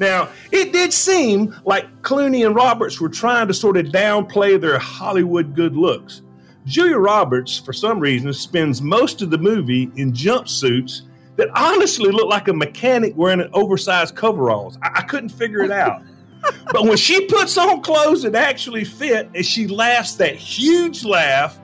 Now, 0.02 0.30
it 0.50 0.72
did 0.72 0.92
seem 0.92 1.54
like 1.64 2.02
Clooney 2.02 2.44
and 2.44 2.56
Roberts 2.56 3.00
were 3.00 3.08
trying 3.08 3.46
to 3.46 3.54
sort 3.54 3.76
of 3.76 3.86
downplay 3.86 4.60
their 4.60 4.76
Hollywood 4.76 5.54
good 5.54 5.76
looks. 5.76 6.22
Julia 6.64 6.98
Roberts, 6.98 7.60
for 7.60 7.72
some 7.72 8.00
reason, 8.00 8.32
spends 8.32 8.82
most 8.82 9.22
of 9.22 9.30
the 9.30 9.38
movie 9.38 9.92
in 9.94 10.12
jumpsuits 10.12 11.02
that 11.36 11.50
honestly 11.54 12.10
look 12.10 12.28
like 12.28 12.48
a 12.48 12.52
mechanic 12.52 13.16
wearing 13.16 13.40
an 13.40 13.50
oversized 13.52 14.16
coveralls. 14.16 14.76
I, 14.82 14.90
I 14.96 15.02
couldn't 15.02 15.28
figure 15.28 15.62
it 15.62 15.70
out. 15.70 16.02
but 16.72 16.82
when 16.82 16.96
she 16.96 17.24
puts 17.26 17.56
on 17.56 17.80
clothes 17.82 18.24
that 18.24 18.34
actually 18.34 18.82
fit 18.82 19.30
and 19.36 19.46
she 19.46 19.68
laughs 19.68 20.16
that 20.16 20.34
huge 20.34 21.04
laugh, 21.04 21.60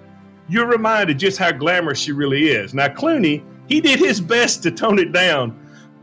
you're 0.48 0.68
reminded 0.68 1.18
just 1.18 1.38
how 1.38 1.50
glamorous 1.50 1.98
she 1.98 2.12
really 2.12 2.50
is. 2.50 2.72
Now, 2.72 2.86
Clooney, 2.86 3.42
he 3.68 3.80
did 3.80 3.98
his 3.98 4.20
best 4.20 4.62
to 4.62 4.70
tone 4.70 5.00
it 5.00 5.10
down, 5.10 5.58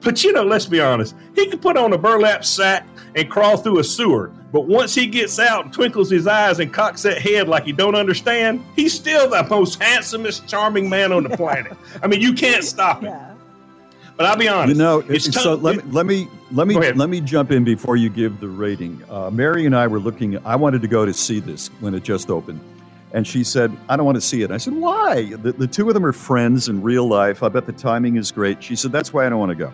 but 0.05 0.23
you 0.23 0.31
know, 0.31 0.43
let's 0.43 0.67
be 0.67 0.79
honest, 0.79 1.15
he 1.33 1.47
could 1.47 1.61
put 1.61 1.75
on 1.75 1.91
a 1.91 1.97
burlap 1.97 2.45
sack 2.45 2.87
and 3.15 3.29
crawl 3.29 3.57
through 3.57 3.79
a 3.79 3.83
sewer. 3.83 4.31
But 4.53 4.67
once 4.67 4.93
he 4.93 5.07
gets 5.07 5.39
out 5.39 5.65
and 5.65 5.73
twinkles 5.73 6.09
his 6.09 6.27
eyes 6.27 6.59
and 6.59 6.71
cocks 6.71 7.01
that 7.01 7.17
head 7.17 7.49
like 7.49 7.65
he 7.65 7.71
don't 7.71 7.95
understand, 7.95 8.63
he's 8.75 8.93
still 8.93 9.29
the 9.29 9.43
most 9.49 9.81
handsomest, 9.81 10.47
charming 10.47 10.89
man 10.89 11.11
on 11.11 11.23
the 11.23 11.35
planet. 11.35 11.75
I 12.03 12.07
mean, 12.07 12.21
you 12.21 12.33
can't 12.33 12.63
stop 12.75 13.03
it. 13.03 13.07
Yeah. 13.07 13.33
But 14.15 14.27
I'll 14.27 14.37
be 14.37 14.47
honest. 14.47 14.77
You 14.77 14.81
know, 14.81 14.99
it's 15.09 15.29
so 15.41 15.55
let 15.55 15.77
me 15.77 15.91
let 15.91 16.05
me 16.05 16.29
let 16.51 16.67
me 16.67 16.75
let 16.93 17.09
me 17.09 17.19
jump 17.19 17.51
in 17.51 17.65
before 17.65 17.97
you 17.97 18.09
give 18.09 18.39
the 18.39 18.47
rating. 18.47 19.03
Uh, 19.09 19.29
Mary 19.29 19.65
and 19.65 19.75
I 19.75 19.87
were 19.87 19.99
looking. 19.99 20.37
I 20.45 20.55
wanted 20.55 20.81
to 20.83 20.87
go 20.87 21.05
to 21.05 21.13
see 21.13 21.41
this 21.41 21.67
when 21.81 21.93
it 21.93 22.03
just 22.03 22.29
opened, 22.29 22.61
and 23.11 23.27
she 23.27 23.43
said, 23.43 23.75
"I 23.89 23.97
don't 23.97 24.05
want 24.05 24.15
to 24.15 24.21
see 24.21 24.41
it." 24.41 24.51
I 24.51 24.57
said, 24.57 24.73
"Why?" 24.73 25.33
The, 25.33 25.51
the 25.51 25.67
two 25.67 25.89
of 25.89 25.95
them 25.95 26.05
are 26.05 26.13
friends 26.13 26.69
in 26.69 26.81
real 26.81 27.05
life. 27.09 27.43
I 27.43 27.49
bet 27.49 27.65
the 27.65 27.73
timing 27.73 28.15
is 28.15 28.31
great. 28.31 28.63
She 28.63 28.77
said, 28.77 28.93
"That's 28.93 29.11
why 29.11 29.25
I 29.25 29.29
don't 29.29 29.39
want 29.39 29.49
to 29.49 29.55
go." 29.55 29.73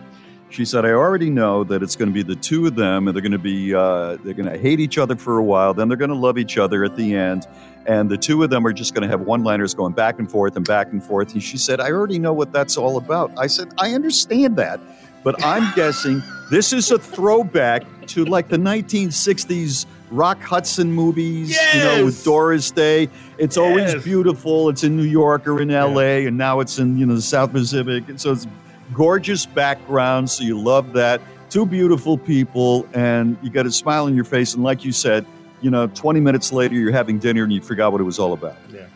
She 0.52 0.66
said, 0.66 0.84
"I 0.84 0.90
already 0.90 1.30
know 1.30 1.64
that 1.64 1.82
it's 1.82 1.96
going 1.96 2.10
to 2.10 2.12
be 2.12 2.22
the 2.22 2.36
two 2.36 2.66
of 2.66 2.74
them, 2.74 3.08
and 3.08 3.16
they're 3.16 3.22
going 3.22 3.32
to 3.32 3.38
be 3.38 3.74
uh, 3.74 4.18
they're 4.22 4.34
going 4.34 4.50
to 4.50 4.58
hate 4.58 4.80
each 4.80 4.98
other 4.98 5.16
for 5.16 5.38
a 5.38 5.42
while. 5.42 5.72
Then 5.72 5.88
they're 5.88 5.96
going 5.96 6.10
to 6.10 6.14
love 6.14 6.36
each 6.36 6.58
other 6.58 6.84
at 6.84 6.94
the 6.94 7.14
end, 7.14 7.46
and 7.86 8.10
the 8.10 8.18
two 8.18 8.42
of 8.42 8.50
them 8.50 8.66
are 8.66 8.72
just 8.74 8.92
going 8.92 9.00
to 9.02 9.08
have 9.08 9.22
one-liners 9.22 9.72
going 9.72 9.94
back 9.94 10.18
and 10.18 10.30
forth 10.30 10.54
and 10.56 10.66
back 10.66 10.92
and 10.92 11.02
forth." 11.02 11.32
And 11.32 11.42
she 11.42 11.56
said, 11.56 11.80
"I 11.80 11.90
already 11.90 12.18
know 12.18 12.34
what 12.34 12.52
that's 12.52 12.76
all 12.76 12.98
about." 12.98 13.32
I 13.38 13.46
said, 13.46 13.72
"I 13.78 13.94
understand 13.94 14.56
that, 14.56 14.78
but 15.24 15.42
I'm 15.42 15.72
guessing 15.74 16.22
this 16.50 16.74
is 16.74 16.90
a 16.90 16.98
throwback 16.98 17.84
to 18.08 18.26
like 18.26 18.48
the 18.48 18.58
1960s." 18.58 19.86
Rock 20.10 20.42
Hudson 20.42 20.92
movies, 20.92 21.48
yes! 21.48 21.74
you 21.74 21.80
know, 21.80 22.04
with 22.04 22.22
Doris 22.22 22.70
Day. 22.70 23.08
It's 23.38 23.56
yes. 23.56 23.56
always 23.56 24.04
beautiful. 24.04 24.68
It's 24.68 24.84
in 24.84 24.94
New 24.94 25.04
York 25.04 25.48
or 25.48 25.62
in 25.62 25.70
LA, 25.70 26.00
yeah. 26.00 26.28
and 26.28 26.36
now 26.36 26.60
it's 26.60 26.78
in, 26.78 26.98
you 26.98 27.06
know, 27.06 27.14
the 27.14 27.22
South 27.22 27.50
Pacific. 27.52 28.06
And 28.10 28.20
so 28.20 28.32
it's 28.32 28.46
gorgeous 28.94 29.46
background, 29.46 30.30
so 30.30 30.44
you 30.44 30.58
love 30.58 30.92
that. 30.94 31.20
Two 31.50 31.66
beautiful 31.66 32.16
people, 32.16 32.88
and 32.94 33.36
you 33.42 33.50
got 33.50 33.66
a 33.66 33.70
smile 33.70 34.04
on 34.04 34.14
your 34.14 34.24
face. 34.24 34.54
And 34.54 34.64
like 34.64 34.84
you 34.84 34.92
said, 34.92 35.26
you 35.60 35.70
know, 35.70 35.86
20 35.86 36.20
minutes 36.20 36.52
later, 36.52 36.74
you're 36.74 36.92
having 36.92 37.18
dinner 37.18 37.44
and 37.44 37.52
you 37.52 37.60
forgot 37.60 37.92
what 37.92 38.00
it 38.00 38.04
was 38.04 38.18
all 38.18 38.32
about. 38.32 38.56
Yeah. 38.72 38.86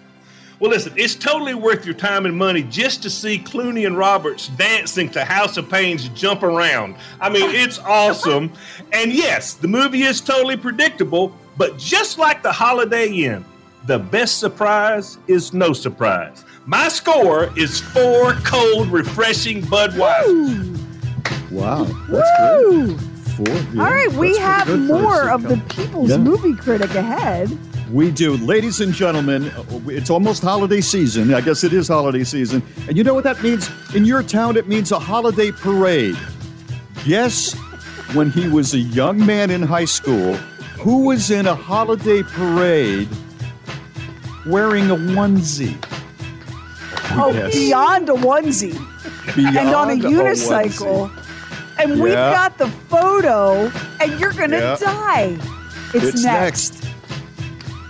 Well, 0.59 0.71
listen, 0.71 0.95
it's 0.97 1.15
totally 1.15 1.53
worth 1.53 1.85
your 1.85 1.95
time 1.95 2.25
and 2.25 2.35
money 2.35 2.63
just 2.63 3.03
to 3.03 3.11
see 3.11 3.39
Clooney 3.39 3.87
and 3.87 3.97
Roberts 3.97 4.49
dancing 4.49 5.11
to 5.11 5.23
House 5.23 5.59
of 5.59 5.69
Pain's 5.71 6.09
Jump 6.11 6.43
Around. 6.43 6.97
I 7.21 7.29
mean, 7.29 7.55
it's 7.55 7.79
awesome. 7.79 8.51
And 8.91 9.13
yes, 9.13 9.53
the 9.53 9.69
movie 9.69 10.03
is 10.03 10.23
totally 10.23 10.57
predictable, 10.57 11.37
but 11.59 11.77
just 11.77 12.19
like 12.19 12.43
the 12.43 12.53
Holiday 12.53 13.09
Inn, 13.09 13.45
the 13.85 13.99
best 13.99 14.41
surprise 14.41 15.19
is 15.29 15.53
no 15.53 15.75
surprise. 15.75 16.45
My 16.69 16.89
score 16.89 17.57
is 17.57 17.79
four 17.81 18.33
cold, 18.45 18.89
refreshing 18.89 19.63
Budweiser. 19.63 20.77
Wow, 21.53 21.85
that's 21.85 22.61
Woo! 22.65 22.97
good. 22.97 23.01
Four. 23.01 23.47
Yeah, 23.47 23.85
All 23.85 23.91
right, 23.93 24.13
we 24.15 24.37
have 24.39 24.81
more 24.81 25.31
of 25.31 25.45
the 25.45 25.59
People's 25.69 26.11
yeah. 26.11 26.17
Movie 26.17 26.55
Critic 26.55 26.93
ahead. 26.97 27.57
We 27.93 28.11
do. 28.11 28.37
Ladies 28.39 28.81
and 28.81 28.93
gentlemen, 28.93 29.45
uh, 29.51 29.63
it's 29.87 30.11
almost 30.11 30.43
holiday 30.43 30.81
season. 30.81 31.33
I 31.33 31.41
guess 31.41 31.63
it 31.63 31.73
is 31.73 31.87
holiday 31.87 32.25
season. 32.25 32.65
And 32.89 32.97
you 32.97 33.05
know 33.05 33.15
what 33.15 33.23
that 33.23 33.41
means? 33.45 33.71
In 33.95 34.05
your 34.05 34.25
town, 34.25 34.57
it 34.57 34.67
means 34.67 34.91
a 34.91 34.99
holiday 34.99 35.53
parade. 35.53 36.19
Guess 37.05 37.55
when 38.15 38.29
he 38.33 38.49
was 38.49 38.75
a 38.75 38.79
young 38.79 39.25
man 39.25 39.53
in 39.53 39.63
high 39.63 39.85
school, 39.85 40.35
who 40.81 41.07
was 41.07 41.31
in 41.31 41.47
a 41.47 41.55
holiday 41.55 42.25
parade 42.25 43.09
wearing 44.47 44.91
a 44.91 44.97
onesie? 44.97 45.81
Oh, 47.13 47.33
yes. 47.35 47.55
beyond 47.55 48.09
a 48.09 48.13
onesie. 48.13 48.73
Beyond 49.35 49.57
and 49.57 49.75
on 49.75 49.91
a 49.91 49.95
unicycle. 49.95 51.11
A 51.11 51.27
and 51.79 51.97
yeah. 51.97 52.03
we've 52.03 52.13
got 52.13 52.59
the 52.59 52.69
photo, 52.69 53.71
and 54.01 54.19
you're 54.19 54.33
going 54.33 54.51
to 54.51 54.59
yeah. 54.59 54.77
die. 54.77 55.37
It's, 55.95 56.05
it's 56.05 56.25
next. 56.25 56.73
next. 56.75 56.86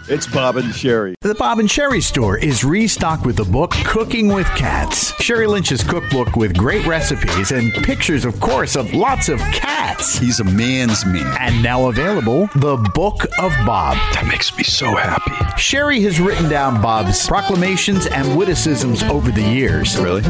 It's 0.09 0.29
Bob 0.29 0.57
and 0.57 0.69
Sheri. 0.69 1.15
The 1.21 1.35
Bob 1.35 1.59
and 1.59 1.69
Sheri 1.69 2.01
store 2.01 2.39
is 2.39 2.63
restocked 2.63 3.27
with 3.27 3.35
the 3.35 3.45
book 3.45 3.73
Cooking 3.85 4.29
with 4.29 4.47
Cats. 4.51 5.11
Sheri 5.15 5.49
Lynch's 5.49 5.83
cookbook 5.83 6.37
with 6.37 6.57
great 6.57 6.87
recipes 6.87 7.51
and 7.51 7.73
pictures, 7.73 8.25
of 8.25 8.39
course, 8.39 8.77
of 8.77 8.95
lots 8.95 9.29
of 9.29 9.41
cats. 9.41 10.17
He's 10.17 10.39
a 10.39 10.45
man's 10.45 11.05
man. 11.05 11.37
And 11.41 11.61
now 11.61 11.89
available, 11.89 12.49
The 12.55 12.77
Book 12.95 13.25
of 13.41 13.51
Bob. 13.67 13.97
That 14.15 14.27
makes 14.29 14.57
me 14.57 14.63
so 14.63 14.95
happy. 14.95 15.33
Sheri 15.61 16.01
has 16.03 16.21
written 16.21 16.49
down 16.49 16.81
Bob's 16.81 17.27
proclamations 17.27 18.07
and 18.07 18.39
witticisms 18.39 19.03
over 19.05 19.33
the 19.33 19.43
years. 19.43 19.99
Really? 19.99 20.23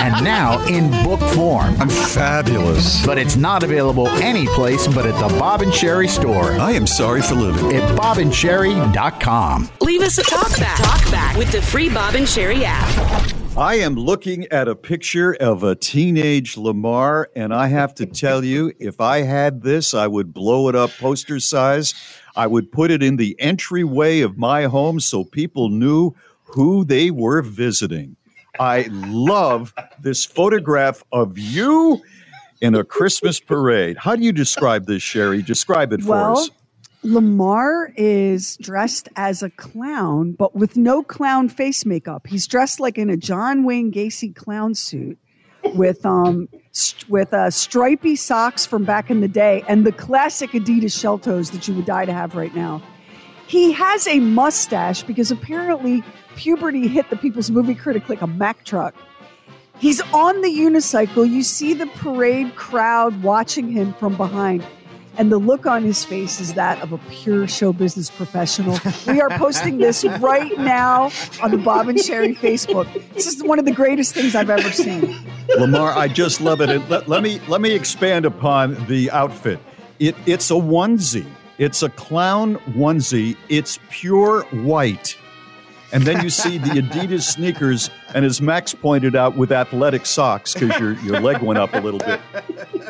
and 0.00 0.24
now 0.24 0.64
in 0.66 0.90
book 1.04 1.20
form. 1.34 1.74
I'm 1.78 1.90
fabulous. 1.90 3.04
But 3.04 3.18
it's 3.18 3.36
not 3.36 3.62
available 3.62 4.08
anyplace 4.08 4.86
but 4.88 5.04
at 5.04 5.20
the 5.20 5.38
Bob 5.38 5.60
and 5.60 5.70
Sheri 5.70 6.08
store. 6.08 6.52
I 6.52 6.72
am 6.72 6.86
sorry 6.86 7.20
for 7.20 7.34
living. 7.34 7.76
At 7.76 7.89
bobandsheri.com. 7.96 9.70
Leave 9.80 10.02
us 10.02 10.18
a 10.18 10.22
talk 10.22 10.58
back. 10.58 10.78
Talk 10.78 11.10
back 11.10 11.36
with 11.36 11.50
the 11.52 11.62
free 11.62 11.88
Bob 11.88 12.14
and 12.14 12.26
Sheri 12.26 12.62
app. 12.64 13.40
I 13.56 13.74
am 13.74 13.94
looking 13.94 14.46
at 14.46 14.68
a 14.68 14.76
picture 14.76 15.34
of 15.34 15.64
a 15.64 15.74
teenage 15.74 16.56
Lamar, 16.56 17.28
and 17.34 17.52
I 17.52 17.66
have 17.66 17.94
to 17.96 18.06
tell 18.06 18.44
you, 18.44 18.72
if 18.78 19.00
I 19.00 19.22
had 19.22 19.62
this, 19.62 19.92
I 19.92 20.06
would 20.06 20.32
blow 20.32 20.68
it 20.68 20.76
up 20.76 20.90
poster 20.98 21.40
size. 21.40 21.92
I 22.36 22.46
would 22.46 22.70
put 22.70 22.90
it 22.90 23.02
in 23.02 23.16
the 23.16 23.34
entryway 23.40 24.20
of 24.20 24.38
my 24.38 24.64
home 24.64 25.00
so 25.00 25.24
people 25.24 25.68
knew 25.68 26.14
who 26.44 26.84
they 26.84 27.10
were 27.10 27.42
visiting. 27.42 28.16
I 28.58 28.88
love 28.92 29.74
this 30.00 30.24
photograph 30.24 31.02
of 31.12 31.36
you 31.36 32.00
in 32.60 32.74
a 32.74 32.84
Christmas 32.84 33.40
parade. 33.40 33.96
How 33.96 34.16
do 34.16 34.22
you 34.22 34.32
describe 34.32 34.86
this, 34.86 35.02
Sheri? 35.02 35.44
Describe 35.44 35.92
it 35.92 36.04
well, 36.04 36.36
for 36.36 36.40
us. 36.40 36.50
Lamar 37.02 37.92
is 37.96 38.58
dressed 38.58 39.08
as 39.16 39.42
a 39.42 39.50
clown, 39.50 40.32
but 40.32 40.54
with 40.54 40.76
no 40.76 41.02
clown 41.02 41.48
face 41.48 41.86
makeup. 41.86 42.26
He's 42.26 42.46
dressed 42.46 42.78
like 42.78 42.98
in 42.98 43.08
a 43.08 43.16
John 43.16 43.64
Wayne 43.64 43.90
Gacy 43.90 44.34
clown 44.34 44.74
suit 44.74 45.18
with 45.74 46.04
um 46.04 46.48
st- 46.72 47.08
with 47.10 47.32
uh, 47.32 47.50
stripy 47.50 48.16
socks 48.16 48.66
from 48.66 48.84
back 48.84 49.10
in 49.10 49.20
the 49.20 49.28
day 49.28 49.62
and 49.68 49.86
the 49.86 49.92
classic 49.92 50.50
Adidas 50.50 50.98
shell 50.98 51.18
toes 51.18 51.50
that 51.50 51.68
you 51.68 51.74
would 51.74 51.86
die 51.86 52.04
to 52.04 52.12
have 52.12 52.34
right 52.34 52.54
now. 52.54 52.82
He 53.46 53.72
has 53.72 54.06
a 54.06 54.20
mustache 54.20 55.02
because 55.02 55.30
apparently 55.30 56.04
puberty 56.36 56.86
hit 56.86 57.10
the 57.10 57.16
People's 57.16 57.50
Movie 57.50 57.74
Critic 57.74 58.08
like 58.08 58.22
a 58.22 58.26
Mack 58.26 58.64
truck. 58.64 58.94
He's 59.78 60.00
on 60.12 60.42
the 60.42 60.48
unicycle. 60.48 61.28
You 61.28 61.42
see 61.42 61.72
the 61.72 61.86
parade 61.86 62.54
crowd 62.54 63.22
watching 63.22 63.70
him 63.70 63.94
from 63.94 64.16
behind. 64.16 64.64
And 65.20 65.30
the 65.30 65.36
look 65.36 65.66
on 65.66 65.82
his 65.82 66.02
face 66.02 66.40
is 66.40 66.54
that 66.54 66.80
of 66.80 66.94
a 66.94 66.98
pure 67.10 67.46
show 67.46 67.74
business 67.74 68.08
professional. 68.08 68.78
We 69.06 69.20
are 69.20 69.28
posting 69.36 69.76
this 69.76 70.02
right 70.02 70.56
now 70.56 71.10
on 71.42 71.50
the 71.50 71.58
Bob 71.58 71.90
and 71.90 71.98
Sheri 71.98 72.34
Facebook. 72.34 72.90
This 73.12 73.26
is 73.26 73.42
one 73.42 73.58
of 73.58 73.66
the 73.66 73.72
greatest 73.72 74.14
things 74.14 74.34
I've 74.34 74.48
ever 74.48 74.72
seen. 74.72 75.14
Lamar, 75.58 75.92
I 75.92 76.08
just 76.08 76.40
love 76.40 76.62
it. 76.62 76.68
let, 76.88 77.06
let, 77.06 77.22
me 77.22 77.38
let 77.48 77.60
me 77.60 77.72
expand 77.72 78.24
upon 78.24 78.86
the 78.86 79.10
outfit. 79.10 79.58
It, 79.98 80.16
it's 80.24 80.50
a 80.50 80.54
onesie. 80.54 81.26
It's 81.58 81.82
a 81.82 81.90
clown 81.90 82.56
onesie. 82.72 83.36
It's 83.50 83.78
pure 83.90 84.44
white 84.64 85.18
and 85.92 86.04
then 86.04 86.22
you 86.22 86.30
see 86.30 86.58
the 86.58 86.70
Adidas 86.70 87.22
sneakers, 87.22 87.90
and 88.14 88.24
as 88.24 88.40
Max 88.40 88.74
pointed 88.74 89.16
out, 89.16 89.36
with 89.36 89.52
athletic 89.52 90.06
socks 90.06 90.54
because 90.54 90.78
your 90.78 90.92
your 91.00 91.20
leg 91.20 91.42
went 91.42 91.58
up 91.58 91.74
a 91.74 91.80
little 91.80 92.00
bit. 92.00 92.20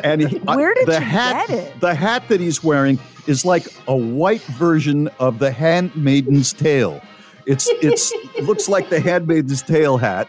And 0.05 0.23
he, 0.23 0.39
where 0.39 0.75
did 0.75 0.87
the 0.87 0.95
you 0.95 1.01
hat, 1.01 1.49
get 1.49 1.59
it? 1.59 1.81
The 1.81 1.95
hat 1.95 2.29
that 2.29 2.41
he's 2.41 2.63
wearing 2.63 2.99
is 3.27 3.45
like 3.45 3.67
a 3.87 3.97
white 3.97 4.43
version 4.43 5.09
of 5.19 5.39
the 5.39 5.51
Handmaiden's 5.51 6.53
Tale. 6.53 7.03
It's 7.47 7.69
it's 7.83 8.13
looks 8.43 8.69
like 8.69 8.91
the 8.91 9.01
Handmaiden's 9.01 9.63
Tale 9.63 9.97
hat. 9.99 10.29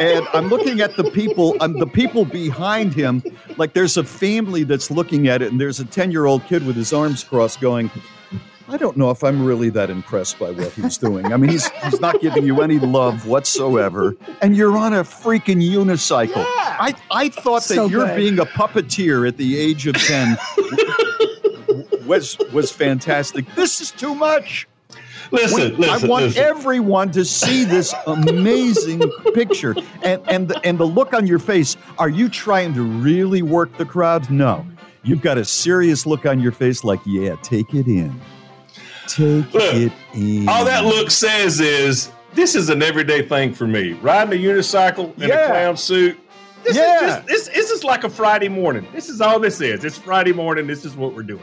and 0.00 0.26
I'm 0.34 0.48
looking 0.48 0.80
at 0.80 0.96
the 0.96 1.04
people, 1.10 1.56
I'm 1.60 1.78
the 1.78 1.86
people 1.86 2.24
behind 2.24 2.92
him. 2.92 3.22
Like 3.56 3.72
there's 3.72 3.96
a 3.96 4.04
family 4.04 4.64
that's 4.64 4.90
looking 4.90 5.28
at 5.28 5.40
it, 5.40 5.50
and 5.50 5.60
there's 5.60 5.80
a 5.80 5.84
10 5.84 6.10
year 6.10 6.26
old 6.26 6.44
kid 6.44 6.66
with 6.66 6.76
his 6.76 6.92
arms 6.92 7.24
crossed 7.24 7.60
going, 7.60 7.90
I 8.70 8.76
don't 8.76 8.98
know 8.98 9.10
if 9.10 9.24
I'm 9.24 9.44
really 9.44 9.70
that 9.70 9.88
impressed 9.88 10.38
by 10.38 10.50
what 10.50 10.72
he's 10.72 10.98
doing. 10.98 11.32
I 11.32 11.38
mean, 11.38 11.50
he's, 11.50 11.68
he's 11.68 12.00
not 12.00 12.20
giving 12.20 12.44
you 12.44 12.60
any 12.60 12.78
love 12.78 13.26
whatsoever, 13.26 14.14
and 14.42 14.54
you're 14.54 14.76
on 14.76 14.92
a 14.92 15.02
freaking 15.04 15.66
unicycle. 15.66 16.36
Yeah. 16.36 16.76
I, 16.78 16.94
I 17.10 17.28
thought 17.30 17.62
that 17.62 17.74
so 17.74 17.86
you're 17.86 18.06
good. 18.06 18.16
being 18.16 18.38
a 18.38 18.44
puppeteer 18.44 19.26
at 19.26 19.38
the 19.38 19.58
age 19.58 19.86
of 19.86 19.94
10 19.94 20.36
was, 22.06 22.36
was 22.52 22.70
fantastic. 22.70 23.46
This 23.54 23.80
is 23.80 23.90
too 23.90 24.14
much. 24.14 24.68
Listen, 25.30 25.76
listen, 25.76 25.84
I 25.84 26.08
want 26.08 26.24
listen. 26.26 26.42
everyone 26.42 27.10
to 27.12 27.24
see 27.24 27.64
this 27.64 27.94
amazing 28.06 29.02
picture 29.34 29.74
and 30.02 30.22
and 30.28 30.48
the, 30.48 30.58
and 30.64 30.78
the 30.78 30.86
look 30.86 31.12
on 31.12 31.26
your 31.26 31.38
face. 31.38 31.76
Are 31.98 32.08
you 32.08 32.30
trying 32.30 32.72
to 32.74 32.82
really 32.82 33.42
work 33.42 33.76
the 33.76 33.84
crowd? 33.84 34.30
No, 34.30 34.66
you've 35.02 35.20
got 35.20 35.36
a 35.36 35.44
serious 35.44 36.06
look 36.06 36.24
on 36.24 36.40
your 36.40 36.52
face, 36.52 36.82
like 36.82 37.00
yeah, 37.04 37.36
take 37.42 37.74
it 37.74 37.86
in, 37.86 38.18
take 39.08 39.52
look, 39.52 39.74
it 39.74 39.92
in. 40.14 40.48
All 40.48 40.64
that 40.64 40.84
look 40.84 41.10
says 41.10 41.60
is 41.60 42.10
this 42.34 42.54
is 42.54 42.68
an 42.68 42.82
everyday 42.82 43.26
thing 43.26 43.54
for 43.54 43.66
me. 43.66 43.92
Riding 43.94 44.38
a 44.38 44.42
unicycle 44.42 45.14
in 45.20 45.28
yeah. 45.28 45.44
a 45.44 45.46
clown 45.48 45.76
suit. 45.76 46.18
This 46.62 46.76
yeah. 46.76 46.94
is 46.94 47.00
just 47.00 47.26
this, 47.26 47.48
this 47.48 47.70
is 47.70 47.84
like 47.84 48.04
a 48.04 48.10
Friday 48.10 48.48
morning. 48.48 48.86
This 48.92 49.08
is 49.08 49.20
all 49.20 49.38
this 49.40 49.60
is. 49.60 49.84
It's 49.84 49.98
Friday 49.98 50.32
morning. 50.32 50.66
This 50.66 50.84
is 50.84 50.96
what 50.96 51.14
we're 51.14 51.22
doing. 51.22 51.42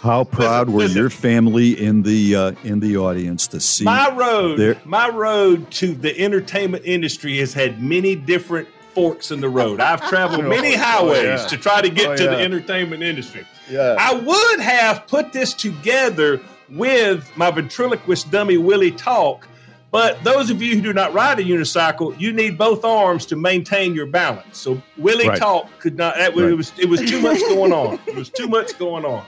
How 0.00 0.22
proud 0.22 0.68
listen, 0.68 0.72
were 0.72 0.80
listen. 0.82 0.96
your 0.98 1.10
family 1.10 1.80
in 1.80 2.02
the 2.02 2.36
uh, 2.36 2.52
in 2.62 2.80
the 2.80 2.96
audience 2.98 3.48
to 3.48 3.60
see 3.60 3.84
my 3.84 4.14
road? 4.14 4.58
Their- 4.58 4.80
my 4.84 5.08
road 5.08 5.70
to 5.72 5.94
the 5.94 6.16
entertainment 6.18 6.84
industry 6.84 7.38
has 7.38 7.52
had 7.52 7.82
many 7.82 8.14
different 8.14 8.68
forks 8.94 9.30
in 9.30 9.40
the 9.40 9.48
road. 9.48 9.80
I've 9.80 10.06
traveled 10.08 10.44
oh, 10.44 10.48
many 10.48 10.74
highways 10.74 11.18
oh, 11.18 11.22
yeah. 11.22 11.46
to 11.46 11.56
try 11.56 11.80
to 11.80 11.88
get 11.88 12.10
oh, 12.10 12.16
to 12.16 12.24
yeah. 12.24 12.30
the 12.30 12.38
entertainment 12.38 13.02
industry. 13.02 13.46
Yeah. 13.68 13.96
I 13.98 14.14
would 14.14 14.60
have 14.60 15.06
put 15.06 15.32
this 15.32 15.52
together 15.54 16.40
with 16.70 17.30
my 17.36 17.50
ventriloquist 17.50 18.30
dummy 18.30 18.56
Willie 18.56 18.92
Talk, 18.92 19.48
but 19.90 20.22
those 20.22 20.50
of 20.50 20.60
you 20.60 20.76
who 20.76 20.82
do 20.82 20.92
not 20.92 21.14
ride 21.14 21.38
a 21.38 21.44
unicycle, 21.44 22.18
you 22.20 22.32
need 22.32 22.58
both 22.58 22.84
arms 22.84 23.24
to 23.26 23.36
maintain 23.36 23.94
your 23.94 24.06
balance. 24.06 24.58
So 24.58 24.82
Willie 24.98 25.28
right. 25.28 25.38
Talk 25.38 25.66
could 25.78 25.96
not. 25.96 26.16
That, 26.16 26.36
right. 26.36 26.50
It 26.50 26.54
was 26.54 26.72
it 26.78 26.88
was 26.88 27.00
too 27.00 27.20
much 27.20 27.40
going 27.40 27.72
on. 27.72 27.98
It 28.06 28.16
was 28.16 28.30
too 28.30 28.48
much 28.48 28.78
going 28.78 29.04
on. 29.04 29.24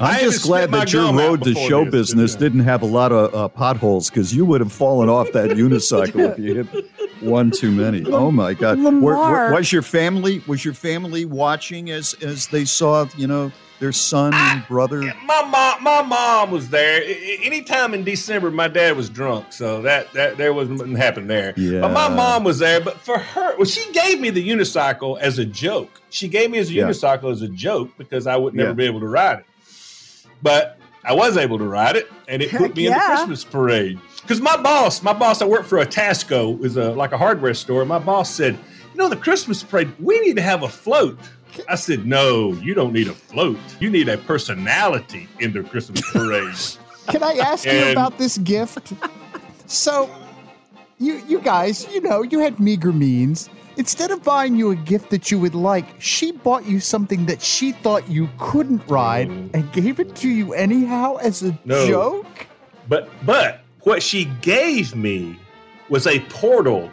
I'm 0.00 0.20
just 0.20 0.44
glad 0.44 0.70
that 0.70 0.92
your 0.92 1.12
road 1.12 1.42
to 1.44 1.54
show 1.54 1.84
this, 1.84 1.92
business 1.92 2.32
yeah. 2.32 2.40
didn't 2.40 2.60
have 2.60 2.80
a 2.80 2.86
lot 2.86 3.12
of 3.12 3.34
uh, 3.34 3.48
potholes 3.48 4.08
because 4.08 4.34
you 4.34 4.46
would 4.46 4.62
have 4.62 4.72
fallen 4.72 5.10
off 5.10 5.30
that 5.32 5.50
unicycle 5.56 6.32
if 6.32 6.38
you 6.38 6.64
hit 6.64 6.90
one 7.20 7.50
too 7.50 7.70
many. 7.70 8.00
Oh 8.10 8.30
my 8.30 8.54
God! 8.54 8.82
Where, 8.82 9.16
where, 9.16 9.52
was 9.52 9.72
your 9.72 9.82
family 9.82 10.42
was 10.46 10.64
your 10.64 10.74
family 10.74 11.24
watching 11.24 11.90
as 11.90 12.14
as 12.22 12.48
they 12.48 12.64
saw 12.64 13.06
you 13.16 13.26
know 13.26 13.52
their 13.80 13.92
son 13.92 14.32
and 14.32 14.62
ah, 14.62 14.66
brother? 14.68 15.00
my 15.24 15.42
mom, 15.42 15.82
my 15.82 16.02
mom 16.02 16.50
was 16.52 16.68
there. 16.68 17.02
Anytime 17.42 17.92
in 17.94 18.04
December, 18.04 18.50
my 18.50 18.68
dad 18.68 18.96
was 18.96 19.10
drunk, 19.10 19.52
so 19.52 19.82
that 19.82 20.12
that 20.12 20.36
there 20.36 20.54
wasn't 20.54 20.96
happened 20.96 21.28
there. 21.28 21.54
Yeah. 21.56 21.80
But 21.80 21.92
my 21.92 22.08
mom 22.08 22.44
was 22.44 22.60
there. 22.60 22.80
But 22.80 22.98
for 22.98 23.18
her, 23.18 23.56
well, 23.56 23.64
she 23.64 23.90
gave 23.92 24.20
me 24.20 24.30
the 24.30 24.46
unicycle 24.46 25.18
as 25.18 25.38
a 25.38 25.44
joke. 25.44 26.00
She 26.10 26.28
gave 26.28 26.50
me 26.50 26.58
as 26.58 26.70
a 26.70 26.74
yeah. 26.74 26.84
unicycle 26.84 27.32
as 27.32 27.42
a 27.42 27.48
joke 27.48 27.90
because 27.98 28.26
I 28.26 28.36
would 28.36 28.54
never 28.54 28.70
yeah. 28.70 28.74
be 28.74 28.84
able 28.84 29.00
to 29.00 29.08
ride 29.08 29.40
it 29.40 29.46
but 30.42 30.78
I 31.04 31.14
was 31.14 31.36
able 31.36 31.58
to 31.58 31.64
ride 31.64 31.96
it, 31.96 32.10
and 32.28 32.42
it 32.42 32.50
Heck 32.50 32.60
put 32.60 32.76
me 32.76 32.84
yeah. 32.84 32.90
in 32.90 32.98
the 32.98 33.16
Christmas 33.16 33.44
parade. 33.44 33.98
Because 34.22 34.40
my 34.40 34.56
boss, 34.56 35.02
my 35.02 35.12
boss, 35.12 35.40
I 35.40 35.46
worked 35.46 35.66
for 35.66 35.78
a 35.78 35.86
Tasco, 35.86 36.62
is 36.64 36.76
a 36.76 36.90
like 36.92 37.12
a 37.12 37.18
hardware 37.18 37.54
store. 37.54 37.84
My 37.84 37.98
boss 37.98 38.32
said, 38.32 38.54
"You 38.92 38.98
know, 38.98 39.08
the 39.08 39.16
Christmas 39.16 39.62
parade, 39.62 39.90
we 39.98 40.20
need 40.20 40.36
to 40.36 40.42
have 40.42 40.62
a 40.62 40.68
float." 40.68 41.18
I 41.68 41.74
said, 41.74 42.06
"No, 42.06 42.52
you 42.54 42.74
don't 42.74 42.92
need 42.92 43.08
a 43.08 43.12
float. 43.12 43.58
You 43.80 43.90
need 43.90 44.08
a 44.08 44.18
personality 44.18 45.28
in 45.38 45.52
the 45.52 45.62
Christmas 45.62 46.02
parade." 46.12 46.54
Can 47.08 47.22
I 47.22 47.32
ask 47.34 47.66
and, 47.66 47.86
you 47.86 47.92
about 47.92 48.18
this 48.18 48.38
gift? 48.38 48.92
So, 49.66 50.10
you 50.98 51.22
you 51.28 51.40
guys, 51.40 51.86
you 51.92 52.00
know, 52.00 52.22
you 52.22 52.38
had 52.40 52.60
meager 52.60 52.92
means 52.92 53.48
Instead 53.80 54.10
of 54.10 54.22
buying 54.22 54.56
you 54.56 54.72
a 54.72 54.76
gift 54.76 55.08
that 55.08 55.30
you 55.30 55.38
would 55.38 55.54
like, 55.54 55.86
she 55.98 56.32
bought 56.32 56.66
you 56.66 56.80
something 56.80 57.24
that 57.24 57.40
she 57.40 57.72
thought 57.72 58.06
you 58.10 58.28
couldn't 58.38 58.86
ride 58.88 59.28
and 59.28 59.72
gave 59.72 60.00
it 60.00 60.14
to 60.16 60.28
you 60.28 60.52
anyhow 60.52 61.16
as 61.16 61.42
a 61.42 61.58
no. 61.64 61.86
joke. 61.86 62.46
But 62.88 63.08
but 63.24 63.60
what 63.80 64.02
she 64.02 64.26
gave 64.42 64.94
me 64.94 65.38
was 65.88 66.06
a 66.06 66.20
portal 66.28 66.92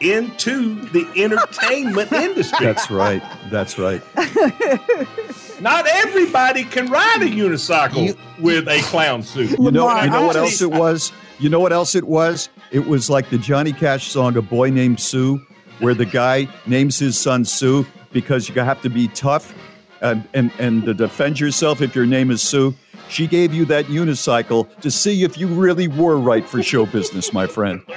into 0.00 0.74
the 0.90 1.06
entertainment 1.16 2.12
industry. 2.12 2.64
That's 2.64 2.90
right. 2.90 3.22
That's 3.50 3.78
right. 3.78 4.02
Not 5.60 5.86
everybody 5.86 6.64
can 6.64 6.86
ride 6.90 7.22
a 7.22 7.26
unicycle 7.26 8.08
you, 8.08 8.16
with 8.38 8.68
a 8.68 8.80
clown 8.82 9.22
suit. 9.22 9.58
You 9.58 9.70
know, 9.70 10.02
you 10.02 10.10
know 10.10 10.26
what 10.26 10.36
else 10.36 10.62
it 10.62 10.70
was? 10.70 11.12
You 11.38 11.48
know 11.48 11.60
what 11.60 11.72
else 11.72 11.94
it 11.94 12.04
was? 12.04 12.48
It 12.70 12.86
was 12.86 13.10
like 13.10 13.30
the 13.30 13.38
Johnny 13.38 13.72
Cash 13.72 14.08
song 14.08 14.36
"A 14.36 14.42
Boy 14.42 14.70
Named 14.70 15.00
Sue." 15.00 15.44
where 15.80 15.94
the 15.94 16.04
guy 16.04 16.48
names 16.66 16.98
his 16.98 17.18
son 17.18 17.44
Sue 17.44 17.86
because 18.12 18.48
you 18.48 18.54
have 18.56 18.80
to 18.82 18.90
be 18.90 19.08
tough 19.08 19.54
and, 20.00 20.26
and, 20.34 20.50
and 20.58 20.84
to 20.84 20.94
defend 20.94 21.38
yourself 21.40 21.80
if 21.80 21.94
your 21.94 22.06
name 22.06 22.30
is 22.30 22.42
Sue. 22.42 22.74
She 23.08 23.26
gave 23.26 23.54
you 23.54 23.64
that 23.66 23.86
unicycle 23.86 24.74
to 24.80 24.90
see 24.90 25.24
if 25.24 25.38
you 25.38 25.46
really 25.46 25.88
were 25.88 26.18
right 26.18 26.46
for 26.46 26.62
show 26.62 26.84
business, 26.86 27.32
my 27.32 27.46
friend. 27.46 27.82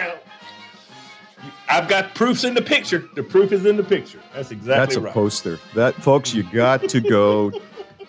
I've 1.69 1.87
got 1.87 2.13
proofs 2.15 2.43
in 2.43 2.53
the 2.53 2.61
picture. 2.61 3.09
The 3.15 3.23
proof 3.23 3.51
is 3.51 3.65
in 3.65 3.77
the 3.77 3.83
picture. 3.83 4.19
That's 4.33 4.51
exactly 4.51 4.71
right. 4.71 4.79
That's 4.79 4.95
a 4.95 5.01
right. 5.01 5.13
poster. 5.13 5.59
That 5.75 5.95
folks, 5.95 6.33
you 6.33 6.43
got 6.43 6.87
to 6.89 6.99
go 6.99 7.51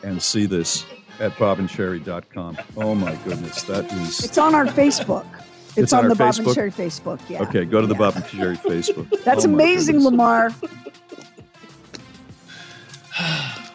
and 0.03 0.21
see 0.23 0.47
this 0.47 0.85
at 1.21 1.33
bobandsheri.com. 1.33 2.59
Oh 2.77 2.95
my 2.95 3.15
goodness, 3.25 3.63
that 3.65 3.91
is 3.93 4.25
It's 4.25 4.39
on 4.39 4.55
our 4.55 4.67
Facebook. 4.67 5.27
It's, 5.69 5.79
it's 5.79 5.93
on, 5.93 6.05
on 6.05 6.09
the 6.11 6.17
Bob 6.17 6.37
and 6.37 6.47
Sheri 6.49 6.73
Facebook. 6.73 7.21
Yeah. 7.31 7.43
Okay, 7.43 7.65
go 7.65 7.81
to 7.81 7.87
the 7.87 7.95
yeah. 7.95 7.99
Bob 7.99 8.17
and 8.17 8.25
Sheri 8.25 8.57
Facebook. 8.57 9.23
That's 9.25 9.47
oh 9.47 9.49
amazing, 9.49 10.03
Lamar. 10.03 10.51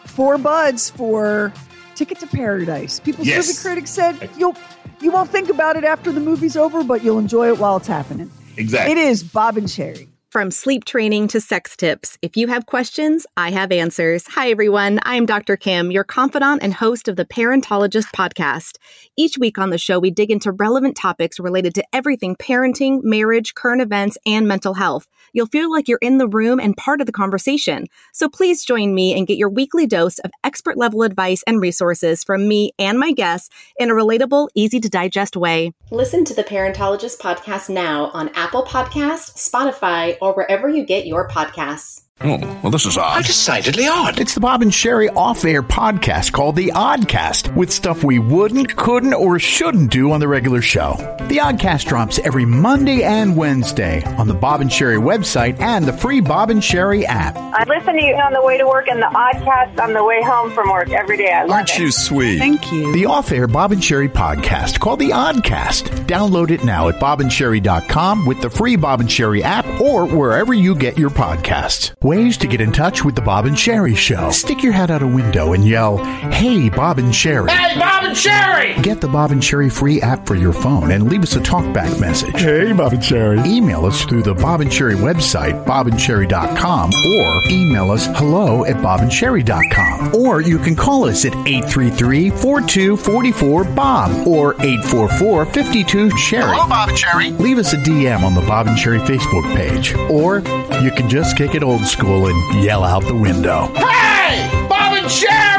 Four 0.06 0.38
buds 0.38 0.90
for 0.90 1.52
Ticket 1.94 2.20
to 2.20 2.26
Paradise. 2.26 3.00
People's 3.00 3.26
yes. 3.26 3.48
Movie 3.48 3.60
Critics 3.62 3.90
said 3.90 4.30
you'll 4.36 4.56
you 5.00 5.10
won't 5.10 5.30
think 5.30 5.48
about 5.48 5.76
it 5.76 5.84
after 5.84 6.12
the 6.12 6.20
movie's 6.20 6.56
over, 6.56 6.84
but 6.84 7.02
you'll 7.02 7.18
enjoy 7.18 7.48
it 7.48 7.58
while 7.58 7.76
it's 7.76 7.86
happening. 7.86 8.30
Exactly. 8.58 8.92
It 8.92 8.98
is 8.98 9.22
Bob 9.22 9.56
and 9.56 9.68
Sheri. 9.68 10.08
From 10.30 10.50
sleep 10.50 10.84
training 10.84 11.28
to 11.28 11.40
sex 11.40 11.74
tips, 11.74 12.18
if 12.20 12.36
you 12.36 12.48
have 12.48 12.66
questions, 12.66 13.24
I 13.38 13.50
have 13.50 13.72
answers. 13.72 14.26
Hi, 14.26 14.50
everyone. 14.50 14.98
I'm 15.04 15.24
Dr. 15.24 15.56
Kim, 15.56 15.90
your 15.90 16.04
confidant 16.04 16.62
and 16.62 16.74
host 16.74 17.08
of 17.08 17.16
the 17.16 17.24
Parentologist 17.24 18.08
podcast. 18.14 18.76
Each 19.16 19.38
week 19.38 19.56
on 19.56 19.70
the 19.70 19.78
show, 19.78 19.98
we 19.98 20.10
dig 20.10 20.30
into 20.30 20.52
relevant 20.52 20.96
topics 20.96 21.40
related 21.40 21.74
to 21.76 21.84
everything 21.94 22.36
parenting, 22.36 23.02
marriage, 23.04 23.54
current 23.54 23.80
events, 23.80 24.18
and 24.26 24.46
mental 24.46 24.74
health. 24.74 25.06
You'll 25.32 25.46
feel 25.46 25.70
like 25.70 25.88
you're 25.88 25.98
in 26.02 26.18
the 26.18 26.28
room 26.28 26.60
and 26.60 26.76
part 26.76 27.00
of 27.00 27.06
the 27.06 27.12
conversation. 27.12 27.86
So 28.12 28.28
please 28.28 28.64
join 28.64 28.94
me 28.94 29.16
and 29.16 29.26
get 29.26 29.38
your 29.38 29.48
weekly 29.48 29.86
dose 29.86 30.18
of 30.20 30.30
expert 30.44 30.76
level 30.76 31.02
advice 31.02 31.42
and 31.46 31.60
resources 31.60 32.24
from 32.24 32.48
me 32.48 32.72
and 32.78 32.98
my 32.98 33.12
guests 33.12 33.50
in 33.78 33.90
a 33.90 33.94
relatable, 33.94 34.48
easy 34.54 34.80
to 34.80 34.88
digest 34.88 35.36
way. 35.36 35.72
Listen 35.90 36.24
to 36.24 36.34
the 36.34 36.44
Parentologist 36.44 37.18
podcast 37.18 37.68
now 37.68 38.06
on 38.14 38.30
Apple 38.34 38.64
Podcast, 38.64 39.36
Spotify, 39.36 40.16
or 40.20 40.32
wherever 40.34 40.68
you 40.68 40.84
get 40.84 41.06
your 41.06 41.28
podcasts. 41.28 41.97
Oh, 42.20 42.36
well, 42.64 42.72
this 42.72 42.84
is 42.84 42.98
odd. 42.98 43.24
Decidedly 43.24 43.86
odd. 43.86 44.18
It's 44.18 44.34
the 44.34 44.40
Bob 44.40 44.62
and 44.62 44.72
Sheri 44.72 45.08
off 45.14 45.44
air 45.44 45.62
podcast 45.62 46.32
called 46.32 46.56
The 46.56 46.72
Oddcast 46.74 47.54
with 47.54 47.72
stuff 47.72 48.02
we 48.02 48.18
wouldn't, 48.18 48.74
couldn't, 48.74 49.14
or 49.14 49.38
shouldn't 49.38 49.92
do 49.92 50.10
on 50.10 50.18
the 50.18 50.26
regular 50.26 50.60
show. 50.60 50.94
The 51.28 51.36
Oddcast 51.36 51.86
drops 51.86 52.18
every 52.18 52.44
Monday 52.44 53.04
and 53.04 53.36
Wednesday 53.36 54.02
on 54.16 54.26
the 54.26 54.34
Bob 54.34 54.60
and 54.60 54.68
Sheri 54.68 54.98
website 55.00 55.60
and 55.60 55.84
the 55.84 55.92
free 55.92 56.20
Bob 56.20 56.50
and 56.50 56.60
Sheri 56.60 57.04
app. 57.04 57.36
I 57.36 57.62
listen 57.68 57.94
to 57.94 58.02
you 58.04 58.14
on 58.16 58.32
the 58.32 58.42
way 58.42 58.58
to 58.58 58.66
work 58.66 58.88
and 58.88 59.00
the 59.00 59.06
Oddcast 59.06 59.78
on 59.80 59.92
the 59.92 60.02
way 60.02 60.20
home 60.20 60.50
from 60.50 60.70
work 60.70 60.90
every 60.90 61.18
day. 61.18 61.30
I 61.30 61.42
love 61.42 61.50
Aren't 61.52 61.70
it. 61.70 61.78
you 61.78 61.92
sweet? 61.92 62.38
Thank 62.38 62.72
you. 62.72 62.92
The 62.94 63.06
off 63.06 63.30
air 63.30 63.46
Bob 63.46 63.70
and 63.70 63.80
Sheri 63.80 64.08
podcast 64.08 64.80
called 64.80 64.98
The 64.98 65.10
Oddcast. 65.10 66.06
Download 66.08 66.50
it 66.50 66.64
now 66.64 66.88
at 66.88 66.96
bobandsheri.com 66.96 68.26
with 68.26 68.40
the 68.40 68.50
free 68.50 68.74
Bob 68.74 68.98
and 69.00 69.08
Sheri 69.08 69.42
app 69.42 69.66
or 69.80 70.04
wherever 70.04 70.52
you 70.52 70.74
get 70.74 70.98
your 70.98 71.10
podcasts. 71.10 71.94
Ways 72.08 72.38
to 72.38 72.46
get 72.46 72.62
in 72.62 72.72
touch 72.72 73.04
with 73.04 73.16
the 73.16 73.20
Bob 73.20 73.44
and 73.44 73.54
Sheri 73.54 73.94
Show. 73.94 74.30
Stick 74.30 74.62
your 74.62 74.72
head 74.72 74.90
out 74.90 75.02
a 75.02 75.06
window 75.06 75.52
and 75.52 75.62
yell, 75.68 75.98
Hey, 76.32 76.70
Bob 76.70 76.98
and 76.98 77.12
Sheri. 77.12 77.50
Hey, 77.50 77.78
Bob 77.78 78.04
and 78.04 78.16
Sheri! 78.16 78.82
Get 78.82 79.02
the 79.02 79.08
Bob 79.08 79.30
and 79.30 79.42
Sheri 79.42 79.70
free 79.70 80.00
app 80.00 80.26
for 80.26 80.34
your 80.34 80.54
phone 80.54 80.90
and 80.90 81.10
leave 81.10 81.22
us 81.22 81.36
a 81.36 81.40
talkback 81.40 82.00
message. 82.00 82.40
Hey, 82.40 82.72
Bob 82.72 82.94
and 82.94 83.02
Sheri. 83.02 83.46
Email 83.46 83.84
us 83.84 84.06
through 84.06 84.22
the 84.22 84.32
Bob 84.32 84.62
and 84.62 84.70
Sheri 84.70 84.94
website, 84.94 85.66
bobandsheri.com, 85.66 86.90
or 86.94 87.42
email 87.50 87.90
us 87.90 88.06
hello 88.16 88.64
at 88.64 88.76
bobandsheri.com. 88.76 90.14
Or 90.14 90.40
you 90.40 90.58
can 90.58 90.76
call 90.76 91.04
us 91.04 91.26
at 91.26 91.34
833 91.34 92.30
4244 92.30 93.64
Bob 93.64 94.26
or 94.26 94.54
844 94.62 95.44
52 95.44 96.08
Sheri. 96.12 96.40
Hello, 96.40 96.66
Bob 96.66 96.88
and 96.88 96.96
Sheri. 96.96 97.38
Leave 97.38 97.58
us 97.58 97.74
a 97.74 97.76
DM 97.76 98.22
on 98.22 98.32
the 98.32 98.40
Bob 98.40 98.66
and 98.66 98.78
Sheri 98.78 98.98
Facebook 99.00 99.54
page. 99.54 99.94
Or 100.10 100.38
you 100.82 100.90
can 100.90 101.10
just 101.10 101.36
kick 101.36 101.54
it 101.54 101.62
old 101.62 101.82
school 101.82 101.97
and 102.04 102.64
yell 102.64 102.84
out 102.84 103.04
the 103.04 103.14
window. 103.14 103.66
Hey, 103.74 104.48
Bob 104.68 104.96
and 104.96 105.06
Sheri! 105.06 105.57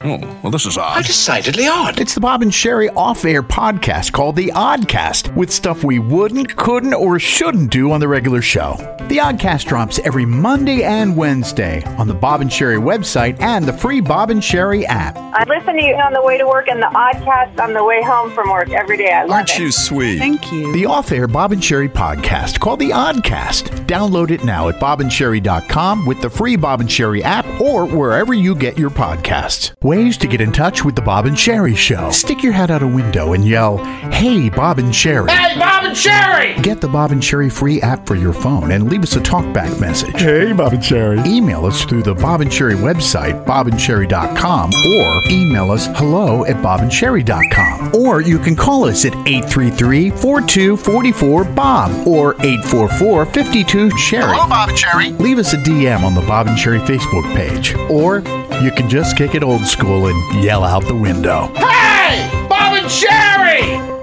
Oh, 0.00 0.16
well, 0.44 0.52
this 0.52 0.64
is 0.64 0.78
odd. 0.78 0.94
How 0.94 1.02
decidedly 1.02 1.66
odd. 1.66 1.98
It's 2.00 2.14
the 2.14 2.20
Bob 2.20 2.42
and 2.42 2.52
Sheri 2.52 2.88
off 2.96 3.24
air 3.24 3.42
podcast 3.42 4.12
called 4.12 4.36
The 4.36 4.52
Oddcast 4.54 5.34
with 5.34 5.52
stuff 5.52 5.82
we 5.82 5.98
wouldn't, 5.98 6.54
couldn't, 6.56 6.94
or 6.94 7.18
shouldn't 7.18 7.72
do 7.72 7.90
on 7.90 7.98
the 7.98 8.06
regular 8.06 8.40
show. 8.40 8.74
The 9.08 9.16
Oddcast 9.16 9.64
drops 9.66 9.98
every 10.00 10.24
Monday 10.24 10.84
and 10.84 11.16
Wednesday 11.16 11.82
on 11.96 12.06
the 12.06 12.14
Bob 12.14 12.42
and 12.42 12.50
Sheri 12.50 12.78
website 12.80 13.40
and 13.40 13.64
the 13.64 13.72
free 13.72 14.00
Bob 14.00 14.30
and 14.30 14.40
Sheri 14.40 14.84
app. 14.84 15.16
I 15.16 15.42
listen 15.48 15.74
to 15.76 15.82
you 15.82 15.94
on 15.96 16.12
the 16.12 16.22
way 16.22 16.38
to 16.38 16.46
work 16.46 16.68
and 16.68 16.80
the 16.80 16.86
oddcast 16.86 17.58
on 17.60 17.72
the 17.72 17.82
way 17.82 18.00
home 18.02 18.30
from 18.32 18.50
work 18.50 18.70
every 18.70 18.98
day. 18.98 19.10
I 19.10 19.22
love 19.22 19.30
Aren't 19.32 19.50
it. 19.50 19.58
you 19.58 19.72
sweet? 19.72 20.18
Thank 20.18 20.52
you. 20.52 20.72
The 20.74 20.86
off 20.86 21.10
air 21.10 21.26
Bob 21.26 21.50
and 21.52 21.60
Sheri 21.62 21.88
podcast 21.88 22.60
called 22.60 22.78
The 22.78 22.90
Oddcast. 22.90 23.86
Download 23.86 24.30
it 24.30 24.44
now 24.44 24.68
at 24.68 24.76
bobandsheri.com 24.76 26.06
with 26.06 26.20
the 26.20 26.30
free 26.30 26.54
Bob 26.54 26.80
and 26.82 26.88
Sheri 26.88 27.22
app 27.22 27.46
or 27.60 27.84
wherever 27.86 28.32
you 28.32 28.54
get 28.54 28.78
your 28.78 28.90
podcasts. 28.90 29.72
Ways 29.88 30.18
to 30.18 30.26
get 30.26 30.42
in 30.42 30.52
touch 30.52 30.84
with 30.84 30.96
the 30.96 31.00
Bob 31.00 31.24
and 31.24 31.34
Sheri 31.34 31.74
Show. 31.74 32.10
Stick 32.10 32.42
your 32.42 32.52
head 32.52 32.70
out 32.70 32.82
a 32.82 32.86
window 32.86 33.32
and 33.32 33.48
yell, 33.48 33.78
Hey, 34.12 34.50
Bob 34.50 34.78
and 34.78 34.92
Sheri. 34.92 35.30
Hey, 35.30 35.58
Bob 35.58 35.84
and 35.84 35.96
Sheri! 35.96 36.62
Get 36.62 36.82
the 36.82 36.88
Bob 36.88 37.10
and 37.10 37.22
Sheri 37.22 37.50
free 37.50 37.80
app 37.80 38.06
for 38.06 38.14
your 38.14 38.34
phone 38.34 38.70
and 38.70 38.90
leave 38.90 39.02
us 39.02 39.16
a 39.16 39.20
talkback 39.20 39.80
message. 39.80 40.20
Hey, 40.20 40.52
Bob 40.52 40.74
and 40.74 40.82
Sheri. 40.82 41.26
Email 41.26 41.64
us 41.64 41.86
through 41.86 42.02
the 42.02 42.14
Bob 42.14 42.42
and 42.42 42.50
Sheri 42.50 42.74
website, 42.74 43.46
bobandsheri.com, 43.46 44.70
or 44.74 45.22
email 45.30 45.70
us 45.70 45.86
hello 45.96 46.44
at 46.44 46.56
bobandsheri.com. 46.56 47.94
Or 47.94 48.20
you 48.20 48.38
can 48.38 48.56
call 48.56 48.84
us 48.84 49.06
at 49.06 49.14
833 49.14 50.10
4244 50.10 51.44
Bob 51.44 52.06
or 52.06 52.34
844 52.42 53.24
52 53.24 53.88
Sheri. 53.92 54.20
Hello, 54.20 54.46
Bob 54.50 54.68
and 54.68 54.76
Sheri. 54.76 55.18
Leave 55.18 55.38
us 55.38 55.54
a 55.54 55.56
DM 55.56 56.02
on 56.02 56.14
the 56.14 56.20
Bob 56.20 56.46
and 56.46 56.58
Sheri 56.58 56.84
Facebook 56.84 57.24
page. 57.34 57.74
Or 57.90 58.18
you 58.62 58.70
can 58.70 58.90
just 58.90 59.16
kick 59.16 59.34
it 59.34 59.42
old 59.42 59.62
school 59.62 59.77
and 59.80 60.44
yell 60.44 60.64
out 60.64 60.84
the 60.86 60.94
window. 60.94 61.46
Hey, 61.54 62.46
Bob 62.48 62.76
and 62.76 62.86
Sheri! 62.86 63.98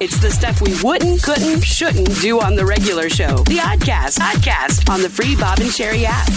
It's 0.00 0.18
the 0.20 0.30
stuff 0.30 0.60
we 0.60 0.74
wouldn't, 0.82 1.22
couldn't, 1.22 1.62
shouldn't 1.62 2.20
do 2.20 2.40
on 2.40 2.56
the 2.56 2.66
regular 2.66 3.08
show. 3.08 3.36
The 3.44 3.58
Oddcast, 3.58 4.18
Oddcast 4.18 4.90
on 4.90 5.00
the 5.00 5.08
free 5.08 5.36
Bob 5.36 5.60
and 5.60 5.68
Sheri 5.68 6.04
app. 6.04 6.28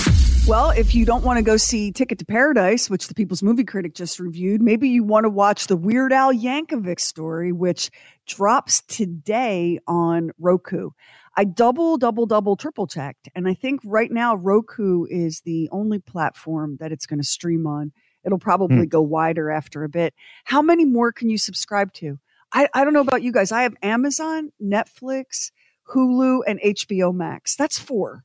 Well, 0.47 0.69
if 0.69 0.93
you 0.93 1.05
don't 1.05 1.23
want 1.23 1.37
to 1.37 1.43
go 1.43 1.57
see 1.57 1.91
Ticket 1.91 2.19
to 2.19 2.25
Paradise, 2.25 2.87
which 2.87 3.07
the 3.07 3.15
People's 3.15 3.41
Movie 3.41 3.63
Critic 3.63 3.95
just 3.95 4.19
reviewed, 4.19 4.61
maybe 4.61 4.89
you 4.89 5.03
want 5.03 5.23
to 5.23 5.29
watch 5.29 5.65
the 5.65 5.75
Weird 5.75 6.13
Al 6.13 6.31
Yankovic 6.31 6.99
story, 6.99 7.51
which 7.51 7.89
drops 8.27 8.81
today 8.81 9.79
on 9.87 10.29
Roku. 10.37 10.91
I 11.35 11.45
double, 11.45 11.97
double, 11.97 12.27
double, 12.27 12.55
triple 12.55 12.85
checked. 12.85 13.29
And 13.33 13.47
I 13.47 13.55
think 13.55 13.81
right 13.83 14.11
now 14.11 14.35
Roku 14.35 15.05
is 15.09 15.41
the 15.41 15.67
only 15.71 15.97
platform 15.97 16.77
that 16.79 16.91
it's 16.91 17.07
going 17.07 17.19
to 17.19 17.27
stream 17.27 17.65
on. 17.65 17.91
It'll 18.25 18.39
probably 18.39 18.77
Hmm. 18.77 18.85
go 18.85 19.01
wider 19.01 19.51
after 19.51 19.83
a 19.83 19.89
bit. 19.89 20.13
How 20.45 20.61
many 20.61 20.85
more 20.85 21.11
can 21.11 21.29
you 21.29 21.37
subscribe 21.37 21.93
to? 21.93 22.19
I, 22.53 22.67
I 22.73 22.83
don't 22.83 22.93
know 22.93 23.01
about 23.01 23.23
you 23.23 23.31
guys. 23.31 23.51
I 23.51 23.63
have 23.63 23.75
Amazon, 23.83 24.51
Netflix, 24.63 25.51
Hulu, 25.93 26.41
and 26.47 26.59
HBO 26.61 27.13
Max. 27.13 27.55
That's 27.55 27.79
four. 27.79 28.23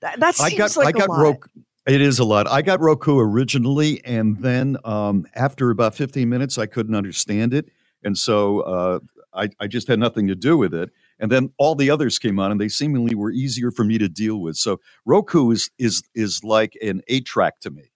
That, 0.00 0.20
that 0.20 0.36
I 0.40 0.50
seems 0.50 0.58
got 0.58 0.76
like 0.76 0.88
I 0.88 0.92
got 0.92 1.08
a 1.08 1.12
lot. 1.12 1.20
Roku. 1.22 1.48
It 1.86 2.00
is 2.02 2.18
a 2.18 2.24
lot. 2.24 2.46
I 2.48 2.62
got 2.62 2.80
Roku 2.80 3.18
originally, 3.18 4.04
and 4.04 4.38
then 4.40 4.76
um, 4.84 5.26
after 5.34 5.70
about 5.70 5.94
15 5.94 6.28
minutes, 6.28 6.58
I 6.58 6.66
couldn't 6.66 6.94
understand 6.94 7.54
it, 7.54 7.70
and 8.04 8.16
so 8.16 8.60
uh, 8.60 8.98
I, 9.34 9.48
I 9.58 9.66
just 9.68 9.88
had 9.88 9.98
nothing 9.98 10.28
to 10.28 10.34
do 10.34 10.58
with 10.58 10.74
it. 10.74 10.90
And 11.18 11.32
then 11.32 11.50
all 11.58 11.74
the 11.74 11.90
others 11.90 12.18
came 12.18 12.38
on, 12.38 12.52
and 12.52 12.60
they 12.60 12.68
seemingly 12.68 13.14
were 13.14 13.30
easier 13.32 13.70
for 13.70 13.84
me 13.84 13.98
to 13.98 14.08
deal 14.08 14.38
with. 14.40 14.56
So 14.56 14.80
Roku 15.06 15.50
is 15.50 15.70
is 15.78 16.02
is 16.14 16.44
like 16.44 16.76
an 16.82 17.02
eight 17.08 17.24
track 17.26 17.60
to 17.60 17.70
me. 17.70 17.87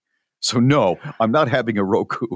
So 0.43 0.61
no, 0.61 0.99
I'm 1.21 1.33
not 1.33 1.49
having 1.49 1.79
a 1.79 1.85
Roku. 1.85 2.27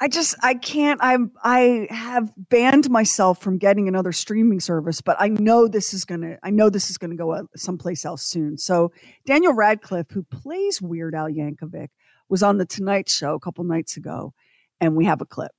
I 0.00 0.08
just 0.08 0.34
I 0.42 0.54
can't 0.54 1.00
I'm 1.02 1.32
I 1.42 1.86
have 1.90 2.32
banned 2.36 2.90
myself 2.90 3.40
from 3.40 3.58
getting 3.58 3.88
another 3.88 4.12
streaming 4.12 4.60
service, 4.60 5.00
but 5.00 5.16
I 5.18 5.28
know 5.28 5.68
this 5.68 5.94
is 5.94 6.04
gonna 6.04 6.36
I 6.42 6.50
know 6.50 6.68
this 6.68 6.90
is 6.90 6.98
gonna 6.98 7.16
go 7.16 7.32
uh, 7.32 7.42
someplace 7.56 8.04
else 8.04 8.22
soon. 8.22 8.58
So 8.58 8.92
Daniel 9.24 9.54
Radcliffe, 9.54 10.10
who 10.10 10.22
plays 10.24 10.82
Weird 10.82 11.14
Al 11.14 11.28
Yankovic, 11.28 11.88
was 12.28 12.42
on 12.42 12.58
the 12.58 12.66
Tonight 12.66 13.08
Show 13.08 13.34
a 13.34 13.40
couple 13.40 13.64
nights 13.64 13.96
ago, 13.96 14.34
and 14.80 14.94
we 14.96 15.04
have 15.04 15.20
a 15.20 15.26
clip. 15.26 15.52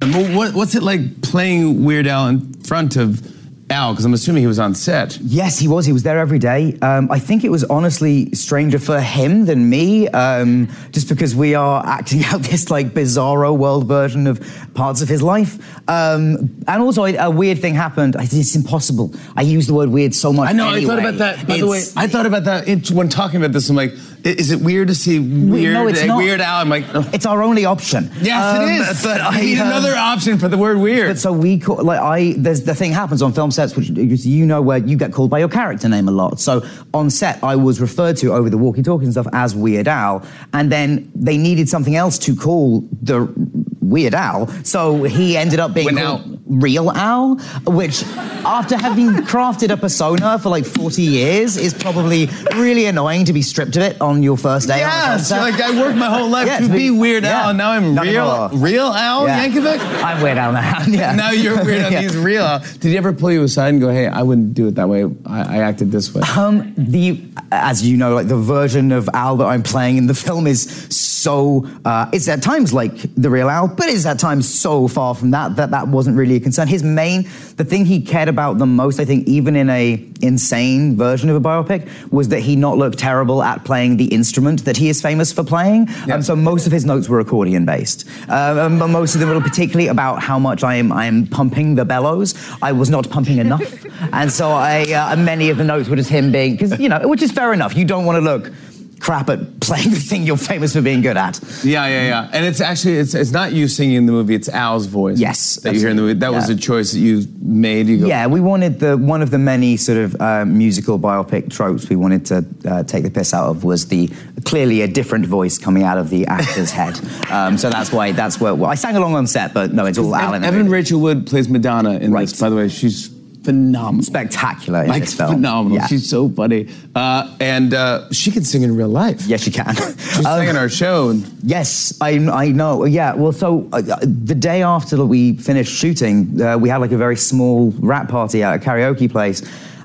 What, 0.00 0.54
what's 0.54 0.74
it 0.74 0.82
like 0.82 1.22
playing 1.22 1.84
Weird 1.84 2.06
Al 2.06 2.28
in 2.28 2.52
front 2.62 2.96
of 2.96 3.35
Al? 3.68 3.92
Because 3.92 4.04
I'm 4.04 4.14
assuming 4.14 4.42
he 4.42 4.46
was 4.46 4.60
on 4.60 4.74
set. 4.74 5.18
Yes, 5.18 5.58
he 5.58 5.66
was. 5.66 5.86
He 5.86 5.92
was 5.92 6.04
there 6.04 6.20
every 6.20 6.38
day. 6.38 6.78
Um, 6.82 7.10
I 7.10 7.18
think 7.18 7.42
it 7.42 7.50
was 7.50 7.64
honestly 7.64 8.32
stranger 8.32 8.78
for 8.78 9.00
him 9.00 9.46
than 9.46 9.68
me, 9.68 10.06
um, 10.08 10.68
just 10.92 11.08
because 11.08 11.34
we 11.34 11.56
are 11.56 11.84
acting 11.84 12.24
out 12.26 12.42
this 12.42 12.70
like 12.70 12.88
bizarro 12.88 13.56
world 13.56 13.88
version 13.88 14.28
of 14.28 14.40
parts 14.74 15.02
of 15.02 15.08
his 15.08 15.20
life. 15.20 15.58
Um, 15.88 16.54
and 16.68 16.82
also, 16.82 17.04
a, 17.04 17.16
a 17.16 17.30
weird 17.30 17.58
thing 17.58 17.74
happened. 17.74 18.14
It's 18.18 18.54
impossible. 18.54 19.12
I 19.34 19.42
use 19.42 19.66
the 19.66 19.74
word 19.74 19.88
weird 19.88 20.14
so 20.14 20.32
much. 20.32 20.48
I 20.48 20.52
know. 20.52 20.68
I 20.68 20.84
thought 20.84 21.00
about 21.00 21.18
that. 21.18 21.46
By 21.48 21.58
the 21.58 21.66
way, 21.66 21.82
I 21.96 22.06
thought 22.06 22.26
about 22.26 22.44
that 22.44 22.68
it, 22.68 22.90
when 22.92 23.08
talking 23.08 23.38
about 23.40 23.52
this. 23.52 23.68
I'm 23.68 23.74
like, 23.74 23.92
is 24.26 24.50
it 24.50 24.60
weird 24.60 24.88
to 24.88 24.94
see 24.94 25.18
weird, 25.18 25.74
no, 25.74 25.86
it's 25.88 26.02
uh, 26.02 26.06
not. 26.06 26.18
Weird 26.18 26.40
Al? 26.40 26.60
I'm 26.60 26.68
like, 26.68 26.84
oh. 26.94 27.08
It's 27.12 27.26
our 27.26 27.42
only 27.42 27.64
option. 27.64 28.10
yes, 28.20 28.56
Um, 28.58 28.68
it 28.68 28.90
is. 28.90 29.02
But 29.02 29.20
I 29.20 29.40
need 29.40 29.58
um, 29.58 29.68
another 29.68 29.94
option 29.96 30.38
for 30.38 30.48
the 30.48 30.58
word 30.58 30.78
weird. 30.78 31.08
But 31.10 31.18
so 31.18 31.32
we 31.32 31.58
call, 31.58 31.82
like 31.82 32.00
I 32.00 32.34
there's 32.36 32.62
the 32.62 32.74
thing 32.74 32.92
happens 32.92 33.22
on 33.22 33.32
film 33.32 33.50
sets 33.50 33.76
which 33.76 33.88
you 33.90 34.46
know 34.46 34.60
where 34.62 34.78
you 34.78 34.96
get 34.96 35.12
called 35.12 35.30
by 35.30 35.38
your 35.38 35.48
character 35.48 35.88
name 35.88 36.08
a 36.08 36.12
lot. 36.12 36.40
So 36.40 36.62
on 36.92 37.10
set 37.10 37.42
I 37.42 37.56
was 37.56 37.80
referred 37.80 38.16
to 38.18 38.32
over 38.32 38.50
the 38.50 38.58
walkie-talkie 38.58 39.04
and 39.04 39.12
stuff 39.12 39.26
as 39.32 39.54
Weird 39.54 39.88
Al, 39.88 40.24
and 40.52 40.70
then 40.72 41.10
they 41.14 41.38
needed 41.38 41.68
something 41.68 41.96
else 41.96 42.18
to 42.20 42.34
call 42.34 42.80
the 43.02 43.32
Weird 43.80 44.14
Al, 44.14 44.48
so 44.64 45.04
he 45.04 45.36
ended 45.36 45.60
up 45.60 45.72
being 45.72 45.96
called 45.96 46.35
Real 46.46 46.90
Al, 46.92 47.36
which 47.66 48.04
after 48.44 48.76
having 48.76 49.08
crafted 49.32 49.70
a 49.70 49.76
persona 49.76 50.38
for 50.38 50.48
like 50.48 50.64
40 50.64 51.02
years 51.02 51.56
is 51.56 51.74
probably 51.74 52.28
really 52.54 52.86
annoying 52.86 53.24
to 53.24 53.32
be 53.32 53.42
stripped 53.42 53.76
of 53.76 53.82
it 53.82 54.00
on 54.00 54.22
your 54.22 54.36
first 54.36 54.68
day. 54.68 54.78
Yes, 54.78 55.30
like 55.32 55.60
I 55.60 55.76
worked 55.76 55.98
my 55.98 56.06
whole 56.08 56.28
life 56.28 56.46
Yeah, 56.46 56.60
to 56.60 56.68
be 56.68 56.90
Weird 56.90 57.24
Al, 57.24 57.48
and 57.50 57.58
now 57.58 57.72
I'm 57.72 57.94
Not 57.94 58.04
real, 58.06 58.48
real 58.52 58.86
Al 58.92 59.26
Yeah. 59.26 59.48
Yankovic. 59.48 59.80
I'm 60.04 60.22
Weird 60.22 60.38
Al 60.38 60.52
now. 60.52 60.84
Yeah. 60.88 61.14
Now 61.16 61.30
you're 61.32 61.56
Weird 61.64 61.82
Al. 61.82 61.92
Yeah. 61.92 62.00
He's 62.02 62.16
real 62.16 62.44
Al. 62.44 62.58
Did 62.60 62.84
he 62.84 62.96
ever 62.96 63.12
pull 63.12 63.32
you 63.32 63.42
aside 63.42 63.70
and 63.70 63.80
go, 63.80 63.90
"Hey, 63.90 64.06
I 64.06 64.22
wouldn't 64.22 64.54
do 64.54 64.68
it 64.68 64.76
that 64.76 64.88
way. 64.88 65.04
I, 65.26 65.58
I 65.58 65.62
acted 65.62 65.90
this 65.90 66.14
way." 66.14 66.22
Um, 66.36 66.72
the 66.76 67.20
as 67.50 67.82
you 67.84 67.96
know, 67.96 68.14
like 68.14 68.28
the 68.28 68.36
version 68.36 68.92
of 68.92 69.08
Al 69.12 69.36
that 69.38 69.46
I'm 69.46 69.62
playing 69.64 69.96
in 69.96 70.06
the 70.06 70.14
film 70.14 70.46
is 70.46 70.62
so 70.90 71.66
uh, 71.84 72.08
it's 72.12 72.28
at 72.28 72.42
times 72.42 72.72
like 72.72 72.92
the 73.16 73.30
real 73.30 73.50
Al, 73.50 73.66
but 73.66 73.88
it's 73.88 74.06
at 74.06 74.18
times 74.20 74.48
so 74.48 74.86
far 74.86 75.14
from 75.14 75.32
that 75.32 75.56
that 75.56 75.72
that 75.72 75.88
wasn't 75.88 76.16
really 76.16 76.35
a 76.36 76.40
concern. 76.40 76.68
His 76.68 76.82
main, 76.82 77.28
the 77.56 77.64
thing 77.64 77.84
he 77.84 78.00
cared 78.00 78.28
about 78.28 78.58
the 78.58 78.66
most, 78.66 79.00
I 79.00 79.04
think, 79.04 79.26
even 79.26 79.56
in 79.56 79.70
a 79.70 80.02
insane 80.22 80.96
version 80.96 81.28
of 81.28 81.36
a 81.36 81.40
biopic, 81.40 81.88
was 82.10 82.28
that 82.28 82.40
he 82.40 82.56
not 82.56 82.78
look 82.78 82.96
terrible 82.96 83.42
at 83.42 83.64
playing 83.64 83.96
the 83.96 84.06
instrument 84.06 84.64
that 84.64 84.76
he 84.76 84.88
is 84.88 85.02
famous 85.02 85.32
for 85.32 85.44
playing. 85.44 85.88
Um, 86.10 86.22
so 86.22 86.36
most 86.36 86.66
of 86.66 86.72
his 86.72 86.84
notes 86.84 87.08
were 87.08 87.20
accordion 87.20 87.64
based. 87.64 88.08
Um, 88.28 88.58
and 88.82 88.92
most 88.92 89.14
of 89.14 89.20
them 89.20 89.30
were 89.30 89.40
particularly 89.40 89.88
about 89.88 90.22
how 90.22 90.38
much 90.38 90.62
I 90.62 90.76
am 90.76 90.92
I 90.92 91.06
am 91.06 91.26
pumping 91.26 91.74
the 91.74 91.84
bellows. 91.84 92.34
I 92.62 92.72
was 92.72 92.90
not 92.90 93.08
pumping 93.10 93.38
enough, 93.38 93.84
and 94.12 94.30
so 94.30 94.50
I 94.50 94.82
uh, 94.92 95.16
many 95.16 95.50
of 95.50 95.58
the 95.58 95.64
notes 95.64 95.88
were 95.88 95.96
just 95.96 96.10
him 96.10 96.32
being 96.32 96.52
because 96.52 96.78
you 96.78 96.88
know, 96.88 97.06
which 97.08 97.22
is 97.22 97.32
fair 97.32 97.52
enough. 97.52 97.76
You 97.76 97.84
don't 97.84 98.04
want 98.04 98.16
to 98.16 98.20
look 98.20 98.52
crap 99.00 99.28
at 99.28 99.60
playing 99.60 99.90
the 99.96 99.96
thing 99.96 100.24
you're 100.24 100.36
famous 100.36 100.72
for 100.72 100.82
being 100.82 101.02
good 101.02 101.16
at. 101.16 101.40
Yeah, 101.64 101.86
yeah, 101.86 102.08
yeah. 102.08 102.30
And 102.32 102.44
it's 102.44 102.60
actually 102.60 102.98
it's 102.98 103.14
it's 103.14 103.30
not 103.30 103.52
you 103.52 103.68
singing 103.68 103.96
in 103.96 104.06
the 104.06 104.12
movie; 104.12 104.34
it's 104.34 104.48
Al's 104.48 104.86
voice. 104.86 105.18
Yes, 105.18 105.56
that 105.56 105.74
you 105.74 105.80
hear 105.80 105.88
in 105.88 105.96
the 105.96 106.02
movie. 106.02 106.18
That 106.18 106.32
was 106.32 106.48
a 106.48 106.56
choice 106.56 106.92
that 106.92 107.00
you 107.00 107.26
made. 107.40 107.86
You 107.86 108.00
go, 108.00 108.06
Yeah, 108.06 108.26
we 108.26 108.40
wanted 108.40 108.80
the 108.80 108.96
one 108.96 109.22
of 109.22 109.30
the 109.30 109.38
many 109.38 109.76
sort 109.76 109.98
of 109.98 110.20
uh, 110.20 110.44
musical 110.44 110.98
biopic 110.98 111.50
tropes 111.50 111.88
we 111.88 111.96
wanted 111.96 112.26
to 112.26 112.44
uh, 112.68 112.82
take 112.84 113.04
the 113.04 113.10
piss 113.10 113.32
out 113.34 113.48
of 113.48 113.64
was 113.64 113.88
the 113.88 114.10
clearly 114.44 114.82
a 114.82 114.88
different 114.88 115.26
voice 115.26 115.58
coming 115.58 115.82
out 115.82 115.98
of 115.98 116.10
the 116.10 116.26
actor's 116.26 116.70
head. 116.70 116.98
Um, 117.26 117.58
so 117.58 117.70
that's 117.70 117.90
why 117.92 118.12
that's 118.12 118.40
where 118.40 118.54
well, 118.54 118.70
I 118.70 118.76
sang 118.76 118.94
along 118.94 119.14
on 119.14 119.26
set, 119.26 119.52
but 119.52 119.72
no, 119.72 119.84
it's 119.84 119.98
all 119.98 120.14
Al 120.14 120.34
in 120.34 120.42
the 120.42 120.48
Evan. 120.48 120.68
Rachel 120.68 121.00
Wood 121.00 121.26
plays 121.26 121.48
Madonna 121.48 121.98
in 121.98 122.12
this. 122.12 122.38
By 122.38 122.48
the 122.48 122.56
way, 122.56 122.68
she's 122.68 123.08
phenomenal. 123.46 124.02
Spectacular 124.02 124.82
in 124.82 124.88
like 124.88 125.08
phenomenal. 125.08 125.78
Yeah. 125.78 125.86
She's 125.86 126.10
so 126.10 126.28
funny, 126.28 126.68
uh, 126.94 127.34
and 127.40 127.72
uh, 127.72 128.10
she 128.12 128.30
can 128.30 128.44
sing 128.44 128.62
in 128.62 128.76
real 128.76 128.88
life. 128.88 129.26
Yes, 129.26 129.42
she 129.42 129.50
can. 129.50 129.74
She 129.74 130.22
sang 130.22 130.48
in 130.48 130.56
our 130.56 130.68
show. 130.68 131.10
And 131.10 131.24
Yes, 131.42 131.96
I, 132.00 132.10
I 132.44 132.48
know. 132.48 132.84
Yeah, 132.84 133.14
well, 133.14 133.32
so 133.32 133.68
uh, 133.72 133.80
the 134.02 134.34
day 134.34 134.62
after 134.62 135.04
we 135.04 135.36
finished 135.36 135.72
shooting, 135.72 136.40
uh, 136.42 136.58
we 136.58 136.68
had 136.68 136.78
like 136.78 136.92
a 136.92 136.96
very 136.96 137.16
small 137.16 137.70
rap 137.78 138.08
party 138.08 138.42
at 138.42 138.54
a 138.54 138.58
karaoke 138.58 139.10
place, 139.10 139.42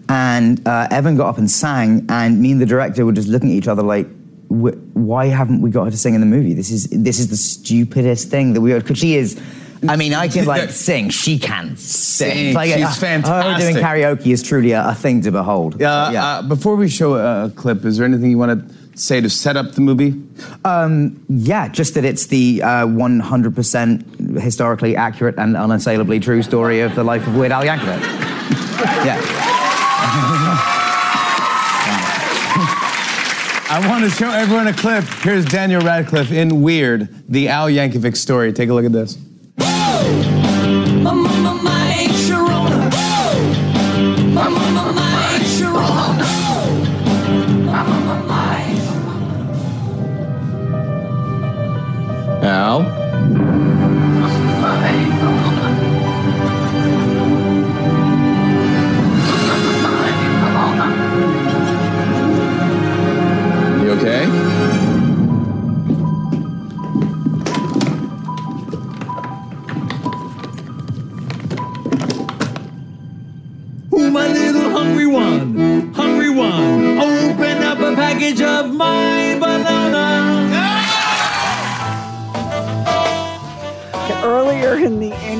and 0.09 0.65
uh, 0.67 0.87
Evan 0.91 1.15
got 1.15 1.29
up 1.29 1.37
and 1.37 1.49
sang, 1.49 2.05
and 2.09 2.41
me 2.41 2.51
and 2.51 2.61
the 2.61 2.65
director 2.65 3.05
were 3.05 3.13
just 3.13 3.27
looking 3.29 3.51
at 3.51 3.55
each 3.55 3.67
other 3.67 3.83
like, 3.83 4.07
"Why 4.49 5.27
haven't 5.27 5.61
we 5.61 5.69
got 5.69 5.85
her 5.85 5.91
to 5.91 5.97
sing 5.97 6.15
in 6.15 6.21
the 6.21 6.31
movie? 6.37 6.53
This 6.53 6.71
is 6.71 6.87
this 6.89 7.19
is 7.19 7.29
the 7.29 7.37
stupidest 7.37 8.29
thing 8.29 8.53
that 8.53 8.61
we 8.61 8.73
because 8.73 8.97
she 8.97 9.15
is." 9.15 9.39
I 9.87 9.95
mean, 9.95 10.13
I 10.13 10.27
can 10.27 10.45
like 10.45 10.69
sing. 10.87 11.09
She 11.09 11.39
can 11.39 11.75
sing. 11.77 12.31
Sing. 12.31 12.53
Like, 12.53 12.71
She's 12.71 12.83
uh, 12.83 12.87
Her 12.87 12.93
fantastic. 12.95 13.73
doing 13.73 13.83
karaoke 13.85 14.27
is 14.27 14.43
truly 14.43 14.71
a, 14.71 14.89
a 14.89 14.95
thing 14.95 15.21
to 15.21 15.31
behold. 15.31 15.81
Uh, 15.81 15.85
uh, 15.85 16.41
before 16.43 16.75
we 16.75 16.87
show 16.87 17.15
a, 17.15 17.45
a 17.45 17.49
clip, 17.49 17.83
is 17.85 17.97
there 17.97 18.05
anything 18.05 18.29
you 18.29 18.37
want 18.37 18.69
to 18.69 18.75
say 18.99 19.19
to 19.21 19.29
set 19.29 19.57
up 19.57 19.71
the 19.71 19.81
movie? 19.81 20.21
Um, 20.65 21.23
yeah, 21.29 21.67
just 21.67 21.95
that 21.95 22.05
it's 22.05 22.27
the 22.27 22.61
uh, 22.61 22.85
100% 22.85 24.39
historically 24.39 24.95
accurate 24.95 25.35
and 25.37 25.57
unassailably 25.57 26.19
true 26.19 26.43
story 26.43 26.81
of 26.81 26.93
the 26.95 27.03
life 27.03 27.25
of 27.25 27.35
Weird 27.35 27.51
Al 27.51 27.63
Yankovic. 27.63 28.01
yeah. 29.05 29.17
I 33.73 33.87
want 33.87 34.03
to 34.03 34.09
show 34.09 34.29
everyone 34.29 34.67
a 34.67 34.73
clip. 34.73 35.05
Here's 35.23 35.45
Daniel 35.45 35.81
Radcliffe 35.81 36.31
in 36.31 36.61
Weird, 36.61 37.07
the 37.29 37.47
Al 37.47 37.67
Yankovic 37.67 38.17
story. 38.17 38.51
Take 38.51 38.69
a 38.69 38.73
look 38.73 38.83
at 38.85 38.91
this. 38.91 39.17
Al? 52.41 53.00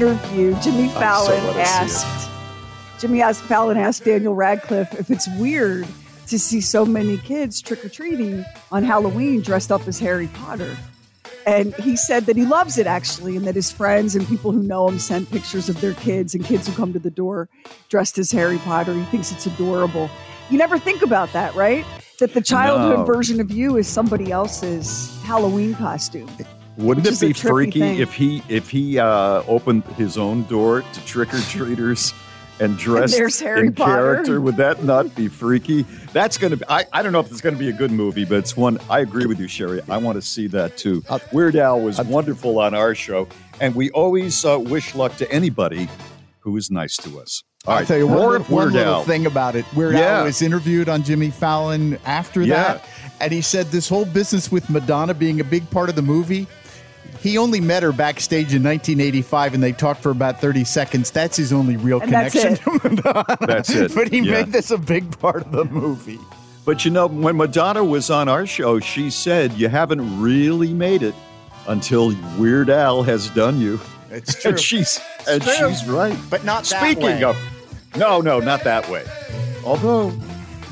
Interview, 0.01 0.55
Jimmy 0.61 0.87
Fallon 0.89 1.43
let 1.47 1.55
us 1.57 1.69
see 1.69 2.05
it. 2.05 2.07
asked 2.07 2.29
Jimmy 2.99 3.21
asked 3.21 3.41
Fallon 3.43 3.77
asked 3.77 4.03
Daniel 4.03 4.35
Radcliffe 4.35 4.93
if 4.99 5.09
it's 5.09 5.27
weird 5.37 5.87
to 6.27 6.39
see 6.39 6.61
so 6.61 6.85
many 6.85 7.17
kids 7.17 7.61
trick 7.61 7.83
or 7.83 7.89
treating 7.89 8.45
on 8.71 8.83
Halloween 8.83 9.41
dressed 9.41 9.71
up 9.71 9.87
as 9.87 9.99
Harry 9.99 10.27
Potter. 10.27 10.75
And 11.47 11.73
he 11.75 11.95
said 11.95 12.25
that 12.27 12.35
he 12.37 12.45
loves 12.45 12.77
it 12.77 12.85
actually, 12.85 13.35
and 13.35 13.45
that 13.47 13.55
his 13.55 13.71
friends 13.71 14.15
and 14.15 14.27
people 14.27 14.51
who 14.51 14.61
know 14.61 14.87
him 14.87 14.99
sent 14.99 15.29
pictures 15.31 15.67
of 15.69 15.81
their 15.81 15.93
kids 15.95 16.35
and 16.35 16.45
kids 16.45 16.67
who 16.67 16.73
come 16.73 16.93
to 16.93 16.99
the 16.99 17.09
door 17.09 17.49
dressed 17.89 18.19
as 18.19 18.31
Harry 18.31 18.59
Potter. 18.59 18.93
He 18.93 19.03
thinks 19.05 19.31
it's 19.31 19.47
adorable. 19.47 20.09
You 20.51 20.59
never 20.59 20.77
think 20.77 21.01
about 21.01 21.33
that, 21.33 21.55
right? 21.55 21.83
That 22.19 22.35
the 22.35 22.41
childhood 22.41 22.99
No. 22.99 23.05
version 23.05 23.39
of 23.41 23.49
you 23.49 23.77
is 23.77 23.87
somebody 23.87 24.31
else's 24.31 25.19
Halloween 25.23 25.73
costume. 25.73 26.29
Wouldn't 26.77 27.05
Which 27.05 27.07
it 27.07 27.11
is 27.13 27.19
be 27.19 27.33
freaky 27.33 27.79
thing. 27.79 27.99
if 27.99 28.13
he 28.13 28.41
if 28.47 28.69
he 28.69 28.97
uh, 28.97 29.43
opened 29.47 29.83
his 29.97 30.17
own 30.17 30.43
door 30.43 30.81
to 30.81 31.05
trick 31.05 31.33
or 31.33 31.39
treaters 31.41 32.13
and 32.59 32.77
dressed 32.77 33.15
there's 33.15 33.39
Harry 33.41 33.67
in 33.67 33.73
Potter. 33.73 33.91
character? 34.15 34.41
Would 34.41 34.55
that 34.57 34.83
not 34.83 35.13
be 35.15 35.27
freaky? 35.27 35.81
That's 36.13 36.37
going 36.37 36.51
to 36.51 36.57
be. 36.57 36.63
I, 36.69 36.85
I 36.93 37.03
don't 37.03 37.11
know 37.11 37.19
if 37.19 37.29
it's 37.29 37.41
going 37.41 37.55
to 37.55 37.59
be 37.59 37.69
a 37.69 37.73
good 37.73 37.91
movie, 37.91 38.23
but 38.25 38.35
it's 38.37 38.55
one. 38.55 38.77
I 38.89 38.99
agree 38.99 39.25
with 39.25 39.39
you, 39.39 39.47
Sheri. 39.47 39.87
I 39.89 39.97
want 39.97 40.15
to 40.15 40.21
see 40.21 40.47
that 40.47 40.77
too. 40.77 41.03
Weird 41.33 41.55
Al 41.57 41.81
was 41.81 41.99
wonderful 42.01 42.57
on 42.59 42.73
our 42.73 42.95
show, 42.95 43.27
and 43.59 43.75
we 43.75 43.89
always 43.91 44.43
uh, 44.45 44.57
wish 44.59 44.95
luck 44.95 45.17
to 45.17 45.29
anybody 45.31 45.89
who 46.39 46.55
is 46.57 46.71
nice 46.71 46.95
to 46.97 47.19
us. 47.19 47.43
All 47.67 47.73
I'll 47.73 47.79
right, 47.79 47.87
tell 47.87 47.97
you 47.97 48.07
one, 48.07 48.17
more 48.17 48.29
little, 48.31 48.41
of 48.45 48.49
one 48.49 48.63
Weird 48.73 48.73
little 48.87 49.03
thing 49.03 49.25
about 49.27 49.55
it. 49.55 49.65
Weird 49.75 49.93
Yeah. 49.93 50.19
Al 50.19 50.23
was 50.23 50.41
interviewed 50.41 50.89
on 50.89 51.03
Jimmy 51.03 51.29
Fallon 51.29 51.99
after 52.05 52.41
Yeah. 52.41 52.55
that, 52.75 52.85
and 53.19 53.31
he 53.31 53.41
said 53.41 53.67
this 53.67 53.87
whole 53.89 54.05
business 54.05 54.51
with 54.51 54.67
Madonna 54.69 55.13
being 55.13 55.39
a 55.41 55.43
big 55.43 55.69
part 55.69 55.87
of 55.89 55.95
the 55.95 56.01
movie. 56.01 56.47
He 57.19 57.37
only 57.37 57.59
met 57.61 57.83
her 57.83 57.91
backstage 57.91 58.53
in 58.53 58.63
1985, 58.63 59.53
and 59.53 59.61
they 59.61 59.71
talked 59.73 60.01
for 60.01 60.09
about 60.09 60.41
30 60.41 60.63
seconds. 60.63 61.11
That's 61.11 61.37
his 61.37 61.53
only 61.53 61.77
real 61.77 62.01
And 62.01 62.11
that's 62.11 62.33
connection 62.33 62.53
it. 62.75 62.79
to 62.81 62.89
Madonna. 62.89 63.37
That's 63.41 63.69
it. 63.69 63.93
but 63.95 64.09
he 64.09 64.19
Yeah. 64.19 64.31
made 64.43 64.51
this 64.51 64.71
a 64.71 64.77
big 64.77 65.17
part 65.19 65.43
of 65.45 65.51
the 65.51 65.65
movie. 65.65 66.19
But 66.65 66.85
you 66.85 66.91
know, 66.91 67.07
when 67.07 67.37
Madonna 67.37 67.83
was 67.83 68.09
on 68.09 68.27
our 68.29 68.45
show, 68.45 68.79
she 68.79 69.09
said, 69.09 69.53
You 69.53 69.67
haven't 69.69 70.19
really 70.21 70.73
made 70.73 71.03
it 71.03 71.15
until 71.67 72.15
Weird 72.37 72.69
Al 72.69 73.03
has 73.03 73.29
done 73.31 73.59
you. 73.61 73.79
It's 74.09 74.33
true. 74.41 74.49
And 74.51 74.57
true. 74.59 74.63
she's, 74.79 74.99
and 75.27 75.41
true. 75.43 75.53
she's 75.69 75.85
right. 75.87 76.17
But 76.29 76.43
not 76.43 76.63
that 76.65 76.81
Speaking 76.83 77.03
way. 77.03 77.23
of, 77.23 77.37
no, 77.95 78.21
no, 78.21 78.39
not 78.39 78.63
that 78.63 78.89
way. 78.89 79.05
Although, 79.65 80.11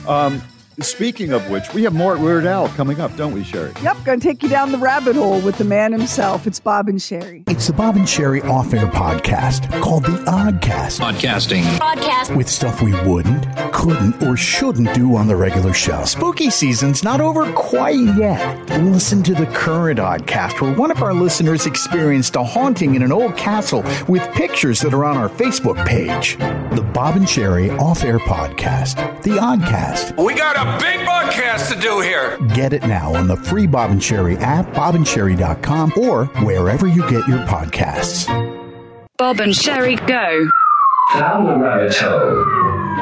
um, 0.07 0.41
speaking 0.81 1.31
of 1.33 1.49
which, 1.49 1.73
we 1.73 1.83
have 1.83 1.93
more 1.93 2.17
Weird 2.17 2.45
Al 2.45 2.69
coming 2.69 2.99
up, 2.99 3.15
don't 3.15 3.33
we, 3.33 3.41
Sheri? 3.43 3.81
Yep, 3.83 3.97
gonna 4.05 4.19
take 4.19 4.43
you 4.43 4.49
down 4.49 4.71
the 4.71 4.77
rabbit 4.77 5.15
hole 5.15 5.39
with 5.41 5.57
the 5.57 5.63
man 5.63 5.91
himself. 5.91 6.47
It's 6.47 6.59
Bob 6.59 6.87
and 6.89 6.99
Sheri. 6.99 7.43
It's 7.49 7.67
the 7.67 7.73
Bob 7.73 7.95
and 7.95 8.05
Sheri 8.05 8.43
off 8.45 8.73
air 8.73 8.87
podcast 8.87 9.69
called 9.81 10.03
The 10.03 10.23
Oddcast. 10.25 10.99
Podcasting. 10.99 11.63
Podcast. 11.77 12.35
With 12.35 12.49
stuff 12.49 12.81
we 12.81 12.93
wouldn't, 13.07 13.45
couldn't, 13.73 14.21
or 14.23 14.37
shouldn't 14.37 14.93
do 14.93 15.15
on 15.15 15.27
the 15.27 15.35
regular 15.35 15.73
show. 15.73 16.03
Spooky 16.05 16.49
season's 16.49 17.03
not 17.03 17.21
over 17.21 17.51
quite 17.53 17.99
yet. 18.17 18.69
Listen 18.81 19.21
to 19.23 19.33
the 19.33 19.45
current 19.47 19.99
Oddcast, 19.99 20.61
where 20.61 20.73
one 20.73 20.91
of 20.91 21.01
our 21.01 21.13
listeners 21.13 21.65
experienced 21.65 22.35
a 22.35 22.43
haunting 22.43 22.95
in 22.95 23.01
an 23.01 23.11
old 23.11 23.35
castle 23.37 23.83
with 24.07 24.21
pictures 24.33 24.79
that 24.81 24.93
are 24.93 25.05
on 25.05 25.17
our 25.17 25.29
Facebook 25.29 25.83
page. 25.85 26.37
The 26.75 26.81
Bob 26.93 27.15
and 27.15 27.25
Sheri 27.25 27.77
off 27.79 28.03
air 28.03 28.19
podcast, 28.19 28.95
The 29.23 29.31
Oddcast. 29.31 30.23
We 30.23 30.33
got 30.35 30.55
a 30.57 30.68
big 30.77 31.05
broadcast 31.05 31.71
to 31.71 31.79
do 31.79 32.01
here. 32.01 32.37
Get 32.53 32.73
it 32.73 32.83
now 32.83 33.13
on 33.15 33.27
the 33.27 33.37
free 33.37 33.67
Bob 33.67 33.91
and 33.91 34.01
Sheri 34.01 34.39
app, 34.41 34.67
bobandsheri.com, 34.73 35.93
or 35.97 36.25
wherever 36.45 36.87
you 36.87 37.01
get 37.09 37.27
your 37.27 37.39
podcasts. 37.47 38.27
Bob 39.17 39.39
and 39.39 39.53
Sheri 39.53 39.97
go. 40.07 40.49
Down 41.17 41.45
the 41.45 41.55
rabbit 41.57 41.95
hole. 41.95 42.45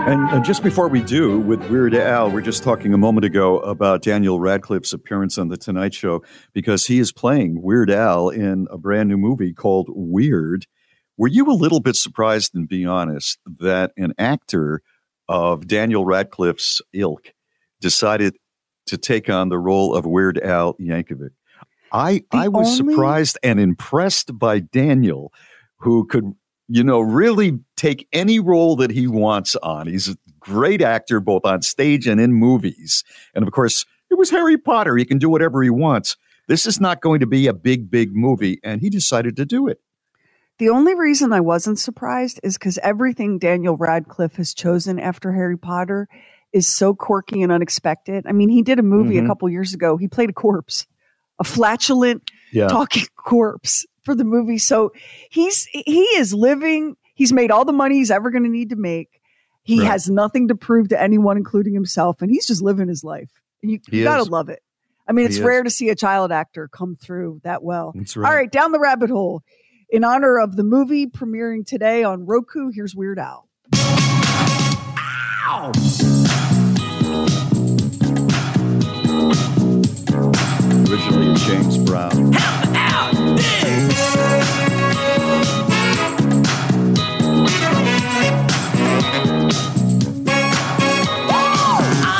And 0.08 0.30
uh, 0.30 0.40
just 0.40 0.64
before 0.64 0.88
we 0.88 1.02
do, 1.02 1.38
with 1.38 1.62
Weird 1.70 1.94
Al, 1.94 2.32
we're 2.32 2.40
just 2.40 2.64
talking 2.64 2.94
a 2.94 2.98
moment 2.98 3.26
ago 3.26 3.60
about 3.60 4.02
Daniel 4.02 4.40
Radcliffe's 4.40 4.94
appearance 4.94 5.38
on 5.38 5.50
The 5.50 5.58
Tonight 5.58 5.94
Show 5.94 6.24
because 6.54 6.86
he 6.86 7.00
is 7.00 7.12
playing 7.12 7.62
Weird 7.62 7.92
Al 7.92 8.30
in 8.30 8.68
a 8.72 8.78
brand 8.78 9.10
new 9.10 9.18
movie 9.18 9.52
called 9.52 9.90
Weird. 9.90 10.66
Were 11.18 11.28
you 11.28 11.46
a 11.48 11.52
little 11.52 11.82
bit 11.82 11.98
surprised, 11.98 12.56
and 12.56 12.70
be 12.70 12.86
honest, 12.86 13.40
that 13.46 13.92
an 13.98 14.14
actor 14.18 14.82
of 15.28 15.68
Daniel 15.68 16.06
Radcliffe's 16.06 16.82
ilk 16.94 17.34
decided 17.80 18.38
to 18.88 18.98
take 18.98 19.30
on 19.30 19.50
the 19.50 19.60
role 19.60 19.96
of 19.96 20.06
Weird 20.06 20.40
Al 20.40 20.74
Yankovic? 20.76 21.32
I, 21.92 22.24
I 22.32 22.48
was 22.48 22.80
only- 22.80 22.94
surprised 22.94 23.38
and 23.44 23.60
impressed 23.60 24.38
by 24.38 24.60
Daniel, 24.60 25.32
who 25.78 26.06
could 26.06 26.34
you 26.68 26.84
know, 26.84 27.00
really 27.00 27.60
take 27.76 28.08
any 28.12 28.40
role 28.40 28.76
that 28.76 28.92
he 28.92 29.08
wants 29.08 29.56
on. 29.58 29.88
He's 29.88 30.10
a 30.10 30.18
great 30.40 30.82
actor, 30.82 31.20
both 31.20 31.46
on 31.46 31.62
stage 31.62 32.08
and 32.08 32.20
in 32.20 32.34
movies. 32.34 33.04
And 33.34 33.48
of 33.48 33.52
course, 33.54 33.86
it 34.10 34.16
was 34.16 34.30
Harry 34.32 34.58
Potter. 34.58 34.98
He 34.98 35.06
can 35.06 35.18
do 35.18 35.30
whatever 35.30 35.64
he 35.64 35.70
wants. 35.70 36.18
This 36.48 36.66
is 36.66 36.80
not 36.80 37.02
going 37.02 37.20
to 37.20 37.28
be 37.28 37.48
a 37.48 37.54
big, 37.54 37.90
big 37.90 38.16
movie. 38.16 38.60
And 38.64 38.82
he 38.82 38.90
decided 38.90 39.36
to 39.38 39.46
do 39.46 39.68
it. 39.68 39.80
The 40.60 40.70
only 40.70 40.96
reason 40.96 41.34
I 41.34 41.40
wasn't 41.40 41.78
surprised 41.78 42.40
is 42.42 42.58
because 42.58 42.80
everything 42.80 43.38
Daniel 43.38 43.78
Radcliffe 43.78 44.38
has 44.38 44.54
chosen 44.54 45.00
after 45.00 45.32
Harry 45.32 45.58
Potter 45.58 46.08
is 46.58 46.68
so 46.68 46.94
quirky 46.94 47.42
and 47.42 47.52
unexpected. 47.52 48.26
I 48.28 48.34
mean, 48.34 48.50
he 48.50 48.62
did 48.62 48.80
a 48.80 48.84
movie 48.84 49.16
Mhm. 49.16 49.24
a 49.26 49.28
couple 49.28 49.48
years 49.50 49.74
ago. 49.74 49.96
He 49.96 50.08
played 50.10 50.30
a 50.30 50.34
corpse, 50.34 50.86
a 51.40 51.44
flatulent 51.46 52.24
Yeah. 52.52 52.68
talking 52.68 53.04
corpse 53.16 53.86
for 54.04 54.14
the 54.16 54.24
movie. 54.26 54.58
So 54.58 54.92
he's 55.30 55.66
he 55.72 56.02
is 56.18 56.34
living. 56.34 56.96
He's 57.14 57.32
made 57.32 57.52
all 57.52 57.64
the 57.66 57.74
money 57.74 57.96
he's 57.96 58.12
ever 58.12 58.30
going 58.30 58.44
to 58.44 58.50
need 58.50 58.70
to 58.72 58.76
make. 58.76 59.22
He 59.64 59.80
Right. 59.80 59.88
has 59.92 60.10
nothing 60.10 60.48
to 60.50 60.56
prove 60.56 60.90
to 60.90 61.02
anyone, 61.02 61.36
including 61.38 61.74
himself, 61.74 62.22
and 62.22 62.30
he's 62.32 62.46
just 62.48 62.62
living 62.62 62.88
his 62.88 63.04
life. 63.04 63.30
And 63.64 63.72
you, 63.72 63.80
you 63.92 64.04
gotta 64.04 64.22
is. 64.24 64.30
love 64.30 64.50
it. 64.50 64.62
I 65.08 65.14
mean, 65.14 65.24
He 65.24 65.28
it's 65.28 65.38
is. 65.38 65.42
rare 65.44 65.64
to 65.64 65.70
see 65.70 65.90
a 65.90 65.96
child 65.96 66.32
actor 66.32 66.68
come 66.72 66.96
through 66.96 67.42
that 67.44 67.64
well. 67.64 67.92
That's 67.96 68.16
All 68.16 68.24
right, 68.24 68.52
down 68.52 68.72
the 68.72 68.80
rabbit 68.80 69.10
hole. 69.10 69.42
In 69.90 70.04
honor 70.04 70.38
of 70.40 70.56
the 70.58 70.64
movie 70.64 71.08
premiering 71.08 71.66
today 71.66 72.04
on 72.04 72.26
Roku, 72.26 72.70
here's 72.74 72.94
Weird 72.96 73.20
Al. 73.20 73.48
Ow! 75.50 75.72
Originally 80.90 81.34
James 81.36 81.78
Brown. 81.80 82.12
All 82.14 82.32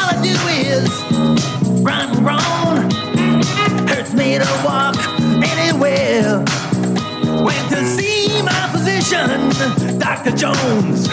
I 0.04 0.20
do 0.22 0.36
is 0.52 0.90
run, 1.82 2.24
run. 2.26 2.92
Hurts 3.88 4.14
me 4.14 4.38
to 4.38 4.62
walk 4.66 4.98
anywhere. 5.42 6.44
Went 7.46 7.70
to 7.70 7.86
see 7.86 8.42
my 8.42 8.68
physician, 8.74 9.98
Dr. 9.98 10.32
Jones. 10.36 11.08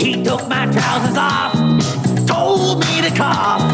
He 0.00 0.24
took 0.24 0.48
my 0.48 0.64
trousers 0.72 1.18
off, 1.18 1.52
told 2.26 2.80
me 2.86 3.02
to 3.02 3.14
cough. 3.14 3.67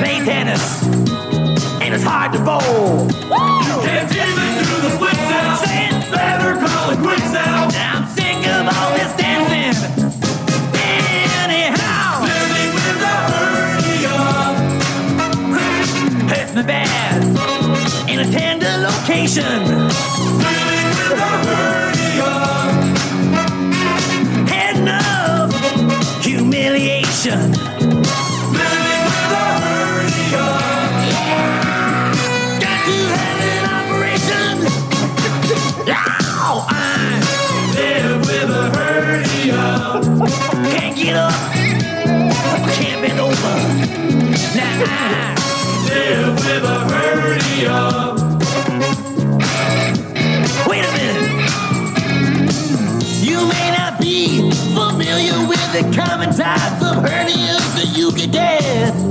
Play 0.00 0.18
tennis, 0.24 0.82
and 1.82 1.94
it's 1.94 2.02
hard 2.02 2.32
to 2.32 2.38
bowl. 2.38 3.06
You 3.06 3.76
can't 3.84 4.10
even 4.10 4.64
do 4.64 4.76
the 4.80 4.90
splits 4.96 5.24
now. 5.28 5.56
Saying 5.56 6.00
better 6.10 6.56
call 6.56 6.90
it 6.90 6.98
quits 7.04 7.32
now. 7.32 7.68
I'm 7.68 8.08
sick 8.08 8.40
of 8.48 8.66
all 8.66 8.92
this 8.96 9.12
dancing. 9.20 9.76
Anyhow, 10.72 12.24
living 12.24 12.72
with 12.76 13.02
a 13.02 13.18
hernia 13.30 14.16
hurts 16.28 16.52
me 16.54 16.62
bad 16.62 17.20
in 18.08 18.20
a 18.20 18.24
tender 18.32 18.72
location. 18.88 20.09
Wait 50.68 50.84
a 50.84 50.92
minute. 50.92 51.50
You 53.22 53.46
may 53.48 53.74
not 53.76 54.00
be 54.00 54.50
familiar 54.74 55.48
with 55.48 55.72
the 55.72 55.82
common 55.96 56.30
types 56.34 56.82
of 56.84 57.02
hernias 57.04 57.74
that 57.76 57.92
you 57.96 58.12
can 58.12 58.30
get. 58.30 59.09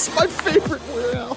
That's 0.00 0.16
my 0.16 0.26
favorite 0.28 0.80
Weird 0.94 1.14
Al. 1.14 1.36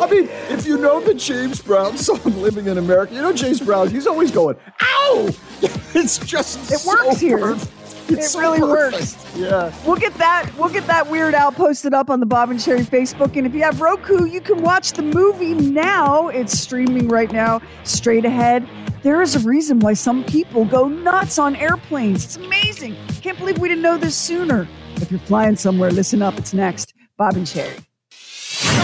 I 0.00 0.08
mean, 0.08 0.28
if 0.48 0.64
you 0.64 0.78
know 0.78 1.00
the 1.00 1.12
James 1.12 1.60
Brown 1.60 1.96
song 1.98 2.20
"Living 2.40 2.68
in 2.68 2.78
America," 2.78 3.12
you 3.12 3.20
know 3.20 3.32
James 3.32 3.60
Brown. 3.60 3.90
He's 3.90 4.06
always 4.06 4.30
going, 4.30 4.56
"Ow!" 4.80 5.28
It's 5.92 6.18
just 6.18 6.70
It 6.70 6.86
works 6.86 7.18
here. 7.18 7.38
perfect. 7.38 8.10
It 8.12 8.22
so 8.22 8.38
really 8.38 8.60
perfect. 8.60 9.16
works. 9.16 9.36
Yeah. 9.36 9.74
We'll 9.84 9.96
get 9.96 10.14
that. 10.18 10.48
We'll 10.56 10.68
get 10.68 10.86
that 10.86 11.10
Weird 11.10 11.34
Al 11.34 11.50
posted 11.50 11.94
up 11.94 12.08
on 12.08 12.20
the 12.20 12.26
Bob 12.26 12.50
and 12.50 12.60
Sheri 12.60 12.84
Facebook. 12.84 13.36
And 13.36 13.44
if 13.44 13.52
you 13.52 13.62
have 13.64 13.80
Roku, 13.80 14.26
you 14.26 14.40
can 14.40 14.62
watch 14.62 14.92
the 14.92 15.02
movie 15.02 15.54
now. 15.54 16.28
It's 16.28 16.56
streaming 16.56 17.08
right 17.08 17.32
now, 17.32 17.60
straight 17.82 18.24
ahead. 18.24 18.68
There 19.02 19.20
is 19.20 19.34
a 19.34 19.40
reason 19.40 19.80
why 19.80 19.94
some 19.94 20.22
people 20.22 20.64
go 20.64 20.86
nuts 20.86 21.40
on 21.40 21.56
airplanes. 21.56 22.24
It's 22.24 22.36
amazing. 22.36 22.94
Can't 23.22 23.36
believe 23.38 23.58
we 23.58 23.68
didn't 23.68 23.82
know 23.82 23.96
this 23.98 24.14
sooner. 24.16 24.68
If 24.96 25.10
you're 25.10 25.18
flying 25.18 25.56
somewhere, 25.56 25.90
listen 25.90 26.22
up. 26.22 26.38
It's 26.38 26.54
next. 26.54 26.94
Bob 27.16 27.34
and 27.34 27.46
Sheri. 27.46 27.82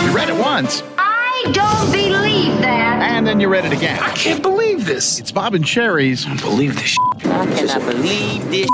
You 0.00 0.16
read 0.16 0.28
it 0.28 0.36
once, 0.36 0.82
I 0.98 1.50
don't 1.52 1.92
believe 1.92 2.60
that. 2.60 3.00
and 3.02 3.26
then 3.26 3.40
you 3.40 3.48
read 3.48 3.64
it 3.64 3.72
again. 3.72 3.98
I 4.00 4.10
can't 4.10 4.42
believe 4.42 4.84
this. 4.86 5.18
It's 5.20 5.32
Bob 5.32 5.54
and 5.54 5.66
Sheri's. 5.66 6.26
I 6.26 6.36
believe 6.36 6.74
this. 6.76 6.96
I 7.24 7.46
cannot 7.46 7.80
believe 7.90 8.48
this. 8.50 8.68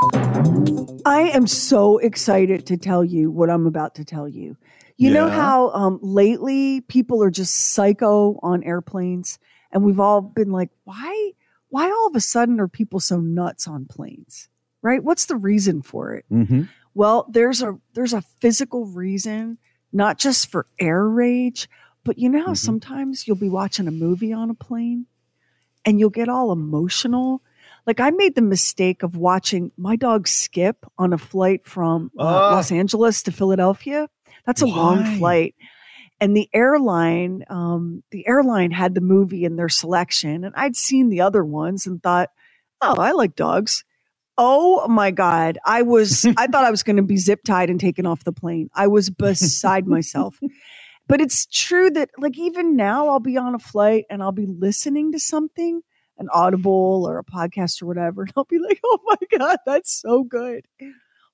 I 1.04 1.30
am 1.34 1.46
so 1.46 1.98
excited 1.98 2.66
to 2.66 2.76
tell 2.76 3.04
you 3.04 3.30
what 3.30 3.50
I'm 3.50 3.66
about 3.66 3.94
to 3.96 4.04
tell 4.04 4.28
you. 4.28 4.56
You 4.96 5.12
know 5.12 5.28
how 5.28 5.70
um, 5.70 6.00
lately 6.02 6.80
people 6.82 7.22
are 7.22 7.30
just 7.30 7.54
psycho 7.72 8.40
on 8.42 8.64
airplanes, 8.64 9.38
and 9.70 9.84
we've 9.84 10.00
all 10.00 10.20
been 10.20 10.50
like, 10.50 10.70
why? 10.84 11.32
Why 11.68 11.88
all 11.90 12.08
of 12.08 12.16
a 12.16 12.20
sudden 12.20 12.58
are 12.58 12.68
people 12.68 12.98
so 12.98 13.20
nuts 13.20 13.68
on 13.68 13.84
planes? 13.86 14.48
Right? 14.82 15.02
What's 15.02 15.26
the 15.26 15.36
reason 15.36 15.82
for 15.82 16.14
it? 16.14 16.24
Mm-hmm. 16.32 16.62
Well, 16.94 17.26
there's 17.30 17.62
a 17.62 17.78
there's 17.94 18.12
a 18.12 18.22
physical 18.40 18.86
reason, 18.86 19.58
not 19.92 20.18
just 20.18 20.50
for 20.50 20.66
air 20.78 21.06
rage, 21.08 21.68
but 22.04 22.18
you 22.18 22.28
know 22.28 22.44
how 22.44 22.54
sometimes 22.54 23.26
you'll 23.26 23.36
be 23.36 23.48
watching 23.48 23.88
a 23.88 23.92
movie 23.92 24.32
on 24.32 24.50
a 24.50 24.54
plane 24.54 25.06
and 25.84 25.98
you'll 25.98 26.10
get 26.10 26.28
all 26.28 26.52
emotional. 26.52 27.42
Like 27.86 28.00
I 28.00 28.10
made 28.10 28.34
the 28.34 28.42
mistake 28.42 29.02
of 29.02 29.16
watching 29.16 29.72
my 29.76 29.96
dog 29.96 30.28
Skip 30.28 30.84
on 30.98 31.12
a 31.12 31.18
flight 31.18 31.64
from 31.64 32.10
uh, 32.18 32.22
Ah. 32.24 32.54
Los 32.54 32.70
Angeles 32.70 33.22
to 33.24 33.32
Philadelphia. 33.32 34.08
That's 34.46 34.62
a 34.62 34.66
long 34.66 35.04
flight. 35.18 35.54
And 36.20 36.36
the 36.36 36.48
airline, 36.52 37.44
um, 37.48 38.02
the 38.10 38.26
airline 38.26 38.72
had 38.72 38.94
the 38.94 39.00
movie 39.00 39.44
in 39.44 39.56
their 39.56 39.68
selection, 39.68 40.44
and 40.44 40.54
I'd 40.56 40.74
seen 40.76 41.10
the 41.10 41.20
other 41.20 41.44
ones 41.44 41.86
and 41.86 42.02
thought, 42.02 42.30
"Oh, 42.80 42.96
I 42.98 43.12
like 43.12 43.36
dogs." 43.36 43.84
Oh 44.38 44.86
my 44.86 45.10
God. 45.10 45.58
I 45.64 45.82
was, 45.82 46.24
I 46.36 46.46
thought 46.46 46.64
I 46.64 46.70
was 46.70 46.84
going 46.84 46.96
to 46.96 47.02
be 47.02 47.16
zip 47.16 47.42
tied 47.44 47.68
and 47.68 47.80
taken 47.80 48.06
off 48.06 48.24
the 48.24 48.32
plane. 48.32 48.70
I 48.74 48.86
was 48.86 49.10
beside 49.10 49.86
myself. 49.88 50.38
But 51.08 51.20
it's 51.20 51.46
true 51.46 51.90
that, 51.90 52.10
like, 52.18 52.38
even 52.38 52.76
now, 52.76 53.08
I'll 53.08 53.18
be 53.20 53.36
on 53.36 53.54
a 53.54 53.58
flight 53.58 54.04
and 54.08 54.22
I'll 54.22 54.30
be 54.30 54.46
listening 54.46 55.12
to 55.12 55.18
something, 55.18 55.80
an 56.18 56.28
audible 56.32 57.04
or 57.08 57.18
a 57.18 57.24
podcast 57.24 57.82
or 57.82 57.86
whatever. 57.86 58.22
And 58.22 58.32
I'll 58.36 58.44
be 58.44 58.58
like, 58.58 58.80
oh 58.84 58.98
my 59.04 59.38
God, 59.38 59.58
that's 59.66 60.00
so 60.00 60.22
good. 60.22 60.66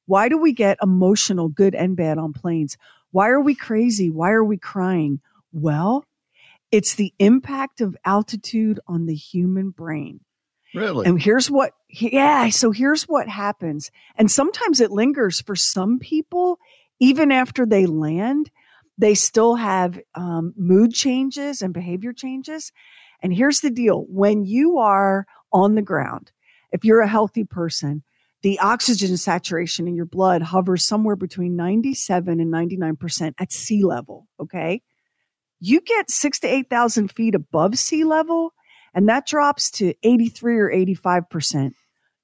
Why 0.07 0.29
do 0.29 0.39
we 0.39 0.53
get 0.53 0.79
emotional, 0.83 1.49
good 1.49 1.75
and 1.75 1.97
bad, 1.97 2.19
on 2.19 2.33
planes? 2.33 2.77
Why 3.11 3.29
are 3.29 3.41
we 3.41 3.55
crazy? 3.55 4.11
Why 4.11 4.31
are 4.31 4.45
we 4.45 4.59
crying? 4.59 5.21
Well, 5.53 6.05
it's 6.71 6.95
the 6.95 7.13
impact 7.19 7.81
of 7.81 7.97
altitude 8.05 8.81
on 8.87 9.07
the 9.07 9.15
human 9.15 9.71
brain. 9.71 10.21
Really? 10.75 11.07
And 11.07 11.21
here's 11.21 11.51
what, 11.51 11.73
yeah. 11.89 12.49
So 12.49 12.71
here's 12.71 13.05
what 13.05 13.29
happens. 13.29 13.91
And 14.17 14.31
sometimes 14.31 14.81
it 14.81 14.91
lingers 14.91 15.41
for 15.41 15.57
some 15.57 15.99
people, 15.99 16.59
even 17.01 17.31
after 17.31 17.65
they 17.65 17.87
land, 17.87 18.51
they 18.99 19.15
still 19.15 19.57
have 19.57 19.99
um, 20.15 20.55
mood 20.57 20.93
changes 20.93 21.63
and 21.63 21.73
behavior 21.75 22.13
changes. 22.13 22.73
And 23.21 23.33
here's 23.35 23.61
the 23.61 23.71
deal 23.71 24.05
when 24.09 24.45
you 24.45 24.79
are 24.79 25.27
on 25.53 25.75
the 25.75 25.83
ground, 25.83 26.33
if 26.73 26.85
you're 26.85 27.01
a 27.01 27.09
healthy 27.09 27.45
person, 27.45 28.03
the 28.43 28.59
oxygen 28.59 29.17
saturation 29.17 29.89
in 29.89 29.95
your 29.95 30.05
blood 30.05 30.43
hovers 30.43 30.85
somewhere 30.85 31.17
between 31.17 31.57
97 31.57 32.41
and 32.41 32.53
99% 32.53 33.35
at 33.39 33.51
sea 33.51 33.85
level. 33.85 34.29
Okay. 34.39 34.83
You 35.61 35.81
get 35.81 36.11
six 36.11 36.41
to 36.41 36.49
8,000 36.49 37.11
feet 37.11 37.35
above 37.35 37.79
sea 37.79 38.05
level, 38.05 38.53
and 38.95 39.09
that 39.09 39.27
drops 39.27 39.71
to 39.73 39.95
83 40.03 40.59
or 40.59 40.71
85%. 40.71 41.73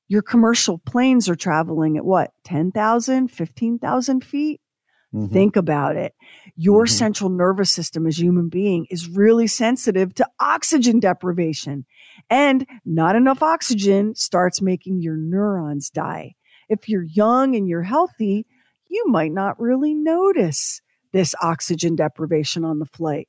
Your 0.08 0.22
commercial 0.22 0.78
planes 0.78 1.28
are 1.28 1.36
traveling 1.36 1.96
at 1.96 2.04
what, 2.04 2.32
10,000, 2.44 3.28
15,000 3.28 4.24
feet? 4.24 4.60
Mm-hmm. 5.14 5.32
Think 5.32 5.56
about 5.56 5.96
it. 5.96 6.14
Your 6.54 6.86
central 6.86 7.30
nervous 7.30 7.72
system 7.72 8.06
as 8.06 8.18
a 8.18 8.22
human 8.22 8.48
being 8.48 8.86
is 8.90 9.08
really 9.08 9.48
sensitive 9.48 10.14
to 10.14 10.26
oxygen 10.38 11.00
deprivation. 11.00 11.84
And 12.28 12.66
not 12.84 13.16
enough 13.16 13.42
oxygen 13.42 14.14
starts 14.14 14.62
making 14.62 15.00
your 15.00 15.16
neurons 15.16 15.90
die. 15.90 16.34
If 16.68 16.88
you're 16.88 17.02
young 17.02 17.56
and 17.56 17.68
you're 17.68 17.82
healthy, 17.82 18.46
you 18.88 19.04
might 19.08 19.32
not 19.32 19.60
really 19.60 19.94
notice 19.94 20.80
this 21.12 21.34
oxygen 21.42 21.96
deprivation 21.96 22.64
on 22.64 22.78
the 22.78 22.86
flight. 22.86 23.28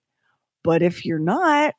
But 0.63 0.83
if 0.83 1.03
you're 1.05 1.19
not, 1.19 1.73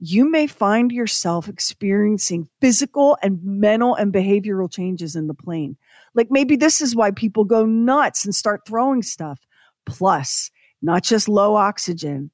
you 0.00 0.30
may 0.30 0.46
find 0.46 0.92
yourself 0.92 1.48
experiencing 1.48 2.48
physical 2.60 3.18
and 3.22 3.42
mental 3.42 3.94
and 3.94 4.12
behavioral 4.12 4.70
changes 4.70 5.16
in 5.16 5.26
the 5.26 5.34
plane. 5.34 5.76
Like 6.14 6.28
maybe 6.30 6.56
this 6.56 6.80
is 6.80 6.94
why 6.94 7.10
people 7.10 7.44
go 7.44 7.66
nuts 7.66 8.24
and 8.24 8.34
start 8.34 8.62
throwing 8.66 9.02
stuff. 9.02 9.40
Plus, 9.86 10.50
not 10.82 11.02
just 11.02 11.28
low 11.28 11.56
oxygen, 11.56 12.30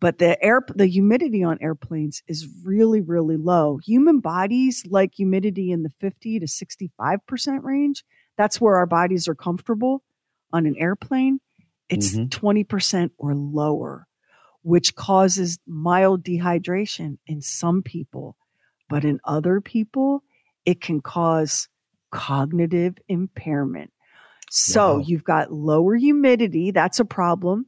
but 0.00 0.18
the 0.18 0.42
air, 0.42 0.62
the 0.74 0.86
humidity 0.86 1.42
on 1.42 1.58
airplanes 1.60 2.22
is 2.26 2.48
really, 2.64 3.00
really 3.00 3.36
low. 3.36 3.78
Human 3.78 4.20
bodies 4.20 4.84
like 4.88 5.14
humidity 5.14 5.70
in 5.70 5.82
the 5.82 5.90
50 6.00 6.40
to 6.40 6.46
65% 6.46 7.62
range. 7.62 8.04
That's 8.36 8.60
where 8.60 8.76
our 8.76 8.86
bodies 8.86 9.28
are 9.28 9.34
comfortable 9.34 10.02
on 10.52 10.66
an 10.66 10.76
airplane. 10.76 11.40
It's 11.88 12.14
Mhm. 12.16 12.30
20% 12.30 13.12
or 13.18 13.34
lower, 13.34 14.06
which 14.64 14.94
causes 14.94 15.58
mild 15.66 16.24
dehydration 16.24 17.18
in 17.26 17.42
some 17.42 17.82
people. 17.82 18.36
But 18.88 19.04
in 19.04 19.20
other 19.24 19.60
people, 19.60 20.24
it 20.64 20.80
can 20.80 21.00
cause 21.02 21.68
cognitive 22.10 22.96
impairment. 23.08 23.92
So 24.50 24.98
Wow. 24.98 25.04
you've 25.04 25.24
got 25.24 25.52
lower 25.52 25.94
humidity, 25.96 26.70
that's 26.70 26.98
a 26.98 27.04
problem. 27.04 27.66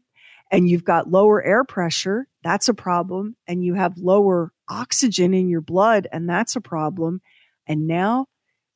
And 0.51 0.69
you've 0.69 0.85
got 0.85 1.11
lower 1.11 1.43
air 1.43 1.65
pressure, 1.65 2.29
that's 2.43 2.69
a 2.69 2.75
problem. 2.75 3.37
And 3.47 3.63
you 3.63 3.75
have 3.75 3.99
lower 3.99 4.53
oxygen 4.69 5.35
in 5.35 5.49
your 5.51 5.61
blood, 5.61 6.09
and 6.13 6.29
that's 6.29 6.57
a 6.57 6.61
problem. 6.63 7.21
And 7.67 7.87
now, 7.87 8.27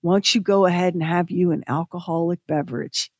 once 0.02 0.34
you 0.34 0.42
go 0.42 0.66
ahead 0.66 0.92
and 0.94 1.02
have 1.02 1.30
you 1.30 1.52
an 1.52 1.64
alcoholic 1.68 2.40
beverage? 2.46 3.10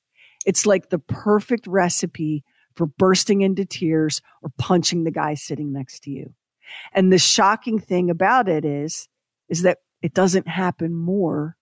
It's 0.45 0.67
like 0.67 0.91
the 0.91 0.99
perfect 0.99 1.67
recipe 1.67 2.45
for 2.77 2.87
bursting 2.87 3.43
into 3.43 3.65
tears 3.65 4.21
or 4.43 4.51
punching 4.59 5.05
the 5.05 5.11
guy 5.11 5.35
sitting 5.35 5.73
next 5.73 6.01
to 6.05 6.11
you. 6.11 6.33
And 6.93 7.13
the 7.13 7.19
shocking 7.19 7.79
thing 7.79 8.11
about 8.11 8.49
it 8.49 8.65
is, 8.65 9.09
is 9.49 9.63
that 9.63 9.79
it 10.03 10.15
doesn't 10.15 10.47
happen 10.49 10.95
more 10.95 11.57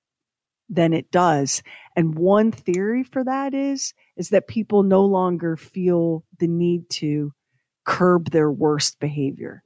than 0.69 0.93
it 0.93 1.11
does. 1.11 1.63
And 1.97 2.15
one 2.15 2.53
theory 2.53 3.03
for 3.03 3.25
that 3.25 3.55
is, 3.55 3.95
is 4.17 4.29
that 4.31 4.47
people 4.49 4.83
no 4.83 5.05
longer 5.07 5.57
feel 5.57 6.25
the 6.39 6.47
need 6.47 6.91
to 6.91 7.33
curb 7.87 8.31
their 8.31 8.53
worst 8.53 9.01
behavior. 9.01 9.63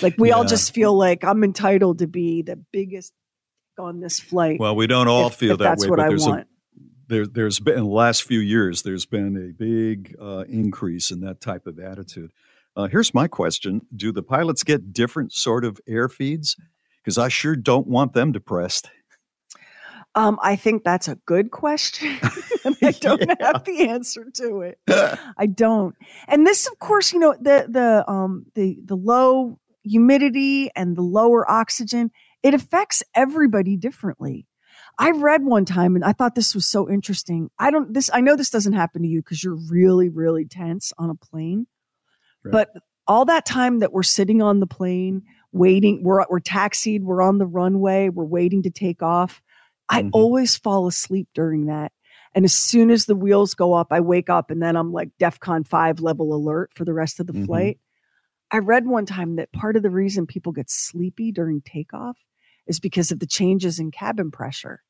Like 0.00 0.14
we 0.18 0.32
all 0.32 0.44
just 0.44 0.72
feel 0.74 0.94
like 0.96 1.22
I'm 1.22 1.44
entitled 1.44 1.98
to 1.98 2.06
be 2.06 2.40
the 2.42 2.56
biggest 2.72 3.12
on 3.78 4.00
this 4.00 4.18
flight. 4.18 4.58
Well, 4.58 4.74
we 4.74 4.86
don't 4.86 5.06
all 5.08 5.28
if- 5.28 5.34
feel 5.34 5.52
if 5.52 5.58
that 5.58 5.64
that's 5.64 5.84
way, 5.84 5.90
what 5.90 5.96
but 5.98 6.06
I 6.06 6.08
there's 6.08 6.26
want. 6.26 6.40
a 6.40 6.46
there, 7.08 7.26
there's 7.26 7.58
been 7.60 7.74
in 7.74 7.84
the 7.84 7.90
last 7.90 8.22
few 8.22 8.38
years 8.38 8.82
there's 8.82 9.06
been 9.06 9.36
a 9.36 9.52
big 9.52 10.14
uh, 10.20 10.44
increase 10.48 11.10
in 11.10 11.20
that 11.20 11.40
type 11.40 11.66
of 11.66 11.78
attitude. 11.78 12.32
Uh, 12.76 12.86
here's 12.86 13.12
my 13.12 13.26
question: 13.26 13.82
Do 13.94 14.12
the 14.12 14.22
pilots 14.22 14.62
get 14.62 14.92
different 14.92 15.32
sort 15.32 15.64
of 15.64 15.80
air 15.86 16.08
feeds? 16.08 16.56
Because 17.02 17.18
I 17.18 17.28
sure 17.28 17.56
don't 17.56 17.86
want 17.86 18.12
them 18.12 18.32
depressed. 18.32 18.90
Um, 20.14 20.38
I 20.42 20.56
think 20.56 20.82
that's 20.82 21.06
a 21.06 21.14
good 21.26 21.52
question. 21.52 22.18
and 22.64 22.76
I 22.82 22.90
don't 23.00 23.40
have 23.40 23.64
the 23.64 23.88
answer 23.88 24.26
to 24.34 24.62
it. 24.62 24.78
I 25.38 25.46
don't. 25.46 25.94
And 26.26 26.44
this, 26.44 26.66
of 26.66 26.78
course, 26.80 27.12
you 27.12 27.20
know, 27.20 27.36
the 27.40 27.66
the 27.68 28.10
um 28.10 28.46
the 28.56 28.78
the 28.84 28.96
low 28.96 29.60
humidity 29.84 30.70
and 30.74 30.96
the 30.96 31.02
lower 31.02 31.48
oxygen, 31.48 32.10
it 32.42 32.52
affects 32.52 33.04
everybody 33.14 33.76
differently. 33.76 34.47
I 34.98 35.12
read 35.12 35.44
one 35.44 35.64
time 35.64 35.94
and 35.94 36.04
I 36.04 36.12
thought 36.12 36.34
this 36.34 36.54
was 36.54 36.66
so 36.66 36.90
interesting. 36.90 37.50
I 37.58 37.70
don't 37.70 37.94
this 37.94 38.10
I 38.12 38.20
know 38.20 38.34
this 38.36 38.50
doesn't 38.50 38.72
happen 38.72 39.02
to 39.02 39.08
you 39.08 39.20
because 39.22 39.42
you're 39.44 39.58
really, 39.70 40.08
really 40.08 40.44
tense 40.44 40.92
on 40.98 41.10
a 41.10 41.14
plane. 41.14 41.66
But 42.52 42.70
all 43.06 43.24
that 43.26 43.46
time 43.46 43.78
that 43.80 43.92
we're 43.92 44.02
sitting 44.02 44.42
on 44.42 44.60
the 44.60 44.66
plane, 44.66 45.22
waiting, 45.52 46.02
we're 46.02 46.24
we're 46.28 46.40
taxied, 46.40 47.04
we're 47.04 47.22
on 47.22 47.38
the 47.38 47.46
runway, 47.46 48.08
we're 48.08 48.24
waiting 48.24 48.62
to 48.64 48.70
take 48.70 49.02
off. 49.02 49.40
I 49.88 50.10
always 50.12 50.56
fall 50.56 50.86
asleep 50.86 51.28
during 51.32 51.66
that. 51.66 51.92
And 52.34 52.44
as 52.44 52.52
soon 52.52 52.90
as 52.90 53.06
the 53.06 53.16
wheels 53.16 53.54
go 53.54 53.72
up, 53.72 53.88
I 53.90 54.00
wake 54.00 54.28
up 54.28 54.50
and 54.50 54.62
then 54.62 54.76
I'm 54.76 54.92
like 54.92 55.10
DEFCON 55.18 55.66
5 55.66 56.00
level 56.00 56.34
alert 56.34 56.72
for 56.74 56.84
the 56.84 56.92
rest 56.92 57.20
of 57.20 57.26
the 57.26 57.32
Mhm. 57.32 57.46
flight. 57.46 57.80
I 58.50 58.58
read 58.58 58.86
one 58.86 59.06
time 59.06 59.36
that 59.36 59.52
part 59.52 59.76
of 59.76 59.82
the 59.82 59.90
reason 59.90 60.26
people 60.26 60.52
get 60.52 60.70
sleepy 60.70 61.32
during 61.32 61.62
takeoff 61.62 62.18
is 62.66 62.80
because 62.80 63.10
of 63.10 63.18
the 63.18 63.26
changes 63.26 63.78
in 63.78 63.90
cabin 63.90 64.30
pressure 64.30 64.82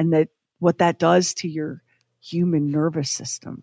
and 0.00 0.14
that 0.14 0.28
what 0.60 0.78
that 0.78 0.98
does 0.98 1.34
to 1.34 1.48
your 1.48 1.82
human 2.22 2.70
nervous 2.70 3.10
system. 3.10 3.62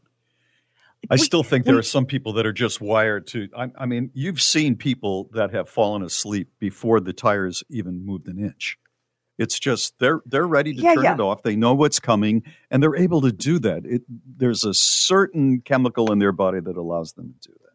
I 1.09 1.15
still 1.15 1.43
think 1.43 1.65
there 1.65 1.77
are 1.77 1.83
some 1.83 2.05
people 2.05 2.33
that 2.33 2.45
are 2.45 2.53
just 2.53 2.79
wired 2.79 3.25
to. 3.27 3.47
I, 3.57 3.71
I 3.77 3.85
mean, 3.87 4.11
you've 4.13 4.41
seen 4.41 4.75
people 4.75 5.29
that 5.33 5.51
have 5.53 5.67
fallen 5.69 6.03
asleep 6.03 6.49
before 6.59 6.99
the 6.99 7.13
tires 7.13 7.63
even 7.69 8.05
moved 8.05 8.27
an 8.27 8.37
inch. 8.39 8.77
It's 9.39 9.59
just 9.59 9.97
they're 9.99 10.21
they're 10.25 10.47
ready 10.47 10.73
to 10.75 10.81
Yeah, 10.81 10.95
turn 10.95 11.03
yeah. 11.03 11.13
it 11.15 11.19
off. 11.19 11.43
They 11.43 11.55
know 11.55 11.73
what's 11.73 11.99
coming, 11.99 12.43
and 12.69 12.81
they're 12.83 12.95
able 12.95 13.21
to 13.21 13.31
do 13.31 13.57
that. 13.59 13.85
It, 13.85 14.03
there's 14.09 14.63
a 14.63 14.73
certain 14.73 15.61
chemical 15.61 16.11
in 16.11 16.19
their 16.19 16.31
body 16.31 16.59
that 16.59 16.77
allows 16.77 17.13
them 17.13 17.35
to 17.41 17.49
do 17.49 17.55
that. 17.61 17.66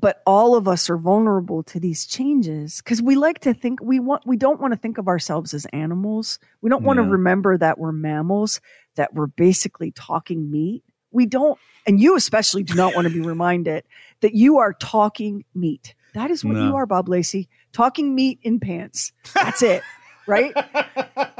But 0.00 0.22
all 0.26 0.56
of 0.56 0.66
us 0.66 0.90
are 0.90 0.96
vulnerable 0.96 1.62
to 1.62 1.78
these 1.78 2.04
changes 2.06 2.78
because 2.78 3.00
we 3.00 3.14
like 3.14 3.38
to 3.40 3.54
think 3.54 3.80
we 3.82 4.00
want 4.00 4.26
we 4.26 4.36
don't 4.36 4.60
want 4.60 4.72
to 4.72 4.78
think 4.78 4.98
of 4.98 5.06
ourselves 5.06 5.54
as 5.54 5.66
animals. 5.66 6.38
We 6.60 6.70
don't 6.70 6.82
want 6.82 6.96
to 6.98 7.02
remember 7.04 7.56
that 7.58 7.78
we're 7.78 7.92
mammals 7.92 8.60
that 8.96 9.14
we're 9.14 9.28
basically 9.28 9.92
talking 9.92 10.50
meat. 10.50 10.82
We 11.12 11.26
don't 11.26 11.58
and 11.86 12.00
you 12.00 12.16
especially 12.16 12.64
do 12.64 12.74
not 12.74 12.94
want 12.94 13.06
to 13.06 13.12
be 13.12 13.20
reminded 13.26 13.84
that 14.20 14.34
you 14.34 14.58
are 14.58 14.72
talking 14.72 15.44
meat. 15.54 15.94
That 16.14 16.30
is 16.30 16.44
what 16.44 16.56
you 16.56 16.76
are 16.76 16.86
bob 16.86 17.08
lacey. 17.08 17.48
Talking 17.72 18.14
meat 18.14 18.38
in 18.42 18.60
pants. 18.60 19.12
That's 19.32 19.62
it 19.62 19.82
right? 20.26 20.54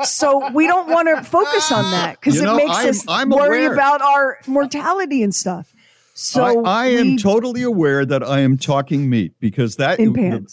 So 0.05 0.51
we 0.53 0.67
don't 0.67 0.89
want 0.91 1.09
to 1.09 1.23
focus 1.25 1.73
on 1.73 1.91
that 1.93 2.21
because 2.21 2.39
it 2.41 2.45
know, 2.45 2.57
makes 2.57 2.77
I'm- 2.77 2.89
us 2.89 3.05
I'm 3.09 3.31
worry 3.31 3.65
aware. 3.65 3.73
about 3.73 4.03
our 4.03 4.39
mortality 4.47 5.23
and 5.23 5.35
stuff 5.35 5.74
so 6.15 6.65
I, 6.65 6.85
I 6.85 6.86
am 6.86 7.16
totally 7.16 7.62
aware 7.62 8.07
that 8.07 8.23
I 8.23 8.41
am 8.41 8.57
talking 8.57 9.11
meat 9.11 9.32
because 9.41 9.77
that 9.77 9.99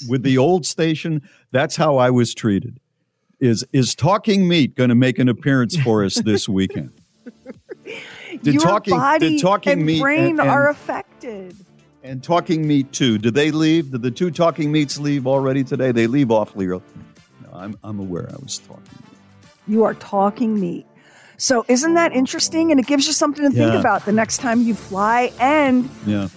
with 0.09 0.23
the 0.23 0.39
old 0.39 0.65
station, 0.65 1.21
that's 1.51 1.75
how 1.75 1.97
I 1.97 2.09
was 2.09 2.33
treated. 2.33 2.79
Is 3.39 3.65
is 3.71 3.93
talking 3.93 4.47
meat 4.47 4.75
going 4.75 4.89
to 4.89 4.95
make 4.95 5.19
an 5.19 5.29
appearance 5.29 5.79
for 5.79 6.03
us 6.03 6.15
this 6.25 6.49
weekend? 6.49 6.91
Did 8.41 8.55
your 8.55 8.63
talking 8.63 8.97
body 8.97 9.35
did 9.35 9.41
talking 9.41 9.73
and 9.73 9.85
meat 9.85 10.01
brain 10.01 10.31
and, 10.31 10.39
and, 10.39 10.49
are 10.49 10.69
affected. 10.69 11.55
and 12.03 12.23
talking 12.23 12.67
meat 12.67 12.91
too? 12.91 13.19
Did 13.19 13.35
they 13.35 13.51
leave? 13.51 13.91
Did 13.91 14.01
the 14.01 14.11
two 14.11 14.31
talking 14.31 14.71
meats 14.71 14.97
leave 14.97 15.27
already 15.27 15.63
today? 15.63 15.91
They 15.91 16.07
leave 16.07 16.31
awfully 16.31 16.67
early. 16.67 16.81
No, 17.43 17.49
I'm 17.53 17.77
I'm 17.83 17.99
aware 17.99 18.27
I 18.31 18.37
was 18.41 18.57
talking. 18.57 18.83
You 19.67 19.83
are 19.83 19.93
talking 19.93 20.59
meat. 20.59 20.87
So 21.41 21.65
isn't 21.67 21.95
that 21.95 22.13
interesting? 22.13 22.69
And 22.69 22.79
it 22.79 22.85
gives 22.85 23.07
you 23.07 23.13
something 23.13 23.43
to 23.43 23.55
think 23.55 23.73
about 23.73 24.05
the 24.05 24.11
next 24.11 24.37
time 24.37 24.61
you 24.61 24.75
fly 24.75 25.31
and 25.39 25.89
Yeah. 26.05 26.27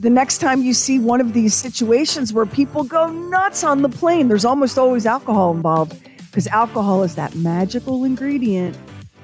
the 0.00 0.10
next 0.10 0.38
time 0.38 0.62
you 0.64 0.74
see 0.74 0.98
one 0.98 1.20
of 1.20 1.32
these 1.32 1.54
situations 1.54 2.32
where 2.32 2.44
people 2.44 2.82
go 2.82 3.06
nuts 3.06 3.62
on 3.62 3.82
the 3.82 3.88
plane. 3.88 4.26
There's 4.26 4.44
almost 4.44 4.76
always 4.76 5.06
alcohol 5.06 5.52
involved 5.52 5.94
because 6.26 6.48
alcohol 6.48 7.04
is 7.04 7.14
that 7.14 7.36
magical 7.36 8.02
ingredient 8.02 8.76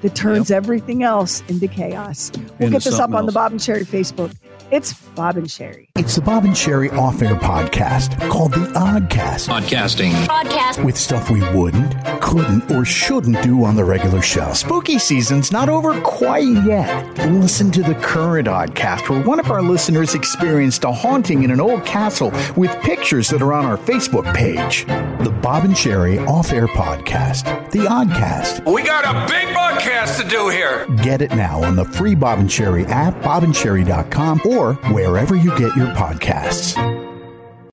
that 0.03 0.15
turns 0.15 0.51
everything 0.51 1.03
else 1.03 1.43
into 1.49 1.67
chaos. 1.67 2.31
We'll 2.33 2.43
Into 2.67 2.69
get 2.71 2.83
this 2.83 2.93
up 2.93 2.97
something 2.99 3.17
on 3.19 3.25
the. 3.25 3.31
Bob 3.33 3.51
and 3.51 3.59
Sheri 3.59 3.85
Facebook. 3.85 4.31
It's 4.71 4.93
Bob 4.93 5.37
and 5.37 5.45
Sheri. 5.45 5.87
It's 5.95 6.15
the 6.15 6.21
Bob 6.21 6.43
and 6.43 6.53
Sheri 6.53 6.91
off 6.91 7.21
air 7.21 7.35
podcast 7.35 8.19
called 8.31 8.51
The 8.53 8.65
Oddcast. 8.73 9.47
Podcasting. 9.47 10.11
Podcast. 10.25 10.83
With 10.83 10.97
stuff 10.97 11.29
we 11.29 11.41
wouldn't, 11.55 11.93
couldn't, 12.19 12.71
or 12.71 12.83
shouldn't 12.83 13.41
do 13.43 13.63
on 13.63 13.75
the 13.75 13.83
regular 13.85 14.23
show. 14.23 14.53
Spooky 14.53 14.97
season's 14.97 15.51
not 15.51 15.69
over 15.69 16.01
quite 16.01 16.47
yet. 16.65 17.15
Listen 17.29 17.69
to 17.71 17.83
the 17.83 17.93
current 17.95 18.47
Oddcast 18.47 19.07
where 19.07 19.21
one 19.21 19.39
of 19.39 19.51
our 19.51 19.61
listeners 19.61 20.15
experienced 20.15 20.83
a 20.83 20.91
haunting 20.91 21.43
in 21.43 21.51
an 21.51 21.61
old 21.61 21.85
castle 21.85 22.31
with 22.55 22.71
pictures 22.81 23.29
that 23.29 23.43
are 23.43 23.53
on 23.53 23.65
our 23.65 23.77
Facebook 23.77 24.33
page. 24.33 24.85
The 25.23 25.31
Bob 25.43 25.65
and 25.65 25.75
Sheri 25.75 26.25
off 26.27 26.51
air 26.51 26.67
podcast. 26.67 27.69
The 27.71 27.79
Oddcast. 27.79 28.71
We 28.71 28.81
got 28.83 29.05
a 29.05 29.31
big 29.31 29.53
broadcast 29.53 30.19
to 30.21 30.27
do 30.27 30.49
here. 30.49 30.87
Get 31.03 31.21
it 31.21 31.35
now 31.35 31.63
on 31.63 31.75
the 31.75 31.85
free 31.85 32.15
Bob 32.15 32.39
and 32.39 32.49
Sheri 32.49 32.87
app, 32.89 33.13
bobandsheri.com, 33.21 34.41
or 34.45 34.54
wherever 34.63 35.35
you 35.35 35.49
get 35.57 35.75
your 35.75 35.87
podcasts. 35.87 36.75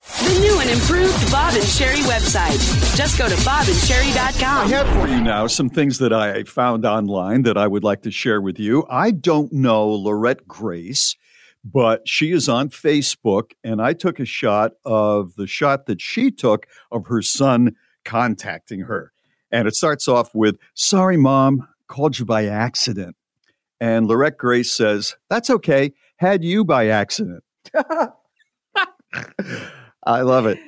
The 0.03 0.39
new 0.41 0.59
and 0.61 0.69
improved 0.71 1.31
Bob 1.31 1.55
and 1.55 1.63
Sheri 1.63 2.03
website. 2.03 2.97
Just 2.97 3.19
go 3.19 3.29
to 3.29 3.35
bobandsheri.com. 3.37 4.67
I 4.67 4.69
have 4.71 4.89
for 4.89 5.09
you 5.09 5.21
now 5.21 5.47
some 5.47 5.71
things 5.71 5.99
that 5.99 6.13
I 6.13 6.43
found 6.43 6.85
online 6.85 7.43
that 7.43 7.57
I 7.57 7.67
would 7.67 7.85
like 7.85 8.03
to 8.03 8.11
share 8.11 8.41
with 8.41 8.59
you. 8.59 8.85
I 8.91 9.13
don't 9.13 9.53
know 9.53 9.89
Lorette 9.89 10.47
Grace, 10.49 11.17
but 11.65 12.09
she 12.09 12.33
is 12.33 12.49
on 12.49 12.69
Facebook, 12.71 13.53
and 13.63 13.81
I 13.81 13.93
took 13.93 14.19
a 14.19 14.25
shot 14.25 14.73
of 14.85 15.37
the 15.37 15.47
shot 15.47 15.87
that 15.87 16.01
she 16.01 16.31
took 16.31 16.67
of 16.91 17.07
her 17.07 17.23
son 17.23 17.77
contacting 18.05 18.81
her. 18.81 19.13
And 19.53 19.69
it 19.69 19.77
starts 19.77 20.09
off 20.09 20.35
with, 20.35 20.57
Sorry, 20.75 21.17
mom, 21.17 21.69
called 21.87 22.19
you 22.19 22.25
by 22.25 22.47
accident. 22.47 23.17
And 23.81 24.07
Lorette 24.07 24.39
Grace 24.39 24.73
says, 24.73 25.17
That's 25.29 25.51
okay, 25.51 25.93
had 26.23 26.45
you 26.45 26.65
by 26.65 26.87
accident. 26.87 27.43
I 30.05 30.21
love 30.23 30.47
it. 30.47 30.59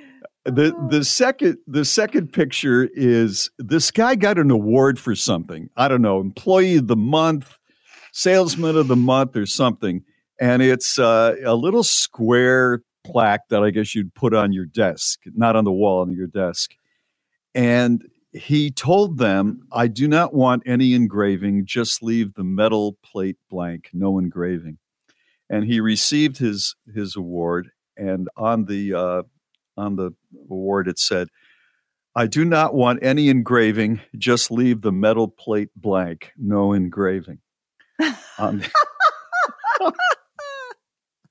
The 0.45 0.77
the 0.91 1.05
second 1.05 1.59
the 1.67 1.85
second 1.85 2.33
picture 2.33 2.91
is 2.93 3.51
this 3.59 3.91
guy 3.91 4.15
got 4.17 4.37
an 4.37 4.51
award 4.51 4.99
for 4.99 5.15
something. 5.15 5.71
I 5.77 5.89
don't 5.89 6.03
know, 6.03 6.21
employee 6.21 6.77
of 6.77 6.89
the 6.89 6.97
month, 6.97 7.57
salesman 8.13 8.77
of 8.77 8.89
the 8.89 8.97
month 8.97 9.37
or 9.37 9.47
something. 9.47 10.03
And 10.41 10.61
it's 10.61 10.99
uh, 10.99 11.37
a 11.45 11.55
little 11.55 11.85
square 11.85 12.83
plaque 13.05 13.49
that 13.49 13.63
I 13.63 13.71
guess 13.71 13.95
you'd 13.95 14.15
put 14.15 14.35
on 14.35 14.53
your 14.53 14.67
desk, 14.67 15.21
not 15.35 15.57
on 15.57 15.65
the 15.65 15.73
wall 15.73 16.01
on 16.03 16.11
your 16.11 16.27
desk. 16.27 16.75
And 17.55 18.03
he 18.33 18.71
told 18.73 19.19
them, 19.19 19.69
I 19.73 19.87
do 19.87 20.09
not 20.09 20.35
want 20.35 20.65
any 20.67 20.95
engraving, 20.95 21.65
just 21.65 22.03
leave 22.03 22.35
the 22.35 22.43
metal 22.43 22.99
plate 23.05 23.39
blank, 23.49 23.91
no 23.93 24.19
engraving. 24.19 24.79
And 25.55 25.67
he 25.67 25.79
received 25.79 26.39
his 26.39 26.75
his 26.93 27.15
award 27.15 27.71
and 27.97 28.29
on 28.37 28.65
the 28.65 28.93
uh, 28.93 29.23
on 29.77 29.95
the 29.95 30.11
award 30.51 30.89
it 30.89 30.99
said, 30.99 31.29
"I 32.17 32.27
do 32.27 32.45
not 32.45 32.75
want 32.75 33.05
any 33.05 33.29
engraving. 33.29 34.01
Just 34.19 34.51
leave 34.51 34.81
the 34.81 34.91
metal 34.91 35.29
plate 35.29 35.69
blank. 35.77 36.33
No 36.37 36.73
engraving." 36.73 37.39
on, 38.39 38.65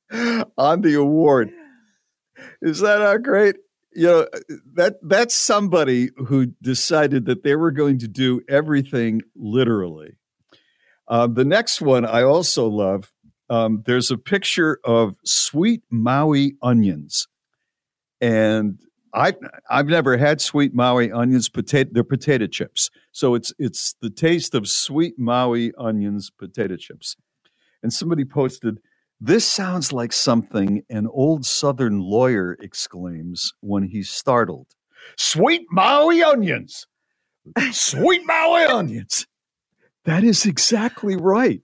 the, 0.09 0.45
on 0.57 0.79
the 0.79 0.93
award, 0.93 1.51
is 2.61 2.79
that 2.79 2.99
not 2.99 3.23
great? 3.23 3.57
You 3.93 4.07
know 4.07 4.27
that 4.75 4.99
that's 5.03 5.35
somebody 5.35 6.11
who 6.15 6.45
decided 6.61 7.25
that 7.25 7.43
they 7.43 7.57
were 7.57 7.71
going 7.71 7.99
to 7.99 8.07
do 8.07 8.39
everything 8.47 9.21
literally. 9.35 10.15
Uh, 11.09 11.27
the 11.27 11.43
next 11.43 11.81
one 11.81 12.05
I 12.05 12.23
also 12.23 12.67
love. 12.67 13.12
Um, 13.53 13.83
there's 13.85 14.09
a 14.09 14.17
picture 14.17 14.79
of 14.83 15.15
sweet 15.23 15.83
Maui 15.91 16.55
onions, 16.63 17.27
and 18.19 18.79
I 19.13 19.35
I've 19.69 19.85
never 19.85 20.17
had 20.17 20.41
sweet 20.41 20.73
Maui 20.73 21.11
onions. 21.11 21.49
Potato 21.49 21.91
they're 21.93 22.03
potato 22.03 22.47
chips, 22.47 22.89
so 23.11 23.35
it's 23.35 23.53
it's 23.59 23.93
the 24.01 24.09
taste 24.09 24.55
of 24.55 24.67
sweet 24.67 25.19
Maui 25.19 25.71
onions 25.77 26.31
potato 26.31 26.77
chips. 26.77 27.15
And 27.83 27.93
somebody 27.93 28.25
posted, 28.25 28.79
"This 29.21 29.45
sounds 29.45 29.93
like 29.93 30.13
something 30.13 30.81
an 30.89 31.05
old 31.05 31.45
Southern 31.45 31.99
lawyer 31.99 32.57
exclaims 32.59 33.53
when 33.59 33.83
he's 33.83 34.09
startled. 34.09 34.69
Sweet 35.15 35.67
Maui 35.69 36.23
onions, 36.23 36.87
sweet 37.71 38.23
Maui 38.25 38.63
onions." 38.63 39.27
That 40.05 40.23
is 40.23 40.43
exactly 40.47 41.15
right. 41.15 41.61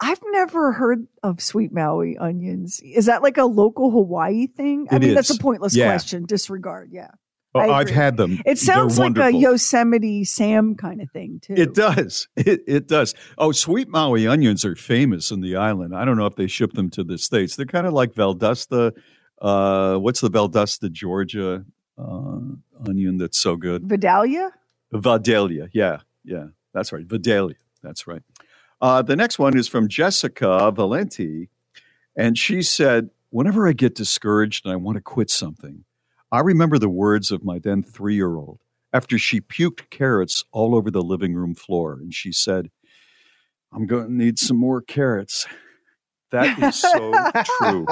I've 0.00 0.20
never 0.30 0.72
heard 0.72 1.06
of 1.22 1.40
sweet 1.40 1.72
Maui 1.72 2.16
onions. 2.18 2.80
Is 2.84 3.06
that 3.06 3.22
like 3.22 3.38
a 3.38 3.44
local 3.44 3.90
Hawaii 3.90 4.46
thing? 4.48 4.86
I 4.90 4.96
It 4.96 5.02
mean, 5.02 5.14
that's 5.14 5.30
a 5.30 5.38
pointless 5.38 5.74
Yeah. 5.76 5.86
question. 5.86 6.24
Disregard. 6.26 6.90
Yeah. 6.92 7.10
Oh, 7.56 7.60
I've 7.60 7.88
had 7.90 8.16
them. 8.16 8.40
It 8.44 8.58
sounds 8.58 8.96
They're 8.96 9.10
like 9.10 9.32
a. 9.32 9.36
Yosemite 9.36 10.24
Sam 10.24 10.74
kind 10.74 11.00
of 11.00 11.08
thing, 11.12 11.38
too. 11.40 11.54
It 11.56 11.72
does. 11.72 12.26
It, 12.36 12.62
it 12.66 12.88
does. 12.88 13.14
Oh, 13.38 13.52
sweet 13.52 13.88
Maui 13.88 14.26
onions 14.26 14.64
are 14.64 14.74
famous 14.74 15.30
in 15.30 15.40
the 15.40 15.54
island. 15.54 15.94
I 15.94 16.04
don't 16.04 16.16
know 16.16 16.26
if 16.26 16.34
they 16.34 16.48
ship 16.48 16.72
them 16.72 16.90
to 16.90 17.04
the 17.04 17.16
states. 17.16 17.54
They're 17.54 17.64
kind 17.64 17.86
of 17.86 17.92
like 17.92 18.12
Valdosta. 18.14 18.92
Uh, 19.40 19.96
what's 19.98 20.20
the 20.20 20.30
Valdosta, 20.30 20.90
Georgia 20.90 21.64
uh, 21.96 22.38
onion 22.84 23.18
that's 23.18 23.38
so 23.38 23.54
good? 23.54 23.84
Vidalia? 23.88 24.50
Vidalia. 24.92 25.68
Yeah, 25.72 25.98
yeah, 26.24 26.46
that's 26.72 26.92
right. 26.92 27.06
Vidalia. 27.06 27.54
That's 27.82 28.08
right. 28.08 28.22
Uh, 28.80 29.02
the 29.02 29.16
next 29.16 29.38
one 29.38 29.56
is 29.56 29.68
from 29.68 29.88
Jessica 29.88 30.70
Valenti, 30.70 31.48
and 32.16 32.36
she 32.36 32.62
said, 32.62 33.10
"Whenever 33.30 33.66
I 33.68 33.72
get 33.72 33.94
discouraged 33.94 34.64
and 34.64 34.72
I 34.72 34.76
want 34.76 34.96
to 34.96 35.02
quit 35.02 35.30
something, 35.30 35.84
I 36.30 36.40
remember 36.40 36.78
the 36.78 36.88
words 36.88 37.30
of 37.30 37.44
my 37.44 37.58
then 37.58 37.82
three-year-old 37.82 38.60
after 38.92 39.18
she 39.18 39.40
puked 39.40 39.90
carrots 39.90 40.44
all 40.52 40.74
over 40.74 40.90
the 40.90 41.02
living 41.02 41.34
room 41.34 41.54
floor, 41.54 41.94
and 41.94 42.14
she 42.14 42.32
said." 42.32 42.70
I'm 43.76 43.88
going 43.88 44.06
to 44.06 44.12
need 44.12 44.38
some 44.38 44.56
more 44.56 44.80
carrots. 44.80 45.48
That 46.30 46.56
is 46.62 46.80
so 46.80 47.12
true. 47.58 47.86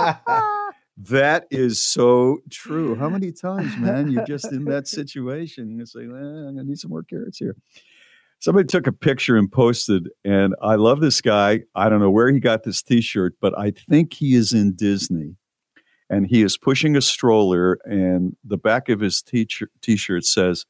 That 0.96 1.48
is 1.50 1.82
so 1.82 2.38
true. 2.50 2.94
How 2.94 3.08
many 3.08 3.32
times, 3.32 3.76
man, 3.76 4.08
you're 4.08 4.24
just 4.24 4.52
in 4.52 4.64
that 4.66 4.86
situation? 4.86 5.76
You 5.76 5.84
say, 5.84 6.06
well, 6.06 6.20
I'm 6.20 6.54
going 6.54 6.58
to 6.58 6.64
need 6.64 6.78
some 6.78 6.90
more 6.92 7.02
carrots 7.02 7.38
here. 7.38 7.56
Somebody 8.42 8.66
took 8.66 8.88
a 8.88 8.92
picture 8.92 9.36
and 9.36 9.50
posted, 9.50 10.08
and 10.24 10.56
I 10.60 10.74
love 10.74 10.98
this 10.98 11.20
guy. 11.20 11.60
I 11.76 11.88
don't 11.88 12.00
know 12.00 12.10
where 12.10 12.28
he 12.28 12.40
got 12.40 12.64
this 12.64 12.82
t 12.82 13.00
shirt, 13.00 13.36
but 13.40 13.56
I 13.56 13.70
think 13.70 14.14
he 14.14 14.34
is 14.34 14.52
in 14.52 14.74
Disney. 14.74 15.36
And 16.10 16.26
he 16.26 16.42
is 16.42 16.58
pushing 16.58 16.96
a 16.96 17.00
stroller, 17.00 17.78
and 17.84 18.36
the 18.42 18.58
back 18.58 18.88
of 18.88 18.98
his 18.98 19.22
t 19.22 19.46
shirt 19.46 20.24
says, 20.24 20.66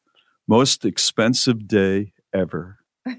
Most 0.47 0.85
expensive 0.85 1.67
day 1.67 2.13
ever. 2.35 2.81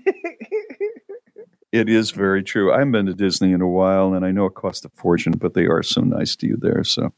It 1.72 1.90
is 1.90 2.12
very 2.12 2.44
true. 2.44 2.72
I 2.72 2.78
haven't 2.78 2.92
been 2.92 3.08
to 3.08 3.16
Disney 3.16 3.52
in 3.52 3.60
a 3.60 3.68
while, 3.68 4.14
and 4.14 4.24
I 4.24 4.30
know 4.30 4.46
it 4.46 4.54
costs 4.54 4.86
a 4.86 4.90
fortune, 4.90 5.34
but 5.34 5.56
they 5.56 5.66
are 5.66 5.82
so 5.82 6.02
nice 6.02 6.36
to 6.36 6.46
you 6.46 6.56
there. 6.56 6.84
So 6.84 7.12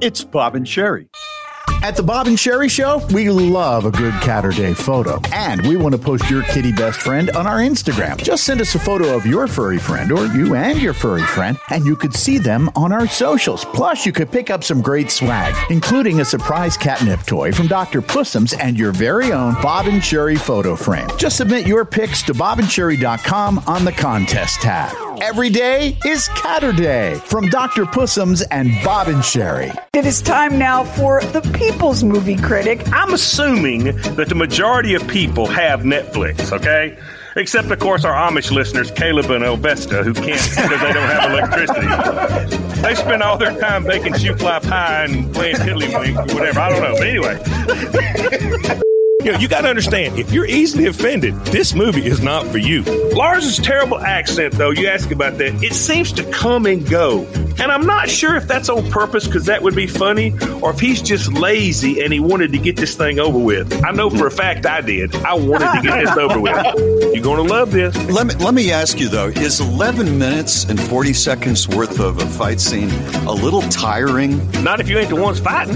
it's 0.00 0.24
Bob 0.24 0.56
and 0.56 0.66
Sheri. 0.66 1.06
At 1.82 1.94
the 1.94 2.02
Bob 2.02 2.26
and 2.26 2.36
Sheri 2.36 2.70
Show, 2.70 3.06
we 3.12 3.30
love 3.30 3.84
a 3.84 3.90
good 3.90 4.14
Catter 4.14 4.50
Day 4.50 4.74
photo. 4.74 5.20
And 5.32 5.64
we 5.66 5.76
want 5.76 5.94
to 5.94 6.00
post 6.00 6.28
your 6.30 6.42
kitty 6.42 6.72
best 6.72 7.00
friend 7.00 7.30
on 7.30 7.46
our 7.46 7.58
Instagram. 7.58 8.16
Just 8.22 8.44
send 8.44 8.60
us 8.60 8.74
a 8.74 8.78
photo 8.78 9.14
of 9.14 9.24
your 9.24 9.46
furry 9.46 9.78
friend 9.78 10.10
or 10.10 10.26
you 10.26 10.54
and 10.56 10.80
your 10.80 10.94
furry 10.94 11.22
friend, 11.22 11.58
and 11.70 11.84
you 11.84 11.94
could 11.94 12.14
see 12.14 12.38
them 12.38 12.70
on 12.74 12.92
our 12.92 13.06
socials. 13.06 13.64
Plus, 13.66 14.04
you 14.04 14.12
could 14.12 14.32
pick 14.32 14.50
up 14.50 14.64
some 14.64 14.80
great 14.82 15.10
swag, 15.10 15.54
including 15.70 16.20
a 16.20 16.24
surprise 16.24 16.76
catnip 16.76 17.22
toy 17.24 17.52
from 17.52 17.68
Dr. 17.68 18.02
Pussums 18.02 18.56
and 18.58 18.76
your 18.76 18.92
very 18.92 19.32
own 19.32 19.54
Bob 19.62 19.86
and 19.86 20.02
Sheri 20.02 20.38
photo 20.38 20.74
frame. 20.74 21.08
Just 21.18 21.36
submit 21.36 21.66
your 21.66 21.84
pics 21.84 22.22
to 22.24 22.32
bobandsheri.com 22.32 23.62
on 23.66 23.84
the 23.84 23.92
contest 23.92 24.60
tab. 24.60 25.05
Every 25.20 25.48
day 25.48 25.96
is 26.04 26.28
Catter 26.28 26.76
Day 26.76 27.14
from 27.24 27.48
Dr. 27.48 27.84
Pussums 27.84 28.44
and 28.50 28.70
Bob 28.84 29.08
and 29.08 29.18
Sheri. 29.18 29.74
It 29.94 30.04
is 30.04 30.20
time 30.20 30.58
now 30.58 30.84
for 30.84 31.20
the 31.20 31.40
People's 31.54 32.04
Movie 32.04 32.36
Critic. 32.36 32.82
I'm 32.92 33.14
assuming 33.14 33.84
that 34.16 34.28
the 34.28 34.34
majority 34.34 34.94
of 34.94 35.06
people 35.08 35.46
have 35.46 35.80
Netflix, 35.80 36.52
okay? 36.52 36.98
Except, 37.36 37.70
of 37.70 37.78
course, 37.78 38.04
our 38.04 38.12
Amish 38.12 38.50
listeners, 38.50 38.90
Caleb 38.90 39.30
and 39.30 39.44
Elvesta, 39.44 40.04
who 40.04 40.12
can't 40.12 40.26
because 40.26 40.80
they 40.80 40.92
don't 40.92 41.08
have 41.08 41.30
electricity. 41.30 42.82
They 42.82 42.94
spend 42.94 43.22
all 43.22 43.38
their 43.38 43.58
time 43.58 43.84
baking 43.84 44.14
shoe 44.18 44.36
fly 44.36 44.58
pie 44.58 45.04
and 45.04 45.32
playing 45.34 45.56
tiddlywinks 45.56 46.30
or 46.30 46.34
whatever. 46.34 46.60
I 46.60 46.68
don't 46.70 46.82
know. 46.82 46.94
But 46.94 47.06
anyway. 48.72 48.82
You 49.26 49.32
know, 49.32 49.38
you 49.40 49.48
got 49.48 49.62
to 49.62 49.68
understand, 49.68 50.20
if 50.20 50.30
you're 50.30 50.46
easily 50.46 50.86
offended, 50.86 51.34
this 51.46 51.74
movie 51.74 52.06
is 52.06 52.20
not 52.20 52.46
for 52.46 52.58
you. 52.58 52.84
Lars's 53.12 53.56
terrible 53.56 53.98
accent, 53.98 54.54
though, 54.54 54.70
you 54.70 54.86
ask 54.86 55.10
about 55.10 55.36
that, 55.38 55.64
it 55.64 55.74
seems 55.74 56.12
to 56.12 56.30
come 56.30 56.64
and 56.64 56.88
go. 56.88 57.24
And 57.58 57.72
I'm 57.72 57.84
not 57.86 58.08
sure 58.08 58.36
if 58.36 58.46
that's 58.46 58.68
on 58.68 58.88
purpose 58.88 59.26
because 59.26 59.46
that 59.46 59.62
would 59.62 59.74
be 59.74 59.88
funny, 59.88 60.32
or 60.62 60.70
if 60.70 60.78
he's 60.78 61.02
just 61.02 61.32
lazy 61.32 62.04
and 62.04 62.12
he 62.12 62.20
wanted 62.20 62.52
to 62.52 62.58
get 62.58 62.76
this 62.76 62.94
thing 62.94 63.18
over 63.18 63.36
with. 63.36 63.84
I 63.84 63.90
know 63.90 64.10
for 64.10 64.28
a 64.28 64.30
fact 64.30 64.64
I 64.64 64.80
did. 64.80 65.12
I 65.16 65.34
wanted 65.34 65.72
to 65.72 65.82
get 65.82 66.04
this 66.04 66.16
over 66.16 66.38
with. 66.38 66.54
You're 67.12 67.24
going 67.24 67.44
to 67.44 67.52
love 67.52 67.72
this. 67.72 67.96
Let 68.08 68.28
me, 68.28 68.34
let 68.34 68.54
me 68.54 68.70
ask 68.70 69.00
you 69.00 69.08
though: 69.08 69.26
Is 69.26 69.58
11 69.58 70.16
minutes 70.16 70.66
and 70.66 70.80
40 70.80 71.12
seconds 71.14 71.66
worth 71.66 71.98
of 71.98 72.18
a 72.18 72.26
fight 72.26 72.60
scene 72.60 72.90
a 73.26 73.32
little 73.32 73.62
tiring? 73.62 74.48
Not 74.62 74.78
if 74.78 74.88
you 74.88 74.98
ain't 74.98 75.08
the 75.08 75.16
ones 75.16 75.40
fighting. 75.40 75.74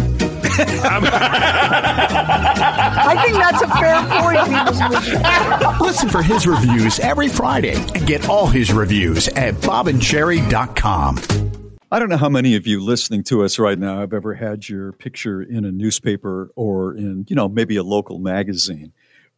I 3.02 3.22
think 3.24 3.36
that's 3.36 3.62
a 3.62 3.68
fair 3.68 4.00
point. 4.20 5.80
Listen 5.80 6.08
for 6.08 6.22
his 6.22 6.46
reviews 6.46 6.98
every 7.00 7.28
Friday 7.28 7.74
and 7.94 8.06
get 8.06 8.28
all 8.28 8.46
his 8.46 8.72
reviews 8.72 9.28
at 9.28 9.54
bobandsheri.com. 9.54 11.18
I 11.92 11.98
don't 11.98 12.08
know 12.08 12.16
how 12.16 12.28
many 12.28 12.54
of 12.54 12.68
you 12.68 12.80
listening 12.80 13.24
to 13.24 13.42
us 13.42 13.58
right 13.58 13.76
now 13.78 13.98
have 13.98 14.12
ever 14.12 14.34
had 14.34 14.68
your 14.68 14.92
picture 14.92 15.42
in 15.42 15.64
a 15.64 15.72
newspaper 15.72 16.50
or 16.54 16.94
in, 16.94 17.26
you 17.28 17.34
know, 17.34 17.48
maybe 17.48 17.74
a 17.76 17.82
local 17.82 18.20
magazine. 18.20 18.92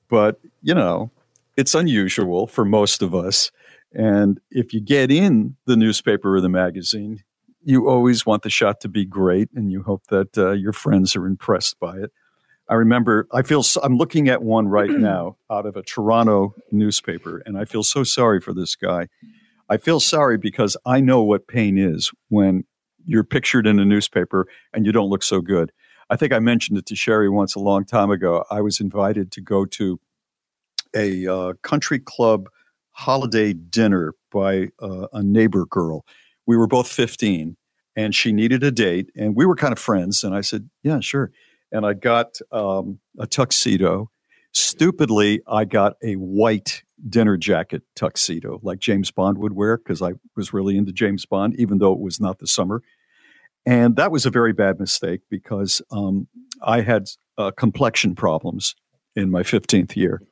But, 0.08 0.38
you 0.60 0.74
know, 0.74 1.10
it's 1.56 1.74
unusual 1.74 2.46
for 2.46 2.66
most 2.66 3.00
of 3.00 3.14
us. 3.14 3.50
And 3.94 4.38
if 4.50 4.74
you 4.74 4.80
get 4.80 5.10
in 5.10 5.56
the 5.64 5.76
newspaper 5.76 6.36
or 6.36 6.42
the 6.42 6.50
magazine, 6.50 7.22
you 7.64 7.88
always 7.88 8.26
want 8.26 8.42
the 8.42 8.50
shot 8.50 8.80
to 8.80 8.88
be 8.88 9.04
great 9.04 9.48
and 9.54 9.70
you 9.70 9.82
hope 9.82 10.06
that 10.08 10.36
uh, 10.36 10.50
your 10.52 10.72
friends 10.72 11.14
are 11.16 11.26
impressed 11.26 11.78
by 11.78 11.96
it. 11.98 12.10
I 12.68 12.74
remember, 12.74 13.28
I 13.32 13.42
feel, 13.42 13.62
so, 13.62 13.80
I'm 13.82 13.96
looking 13.96 14.28
at 14.28 14.42
one 14.42 14.68
right 14.68 14.90
now 14.90 15.36
out 15.50 15.66
of 15.66 15.76
a 15.76 15.82
Toronto 15.82 16.54
newspaper, 16.70 17.42
and 17.44 17.58
I 17.58 17.64
feel 17.64 17.82
so 17.82 18.04
sorry 18.04 18.40
for 18.40 18.54
this 18.54 18.76
guy. 18.76 19.08
I 19.68 19.76
feel 19.76 20.00
sorry 20.00 20.38
because 20.38 20.76
I 20.84 21.00
know 21.00 21.22
what 21.22 21.48
pain 21.48 21.78
is 21.78 22.10
when 22.28 22.64
you're 23.04 23.24
pictured 23.24 23.66
in 23.66 23.78
a 23.78 23.84
newspaper 23.84 24.46
and 24.72 24.86
you 24.86 24.92
don't 24.92 25.08
look 25.08 25.22
so 25.22 25.40
good. 25.40 25.72
I 26.10 26.16
think 26.16 26.32
I 26.32 26.40
mentioned 26.40 26.78
it 26.78 26.86
to 26.86 26.94
Sheri 26.94 27.32
once 27.32 27.54
a 27.54 27.60
long 27.60 27.84
time 27.84 28.10
ago. 28.10 28.44
I 28.50 28.60
was 28.60 28.80
invited 28.80 29.32
to 29.32 29.40
go 29.40 29.64
to 29.66 29.98
a 30.94 31.26
uh, 31.26 31.52
country 31.62 31.98
club 31.98 32.48
holiday 32.90 33.54
dinner 33.54 34.14
by 34.30 34.68
uh, 34.80 35.06
a 35.12 35.22
neighbor 35.22 35.64
girl. 35.66 36.04
We 36.46 36.56
were 36.56 36.66
both 36.66 36.88
15 36.88 37.56
and 37.96 38.14
she 38.14 38.32
needed 38.32 38.62
a 38.62 38.70
date 38.70 39.10
and 39.16 39.36
we 39.36 39.46
were 39.46 39.56
kind 39.56 39.72
of 39.72 39.78
friends. 39.78 40.24
And 40.24 40.34
I 40.34 40.40
said, 40.40 40.68
Yeah, 40.82 41.00
sure. 41.00 41.30
And 41.70 41.86
I 41.86 41.94
got 41.94 42.38
um, 42.50 42.98
a 43.18 43.26
tuxedo. 43.26 44.10
Stupidly, 44.52 45.40
I 45.46 45.64
got 45.64 45.94
a 46.02 46.14
white 46.14 46.82
dinner 47.08 47.36
jacket 47.36 47.82
tuxedo 47.96 48.60
like 48.62 48.78
James 48.78 49.10
Bond 49.10 49.38
would 49.38 49.54
wear 49.54 49.78
because 49.78 50.02
I 50.02 50.12
was 50.36 50.52
really 50.52 50.76
into 50.76 50.92
James 50.92 51.24
Bond, 51.24 51.54
even 51.58 51.78
though 51.78 51.92
it 51.92 51.98
was 51.98 52.20
not 52.20 52.38
the 52.38 52.46
summer. 52.46 52.82
And 53.64 53.96
that 53.96 54.10
was 54.10 54.26
a 54.26 54.30
very 54.30 54.52
bad 54.52 54.78
mistake 54.78 55.20
because 55.30 55.80
um, 55.90 56.28
I 56.62 56.80
had 56.82 57.08
uh, 57.38 57.52
complexion 57.52 58.14
problems 58.14 58.74
in 59.14 59.30
my 59.30 59.42
15th 59.42 59.96
year. 59.96 60.22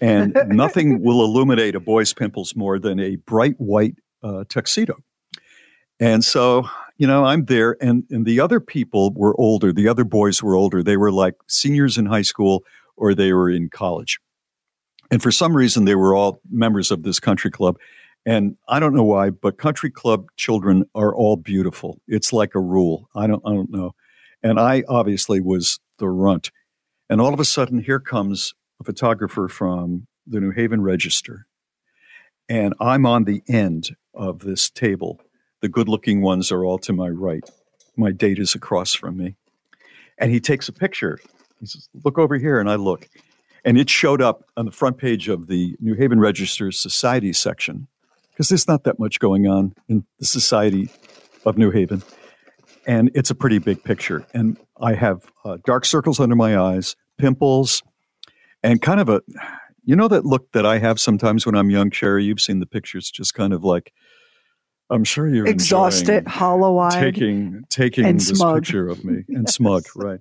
And 0.00 0.36
nothing 0.46 1.02
will 1.02 1.22
illuminate 1.22 1.74
a 1.74 1.80
boy's 1.80 2.14
pimples 2.14 2.54
more 2.56 2.78
than 2.78 2.98
a 3.00 3.16
bright 3.16 3.56
white 3.58 3.96
uh, 4.22 4.44
tuxedo. 4.48 4.96
And 6.00 6.24
so, 6.24 6.66
you 6.96 7.06
know, 7.06 7.24
I'm 7.24 7.44
there, 7.44 7.76
and, 7.80 8.04
and 8.10 8.24
the 8.24 8.40
other 8.40 8.58
people 8.58 9.12
were 9.14 9.38
older. 9.38 9.72
The 9.72 9.86
other 9.86 10.04
boys 10.04 10.42
were 10.42 10.56
older. 10.56 10.82
They 10.82 10.96
were 10.96 11.12
like 11.12 11.34
seniors 11.46 11.98
in 11.98 12.06
high 12.06 12.22
school 12.22 12.64
or 12.96 13.14
they 13.14 13.32
were 13.32 13.50
in 13.50 13.68
college. 13.68 14.18
And 15.10 15.22
for 15.22 15.30
some 15.30 15.56
reason, 15.56 15.84
they 15.84 15.94
were 15.94 16.14
all 16.14 16.40
members 16.50 16.90
of 16.90 17.02
this 17.02 17.20
country 17.20 17.50
club. 17.50 17.78
And 18.26 18.56
I 18.68 18.80
don't 18.80 18.94
know 18.94 19.04
why, 19.04 19.30
but 19.30 19.58
country 19.58 19.90
club 19.90 20.26
children 20.36 20.84
are 20.94 21.14
all 21.14 21.36
beautiful. 21.36 22.00
It's 22.06 22.32
like 22.32 22.54
a 22.54 22.60
rule. 22.60 23.08
I 23.14 23.26
don't, 23.26 23.42
I 23.46 23.54
don't 23.54 23.70
know. 23.70 23.94
And 24.42 24.60
I 24.60 24.84
obviously 24.88 25.40
was 25.40 25.80
the 25.98 26.08
runt. 26.08 26.50
And 27.08 27.20
all 27.20 27.34
of 27.34 27.40
a 27.40 27.44
sudden, 27.44 27.82
here 27.82 28.00
comes 28.00 28.54
a 28.78 28.84
photographer 28.84 29.48
from 29.48 30.06
the 30.26 30.40
New 30.40 30.50
Haven 30.50 30.82
Register. 30.82 31.46
And 32.48 32.74
I'm 32.80 33.06
on 33.06 33.24
the 33.24 33.42
end 33.48 33.96
of 34.14 34.40
this 34.40 34.70
table. 34.70 35.20
The 35.60 35.68
good 35.68 35.88
looking 35.88 36.22
ones 36.22 36.50
are 36.50 36.64
all 36.64 36.78
to 36.78 36.92
my 36.92 37.08
right. 37.08 37.48
My 37.96 38.12
date 38.12 38.38
is 38.38 38.54
across 38.54 38.94
from 38.94 39.16
me. 39.16 39.36
And 40.18 40.30
he 40.30 40.40
takes 40.40 40.68
a 40.68 40.72
picture. 40.72 41.18
He 41.60 41.66
says, 41.66 41.88
Look 42.04 42.18
over 42.18 42.38
here. 42.38 42.60
And 42.60 42.70
I 42.70 42.76
look. 42.76 43.08
And 43.64 43.76
it 43.76 43.90
showed 43.90 44.22
up 44.22 44.44
on 44.56 44.64
the 44.64 44.72
front 44.72 44.96
page 44.96 45.28
of 45.28 45.46
the 45.46 45.76
New 45.80 45.94
Haven 45.94 46.18
Register's 46.18 46.80
Society 46.80 47.32
section 47.32 47.88
because 48.30 48.48
there's 48.48 48.66
not 48.66 48.84
that 48.84 48.98
much 48.98 49.20
going 49.20 49.46
on 49.46 49.74
in 49.86 50.06
the 50.18 50.24
Society 50.24 50.88
of 51.44 51.58
New 51.58 51.70
Haven. 51.70 52.02
And 52.86 53.10
it's 53.14 53.30
a 53.30 53.34
pretty 53.34 53.58
big 53.58 53.84
picture. 53.84 54.26
And 54.32 54.58
I 54.80 54.94
have 54.94 55.30
uh, 55.44 55.58
dark 55.66 55.84
circles 55.84 56.18
under 56.20 56.34
my 56.34 56.58
eyes, 56.58 56.96
pimples, 57.18 57.82
and 58.62 58.80
kind 58.80 58.98
of 58.98 59.10
a, 59.10 59.20
you 59.84 59.94
know, 59.94 60.08
that 60.08 60.24
look 60.24 60.52
that 60.52 60.64
I 60.64 60.78
have 60.78 60.98
sometimes 60.98 61.44
when 61.44 61.54
I'm 61.54 61.68
young, 61.68 61.90
Sheri. 61.90 62.24
You've 62.24 62.40
seen 62.40 62.60
the 62.60 62.66
pictures, 62.66 63.10
just 63.10 63.34
kind 63.34 63.52
of 63.52 63.62
like, 63.62 63.92
I'm 64.90 65.04
sure 65.04 65.28
you're 65.28 65.46
exhausted, 65.46 66.26
hollow 66.26 66.78
eyed, 66.78 66.92
taking 66.92 67.64
taking 67.68 68.04
and 68.04 68.18
this 68.18 68.28
smug. 68.28 68.56
picture 68.56 68.88
of 68.88 69.04
me 69.04 69.24
and 69.28 69.48
smug, 69.58 69.84
right? 69.94 70.20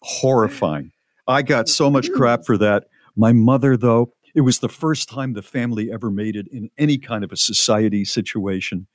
Horrifying. 0.00 0.92
I 1.28 1.42
got 1.42 1.68
so 1.68 1.90
much 1.90 2.10
crap 2.12 2.44
for 2.44 2.56
that. 2.58 2.84
My 3.14 3.32
mother, 3.32 3.76
though, 3.76 4.12
it 4.34 4.42
was 4.42 4.60
the 4.60 4.68
first 4.68 5.08
time 5.08 5.32
the 5.32 5.42
family 5.42 5.90
ever 5.92 6.10
made 6.10 6.36
it 6.36 6.46
in 6.48 6.70
any 6.78 6.98
kind 6.98 7.24
of 7.24 7.32
a 7.32 7.36
society 7.36 8.04
situation. 8.04 8.86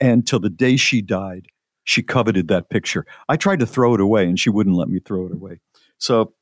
And 0.00 0.26
till 0.26 0.40
the 0.40 0.50
day 0.50 0.76
she 0.76 1.02
died, 1.02 1.46
she 1.84 2.02
coveted 2.02 2.48
that 2.48 2.68
picture. 2.68 3.06
I 3.28 3.36
tried 3.36 3.60
to 3.60 3.66
throw 3.66 3.94
it 3.94 4.00
away 4.00 4.24
and 4.24 4.38
she 4.38 4.50
wouldn't 4.50 4.76
let 4.76 4.88
me 4.88 5.00
throw 5.00 5.26
it 5.26 5.32
away. 5.32 5.60
So 5.96 6.34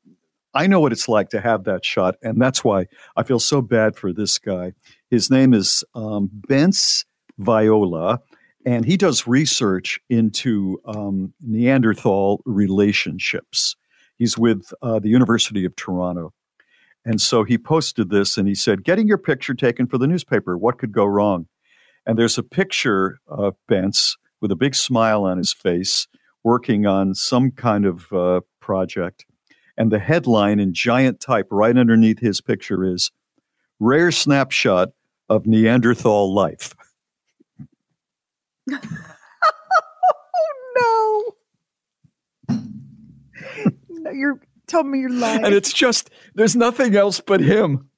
I 0.53 0.67
know 0.67 0.81
what 0.81 0.93
it's 0.93 1.09
like 1.09 1.29
to 1.31 1.41
have 1.41 1.65
that 1.65 1.85
shot. 1.85 2.17
And 2.23 2.41
that's 2.41 2.65
why 2.65 2.87
I 3.17 3.23
feel 3.23 3.39
so 3.39 3.63
bad 3.63 3.95
for 3.95 4.13
this 4.13 4.39
guy. 4.39 4.73
His 5.11 5.31
name 5.31 5.55
is 5.55 5.85
um, 5.95 6.31
Bence 6.33 7.05
Viola, 7.39 8.21
and 8.65 8.85
he 8.85 8.97
does 8.97 9.27
research 9.27 10.01
into 10.09 10.81
um, 10.85 11.33
Neanderthal 11.41 12.43
relationships. 12.45 13.77
He's 14.17 14.37
with 14.37 14.73
uh, 14.83 14.99
the 14.99 15.09
University 15.09 15.65
of 15.65 15.77
Toronto. 15.77 16.33
And 17.05 17.21
so 17.21 17.45
he 17.45 17.57
posted 17.57 18.11
this 18.11 18.37
and 18.37 18.49
he 18.49 18.55
said, 18.55 18.83
Getting 18.83 19.07
your 19.07 19.19
picture 19.19 19.55
taken 19.55 19.87
for 19.87 19.99
the 19.99 20.09
newspaper, 20.09 20.59
what 20.59 20.79
could 20.79 20.93
go 20.93 21.05
wrong? 21.05 21.47
And 22.05 22.19
there's 22.19 22.39
a 22.39 22.43
picture 22.43 23.21
of 23.29 23.55
Bence 23.69 24.17
with 24.41 24.51
a 24.51 24.57
big 24.57 24.75
smile 24.75 25.25
on 25.25 25.39
his 25.39 25.53
face 25.53 26.09
working 26.43 26.87
on 26.87 27.15
some 27.15 27.53
kind 27.53 27.87
of 27.87 28.13
uh, 28.13 28.41
project. 28.61 29.27
And 29.77 29.93
the 29.93 29.99
headline 29.99 30.59
in 30.59 30.73
giant 30.73 31.21
type 31.21 31.47
right 31.51 31.77
underneath 31.77 32.21
his 32.21 32.41
picture 32.41 32.85
is 32.85 33.11
Rare 33.79 34.11
Snapshot 34.11 34.91
of 35.29 35.47
Neanderthal 35.47 36.33
Life. 36.35 36.75
oh 38.73 38.81
no. 42.49 42.57
no, 43.91 44.11
you're 44.13 44.41
tell 44.67 44.85
me 44.85 45.01
you're 45.01 45.11
lying. 45.11 45.45
And 45.45 45.55
it's 45.55 45.73
just, 45.73 46.11
there's 46.35 46.57
nothing 46.57 46.97
else 46.97 47.21
but 47.21 47.41
him. 47.41 47.89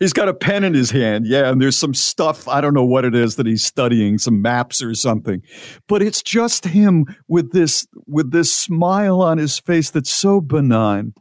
He's 0.00 0.12
got 0.12 0.28
a 0.28 0.34
pen 0.34 0.64
in 0.64 0.74
his 0.74 0.90
hand. 0.90 1.26
Yeah. 1.26 1.48
And 1.50 1.62
there's 1.62 1.78
some 1.78 1.94
stuff. 1.94 2.46
I 2.48 2.60
don't 2.60 2.74
know 2.74 2.84
what 2.84 3.04
it 3.04 3.14
is 3.14 3.36
that 3.36 3.46
he's 3.46 3.64
studying, 3.64 4.18
some 4.18 4.42
maps 4.42 4.82
or 4.82 4.94
something. 4.94 5.42
But 5.86 6.02
it's 6.02 6.22
just 6.22 6.66
him 6.66 7.06
with 7.26 7.52
this, 7.52 7.86
with 8.06 8.32
this 8.32 8.54
smile 8.54 9.22
on 9.22 9.38
his 9.38 9.58
face 9.58 9.90
that's 9.90 10.12
so 10.12 10.40
benign. 10.40 11.14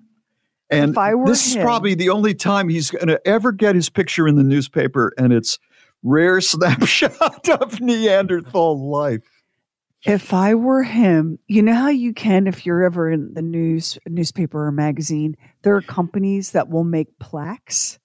And 0.69 0.91
If 0.91 0.97
I 0.97 1.15
were 1.15 1.27
this 1.27 1.53
him- 1.53 1.59
is 1.59 1.63
probably 1.63 1.93
the 1.93 2.09
only 2.09 2.33
time 2.33 2.67
he's 2.67 2.91
going 2.91 3.07
to 3.07 3.25
ever 3.25 3.53
get 3.53 3.75
his 3.75 3.89
picture 3.89 4.27
in 4.27 4.35
the 4.35 4.43
newspaper. 4.43 5.13
And 5.17 5.31
it's 5.31 5.59
rare 6.03 6.41
snapshot 6.41 7.49
of 7.49 7.79
Neanderthal 7.81 8.89
life. 8.89 9.21
If 10.05 10.33
I 10.33 10.53
were 10.55 10.83
him, 10.83 11.39
you 11.47 11.61
know 11.61 11.73
how 11.73 11.89
you 11.89 12.13
can 12.13 12.47
if 12.47 12.65
you're 12.65 12.83
ever 12.83 13.11
in 13.11 13.33
the 13.33 13.41
news 13.41 13.97
newspaper 14.07 14.67
or 14.67 14.71
magazine, 14.71 15.35
there 15.63 15.75
are 15.75 15.81
companies 15.81 16.51
that 16.51 16.69
will 16.69 16.83
make 16.83 17.17
plaques. 17.19 17.97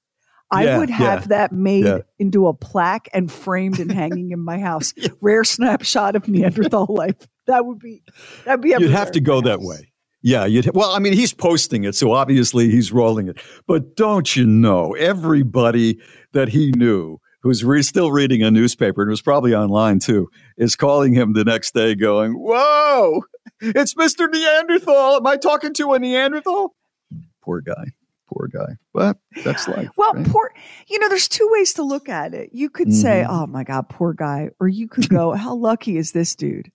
I 0.51 0.64
Yeah, 0.64 0.78
would 0.78 0.90
have 0.90 1.23
yeah, 1.23 1.27
that 1.28 1.52
made 1.52 1.85
yeah. 1.85 1.98
into 2.19 2.47
a 2.47 2.55
plaque 2.55 3.09
and 3.14 3.31
framed 3.31 3.78
and 3.78 3.90
hanging 3.90 4.32
in 4.32 4.40
my 4.40 4.59
house. 4.59 4.93
Rare 5.20 5.44
snapshot 5.44 6.16
of 6.16 6.28
Neanderthal 6.28 6.86
life. 6.89 7.27
That 7.47 7.66
would 7.66 7.78
be 7.78 8.02
that'd 8.44 8.60
be 8.62 8.70
You'd 8.70 8.90
have 8.90 9.12
to 9.12 9.20
go 9.20 9.40
that 9.43 9.60
way. 9.60 9.93
Yeah, 10.23 10.44
you'd 10.44 10.70
well, 10.74 10.93
I 10.93 10.98
mean, 10.98 11.14
he's 11.14 11.35
posting 11.35 11.85
it, 11.85 11.94
so 11.94 12.12
obviously 12.12 12.70
he's 12.70 12.93
rolling 12.93 13.28
it. 13.28 13.39
But 13.66 13.97
don't 13.97 14.36
you 14.36 14.47
know, 14.47 14.93
everybody 14.94 15.98
that 16.32 16.48
he 16.48 16.70
knew 16.73 17.19
who's 17.43 17.64
re- 17.64 17.82
still 17.82 18.10
reading 18.12 18.43
a 18.43 18.51
newspaper 18.51 19.02
and 19.02 19.10
was 19.10 19.23
probably 19.23 19.55
online 19.55 19.98
too, 19.98 20.28
is 20.56 20.77
calling 20.77 21.12
him 21.14 21.32
the 21.32 21.44
next 21.44 21.74
day, 21.74 21.94
going, 21.94 22.32
"Whoa, 22.35 23.23
it's 23.60 23.97
Mister 23.97 24.28
Neanderthal. 24.28 25.16
Am 25.16 25.27
I 25.27 25.36
talking 25.36 25.73
to 25.74 25.93
a 25.93 25.98
Neanderthal?" 25.98 26.74
Poor 27.43 27.60
guy. 27.60 27.86
poor 28.35 28.48
guy. 28.48 28.77
But 28.94 29.19
that's 29.44 29.69
life. 29.69 29.90
Well, 29.97 30.14
right? 30.14 30.27
poor, 30.27 30.55
you 30.89 30.98
know, 30.98 31.09
there's 31.10 31.28
two 31.28 31.47
ways 31.52 31.74
to 31.74 31.82
look 31.82 32.09
at 32.09 32.32
it. 32.32 32.48
You 32.55 32.70
could 32.70 32.90
say, 32.94 33.24
Mhm. 33.24 33.31
oh 33.31 33.47
my 33.47 33.62
God, 33.62 33.90
poor 33.90 34.14
guy. 34.14 34.48
Or 34.59 34.69
you 34.69 34.89
could 34.89 35.10
go, 35.10 35.32
how 35.36 35.55
lucky 35.55 35.98
is 35.98 36.12
this 36.12 36.35
dude? 36.35 36.73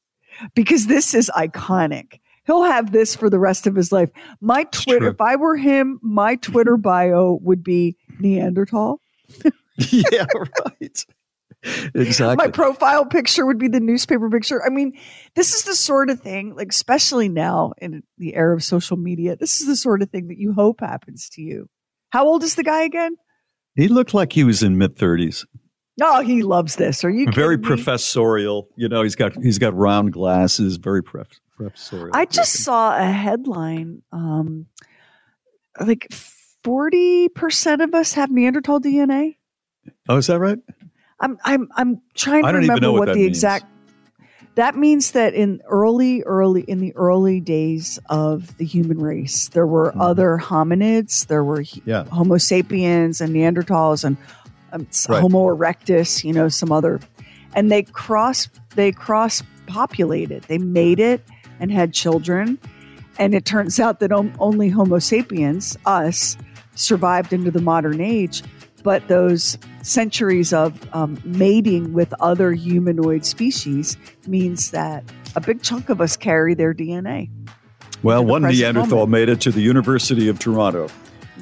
Because 0.54 0.86
this 0.86 1.16
is 1.16 1.32
iconic. 1.36 2.20
He'll 2.46 2.64
have 2.66 2.92
this 2.92 3.16
for 3.16 3.28
the 3.28 3.40
rest 3.40 3.66
of 3.66 3.74
his 3.74 3.92
life. 3.92 4.12
My 4.40 4.66
Twitter, 4.66 5.08
if 5.08 5.20
I 5.20 5.36
were 5.36 5.56
him, 5.58 6.00
my 6.04 6.36
Twitter 6.36 6.78
bio 6.78 7.40
would 7.42 7.64
be 7.64 7.98
Neanderthal. 8.20 9.02
yeah, 9.92 10.26
right. 10.66 11.06
Exactly. 11.96 12.36
My 12.46 12.52
profile 12.52 13.06
picture 13.06 13.46
would 13.46 13.58
be 13.58 13.68
the 13.68 13.80
newspaper 13.80 14.30
picture. 14.30 14.64
I 14.64 14.70
mean, 14.70 14.98
this 15.36 15.54
is 15.54 15.64
the 15.64 15.76
sort 15.76 16.10
of 16.10 16.22
thing, 16.22 16.56
like, 16.56 16.70
especially 16.70 17.30
now 17.30 17.74
in 17.80 18.04
the 18.18 18.36
era 18.36 18.56
of 18.56 18.64
social 18.64 18.96
media, 18.96 19.36
this 19.36 19.60
is 19.60 19.68
the 19.68 19.76
sort 19.76 20.02
of 20.02 20.10
thing 20.10 20.28
that 20.28 20.38
you 20.38 20.54
hope 20.54 20.82
happens 20.82 21.30
to 21.32 21.42
you. 21.42 21.68
How 22.12 22.26
old 22.26 22.44
is 22.44 22.56
the 22.56 22.64
guy 22.64 22.84
again? 22.84 23.16
he 23.76 23.88
looked 23.88 24.14
like 24.14 24.34
he 24.34 24.44
was 24.44 24.64
in 24.64 24.78
mid 24.78 24.98
thirties. 24.98 25.46
Oh, 26.02 26.22
he 26.22 26.44
loves 26.44 26.76
this. 26.76 27.04
Are 27.04 27.10
you 27.10 27.32
Very 27.32 27.58
professorial. 27.58 28.70
You 28.76 28.90
know, 28.90 29.04
he's 29.04 29.16
got 29.16 29.34
he's 29.42 29.60
got 29.60 29.76
round 29.76 30.14
glasses. 30.14 30.78
Very 30.78 31.04
prof- 31.04 31.40
professorial. 31.56 32.16
I 32.16 32.26
just 32.26 32.64
saw 32.64 32.98
a 32.98 33.06
headline. 33.06 34.02
Um, 34.12 34.68
like 35.80 36.12
forty 36.64 37.30
percent 37.30 37.82
of 37.82 37.94
us 37.94 38.14
have 38.14 38.32
Neanderthal 38.32 38.80
DNA. 38.80 39.37
Oh, 40.10 40.18
is 40.18 40.28
that 40.28 40.40
right? 40.40 40.60
I'm 41.20 41.38
I'm 41.44 41.68
I'm 41.76 42.02
trying 42.14 42.44
to 42.44 42.48
I 42.50 42.52
don't 42.52 42.64
even 42.64 42.76
remember 42.76 42.92
what 42.92 43.08
what, 43.08 43.14
the 43.14 43.20
means. 43.22 43.38
exact. 43.38 43.66
That 44.56 44.76
means 44.76 45.12
that 45.12 45.36
in 45.36 45.62
early, 45.68 46.24
early 46.24 46.62
in 46.64 46.80
the 46.80 46.96
early 46.96 47.40
days 47.40 48.00
of 48.10 48.58
the 48.58 48.66
human 48.66 49.00
race, 49.00 49.50
there 49.50 49.68
were 49.68 49.96
other 50.00 50.40
hominids. 50.42 51.28
There 51.28 51.44
were 51.44 51.62
Mm-hmm. 51.62 51.90
Yeah. 51.90 52.06
Homo 52.06 52.38
sapiens 52.38 53.22
and 53.22 53.36
Neanderthals 53.36 54.04
and 54.04 54.18
um, 54.74 54.88
Right. 55.10 55.22
Homo 55.22 55.56
erectus. 55.56 56.24
You 56.24 56.34
know, 56.34 56.50
some 56.50 56.72
other, 56.72 57.00
and 57.54 57.72
they 57.72 57.84
cross 57.84 58.48
they 58.76 58.92
cross 58.92 59.44
populated. 59.68 60.44
They 60.44 60.58
made 60.58 61.00
it 61.00 61.24
and 61.60 61.72
had 61.72 61.94
children, 61.94 62.58
and 63.20 63.34
it 63.36 63.46
turns 63.46 63.80
out 63.86 64.00
that 64.00 64.12
om- 64.12 64.34
only 64.40 64.70
Homo 64.70 64.98
sapiens, 65.00 65.78
us, 65.86 66.36
survived 66.76 67.32
into 67.34 67.52
the 67.52 67.62
modern 67.62 68.02
age. 68.02 68.42
But 68.84 69.08
those 69.08 69.58
centuries 69.88 70.54
of 70.54 70.94
um, 70.94 71.20
mating 71.24 71.94
with 71.94 72.14
other 72.20 72.52
humanoid 72.54 73.26
species 73.26 73.98
means 74.28 74.72
that 74.72 75.04
a 75.36 75.42
big 75.42 75.62
chunk 75.64 75.90
of 75.90 76.02
us 76.02 76.18
carry 76.18 76.54
their 76.54 76.74
DNA. 76.74 77.30
Well, 78.04 78.24
one 78.24 78.44
Neanderthal 78.44 78.90
moment. 78.90 79.10
made 79.12 79.30
it 79.30 79.42
to 79.42 79.52
the 79.52 79.62
University 79.62 80.28
of 80.28 80.38
Toronto. 80.40 80.90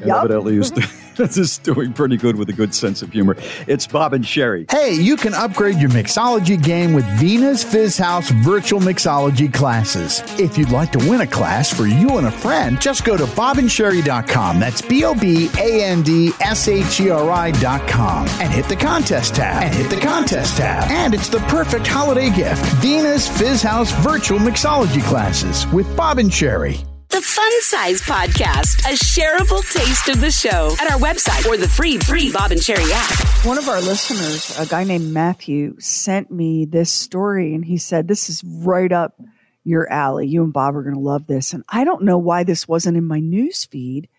Yup. 0.04 0.20
Evidently, 0.20 0.56
is, 1.20 1.38
is 1.38 1.58
doing 1.60 1.94
pretty 1.94 2.18
good 2.18 2.36
with 2.36 2.50
a 2.50 2.54
good 2.54 2.74
sense 2.74 3.02
of 3.02 3.12
humor. 3.12 3.36
It's 3.68 3.88
Bob 3.88 4.14
and 4.14 4.24
Sheri. 4.24 4.70
Hey, 4.72 4.94
you 4.94 5.16
can 5.16 5.34
upgrade 5.34 5.78
your 5.78 5.90
mixology 5.90 6.62
game 6.62 6.94
with 6.94 7.06
Venus 7.20 7.64
Fizz 7.64 7.98
House 7.98 8.30
virtual 8.30 8.80
mixology 8.80 9.54
classes. 9.54 10.22
If 10.40 10.58
you'd 10.58 10.72
like 10.72 10.92
to 10.94 11.00
win 11.10 11.22
a 11.22 11.28
class 11.28 11.74
for 11.74 11.86
you 11.86 12.18
and 12.18 12.28
a 12.28 12.32
friend, 12.32 12.80
just 12.82 13.06
go 13.06 13.18
to 13.18 13.26
bobandsheri.com. 13.26 14.60
That's 14.60 14.82
B 14.82 15.04
O 15.06 15.14
B 15.14 15.50
A 15.58 15.84
N 15.84 16.02
D 16.02 16.32
S 16.42 16.68
H 16.68 17.00
E 17.00 17.10
R 17.10 17.30
I.com 17.30 18.28
and 18.28 18.52
hit 18.52 18.68
the 18.68 18.76
contest 18.76 19.36
tab. 19.36 19.64
And 19.64 19.74
hit 19.74 19.90
the 19.90 20.00
contest 20.00 20.58
tab. 20.58 20.90
And 20.92 21.14
it's 21.14 21.30
the 21.30 21.40
perfect 21.40 21.88
holiday 21.88 22.30
gift. 22.30 22.64
Venus 22.76 23.28
Fizz 23.38 23.62
House 23.62 23.92
virtual 24.04 24.40
mixology 24.40 25.04
classes 25.04 25.72
with 25.72 25.96
Bob 25.96 26.20
and 26.20 26.30
Sheri. 26.30 26.95
The 27.16 27.22
Fun 27.22 27.62
Size 27.62 28.02
Podcast, 28.02 28.80
a 28.80 28.94
shareable 28.94 29.64
taste 29.72 30.10
of 30.10 30.20
the 30.20 30.30
show 30.30 30.76
at 30.82 30.92
our 30.92 31.00
website 31.00 31.46
or 31.46 31.56
the 31.56 31.70
free, 31.70 31.98
free 31.98 32.30
Bob 32.30 32.52
and 32.52 32.60
Sheri 32.60 32.92
app. 32.92 33.46
One 33.46 33.58
of 33.58 33.70
our 33.70 33.80
listeners, 33.80 34.60
a 34.60 34.66
guy 34.66 34.84
named 34.84 35.14
Matthew, 35.14 35.80
sent 35.80 36.30
me 36.30 36.66
this 36.66 36.92
story 36.92 37.56
and 37.56 37.64
he 37.64 37.78
said, 37.78 38.10
This 38.10 38.30
is 38.30 38.44
right 38.44 38.92
up 38.92 39.18
your 39.64 39.90
alley. 39.90 40.28
You 40.28 40.44
and 40.44 40.52
Bob 40.52 40.76
are 40.76 40.84
going 40.84 40.96
to 40.96 41.00
love 41.00 41.26
this. 41.26 41.54
And 41.54 41.64
I 41.70 41.86
don't 41.86 42.04
know 42.04 42.18
why 42.18 42.44
this 42.44 42.68
wasn't 42.68 42.98
in 42.98 43.06
my 43.06 43.22
news 43.22 43.64
feed 43.64 44.10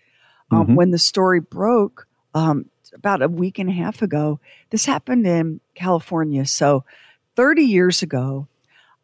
um, 0.50 0.74
when 0.74 0.90
the 0.90 0.98
story 0.98 1.40
broke 1.40 2.08
um, 2.32 2.64
about 2.94 3.20
a 3.20 3.28
week 3.28 3.58
and 3.58 3.68
a 3.68 3.74
half 3.74 4.00
ago. 4.00 4.40
This 4.70 4.86
happened 4.86 5.26
in 5.26 5.60
California. 5.74 6.46
So 6.46 6.86
30 7.34 7.62
years 7.62 8.00
ago, 8.00 8.48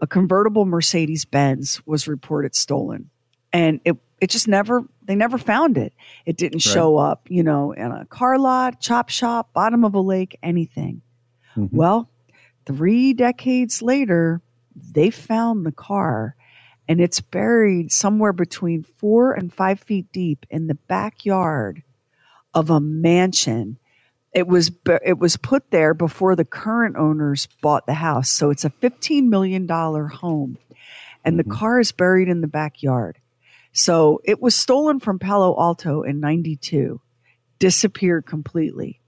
a 0.00 0.06
convertible 0.06 0.64
Mercedes 0.64 1.26
Benz 1.26 1.84
was 1.84 2.08
reported 2.08 2.54
stolen. 2.54 3.10
And 3.52 3.80
it, 3.84 3.96
it 4.20 4.30
just 4.30 4.48
never, 4.48 4.84
they 5.04 5.14
never 5.14 5.38
found 5.38 5.76
it. 5.76 5.92
It 6.26 6.36
didn't 6.36 6.64
Right. 6.66 6.72
show 6.74 6.96
up, 6.96 7.26
you 7.28 7.42
know, 7.42 7.72
in 7.72 7.90
a 7.90 8.06
car 8.06 8.38
lot, 8.38 8.80
chop 8.80 9.08
shop, 9.08 9.52
bottom 9.52 9.84
of 9.84 9.94
a 9.94 10.00
lake, 10.00 10.38
anything. 10.42 11.02
Mm-hmm. 11.56 11.76
Well, 11.76 12.08
three 12.66 13.12
decades 13.12 13.82
later, 13.82 14.40
they 14.74 15.10
found 15.10 15.66
the 15.66 15.72
car 15.72 16.36
and 16.88 17.00
it's 17.00 17.20
buried 17.20 17.92
somewhere 17.92 18.32
between 18.32 18.82
four 18.82 19.32
and 19.32 19.52
five 19.52 19.80
feet 19.80 20.10
deep 20.12 20.46
in 20.50 20.66
the 20.66 20.74
backyard 20.74 21.82
of 22.54 22.70
a 22.70 22.80
mansion. 22.80 23.78
It 24.34 24.46
was 24.46 24.70
it 25.04 25.18
was 25.18 25.36
put 25.36 25.70
there 25.70 25.94
before 25.94 26.36
the 26.36 26.44
current 26.44 26.96
owners 26.96 27.48
bought 27.60 27.86
the 27.86 27.94
house. 27.94 28.30
So 28.30 28.50
it's 28.50 28.64
a 28.64 28.70
$15 28.70 29.28
million 29.28 29.68
home. 29.68 30.58
And 31.24 31.38
the 31.38 31.44
mm-hmm. 31.44 31.52
car 31.52 31.80
is 31.80 31.92
buried 31.92 32.28
in 32.28 32.40
the 32.40 32.48
backyard. 32.48 33.18
So 33.72 34.20
it 34.24 34.40
was 34.40 34.54
stolen 34.54 35.00
from 35.00 35.18
Palo 35.18 35.58
Alto 35.58 36.02
in 36.02 36.20
92, 36.20 37.00
disappeared 37.58 38.26
completely. 38.26 39.00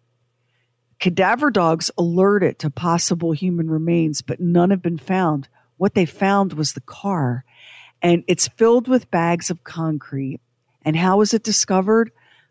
Cadaver 0.99 1.51
dogs 1.51 1.91
alerted 1.99 2.59
to 2.61 2.71
possible 2.71 3.33
human 3.33 3.69
remains, 3.71 4.23
but 4.23 4.41
none 4.41 4.71
have 4.71 4.81
been 4.81 4.99
found. 4.99 5.49
What 5.77 5.95
they 5.95 6.07
found 6.07 6.55
was 6.55 6.73
the 6.73 6.81
car, 6.81 7.45
and 8.01 8.25
it's 8.27 8.49
filled 8.49 8.89
with 8.89 9.11
bags 9.11 9.51
of 9.51 9.65
concrete. 9.65 10.41
And 10.83 10.97
how 10.97 11.19
was 11.19 11.35
it 11.35 11.43
discovered? 11.43 12.11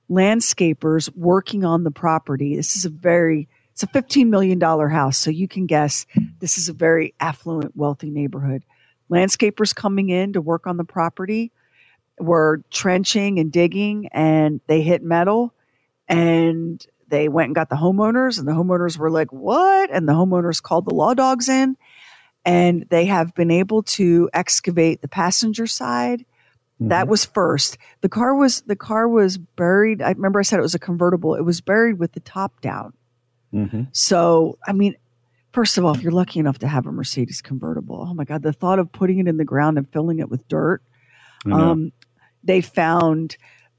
Landscapers 0.10 1.10
working 1.16 1.64
on 1.64 1.84
the 1.84 1.92
property. 1.92 2.56
This 2.56 2.76
is 2.76 2.86
a 2.86 2.90
very 2.90 3.48
it's 3.72 3.82
a 3.82 3.88
$15 3.88 4.28
million 4.28 4.62
house, 4.62 5.18
so 5.18 5.32
you 5.32 5.48
can 5.48 5.66
guess 5.66 6.06
this 6.38 6.60
is 6.60 6.70
a 6.70 6.74
very 6.74 7.16
affluent, 7.20 7.76
wealthy 7.76 8.12
neighborhood. 8.12 8.64
Landscapers 9.10 9.74
coming 9.74 10.10
in 10.10 10.34
to 10.34 10.42
work 10.42 10.68
on 10.68 10.78
the 10.78 10.84
property 10.84 11.52
were 12.20 12.64
trenching 12.70 13.40
and 13.40 13.52
digging, 13.52 14.08
and 14.12 14.62
they 14.68 14.82
hit 14.82 15.04
metal, 15.04 15.54
and 16.08 16.86
they 17.08 17.28
went 17.28 17.48
and 17.48 17.56
got 17.56 17.70
the 17.70 17.76
homeowners, 17.76 18.40
and 18.40 18.48
the 18.48 18.54
homeowners 18.54 18.98
were 18.98 19.12
like, 19.12 19.32
"What?" 19.32 19.90
And 19.92 20.08
the 20.08 20.14
homeowners 20.14 20.62
called 20.62 20.86
the 20.86 20.94
law 20.94 21.14
dogs 21.14 21.50
in, 21.50 21.78
and 22.46 22.86
they 22.90 23.06
have 23.06 23.34
been 23.36 23.52
able 23.52 23.84
to 23.84 24.30
excavate 24.34 25.02
the 25.02 25.08
passenger 25.08 25.68
side. 25.68 26.26
That 26.80 27.08
was 27.08 27.24
first. 27.24 27.78
The 28.02 28.10
car 28.10 28.36
was 28.36 28.62
the 28.64 28.76
car 28.76 29.08
was 29.08 29.38
buried. 29.38 30.02
I 30.02 30.10
remember 30.10 30.40
I 30.40 30.44
said 30.44 30.60
it 30.60 30.64
was 30.64 30.76
a 30.76 30.80
convertible. 30.80 31.36
It 31.36 31.44
was 31.44 31.62
buried 31.62 31.98
with 31.98 32.12
the 32.12 32.20
top 32.20 32.60
down. 32.60 32.94
Mm-hmm. 33.54 33.84
So, 33.92 34.58
I 34.68 34.74
mean, 34.74 34.96
first 35.52 35.78
of 35.78 35.86
all, 35.86 35.94
if 35.94 36.02
you're 36.02 36.12
lucky 36.12 36.40
enough 36.40 36.60
to 36.60 36.68
have 36.68 36.86
a 36.86 36.92
Mercedes 36.92 37.42
convertible, 37.42 38.06
oh 38.10 38.14
my 38.14 38.26
God, 38.26 38.42
the 38.42 38.52
thought 38.52 38.80
of 38.80 38.92
putting 38.92 39.20
it 39.20 39.28
in 39.28 39.38
the 39.38 39.46
ground 39.46 39.78
and 39.78 39.90
filling 39.94 40.20
it 40.20 40.30
with 40.30 40.48
dirt. 40.48 40.82
Um, 41.54 41.92
they 42.44 42.62
found, 42.62 43.38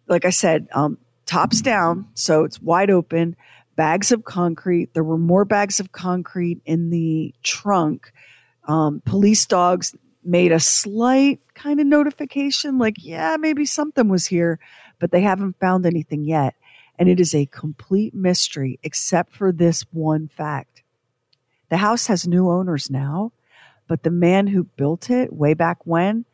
like 0.09 0.25
I 0.25 0.31
said, 0.31 0.69
um, 0.73 0.99
tops 1.27 1.61
down, 1.61 2.09
so 2.15 2.45
it's 2.45 2.61
wide 2.61 2.91
open, 2.91 3.37
bags 3.77 4.13
of 4.13 4.25
concrete. 4.25 4.95
There 4.95 5.05
were 5.05 5.19
more 5.19 5.45
bags 5.45 5.81
of 5.81 5.93
concrete 5.93 6.61
in 6.65 6.91
the 6.91 7.35
trunk. 7.43 8.13
Um, 8.67 9.03
police 9.05 9.47
dogs 9.47 9.95
made 10.25 10.53
a 10.53 10.61
slight 10.61 11.41
kind 11.55 11.81
of 11.81 11.87
notification, 11.87 12.79
like, 12.79 12.97
yeah, 12.99 13.37
maybe 13.39 13.65
something 13.65 14.09
was 14.09 14.27
here, 14.27 14.59
but 14.99 15.11
they 15.11 15.21
haven't 15.21 15.59
found 15.61 15.85
anything 15.85 16.25
yet. 16.25 16.55
And 16.99 17.09
it 17.09 17.21
is 17.21 17.35
a 17.35 17.47
complete 17.47 18.15
mystery, 18.15 18.79
except 18.83 19.35
for 19.35 19.53
this 19.53 19.83
one 19.93 20.29
fact. 20.29 20.83
The 21.69 21.77
house 21.79 22.07
has 22.07 22.27
new 22.27 22.49
owners 22.49 22.91
now, 22.91 23.33
but 23.89 24.03
the 24.03 24.11
man 24.11 24.47
who 24.47 24.65
built 24.65 25.11
it 25.11 25.33
way 25.33 25.55
back 25.55 25.79
when 25.85 26.25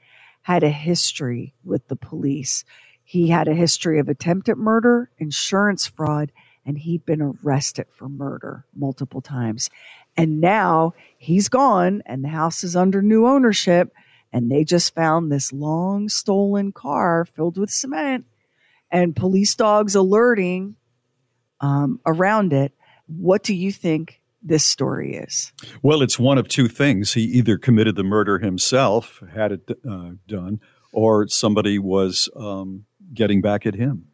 had 0.43 0.62
a 0.62 0.71
history 0.71 1.55
with 1.65 1.87
the 1.89 1.97
police. 1.97 2.65
He 3.03 3.29
had 3.29 3.49
a 3.49 3.55
history 3.55 3.99
of 3.99 4.09
attempted 4.09 4.57
murder, 4.57 5.11
insurance 5.19 5.87
fraud, 5.87 6.33
and 6.65 6.79
he'd 6.79 7.05
been 7.05 7.23
arrested 7.23 7.87
for 7.91 8.09
murder 8.09 8.65
multiple 8.75 9.21
times. 9.21 9.71
And 10.17 10.41
now 10.41 10.95
he's 11.19 11.49
gone 11.49 12.03
and 12.07 12.25
the 12.25 12.29
house 12.29 12.62
is 12.62 12.77
under 12.77 13.03
new 13.03 13.27
ownership. 13.27 13.93
And 14.33 14.51
they 14.51 14.62
just 14.62 14.95
found 14.95 15.31
this 15.33 15.53
long 15.53 16.09
stolen 16.09 16.73
car 16.73 17.25
filled 17.25 17.59
with 17.59 17.71
cement 17.71 18.27
and 18.91 19.17
police 19.17 19.55
dogs 19.55 19.95
alerting 19.95 20.77
um, 21.61 22.01
around 22.07 22.53
it. 22.53 22.73
What 23.07 23.43
do 23.43 23.55
you 23.55 23.73
think 23.73 24.20
this 24.43 24.65
story 24.65 25.15
is? 25.17 25.53
Well, 25.83 26.03
it's 26.03 26.19
one 26.19 26.39
of 26.39 26.49
two 26.49 26.69
things. 26.69 27.15
He 27.15 27.23
either 27.23 27.59
committed 27.59 27.97
the 27.97 28.05
murder 28.05 28.39
himself, 28.39 29.23
had 29.35 29.53
it 29.53 29.71
uh, 29.89 30.11
done, 30.27 30.61
or 30.93 31.29
somebody 31.29 31.79
was 31.79 32.29
um, 32.37 32.85
getting 33.15 33.41
back 33.41 33.67
at 33.67 33.75
him. 33.75 34.07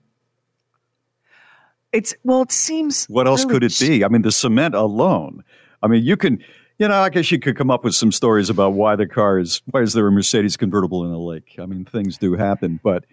It's 1.92 2.14
well, 2.24 2.42
it 2.42 2.52
seems. 2.52 3.06
What 3.06 3.26
else 3.26 3.44
really 3.44 3.54
could 3.54 3.62
it 3.64 3.78
be? 3.78 4.04
I 4.04 4.08
mean, 4.08 4.22
the 4.22 4.32
cement 4.32 4.74
alone. 4.74 5.42
I 5.82 5.86
mean, 5.86 6.04
you 6.04 6.16
can, 6.16 6.42
you 6.78 6.88
know, 6.88 7.00
I 7.00 7.08
guess 7.08 7.30
you 7.30 7.38
could 7.38 7.56
come 7.56 7.70
up 7.70 7.84
with 7.84 7.94
some 7.94 8.12
stories 8.12 8.50
about 8.50 8.72
why 8.74 8.96
the 8.96 9.06
car 9.06 9.38
is, 9.38 9.62
why 9.66 9.82
is 9.82 9.92
there 9.92 10.06
a 10.06 10.12
Mercedes 10.12 10.56
convertible 10.56 11.04
in 11.04 11.10
a 11.12 11.18
lake? 11.18 11.56
I 11.58 11.66
mean, 11.66 11.84
things 11.84 12.18
do 12.18 12.34
happen, 12.34 12.80
but 12.82 13.04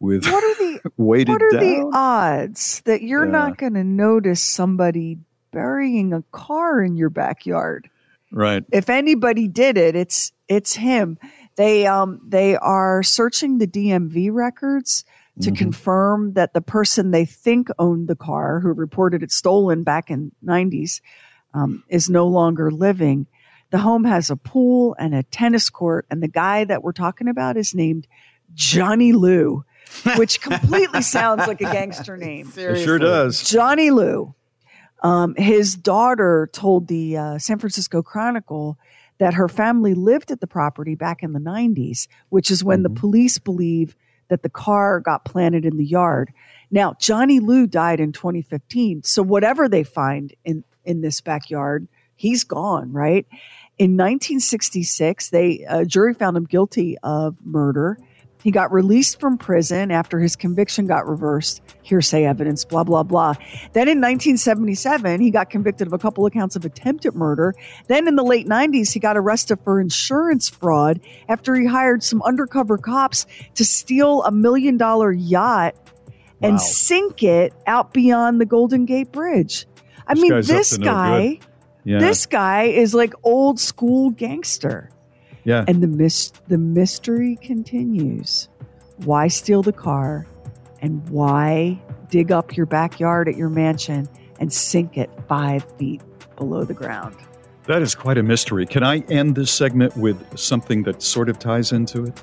with 0.00 0.24
What 0.26 0.42
are 0.44 0.54
the 0.54 0.90
weighted 0.96 1.28
what 1.28 1.42
are 1.42 1.50
down. 1.50 1.60
the 1.60 1.90
odds 1.94 2.82
that 2.84 3.02
you're 3.02 3.24
Yeah. 3.26 3.30
not 3.32 3.58
going 3.58 3.74
to 3.74 3.84
notice 3.84 4.42
somebody 4.42 5.18
burying 5.52 6.12
a 6.12 6.22
car 6.32 6.82
in 6.82 6.96
your 6.96 7.10
backyard? 7.10 7.88
right. 8.32 8.64
If 8.72 8.90
anybody 8.90 9.48
did 9.48 9.76
it, 9.78 9.94
it's 9.96 10.32
it's 10.48 10.74
him. 10.74 11.18
They 11.56 11.86
um 11.86 12.20
they 12.26 12.56
are 12.56 13.02
searching 13.02 13.58
the 13.58 13.66
DMV 13.66 14.30
records 14.32 15.04
to 15.42 15.50
Mhm. 15.50 15.56
confirm 15.58 16.32
that 16.32 16.52
the 16.54 16.60
person 16.60 17.10
they 17.10 17.24
think 17.24 17.68
owned 17.78 18.08
the 18.08 18.16
car, 18.16 18.60
who 18.60 18.72
reported 18.72 19.22
it 19.22 19.30
stolen 19.32 19.82
back 19.82 20.10
in 20.10 20.32
'90s, 20.44 21.00
um, 21.54 21.82
is 21.88 22.08
no 22.10 22.26
longer 22.26 22.70
living. 22.70 23.26
The 23.70 23.78
home 23.78 24.04
has 24.04 24.30
a 24.30 24.36
pool 24.36 24.94
and 24.98 25.14
a 25.14 25.22
tennis 25.24 25.68
court, 25.70 26.06
and 26.10 26.22
the 26.22 26.28
guy 26.28 26.64
that 26.64 26.82
we're 26.82 26.92
talking 26.92 27.28
about 27.28 27.56
is 27.56 27.74
named 27.74 28.06
Johnny 28.54 29.12
Lew, 29.12 29.64
which 30.16 30.40
completely 30.40 31.02
sounds 31.02 31.46
like 31.48 31.60
a 31.60 31.64
gangster 31.72 32.16
name. 32.28 32.50
It 32.56 32.84
sure 32.84 32.98
does. 32.98 33.42
Johnny 33.42 33.90
Lew. 33.90 34.34
Um, 35.06 35.36
his 35.36 35.76
daughter 35.76 36.48
told 36.52 36.88
the 36.88 37.16
uh, 37.16 37.38
San 37.38 37.60
Francisco 37.60 38.02
Chronicle 38.02 38.76
that 39.18 39.34
her 39.34 39.48
family 39.48 39.94
lived 39.94 40.32
at 40.32 40.40
the 40.40 40.48
property 40.48 40.96
back 40.96 41.22
in 41.22 41.32
the 41.32 41.38
90s, 41.38 42.08
which 42.30 42.50
is 42.50 42.64
when 42.64 42.82
the 42.82 42.90
police 42.90 43.38
believe 43.38 43.94
that 44.28 44.42
the 44.42 44.50
car 44.50 44.98
got 44.98 45.24
planted 45.24 45.64
in 45.64 45.76
the 45.76 45.84
yard. 45.84 46.32
Now, 46.72 46.96
Johnny 46.98 47.38
Lew 47.38 47.68
died 47.68 48.00
in 48.00 48.10
2015. 48.10 49.04
So 49.04 49.22
whatever 49.22 49.68
they 49.68 49.84
find 49.84 50.34
in, 50.44 50.64
in 50.84 51.02
this 51.02 51.20
backyard, 51.20 51.86
he's 52.16 52.42
gone, 52.42 52.92
right? 52.92 53.26
In 53.78 53.92
1966, 53.92 55.30
they 55.30 55.64
a 55.68 55.84
jury 55.84 56.14
found 56.14 56.36
him 56.36 56.46
guilty 56.46 56.96
of 57.04 57.36
murder. 57.44 57.96
He 58.42 58.50
got 58.52 58.70
released 58.72 59.18
from 59.18 59.38
prison 59.38 59.90
after 59.90 60.20
his 60.20 60.36
conviction 60.36 60.86
got 60.86 61.08
reversed. 61.08 61.62
Hearsay 61.82 62.24
evidence, 62.24 62.64
blah, 62.64 62.84
blah, 62.84 63.02
blah. 63.02 63.34
Then 63.72 63.88
in 63.88 63.98
1977, 64.00 65.20
he 65.20 65.30
got 65.30 65.50
convicted 65.50 65.86
of 65.88 65.92
a 65.92 65.98
couple 65.98 66.24
of 66.24 66.32
counts 66.32 66.54
of 66.54 66.64
attempted 66.64 67.14
murder. 67.14 67.54
Then 67.88 68.06
in 68.06 68.14
the 68.14 68.22
late 68.22 68.46
90s, 68.46 68.92
he 68.92 69.00
got 69.00 69.16
arrested 69.16 69.58
for 69.64 69.80
insurance 69.80 70.48
fraud 70.48 71.00
after 71.28 71.54
he 71.56 71.66
hired 71.66 72.02
some 72.04 72.22
undercover 72.22 72.78
cops 72.78 73.26
to 73.54 73.64
steal 73.64 74.22
a 74.22 74.30
million 74.30 74.76
dollar 74.76 75.10
yacht 75.12 75.74
and 76.42 76.52
Wow. 76.54 76.58
sink 76.58 77.22
it 77.22 77.52
out 77.66 77.92
beyond 77.94 78.40
the 78.40 78.46
Golden 78.46 78.84
Gate 78.84 79.10
Bridge. 79.10 79.66
I 80.06 80.14
This 80.14 80.22
mean, 80.22 80.40
this 80.42 80.78
no 80.78 80.84
guy. 80.84 81.40
Yeah. 81.84 81.98
this 81.98 82.26
guy 82.26 82.64
is 82.64 82.94
like 82.94 83.14
old 83.24 83.58
school 83.58 84.10
gangster. 84.10 84.90
Yeah. 85.46 85.64
And 85.68 85.80
the 85.80 85.86
mis- 85.86 86.32
the 86.48 86.58
mystery 86.58 87.36
continues. 87.40 88.48
Why 89.04 89.28
steal 89.28 89.62
the 89.62 89.72
car 89.72 90.26
and 90.82 91.08
why 91.08 91.80
dig 92.10 92.32
up 92.32 92.56
your 92.56 92.66
backyard 92.66 93.28
at 93.28 93.36
your 93.36 93.48
mansion 93.48 94.08
and 94.40 94.52
sink 94.52 94.98
it 94.98 95.08
five 95.28 95.64
feet 95.78 96.02
below 96.36 96.64
the 96.64 96.74
ground? 96.74 97.14
That 97.66 97.80
is 97.80 97.94
quite 97.94 98.18
a 98.18 98.24
mystery. 98.24 98.66
Can 98.66 98.82
I 98.82 98.98
end 99.08 99.36
this 99.36 99.52
segment 99.52 99.96
with 99.96 100.36
something 100.36 100.82
that 100.82 101.00
sort 101.00 101.28
of 101.28 101.38
ties 101.38 101.70
into 101.70 102.04
it? 102.04 102.22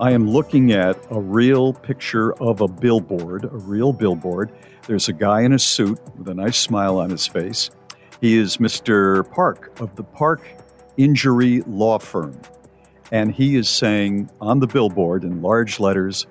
I 0.00 0.10
am 0.10 0.28
looking 0.28 0.72
at 0.72 0.96
a 1.10 1.20
real 1.20 1.72
picture 1.72 2.32
of 2.42 2.60
a 2.60 2.68
billboard, 2.68 3.44
a 3.44 3.56
real 3.56 3.92
billboard. 3.92 4.50
There's 4.88 5.08
a 5.08 5.12
guy 5.12 5.42
in 5.42 5.52
a 5.52 5.58
suit 5.60 6.00
with 6.16 6.28
a 6.28 6.34
nice 6.34 6.56
smile 6.56 6.98
on 6.98 7.10
his 7.10 7.26
face. 7.26 7.70
He 8.20 8.36
is 8.36 8.56
Mr. 8.56 9.28
Park 9.30 9.78
of 9.80 9.94
the 9.94 10.02
Park 10.02 10.42
Injury 10.98 11.62
Law 11.66 11.98
Firm. 11.98 12.38
And 13.10 13.32
he 13.34 13.56
is 13.56 13.70
saying 13.70 14.28
on 14.42 14.60
the 14.60 14.66
billboard 14.66 15.24
in 15.24 15.40
large 15.40 15.80
letters 15.80 16.26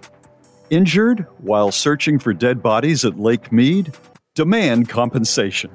injured 0.70 1.26
while 1.40 1.72
searching 1.72 2.20
for 2.20 2.34
dead 2.34 2.62
bodies 2.62 3.04
at 3.04 3.18
Lake 3.20 3.52
Mead? 3.52 3.96
Demand 4.36 4.88
compensation. 4.90 5.72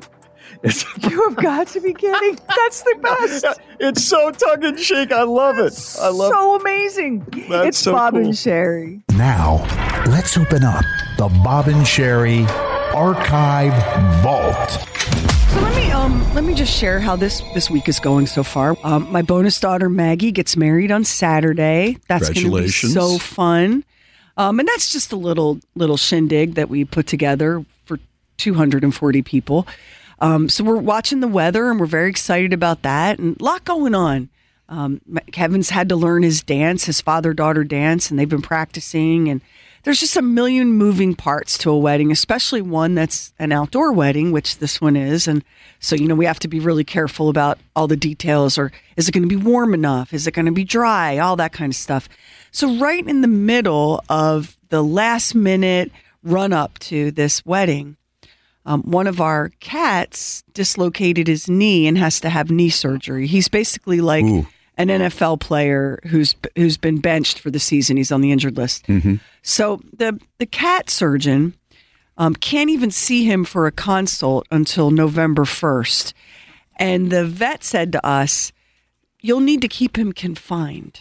It's, 0.62 0.84
You 1.10 1.28
have 1.28 1.36
got 1.42 1.66
to 1.68 1.80
be 1.80 1.92
kidding. 1.92 2.38
That's 2.46 2.82
the 2.82 2.96
best. 3.02 3.60
it's 3.80 4.04
so 4.04 4.30
tongue 4.30 4.62
in 4.62 4.76
cheek. 4.76 5.10
I 5.10 5.22
love 5.24 5.58
it. 5.58 5.72
I 6.00 6.08
love 6.08 6.30
it 6.30 6.34
so 6.34 6.54
amazing. 6.60 7.26
That's 7.48 7.68
it's 7.68 7.78
so 7.78 7.92
Bob 7.92 8.12
cool. 8.14 8.22
and 8.26 8.32
Sheri. 8.32 9.02
Now, 9.16 9.56
let's 10.08 10.36
open 10.36 10.62
up 10.62 10.84
the 11.16 11.28
Bob 11.42 11.66
and 11.66 11.84
Sheri 11.84 12.46
Archive 12.94 13.72
Vault. 14.22 14.88
Let 16.34 16.44
me 16.44 16.54
just 16.54 16.72
share 16.74 16.98
how 16.98 17.14
this 17.14 17.42
this 17.52 17.68
week 17.68 17.88
is 17.88 18.00
going 18.00 18.26
so 18.26 18.42
far. 18.42 18.76
Um, 18.82 19.10
my 19.12 19.20
bonus 19.20 19.60
daughter 19.60 19.90
Maggie 19.90 20.32
gets 20.32 20.56
married 20.56 20.90
on 20.90 21.04
Saturday. 21.04 21.98
That's 22.08 22.30
going 22.30 22.50
to 22.50 22.62
be 22.62 22.68
so 22.68 23.18
fun. 23.18 23.84
Um, 24.38 24.58
and 24.58 24.66
that's 24.66 24.90
just 24.90 25.12
a 25.12 25.16
little 25.16 25.60
little 25.74 25.98
shindig 25.98 26.54
that 26.54 26.70
we 26.70 26.86
put 26.86 27.06
together 27.06 27.64
for 27.84 27.98
240 28.38 29.22
people. 29.22 29.66
Um, 30.20 30.48
so 30.48 30.64
we're 30.64 30.76
watching 30.76 31.20
the 31.20 31.28
weather 31.28 31.70
and 31.70 31.78
we're 31.78 31.86
very 31.86 32.08
excited 32.08 32.52
about 32.54 32.82
that 32.82 33.18
and 33.18 33.38
a 33.38 33.44
lot 33.44 33.64
going 33.64 33.94
on. 33.94 34.30
Um, 34.70 35.02
Kevin's 35.32 35.68
had 35.68 35.90
to 35.90 35.96
learn 35.96 36.22
his 36.22 36.42
dance, 36.42 36.86
his 36.86 37.02
father 37.02 37.34
daughter 37.34 37.62
dance, 37.62 38.10
and 38.10 38.18
they've 38.18 38.28
been 38.28 38.40
practicing. 38.40 39.28
And 39.28 39.42
there's 39.82 40.00
just 40.00 40.16
a 40.16 40.22
million 40.22 40.72
moving 40.72 41.14
parts 41.14 41.58
to 41.58 41.70
a 41.70 41.78
wedding, 41.78 42.12
especially 42.12 42.62
one 42.62 42.94
that's 42.94 43.32
an 43.38 43.52
outdoor 43.52 43.92
wedding, 43.92 44.30
which 44.30 44.58
this 44.58 44.80
one 44.80 44.96
is. 44.96 45.26
And 45.26 45.44
so, 45.80 45.96
you 45.96 46.06
know, 46.06 46.14
we 46.14 46.26
have 46.26 46.38
to 46.40 46.48
be 46.48 46.60
really 46.60 46.84
careful 46.84 47.28
about 47.28 47.58
all 47.74 47.88
the 47.88 47.96
details 47.96 48.58
or 48.58 48.70
is 48.96 49.08
it 49.08 49.12
going 49.12 49.28
to 49.28 49.28
be 49.28 49.36
warm 49.36 49.74
enough? 49.74 50.12
Is 50.12 50.26
it 50.26 50.32
going 50.32 50.46
to 50.46 50.52
be 50.52 50.64
dry? 50.64 51.18
All 51.18 51.36
that 51.36 51.52
kind 51.52 51.72
of 51.72 51.76
stuff. 51.76 52.08
So, 52.52 52.76
right 52.76 53.06
in 53.06 53.22
the 53.22 53.28
middle 53.28 54.04
of 54.08 54.56
the 54.68 54.82
last 54.82 55.34
minute 55.34 55.90
run 56.22 56.52
up 56.52 56.78
to 56.80 57.10
this 57.10 57.44
wedding, 57.44 57.96
um, 58.64 58.82
one 58.82 59.06
of 59.06 59.20
our 59.20 59.50
cats 59.60 60.44
dislocated 60.52 61.26
his 61.26 61.48
knee 61.48 61.86
and 61.88 61.98
has 61.98 62.20
to 62.20 62.30
have 62.30 62.50
knee 62.50 62.70
surgery. 62.70 63.26
He's 63.26 63.48
basically 63.48 64.00
like 64.00 64.24
an 64.78 64.88
NFL 64.88 65.40
player 65.40 66.00
who's 66.04 66.34
who's 66.56 66.76
been 66.76 66.98
benched 66.98 67.38
for 67.38 67.50
the 67.50 67.58
season. 67.58 67.96
He's 67.96 68.12
on 68.12 68.20
the 68.20 68.32
injured 68.32 68.56
list. 68.56 68.86
So 69.42 69.80
the 69.96 70.18
the 70.38 70.46
cat 70.46 70.88
surgeon 70.90 71.54
um, 72.16 72.34
can't 72.34 72.70
even 72.70 72.90
see 72.90 73.24
him 73.24 73.44
for 73.44 73.66
a 73.66 73.72
consult 73.72 74.46
until 74.50 74.90
November 74.90 75.44
first, 75.44 76.14
and 76.76 77.10
the 77.10 77.24
vet 77.26 77.64
said 77.64 77.92
to 77.92 78.06
us, 78.06 78.52
"You'll 79.20 79.40
need 79.40 79.60
to 79.62 79.68
keep 79.68 79.96
him 79.98 80.12
confined." 80.12 81.00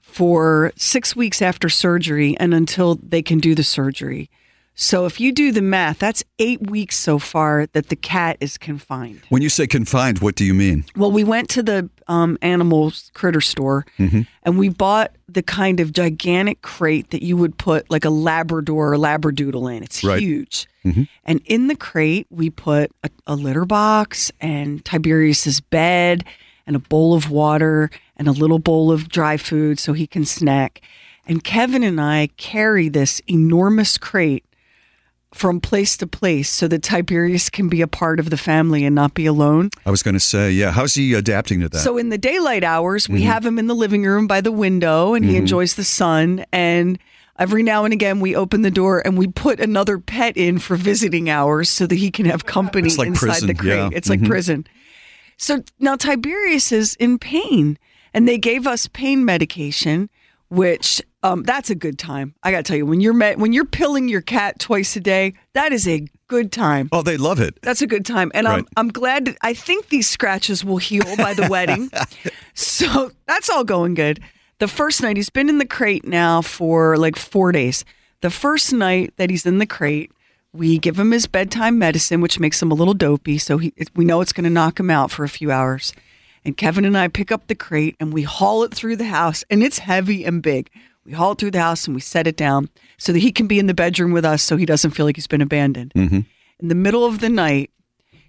For 0.00 0.72
six 0.76 1.16
weeks 1.16 1.42
after 1.42 1.68
surgery 1.68 2.36
and 2.38 2.54
until 2.54 2.94
they 2.94 3.20
can 3.20 3.40
do 3.40 3.56
the 3.56 3.64
surgery. 3.64 4.30
So 4.76 5.06
if 5.06 5.20
you 5.20 5.30
do 5.32 5.52
the 5.52 5.62
math, 5.62 6.00
that's 6.00 6.24
eight 6.40 6.68
weeks 6.68 6.96
so 6.96 7.20
far 7.20 7.66
that 7.74 7.90
the 7.90 7.96
cat 7.96 8.36
is 8.40 8.58
confined. 8.58 9.20
When 9.28 9.40
you 9.40 9.48
say 9.48 9.68
confined, 9.68 10.18
what 10.18 10.34
do 10.34 10.44
you 10.44 10.52
mean? 10.52 10.84
Well, 10.96 11.12
we 11.12 11.22
went 11.22 11.48
to 11.50 11.62
the 11.62 11.88
um, 12.08 12.36
animal 12.42 12.92
critter 13.14 13.40
store 13.40 13.86
Mm-hmm. 13.98 14.22
and 14.42 14.58
we 14.58 14.68
bought 14.68 15.12
the 15.28 15.42
kind 15.42 15.78
of 15.78 15.92
gigantic 15.92 16.60
crate 16.62 17.10
that 17.10 17.22
you 17.22 17.36
would 17.36 17.56
put 17.56 17.88
like 17.88 18.04
a 18.04 18.10
Labrador 18.10 18.94
or 18.94 18.96
Labradoodle 18.96 19.74
in. 19.76 19.82
It's 19.84 20.02
Right. 20.02 20.20
huge. 20.20 20.66
Mhm. 20.84 21.06
And 21.24 21.40
in 21.46 21.68
the 21.68 21.76
crate, 21.76 22.26
we 22.30 22.50
put 22.50 22.90
a, 23.04 23.10
a 23.28 23.36
litter 23.36 23.64
box 23.64 24.32
and 24.40 24.84
Tiberius's 24.84 25.60
bed 25.60 26.24
and 26.66 26.74
a 26.74 26.80
bowl 26.80 27.14
of 27.14 27.30
water 27.30 27.90
and 28.16 28.26
a 28.26 28.32
little 28.32 28.58
bowl 28.58 28.90
of 28.90 29.08
dry 29.08 29.36
food 29.36 29.78
so 29.78 29.92
he 29.92 30.06
can 30.08 30.24
snack. 30.24 30.80
And 31.26 31.42
Kevin 31.44 31.84
and 31.84 32.00
I 32.00 32.28
carry 32.36 32.88
this 32.88 33.20
enormous 33.28 33.96
crate 33.98 34.44
from 35.34 35.60
place 35.60 35.96
to 35.96 36.06
place 36.06 36.48
so 36.48 36.68
that 36.68 36.82
Tiberius 36.84 37.50
can 37.50 37.68
be 37.68 37.80
a 37.80 37.88
part 37.88 38.20
of 38.20 38.30
the 38.30 38.36
family 38.36 38.84
and 38.84 38.94
not 38.94 39.14
be 39.14 39.26
alone. 39.26 39.70
I 39.84 39.90
was 39.90 40.00
going 40.02 40.14
to 40.14 40.20
say, 40.20 40.52
yeah. 40.52 40.70
How's 40.70 40.94
he 40.94 41.12
adapting 41.12 41.58
to 41.60 41.68
that? 41.70 41.78
So 41.78 41.98
in 41.98 42.08
the 42.10 42.16
daylight 42.18 42.62
hours, 42.62 43.08
we 43.08 43.22
Mhm. 43.22 43.26
have 43.26 43.44
him 43.44 43.58
in 43.58 43.66
the 43.66 43.74
living 43.74 44.04
room 44.04 44.28
by 44.28 44.40
the 44.40 44.52
window 44.52 45.12
and 45.14 45.24
he 45.24 45.32
Mhm. 45.32 45.38
enjoys 45.38 45.74
the 45.74 45.82
sun. 45.82 46.44
And 46.52 47.00
every 47.36 47.64
now 47.64 47.84
and 47.84 47.92
again, 47.92 48.20
we 48.20 48.36
open 48.36 48.62
the 48.62 48.70
door 48.70 49.02
and 49.04 49.18
we 49.18 49.26
put 49.26 49.58
another 49.58 49.98
pet 49.98 50.36
in 50.36 50.60
for 50.60 50.76
visiting 50.76 51.28
hours 51.28 51.68
so 51.68 51.84
that 51.88 51.96
he 51.96 52.12
can 52.12 52.26
have 52.26 52.46
company 52.46 52.88
like 52.94 53.08
inside 53.08 53.18
prison, 53.26 53.46
the 53.48 53.54
crate. 53.54 53.76
yeah. 53.76 53.88
It's 53.92 54.08
like 54.08 54.20
Mhm. 54.20 54.28
prison. 54.28 54.66
So 55.36 55.64
now 55.80 55.96
Tiberius 55.96 56.70
is 56.70 56.94
in 57.00 57.18
pain 57.18 57.76
and 58.14 58.28
they 58.28 58.38
gave 58.38 58.68
us 58.68 58.86
pain 58.92 59.24
medication, 59.24 60.10
which 60.54 61.02
um, 61.22 61.42
that's 61.42 61.70
a 61.70 61.74
good 61.74 61.98
time. 61.98 62.34
I 62.42 62.50
got 62.50 62.58
to 62.58 62.62
tell 62.64 62.76
you, 62.76 62.86
when 62.86 63.00
you're 63.00 63.14
met, 63.14 63.38
when 63.38 63.52
you're 63.52 63.64
pilling 63.64 64.08
your 64.08 64.20
cat 64.20 64.58
twice 64.58 64.94
a 64.96 65.00
day, 65.00 65.34
that 65.54 65.72
is 65.72 65.86
a 65.88 66.06
good 66.28 66.52
time. 66.52 66.88
oh, 66.92 67.02
they 67.02 67.16
love 67.16 67.40
it. 67.40 67.58
That's 67.62 67.82
a 67.82 67.86
good 67.86 68.04
time. 68.04 68.30
And 68.34 68.46
I'm, 68.48 68.66
I'm 68.76 68.88
glad, 68.88 69.36
I 69.42 69.54
think 69.54 69.88
these 69.88 70.08
scratches 70.08 70.64
will 70.64 70.78
heal 70.78 71.04
by 71.16 71.34
the 71.34 71.48
wedding. 71.50 71.90
So 72.54 73.10
that's 73.26 73.50
all 73.50 73.64
going 73.64 73.94
good. 73.94 74.20
The 74.60 74.68
first 74.68 75.02
night, 75.02 75.16
he's 75.16 75.28
been 75.30 75.48
in 75.48 75.58
the 75.58 75.66
crate 75.66 76.06
now 76.06 76.40
for 76.40 76.96
like 76.96 77.16
four 77.16 77.50
days. 77.50 77.84
The 78.20 78.30
first 78.30 78.72
night 78.72 79.12
that 79.16 79.28
he's 79.28 79.44
in 79.44 79.58
the 79.58 79.66
crate, 79.66 80.12
We 80.52 80.78
give 80.78 80.96
him 80.98 81.10
his 81.10 81.26
bedtime 81.26 81.80
medicine, 81.80 82.20
which 82.20 82.38
makes 82.38 82.62
him 82.62 82.70
a 82.70 82.74
little 82.74 82.94
dopey. 82.94 83.38
So 83.38 83.58
he, 83.58 83.72
we 83.96 84.04
know 84.04 84.20
it's 84.20 84.32
going 84.32 84.44
to 84.44 84.50
knock 84.50 84.78
him 84.78 84.88
out 84.88 85.10
for 85.10 85.24
a 85.24 85.28
few 85.28 85.50
hours. 85.50 85.92
And 86.44 86.56
Kevin 86.56 86.84
and 86.84 86.96
I 86.96 87.08
pick 87.08 87.32
up 87.32 87.46
the 87.46 87.54
crate 87.54 87.96
and 87.98 88.12
we 88.12 88.22
haul 88.22 88.64
it 88.64 88.74
through 88.74 88.96
the 88.96 89.04
house, 89.04 89.44
and 89.48 89.62
it's 89.62 89.78
heavy 89.78 90.24
and 90.24 90.42
big. 90.42 90.70
We 91.04 91.12
haul 91.12 91.32
it 91.32 91.38
through 91.38 91.52
the 91.52 91.60
house 91.60 91.86
and 91.86 91.94
we 91.94 92.00
set 92.00 92.26
it 92.26 92.36
down 92.36 92.68
so 92.96 93.12
that 93.12 93.18
he 93.18 93.32
can 93.32 93.46
be 93.46 93.58
in 93.58 93.66
the 93.66 93.74
bedroom 93.74 94.12
with 94.12 94.24
us 94.24 94.42
so 94.42 94.56
he 94.56 94.66
doesn't 94.66 94.92
feel 94.92 95.06
like 95.06 95.16
he's 95.16 95.26
been 95.26 95.42
abandoned. 95.42 95.92
Mm-hmm. 95.94 96.20
In 96.60 96.68
the 96.68 96.74
middle 96.74 97.04
of 97.04 97.20
the 97.20 97.28
night, 97.28 97.70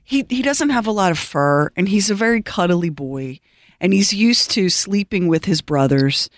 he, 0.03 0.25
he 0.29 0.41
doesn't 0.41 0.69
have 0.69 0.87
a 0.87 0.91
lot 0.91 1.11
of 1.11 1.17
fur 1.17 1.71
and 1.75 1.87
he's 1.87 2.09
a 2.09 2.15
very 2.15 2.41
cuddly 2.41 2.89
boy 2.89 3.39
and 3.79 3.93
he's 3.93 4.13
used 4.13 4.51
to 4.51 4.69
sleeping 4.69 5.27
with 5.27 5.45
his 5.45 5.61
brothers. 5.61 6.29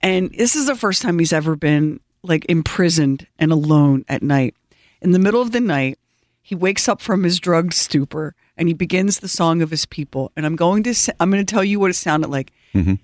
And 0.00 0.32
this 0.32 0.56
is 0.56 0.66
the 0.66 0.76
first 0.76 1.02
time 1.02 1.18
he's 1.18 1.32
ever 1.32 1.54
been 1.54 2.00
like 2.22 2.46
imprisoned 2.48 3.26
and 3.38 3.52
alone 3.52 4.04
at 4.08 4.22
night. 4.22 4.54
In 5.02 5.12
the 5.12 5.18
middle 5.18 5.42
of 5.42 5.52
the 5.52 5.60
night, 5.60 5.98
he 6.40 6.54
wakes 6.54 6.88
up 6.88 7.00
from 7.00 7.24
his 7.24 7.38
drugged 7.38 7.74
stupor 7.74 8.34
and 8.56 8.68
he 8.68 8.74
begins 8.74 9.18
the 9.20 9.28
song 9.28 9.62
of 9.62 9.70
his 9.70 9.86
people. 9.86 10.32
And 10.36 10.44
I'm 10.46 10.56
going 10.56 10.82
to 10.84 10.94
I'm 11.20 11.30
going 11.30 11.44
to 11.44 11.50
tell 11.54 11.64
you 11.64 11.78
what 11.80 11.90
it 11.90 11.94
sounded 11.94 12.28
like. 12.30 12.52
Mm-hmm. 12.74 12.94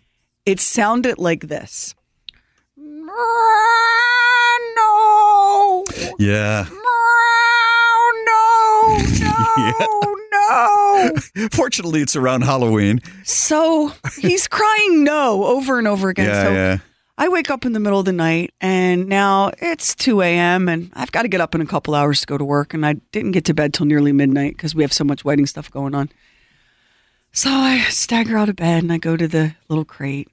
It 0.46 0.60
sounded 0.60 1.18
like 1.18 1.48
this. 1.48 1.94
No, 4.76 5.84
Yeah. 6.18 6.66
no, 6.70 6.76
no, 8.26 10.14
no. 10.32 11.48
Fortunately, 11.52 12.00
it's 12.00 12.16
around 12.16 12.42
Halloween. 12.42 13.00
So 13.24 13.92
he's 14.18 14.46
crying 14.48 15.04
no 15.04 15.44
over 15.44 15.78
and 15.78 15.86
over 15.88 16.08
again. 16.08 16.26
Yeah, 16.26 16.44
so 16.44 16.50
yeah. 16.52 16.78
I 17.20 17.28
wake 17.28 17.50
up 17.50 17.66
in 17.66 17.74
the 17.74 17.80
middle 17.80 17.98
of 17.98 18.06
the 18.06 18.14
night 18.14 18.54
and 18.62 19.06
now 19.06 19.50
it's 19.58 19.94
2 19.94 20.22
a.m. 20.22 20.70
and 20.70 20.90
I've 20.94 21.12
got 21.12 21.22
to 21.22 21.28
get 21.28 21.42
up 21.42 21.54
in 21.54 21.60
a 21.60 21.66
couple 21.66 21.94
hours 21.94 22.22
to 22.22 22.26
go 22.26 22.38
to 22.38 22.44
work. 22.46 22.72
And 22.72 22.86
I 22.86 22.94
didn't 23.12 23.32
get 23.32 23.44
to 23.44 23.52
bed 23.52 23.74
till 23.74 23.84
nearly 23.84 24.10
midnight 24.10 24.56
because 24.56 24.74
we 24.74 24.82
have 24.82 24.92
so 24.94 25.04
much 25.04 25.22
wedding 25.22 25.44
stuff 25.44 25.70
going 25.70 25.94
on. 25.94 26.08
So 27.30 27.50
I 27.50 27.80
stagger 27.90 28.38
out 28.38 28.48
of 28.48 28.56
bed 28.56 28.82
and 28.82 28.90
I 28.90 28.96
go 28.96 29.18
to 29.18 29.28
the 29.28 29.54
little 29.68 29.84
crate 29.84 30.30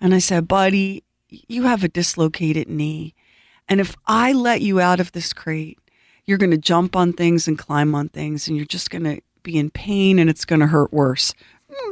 and 0.00 0.14
I 0.14 0.20
said, 0.20 0.46
Buddy, 0.46 1.02
you 1.28 1.64
have 1.64 1.82
a 1.82 1.88
dislocated 1.88 2.68
knee. 2.68 3.16
And 3.68 3.80
if 3.80 3.96
I 4.06 4.32
let 4.32 4.60
you 4.60 4.78
out 4.78 5.00
of 5.00 5.10
this 5.10 5.32
crate, 5.32 5.80
you're 6.24 6.38
going 6.38 6.52
to 6.52 6.56
jump 6.56 6.94
on 6.94 7.14
things 7.14 7.48
and 7.48 7.58
climb 7.58 7.96
on 7.96 8.10
things 8.10 8.46
and 8.46 8.56
you're 8.56 8.64
just 8.64 8.90
going 8.90 9.02
to 9.02 9.20
be 9.42 9.58
in 9.58 9.70
pain 9.70 10.20
and 10.20 10.30
it's 10.30 10.44
going 10.44 10.60
to 10.60 10.68
hurt 10.68 10.92
worse. 10.92 11.34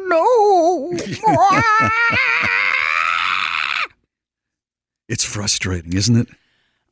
No. 0.07 0.97
It's 5.11 5.25
frustrating, 5.25 5.93
isn't 5.93 6.17
it? 6.17 6.29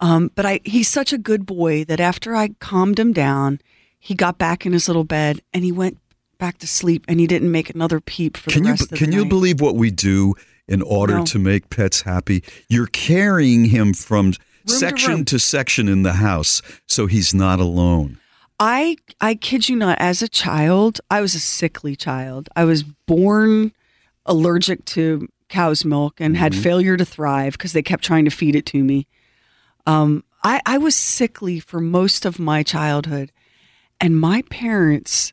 Um, 0.01 0.31
but 0.35 0.45
I 0.45 0.61
he's 0.65 0.89
such 0.89 1.12
a 1.12 1.19
good 1.19 1.47
boy 1.47 1.85
that 1.85 2.01
after 2.01 2.35
I 2.35 2.49
calmed 2.61 2.99
him 2.99 3.12
down, 3.12 3.61
he 3.99 4.15
got 4.15 4.36
back 4.39 4.66
in 4.66 4.73
his 4.73 4.89
little 4.89 5.05
bed 5.05 5.40
and 5.55 5.65
he 5.65 5.73
went 5.73 5.99
back 6.39 6.59
to 6.59 6.66
sleep 6.66 7.05
and 7.09 7.19
he 7.20 7.27
didn't 7.27 7.51
make 7.51 7.70
another 7.74 8.01
peep 8.01 8.36
for 8.36 8.51
Can 8.51 8.62
the 8.62 8.69
you 8.69 8.73
rest 8.74 8.93
of 8.93 8.99
can 8.99 9.12
you 9.12 9.23
night. 9.23 9.28
believe 9.28 9.61
what 9.61 9.74
we 9.77 9.90
do 9.90 10.35
in 10.69 10.82
order 10.82 11.19
No. 11.19 11.24
to 11.27 11.39
make 11.39 11.70
pets 11.70 12.03
happy? 12.03 12.43
You're 12.69 12.86
carrying 12.89 13.66
him 13.66 13.95
from 13.95 14.32
to 14.32 14.39
section 14.66 15.12
room. 15.15 15.24
to 15.27 15.39
section 15.39 15.89
in 15.89 16.03
the 16.03 16.15
house 16.15 16.61
so 16.86 17.07
he's 17.07 17.32
not 17.35 17.59
alone. 17.61 18.19
I 18.61 18.97
I 19.20 19.35
kid 19.36 19.69
you 19.69 19.77
not, 19.77 19.99
as 20.01 20.23
a 20.23 20.28
child, 20.28 21.01
I 21.11 21.20
was 21.20 21.35
a 21.35 21.40
sickly 21.40 21.95
child. 21.97 22.49
I 22.57 22.65
was 22.65 22.82
born 22.85 23.73
allergic 24.27 24.85
to 24.86 25.28
cow's 25.49 25.85
milk 25.85 26.20
and 26.20 26.37
had 26.37 26.53
Mm-hmm. 26.53 26.62
failure 26.62 26.97
to 26.97 27.05
thrive 27.05 27.53
because 27.55 27.73
they 27.73 27.83
kept 27.83 28.05
trying 28.05 28.25
to 28.25 28.31
feed 28.31 28.55
it 28.55 28.66
to 28.66 28.83
me. 28.83 29.07
Um, 29.87 30.25
I, 30.45 30.61
I 30.66 30.79
was 30.79 30.95
sickly 30.95 31.59
for 31.61 31.81
most 31.81 32.25
of 32.25 32.39
my 32.39 32.62
childhood, 32.62 33.33
and 34.01 34.19
my 34.19 34.43
parents 34.51 35.33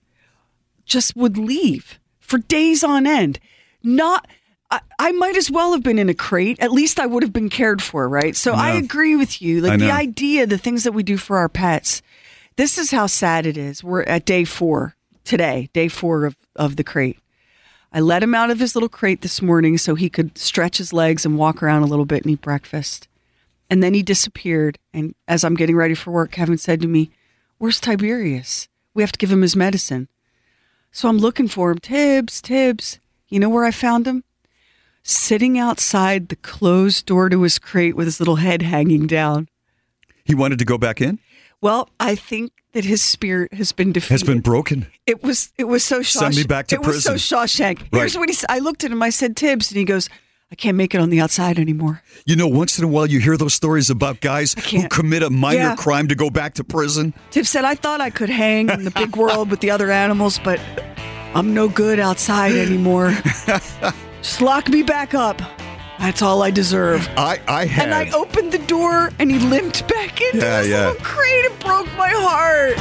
just 0.85 1.15
would 1.15 1.37
leave 1.37 1.99
for 2.19 2.37
days 2.39 2.83
on 2.83 3.05
end. 3.05 3.39
Not, 3.83 4.27
I, 4.71 4.79
I 4.97 5.11
might 5.11 5.35
as 5.37 5.51
well 5.51 5.73
have 5.73 5.83
been 5.83 5.99
in 5.99 6.09
a 6.09 6.13
crate. 6.13 6.57
At 6.59 6.71
least 6.71 6.99
I 6.99 7.05
would 7.05 7.21
have 7.21 7.33
been 7.33 7.49
cared 7.49 7.81
for, 7.83 8.09
right? 8.09 8.35
So 8.35 8.53
I 8.53 8.71
know. 8.73 8.79
agree 8.85 9.15
with 9.15 9.41
you. 9.41 9.61
Like 9.61 9.79
the 9.79 9.91
idea, 9.91 10.47
the 10.47 10.57
things 10.57 10.83
that 10.83 10.93
we 10.93 11.03
do 11.03 11.17
for 11.17 11.37
our 11.37 11.49
pets. 11.49 12.01
This 12.55 12.77
is 12.77 12.91
how 12.91 13.07
sad 13.07 13.45
it 13.45 13.57
is. 13.57 13.83
We're 13.83 14.03
at 14.03 14.25
day 14.25 14.43
four 14.45 14.95
today, 15.23 15.69
day 15.73 15.87
four 15.87 16.25
of, 16.25 16.35
of 16.55 16.77
the 16.77 16.83
crate. 16.83 17.19
I 17.95 18.01
let 18.01 18.21
him 18.21 18.35
out 18.35 18.51
of 18.51 18.59
his 18.59 18.75
little 18.75 18.89
crate 18.89 19.21
this 19.21 19.41
morning 19.41 19.77
so 19.77 19.95
he 19.95 20.09
could 20.09 20.37
stretch 20.37 20.79
his 20.79 20.91
legs 20.91 21.25
and 21.25 21.37
walk 21.37 21.63
around 21.63 21.83
a 21.83 21.85
little 21.85 22.03
bit 22.03 22.23
and 22.23 22.33
eat 22.33 22.41
breakfast. 22.41 23.07
And 23.69 23.81
then 23.81 23.93
he 23.93 24.03
disappeared. 24.03 24.77
And 24.93 25.15
as 25.29 25.45
I'm 25.45 25.55
getting 25.55 25.77
ready 25.77 25.93
for 25.93 26.11
work, 26.11 26.31
Kevin 26.31 26.57
said 26.57 26.81
to 26.81 26.89
me, 26.89 27.09
Where's 27.57 27.79
Tiberius? 27.79 28.67
We 28.93 29.01
have 29.01 29.13
to 29.13 29.17
give 29.17 29.31
him 29.31 29.41
his 29.41 29.55
medicine. 29.55 30.09
So 30.91 31.07
I'm 31.07 31.19
looking 31.19 31.47
for 31.47 31.71
him. 31.71 31.77
Tibbs, 31.77 32.41
Tibbs. 32.41 32.99
You 33.29 33.39
know 33.39 33.47
where 33.47 33.63
I 33.63 33.71
found 33.71 34.05
him? 34.05 34.25
Sitting 35.01 35.57
outside 35.57 36.27
the 36.27 36.35
closed 36.35 37.05
door 37.05 37.29
to 37.29 37.43
his 37.43 37.57
crate 37.57 37.95
with 37.95 38.07
his 38.07 38.19
little 38.19 38.35
head 38.35 38.61
hanging 38.61 39.07
down. 39.07 39.47
He 40.25 40.35
wanted 40.35 40.59
to 40.59 40.65
go 40.65 40.77
back 40.77 40.99
in? 40.99 41.19
Well, 41.61 41.89
I 41.99 42.15
think 42.15 42.51
that 42.73 42.85
his 42.85 43.01
spirit 43.01 43.53
has 43.53 43.71
been 43.71 43.91
defeated. 43.93 44.13
Has 44.13 44.23
been 44.23 44.41
broken. 44.41 44.87
It 45.07 45.23
was 45.23 45.51
it 45.57 45.63
was 45.65 45.83
so 45.83 46.01
Shawshank. 46.01 46.19
Send 46.19 46.35
me 46.35 46.43
back 46.43 46.67
to 46.67 46.75
it 46.75 46.85
was 46.85 47.03
so 47.03 47.11
prison. 47.11 47.37
Shawshank. 47.37 47.87
Here's 47.91 48.15
Right. 48.15 48.19
what 48.19 48.29
he 48.29 48.33
said. 48.35 48.47
I 48.49 48.59
looked 48.59 48.83
at 48.83 48.91
him. 48.91 49.01
I 49.01 49.09
said, 49.09 49.35
Tibbs, 49.37 49.71
and 49.71 49.77
he 49.77 49.85
goes, 49.85 50.09
"I 50.51 50.55
can't 50.55 50.75
make 50.77 50.93
it 50.93 50.99
on 51.01 51.09
the 51.09 51.21
outside 51.21 51.57
anymore." 51.57 52.03
You 52.25 52.35
know, 52.35 52.47
once 52.47 52.77
in 52.77 52.83
a 52.83 52.87
while 52.87 53.07
you 53.07 53.19
hear 53.19 53.37
those 53.37 53.53
stories 53.53 53.89
about 53.89 54.19
guys 54.19 54.53
who 54.69 54.87
commit 54.89 55.23
a 55.23 55.29
minor 55.29 55.59
Yeah. 55.59 55.75
crime 55.75 56.07
to 56.09 56.15
go 56.15 56.29
back 56.29 56.53
to 56.55 56.63
prison. 56.63 57.13
Tibbs 57.31 57.49
said, 57.49 57.63
"I 57.65 57.75
thought 57.75 58.01
I 58.01 58.09
could 58.09 58.29
hang 58.29 58.69
in 58.69 58.83
the 58.83 58.91
big 58.91 59.15
world 59.21 59.49
with 59.49 59.61
the 59.61 59.71
other 59.71 59.89
animals, 59.91 60.39
but 60.43 60.59
I'm 61.33 61.53
no 61.53 61.67
good 61.69 61.99
outside 61.99 62.55
anymore. 62.55 63.15
Just 64.21 64.41
lock 64.41 64.69
me 64.69 64.83
back 64.83 65.13
up. 65.13 65.41
That's 66.05 66.21
all 66.21 66.43
I 66.43 66.51
deserve." 66.51 67.09
I, 67.17 67.39
I 67.47 67.65
had. 67.65 67.85
And 67.85 67.93
I 67.95 68.11
opened 68.15 68.51
the 68.51 68.59
door, 68.59 69.11
and 69.17 69.31
he 69.31 69.39
limped 69.39 69.87
back 69.87 70.21
into 70.21 70.37
Yeah, 70.45 70.59
his 70.59 70.69
yeah. 70.69 70.87
little 70.89 71.01
crate. 71.03 71.45
It 71.45 71.59
broke 71.59 71.87
my 71.97 72.09
heart. 72.09 72.77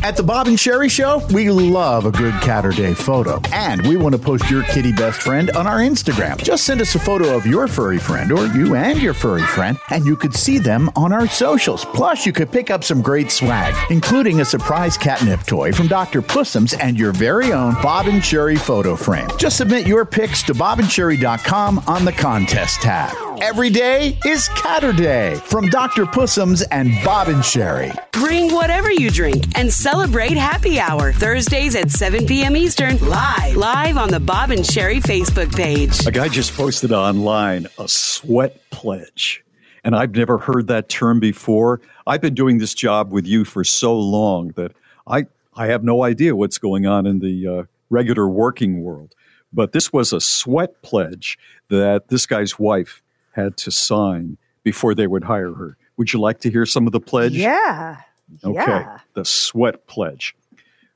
At 0.00 0.16
the 0.16 0.22
Bob 0.22 0.46
and 0.46 0.56
Sheri 0.56 0.88
Show, 0.88 1.18
we 1.32 1.50
love 1.50 2.06
a 2.06 2.12
good 2.12 2.32
Catter 2.34 2.74
Day 2.74 2.94
photo. 2.94 3.40
And 3.52 3.84
we 3.86 3.96
want 3.96 4.14
to 4.14 4.20
post 4.20 4.48
your 4.48 4.62
kitty 4.62 4.92
best 4.92 5.20
friend 5.20 5.50
on 5.50 5.66
our 5.66 5.78
Instagram. 5.78 6.40
Just 6.40 6.64
send 6.64 6.80
us 6.80 6.94
a 6.94 7.00
photo 7.00 7.34
of 7.36 7.44
your 7.46 7.66
furry 7.66 7.98
friend 7.98 8.30
or 8.30 8.46
you 8.46 8.76
and 8.76 9.02
your 9.02 9.12
furry 9.12 9.42
friend, 9.42 9.76
and 9.90 10.06
you 10.06 10.16
could 10.16 10.34
see 10.34 10.58
them 10.58 10.88
on 10.94 11.12
our 11.12 11.26
socials. 11.26 11.84
Plus, 11.86 12.24
you 12.24 12.32
could 12.32 12.52
pick 12.52 12.70
up 12.70 12.84
some 12.84 13.02
great 13.02 13.30
swag, 13.32 13.74
including 13.90 14.40
a 14.40 14.44
surprise 14.44 14.96
catnip 14.96 15.42
toy 15.42 15.72
from 15.72 15.88
Dr. 15.88 16.22
Pussums 16.22 16.76
and 16.80 16.96
your 16.96 17.12
very 17.12 17.52
own 17.52 17.74
Bob 17.82 18.06
and 18.06 18.22
Sheri 18.22 18.58
photo 18.58 18.94
frame. 18.94 19.28
Just 19.36 19.56
submit 19.56 19.86
your 19.86 20.04
pics 20.04 20.44
to 20.44 20.54
bobandsheri.com 20.54 21.82
on 21.88 22.04
the 22.04 22.12
contest 22.12 22.80
tab. 22.80 23.27
Every 23.40 23.70
day 23.70 24.18
is 24.26 24.48
Catter 24.48 24.96
Day 24.96 25.36
from 25.44 25.68
Dr. 25.68 26.06
Pussums 26.06 26.66
and 26.72 26.90
Bob 27.04 27.28
and 27.28 27.38
Sheri. 27.38 27.96
Bring 28.10 28.52
whatever 28.52 28.90
you 28.90 29.12
drink 29.12 29.56
and 29.56 29.72
celebrate 29.72 30.32
happy 30.32 30.80
hour 30.80 31.12
Thursdays 31.12 31.76
at 31.76 31.92
7 31.92 32.26
p.m. 32.26 32.56
Eastern 32.56 32.98
live 32.98 33.54
live 33.54 33.96
on 33.96 34.08
the 34.08 34.18
Bob 34.18 34.50
and 34.50 34.62
Sheri 34.62 35.00
Facebook 35.00 35.54
page. 35.54 36.04
A 36.04 36.10
guy 36.10 36.28
just 36.28 36.54
posted 36.54 36.90
online 36.90 37.68
a 37.78 37.86
sweat 37.86 38.60
pledge. 38.70 39.44
And 39.84 39.94
I've 39.94 40.16
never 40.16 40.38
heard 40.38 40.66
that 40.66 40.88
term 40.88 41.20
before. 41.20 41.80
I've 42.08 42.20
been 42.20 42.34
doing 42.34 42.58
this 42.58 42.74
job 42.74 43.12
with 43.12 43.24
you 43.24 43.44
for 43.44 43.62
so 43.62 43.96
long 43.96 44.48
that 44.56 44.72
I, 45.06 45.26
I 45.54 45.68
have 45.68 45.84
no 45.84 46.02
idea 46.02 46.34
what's 46.34 46.58
going 46.58 46.86
on 46.86 47.06
in 47.06 47.20
the 47.20 47.46
uh, 47.46 47.62
regular 47.88 48.26
working 48.26 48.82
world. 48.82 49.14
But 49.52 49.70
this 49.70 49.92
was 49.92 50.12
a 50.12 50.20
sweat 50.20 50.82
pledge 50.82 51.38
that 51.68 52.08
this 52.08 52.26
guy's 52.26 52.58
wife 52.58 53.00
had 53.32 53.56
to 53.58 53.70
sign 53.70 54.36
before 54.62 54.94
they 54.94 55.06
would 55.06 55.24
hire 55.24 55.52
her. 55.54 55.76
Would 55.96 56.12
you 56.12 56.20
like 56.20 56.40
to 56.40 56.50
hear 56.50 56.66
some 56.66 56.86
of 56.86 56.92
the 56.92 57.00
pledge? 57.00 57.32
Yeah. 57.32 58.02
Okay. 58.44 58.54
Yeah. 58.54 58.98
The 59.14 59.24
sweat 59.24 59.86
pledge. 59.86 60.36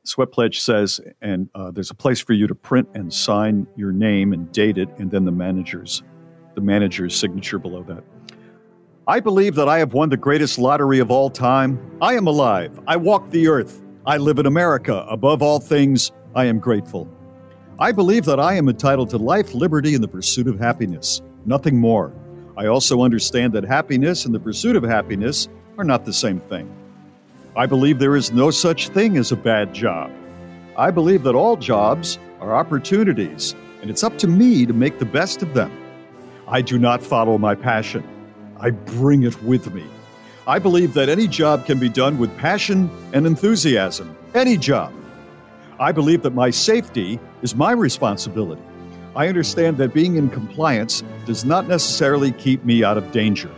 Sweat 0.04 0.32
pledge 0.32 0.60
says, 0.60 1.00
and 1.20 1.48
uh, 1.54 1.70
there's 1.70 1.90
a 1.90 1.94
place 1.94 2.20
for 2.20 2.32
you 2.32 2.46
to 2.46 2.54
print 2.54 2.88
and 2.94 3.12
sign 3.12 3.66
your 3.76 3.92
name 3.92 4.32
and 4.32 4.50
date 4.52 4.76
it, 4.76 4.88
and 4.98 5.10
then 5.10 5.24
the 5.24 5.32
manager's, 5.32 6.02
the 6.54 6.60
manager's 6.60 7.16
signature 7.16 7.58
below 7.58 7.84
that. 7.84 8.02
I 9.06 9.20
believe 9.20 9.54
that 9.54 9.68
I 9.68 9.78
have 9.78 9.94
won 9.94 10.08
the 10.08 10.16
greatest 10.16 10.58
lottery 10.58 10.98
of 10.98 11.10
all 11.10 11.30
time. 11.30 11.98
I 12.00 12.14
am 12.14 12.26
alive. 12.26 12.78
I 12.86 12.96
walk 12.96 13.30
the 13.30 13.48
earth. 13.48 13.82
I 14.04 14.16
live 14.16 14.38
in 14.38 14.46
America. 14.46 15.06
Above 15.08 15.42
all 15.42 15.60
things, 15.60 16.10
I 16.34 16.46
am 16.46 16.58
grateful. 16.58 17.08
I 17.78 17.92
believe 17.92 18.24
that 18.24 18.38
I 18.38 18.54
am 18.54 18.68
entitled 18.68 19.10
to 19.10 19.18
life, 19.18 19.54
liberty, 19.54 19.94
and 19.94 20.02
the 20.02 20.08
pursuit 20.08 20.46
of 20.46 20.58
happiness. 20.58 21.22
Nothing 21.46 21.78
more. 21.78 22.12
I 22.62 22.68
also 22.68 23.02
understand 23.02 23.54
that 23.54 23.64
happiness 23.64 24.24
and 24.24 24.32
the 24.32 24.38
pursuit 24.38 24.76
of 24.76 24.84
happiness 24.84 25.48
are 25.78 25.82
not 25.82 26.04
the 26.04 26.12
same 26.12 26.38
thing. 26.38 26.72
I 27.56 27.66
believe 27.66 27.98
there 27.98 28.14
is 28.14 28.30
no 28.30 28.52
such 28.52 28.90
thing 28.90 29.16
as 29.16 29.32
a 29.32 29.36
bad 29.36 29.74
job. 29.74 30.12
I 30.78 30.92
believe 30.92 31.24
that 31.24 31.34
all 31.34 31.56
jobs 31.56 32.20
are 32.38 32.54
opportunities, 32.54 33.56
and 33.80 33.90
it's 33.90 34.04
up 34.04 34.16
to 34.18 34.28
me 34.28 34.64
to 34.64 34.72
make 34.72 35.00
the 35.00 35.04
best 35.04 35.42
of 35.42 35.54
them. 35.54 35.72
I 36.46 36.62
do 36.62 36.78
not 36.78 37.02
follow 37.02 37.36
my 37.36 37.56
passion, 37.56 38.04
I 38.60 38.70
bring 38.70 39.24
it 39.24 39.42
with 39.42 39.74
me. 39.74 39.84
I 40.46 40.60
believe 40.60 40.94
that 40.94 41.08
any 41.08 41.26
job 41.26 41.66
can 41.66 41.80
be 41.80 41.88
done 41.88 42.16
with 42.16 42.36
passion 42.36 42.88
and 43.12 43.26
enthusiasm. 43.26 44.16
Any 44.36 44.56
job. 44.56 44.92
I 45.80 45.90
believe 45.90 46.22
that 46.22 46.34
my 46.34 46.50
safety 46.50 47.18
is 47.42 47.56
my 47.56 47.72
responsibility. 47.72 48.62
I 49.14 49.28
understand 49.28 49.76
that 49.76 49.92
being 49.92 50.16
in 50.16 50.30
compliance 50.30 51.02
does 51.26 51.44
not 51.44 51.68
necessarily 51.68 52.32
keep 52.32 52.64
me 52.64 52.82
out 52.82 52.96
of 52.96 53.12
danger. 53.12 53.50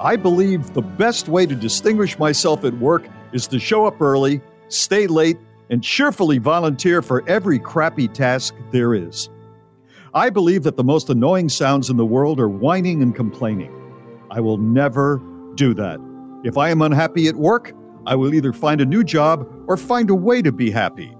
I 0.00 0.16
believe 0.16 0.72
the 0.72 0.82
best 0.82 1.28
way 1.28 1.46
to 1.46 1.54
distinguish 1.54 2.18
myself 2.18 2.64
at 2.64 2.74
work 2.74 3.06
is 3.32 3.46
to 3.48 3.58
show 3.58 3.86
up 3.86 4.00
early, 4.00 4.40
stay 4.68 5.06
late, 5.06 5.38
and 5.70 5.82
cheerfully 5.82 6.38
volunteer 6.38 7.02
for 7.02 7.26
every 7.28 7.58
crappy 7.58 8.08
task 8.08 8.54
there 8.70 8.94
is. 8.94 9.28
I 10.14 10.30
believe 10.30 10.62
that 10.62 10.76
the 10.76 10.84
most 10.84 11.10
annoying 11.10 11.48
sounds 11.48 11.90
in 11.90 11.96
the 11.96 12.06
world 12.06 12.38
are 12.40 12.48
whining 12.48 13.02
and 13.02 13.14
complaining. 13.14 13.72
I 14.30 14.40
will 14.40 14.58
never 14.58 15.20
do 15.56 15.74
that. 15.74 16.00
If 16.44 16.56
I 16.56 16.70
am 16.70 16.82
unhappy 16.82 17.28
at 17.28 17.36
work, 17.36 17.72
I 18.06 18.14
will 18.14 18.34
either 18.34 18.52
find 18.52 18.80
a 18.80 18.86
new 18.86 19.02
job 19.02 19.48
or 19.66 19.76
find 19.76 20.10
a 20.10 20.14
way 20.14 20.42
to 20.42 20.52
be 20.52 20.70
happy. 20.70 21.13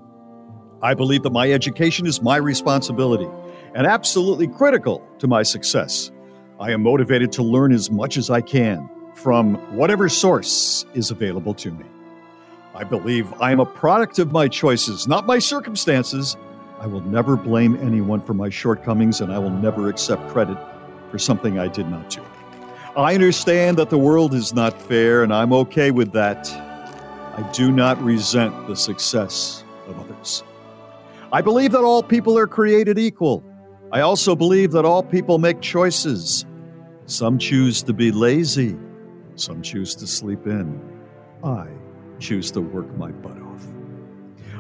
I 0.85 0.93
believe 0.93 1.23
that 1.23 1.33
my 1.33 1.51
education 1.51 2.07
is 2.07 2.21
my 2.21 2.37
responsibility 2.37 3.27
and 3.75 3.87
absolutely 3.87 4.47
critical 4.47 5.03
to 5.19 5.27
my 5.27 5.43
success. 5.43 6.13
I 6.61 6.73
am 6.73 6.83
motivated 6.83 7.33
to 7.33 7.43
learn 7.43 7.73
as 7.73 7.91
much 7.91 8.19
as 8.19 8.29
I 8.29 8.43
can 8.43 8.91
from 9.15 9.55
whatever 9.75 10.11
source 10.11 10.85
is 10.93 11.11
available 11.11 11.55
to 11.55 11.71
me. 11.71 11.87
I 12.75 12.85
believe 12.85 13.33
I 13.41 13.51
am 13.51 13.61
a 13.61 13.65
product 13.65 14.19
of 14.19 14.31
my 14.31 14.47
choices, 14.47 15.09
not 15.09 15.25
my 15.25 15.39
circumstances. 15.39 16.37
I 16.79 16.87
will 16.87 17.01
never 17.01 17.35
blame 17.35 17.77
anyone 17.77 18.21
for 18.21 18.35
my 18.35 18.51
shortcomings, 18.51 19.23
and 19.23 19.33
I 19.33 19.39
will 19.39 19.49
never 19.49 19.89
accept 19.89 20.29
credit 20.29 20.59
for 21.11 21.19
something 21.19 21.59
I 21.59 21.69
did 21.69 21.89
not 21.89 22.11
do. 22.11 22.23
I 22.95 23.15
understand 23.15 23.79
that 23.79 23.89
the 23.89 23.97
world 23.97 24.35
is 24.35 24.53
not 24.53 24.83
fair, 24.83 25.23
and 25.23 25.33
I'm 25.33 25.55
okay 25.55 25.93
with 25.93 26.13
that. 26.13 26.51
I 26.53 27.51
do 27.55 27.73
not 27.73 27.99
resent 28.03 28.67
the 28.67 28.77
success. 28.77 29.64
I 31.35 31.41
believe 31.41 31.73
that 31.73 31.83
all 31.83 32.01
people 32.01 32.39
are 32.39 32.47
created 32.47 32.97
equal. 32.97 33.43
I 33.91 34.03
also 34.03 34.37
believe 34.37 34.71
that 34.71 34.85
all 34.85 35.03
people 35.03 35.41
make 35.41 35.61
choices. 35.61 36.47
Some 37.07 37.39
choose 37.39 37.83
to 37.83 37.93
be 37.93 38.13
lazy, 38.13 38.77
some 39.35 39.61
choose 39.61 39.97
to 39.97 40.07
sleep 40.07 40.47
in. 40.47 40.81
I 41.43 41.67
choose 42.21 42.53
to 42.53 42.61
work 42.61 42.87
my 42.97 43.11
butt 43.11 43.37
off. 43.43 43.67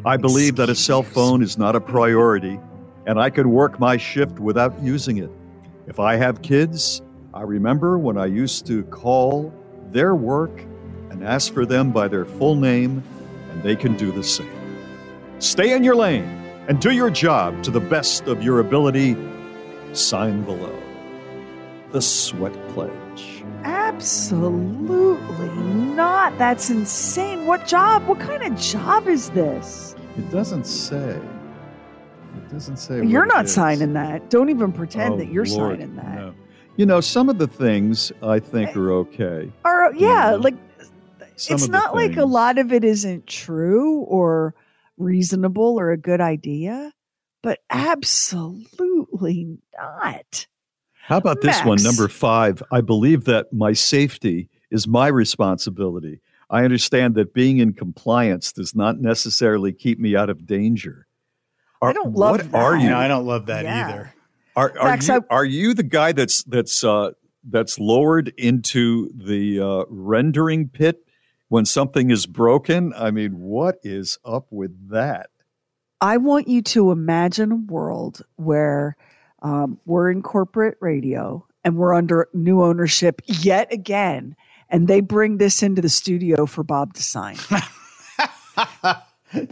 I 0.05 0.16
believe 0.16 0.56
that 0.56 0.68
a 0.68 0.74
cell 0.74 1.05
phone 1.05 1.44
is 1.44 1.56
not 1.56 1.76
a 1.76 1.80
priority, 1.80 2.59
and 3.06 3.20
I 3.20 3.30
could 3.30 3.46
work 3.46 3.78
my 3.78 3.96
shift 3.96 4.40
without 4.40 4.76
using 4.82 5.18
it. 5.18 5.30
If 5.86 6.01
I 6.01 6.16
have 6.16 6.42
kids, 6.42 7.02
I 7.32 7.42
remember 7.42 7.98
when 7.98 8.18
I 8.18 8.26
used 8.26 8.66
to 8.66 8.82
call 8.86 9.55
their 9.92 10.16
work 10.16 10.60
and 11.10 11.22
ask 11.22 11.55
for 11.55 11.66
them 11.66 11.92
by 11.92 12.09
their 12.09 12.24
full 12.24 12.56
name, 12.56 13.05
and 13.52 13.62
they 13.62 13.76
can 13.76 13.96
do 13.96 14.10
the 14.10 14.24
same. 14.24 14.51
Stay 15.38 15.72
in 15.76 15.84
your 15.84 15.94
lane 15.94 16.40
and 16.69 16.81
do 16.81 16.91
your 16.91 17.11
job 17.11 17.62
to 17.65 17.70
the 17.70 17.81
best 17.81 18.27
of 18.27 18.43
your 18.43 18.61
ability. 18.61 19.16
Sign 19.93 20.43
below. 20.45 20.77
The 21.91 22.01
Sweat 22.03 22.53
Pledge. 22.70 23.45
Absolutely 23.62 25.49
not. 25.95 26.36
That's 26.39 26.70
insane. 26.70 27.47
What 27.47 27.66
job? 27.66 28.07
What 28.07 28.19
kind 28.20 28.43
of 28.43 28.59
job 28.59 29.07
is 29.09 29.31
this? 29.31 29.95
It 30.19 30.31
doesn't 30.31 30.65
say. 30.66 31.19
It 32.36 32.51
doesn't 32.51 32.77
say. 32.78 33.05
You're 33.05 33.27
not 33.27 33.49
signing 33.49 33.93
that. 33.95 34.28
Don't 34.31 34.49
even 34.51 34.73
pretend 34.73 35.15
Oh, 35.15 35.16
that 35.19 35.28
you're 35.28 35.45
Lord, 35.45 35.78
signing 35.81 35.97
that. 35.97 36.15
no. 36.16 36.35
You 36.77 36.86
know, 36.86 37.01
some 37.01 37.28
of 37.28 37.39
the 37.39 37.47
things 37.47 38.11
I 38.23 38.41
think 38.41 38.70
eh, 38.70 38.78
are 38.81 38.91
okay. 38.93 39.53
Are 39.65 39.95
yeah, 39.95 40.32
like 40.32 40.57
Some 41.36 41.55
it's 41.55 41.65
of 41.65 41.70
the 41.70 41.78
not 41.78 41.95
like 41.95 42.16
a 42.16 42.24
lot 42.24 42.59
of 42.59 42.73
it 42.73 42.82
isn't 42.82 43.28
true 43.28 44.01
or 44.01 44.55
reasonable 44.97 45.79
or 45.79 45.91
a 45.91 45.97
good 45.97 46.21
idea, 46.21 46.93
but 47.43 47.61
absolutely 47.71 49.59
not. 49.79 50.47
How 51.07 51.19
about 51.19 51.43
this 51.43 51.62
one, 51.65 51.83
number 51.83 52.09
five? 52.09 52.62
I 52.73 52.81
believe 52.81 53.25
that 53.25 53.53
my 53.53 53.73
safety 53.75 54.49
is 54.71 54.89
my 54.89 55.09
responsibility. 55.09 56.21
I 56.49 56.65
understand 56.65 57.15
that 57.16 57.35
being 57.35 57.59
in 57.59 57.75
compliance 57.75 58.53
does 58.53 58.75
not 58.75 59.01
necessarily 59.01 59.73
keep 59.73 59.99
me 59.99 60.16
out 60.16 60.31
of 60.31 60.47
danger. 60.47 61.07
Are, 61.83 61.91
I 61.91 61.93
don't 61.93 62.15
love 62.15 62.53
what 62.53 62.55
are 62.55 62.77
you? 62.77 62.89
No, 62.89 62.97
I 62.97 63.09
don't 63.09 63.27
love 63.27 63.47
that 63.47 63.65
Yeah. 63.65 63.89
either. 63.89 64.15
Are, 64.57 64.79
are 64.79 64.89
Max, 64.91 65.09
you 65.09 65.15
I- 65.15 65.35
are 65.35 65.45
you 65.45 65.75
the 65.75 65.83
guy 65.83 66.12
that's 66.12 66.45
that's 66.45 66.85
uh, 66.85 67.11
that's 67.47 67.79
lowered 67.79 68.33
into 68.39 69.11
the 69.15 69.61
uh, 69.61 69.85
rendering 69.91 70.69
pit 70.69 71.01
when 71.49 71.65
something 71.65 72.11
is 72.11 72.27
broken? 72.27 72.93
I 72.97 73.11
mean, 73.11 73.41
what 73.41 73.77
is 73.83 74.19
up 74.25 74.47
with 74.51 74.91
that? 74.91 75.31
I 76.01 76.16
want 76.19 76.49
you 76.49 76.62
to 76.62 76.91
imagine 76.91 77.53
a 77.53 77.57
world 77.57 78.23
where 78.37 78.97
um, 79.43 79.79
we're 79.87 80.11
in 80.11 80.23
corporate 80.23 80.77
radio 80.81 81.47
and 81.65 81.77
we're 81.77 81.95
under 81.95 82.29
new 82.35 82.62
ownership 82.62 83.23
yet 83.27 83.73
again, 83.73 84.37
and 84.69 84.89
they 84.89 85.01
bring 85.01 85.39
this 85.39 85.62
into 85.62 85.81
the 85.83 85.89
studio 85.89 86.47
for 86.47 86.62
Bob 86.62 86.95
to 86.95 87.03
sign. 87.03 87.37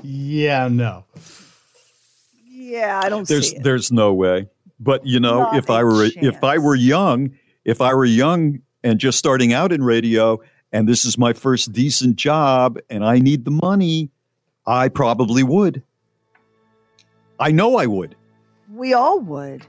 Yeah, 0.03 0.69
no. 0.69 1.05
yeah, 2.47 3.01
I 3.03 3.09
don't 3.09 3.27
There's 3.27 3.51
see 3.51 3.57
it. 3.57 3.63
there's 3.65 3.91
no 3.93 4.15
way. 4.15 4.49
But 4.79 5.07
you 5.07 5.21
know, 5.21 5.41
Not 5.41 5.57
if 5.57 5.71
I 5.71 5.83
were 5.85 6.05
if 6.05 6.45
I 6.45 6.59
were 6.59 6.75
young, 6.75 7.33
if 7.65 7.81
I 7.81 7.95
were 7.95 8.05
young 8.05 8.61
and 8.85 9.01
just 9.01 9.19
starting 9.19 9.53
out 9.53 9.73
in 9.73 9.83
radio, 9.83 10.41
and 10.73 10.89
this 10.89 11.05
is 11.05 11.19
my 11.19 11.33
first 11.33 11.73
decent 11.73 12.17
job, 12.17 12.79
and 12.89 13.05
I 13.05 13.19
need 13.19 13.45
the 13.45 13.51
money, 13.51 14.11
I 14.67 14.89
probably 14.89 15.43
would. 15.43 15.83
I 17.39 17.51
know 17.51 17.77
I 17.77 17.87
would. 17.87 18.15
We 18.73 18.95
all 18.95 19.21
would, 19.21 19.67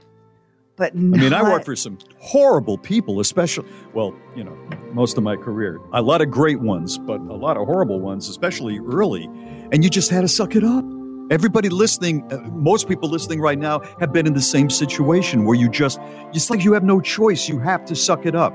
but 0.76 0.92
I 0.92 0.96
mean, 0.96 1.32
I 1.32 1.42
not- 1.42 1.52
work 1.52 1.64
for 1.64 1.76
some 1.76 1.98
horrible 2.18 2.78
people, 2.78 3.20
especially, 3.20 3.68
well, 3.92 4.14
you 4.34 4.44
know, 4.44 4.56
most 4.92 5.18
of 5.18 5.24
my 5.24 5.36
career. 5.36 5.80
A 5.92 6.00
lot 6.00 6.22
of 6.22 6.30
great 6.30 6.60
ones, 6.60 6.98
but 6.98 7.20
a 7.20 7.34
lot 7.34 7.56
of 7.56 7.66
horrible 7.66 8.00
ones, 8.00 8.28
especially 8.28 8.78
early. 8.78 9.24
And 9.72 9.82
you 9.82 9.90
just 9.90 10.10
had 10.10 10.22
to 10.22 10.28
suck 10.28 10.54
it 10.56 10.64
up. 10.64 10.84
Everybody 11.30 11.68
listening, 11.68 12.22
uh, 12.32 12.38
most 12.50 12.86
people 12.86 13.08
listening 13.08 13.40
right 13.40 13.58
now 13.58 13.80
have 13.98 14.12
been 14.12 14.26
in 14.26 14.34
the 14.34 14.42
same 14.42 14.70
situation 14.70 15.46
where 15.46 15.56
you 15.56 15.68
just, 15.68 15.98
it's 16.32 16.50
like 16.50 16.64
you 16.64 16.74
have 16.74 16.84
no 16.84 17.00
choice. 17.00 17.48
You 17.48 17.58
have 17.58 17.84
to 17.86 17.96
suck 17.96 18.24
it 18.26 18.36
up. 18.36 18.54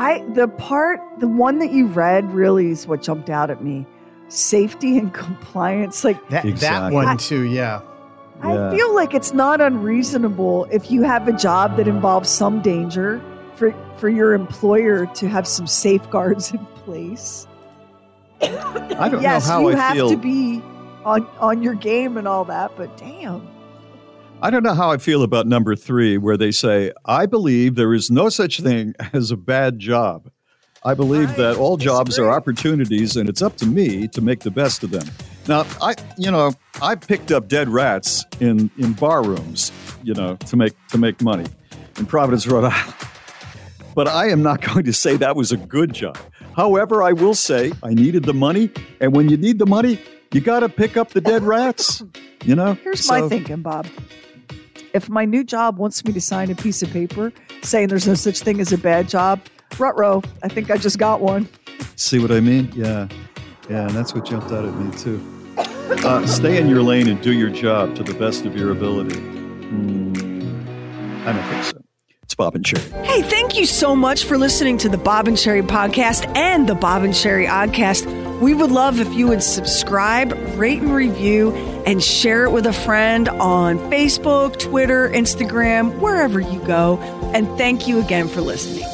I 0.00 0.24
the 0.32 0.48
part 0.48 0.98
the 1.18 1.28
one 1.28 1.58
that 1.58 1.72
you 1.72 1.86
read 1.86 2.32
really 2.32 2.70
is 2.70 2.86
what 2.86 3.02
jumped 3.02 3.28
out 3.28 3.50
at 3.50 3.62
me. 3.62 3.86
Safety 4.28 4.96
and 4.96 5.12
compliance, 5.26 6.04
like 6.04 6.28
That 6.30 6.44
that 6.56 6.90
one 6.90 7.18
too, 7.18 7.42
yeah. 7.42 7.82
I 8.42 8.74
feel 8.74 8.94
like 8.94 9.12
it's 9.12 9.34
not 9.34 9.60
unreasonable 9.60 10.66
if 10.70 10.90
you 10.90 11.02
have 11.02 11.28
a 11.28 11.32
job 11.34 11.76
that 11.76 11.86
involves 11.86 12.30
some 12.30 12.62
danger 12.62 13.20
for 13.56 13.74
for 13.98 14.08
your 14.08 14.32
employer 14.32 15.04
to 15.04 15.28
have 15.28 15.46
some 15.46 15.66
safeguards 15.66 16.50
in 16.54 16.64
place. 16.84 17.46
I 18.40 19.10
don't 19.10 19.20
yes, 19.20 19.46
know 19.46 19.52
how 19.52 19.60
you 19.60 19.76
I 19.76 19.80
have 19.80 19.92
feel. 19.96 20.08
to 20.08 20.16
be 20.16 20.62
on 21.04 21.26
on 21.38 21.62
your 21.62 21.74
game 21.74 22.16
and 22.16 22.26
all 22.26 22.46
that, 22.46 22.74
but 22.74 22.96
damn. 22.96 23.46
I 24.42 24.48
don't 24.48 24.62
know 24.62 24.72
how 24.74 24.90
I 24.90 24.96
feel 24.96 25.22
about 25.22 25.46
number 25.46 25.76
three, 25.76 26.16
where 26.16 26.38
they 26.38 26.50
say, 26.50 26.92
I 27.04 27.26
believe 27.26 27.74
there 27.74 27.92
is 27.92 28.10
no 28.10 28.30
such 28.30 28.60
thing 28.60 28.94
as 29.12 29.30
a 29.30 29.36
bad 29.36 29.78
job. 29.78 30.30
I 30.82 30.94
believe 30.94 31.36
that 31.36 31.58
all 31.58 31.76
jobs 31.76 32.18
are 32.18 32.30
opportunities, 32.30 33.16
and 33.16 33.28
it's 33.28 33.42
up 33.42 33.58
to 33.58 33.66
me 33.66 34.08
to 34.08 34.22
make 34.22 34.40
the 34.40 34.50
best 34.50 34.82
of 34.82 34.92
them. 34.92 35.06
Now, 35.46 35.66
I, 35.82 35.94
you 36.16 36.30
know, 36.30 36.54
I 36.80 36.94
picked 36.94 37.30
up 37.30 37.48
dead 37.48 37.68
rats 37.68 38.24
in 38.40 38.70
in 38.78 38.94
bar 38.94 39.22
rooms, 39.22 39.72
you 40.02 40.14
know, 40.14 40.36
to 40.36 40.56
make 40.56 40.72
to 40.88 40.96
make 40.96 41.20
money 41.20 41.44
in 41.98 42.06
Providence, 42.06 42.46
Rhode 42.46 42.64
Island. 42.64 42.94
But 43.92 44.06
I 44.06 44.28
am 44.28 44.40
not 44.40 44.60
going 44.74 44.84
to 44.84 44.92
say 44.92 45.16
that 45.16 45.34
was 45.34 45.50
a 45.50 45.56
good 45.56 45.92
job. 45.92 46.16
However, 46.56 47.02
I 47.02 47.12
will 47.12 47.34
say 47.34 47.72
I 47.82 47.92
needed 47.92 48.22
the 48.22 48.32
money, 48.32 48.70
and 49.00 49.14
when 49.14 49.28
you 49.28 49.36
need 49.36 49.58
the 49.58 49.66
money, 49.66 50.00
you 50.32 50.40
got 50.40 50.60
to 50.60 50.68
pick 50.68 50.96
up 50.96 51.10
the 51.10 51.20
dead 51.20 51.42
rats. 51.42 52.02
You 52.44 52.54
know. 52.54 52.74
Here's 52.74 53.06
my 53.08 53.28
thinking, 53.28 53.62
Bob. 53.62 53.88
If 54.92 55.08
my 55.08 55.24
new 55.24 55.44
job 55.44 55.78
wants 55.78 56.04
me 56.04 56.12
to 56.12 56.20
sign 56.20 56.50
a 56.50 56.54
piece 56.54 56.82
of 56.82 56.90
paper 56.90 57.32
saying 57.62 57.88
there's 57.88 58.08
no 58.08 58.14
such 58.14 58.40
thing 58.40 58.60
as 58.60 58.72
a 58.72 58.78
bad 58.78 59.08
job, 59.08 59.40
rutro, 59.78 60.22
I 60.42 60.48
think 60.48 60.70
I 60.70 60.76
just 60.76 60.98
got 60.98 61.20
one. 61.20 61.48
See 61.96 62.18
what 62.18 62.32
I 62.32 62.40
mean? 62.40 62.70
Yeah. 62.74 63.08
Yeah, 63.68 63.86
and 63.86 63.90
that's 63.90 64.14
what 64.14 64.24
jumped 64.24 64.50
out 64.50 64.64
at 64.64 64.74
me, 64.74 64.90
too. 64.98 65.20
Uh, 65.56 66.26
stay 66.26 66.58
in 66.58 66.68
your 66.68 66.82
lane 66.82 67.08
and 67.08 67.20
do 67.20 67.32
your 67.32 67.50
job 67.50 67.94
to 67.94 68.02
the 68.02 68.14
best 68.14 68.44
of 68.44 68.56
your 68.56 68.72
ability. 68.72 69.20
Hmm, 69.20 70.12
I 71.26 71.32
don't 71.32 71.44
think 71.44 71.64
so. 71.64 71.79
Bob 72.40 72.54
and 72.54 72.64
Sheri. 72.64 73.04
Hey, 73.04 73.20
thank 73.20 73.58
you 73.58 73.66
so 73.66 73.94
much 73.94 74.24
for 74.24 74.38
listening 74.38 74.78
to 74.78 74.88
the 74.88 74.96
Bob 74.96 75.28
and 75.28 75.36
Sheri 75.36 75.60
podcast 75.60 76.26
and 76.34 76.66
the 76.66 76.74
Bob 76.74 77.02
and 77.02 77.12
Sheri 77.12 77.46
Oddcast. 77.46 78.40
We 78.40 78.54
would 78.54 78.70
love 78.70 78.98
if 78.98 79.12
you 79.12 79.28
would 79.28 79.42
subscribe, 79.42 80.32
rate 80.56 80.80
and 80.80 80.94
review, 80.94 81.52
and 81.84 82.02
share 82.02 82.44
it 82.44 82.50
with 82.52 82.64
a 82.64 82.72
friend 82.72 83.28
on 83.28 83.76
Facebook, 83.90 84.58
Twitter, 84.58 85.10
Instagram, 85.10 85.98
wherever 85.98 86.40
you 86.40 86.60
go. 86.60 86.96
And 87.34 87.46
thank 87.58 87.86
you 87.86 88.00
again 88.00 88.26
for 88.26 88.40
listening. 88.40 88.88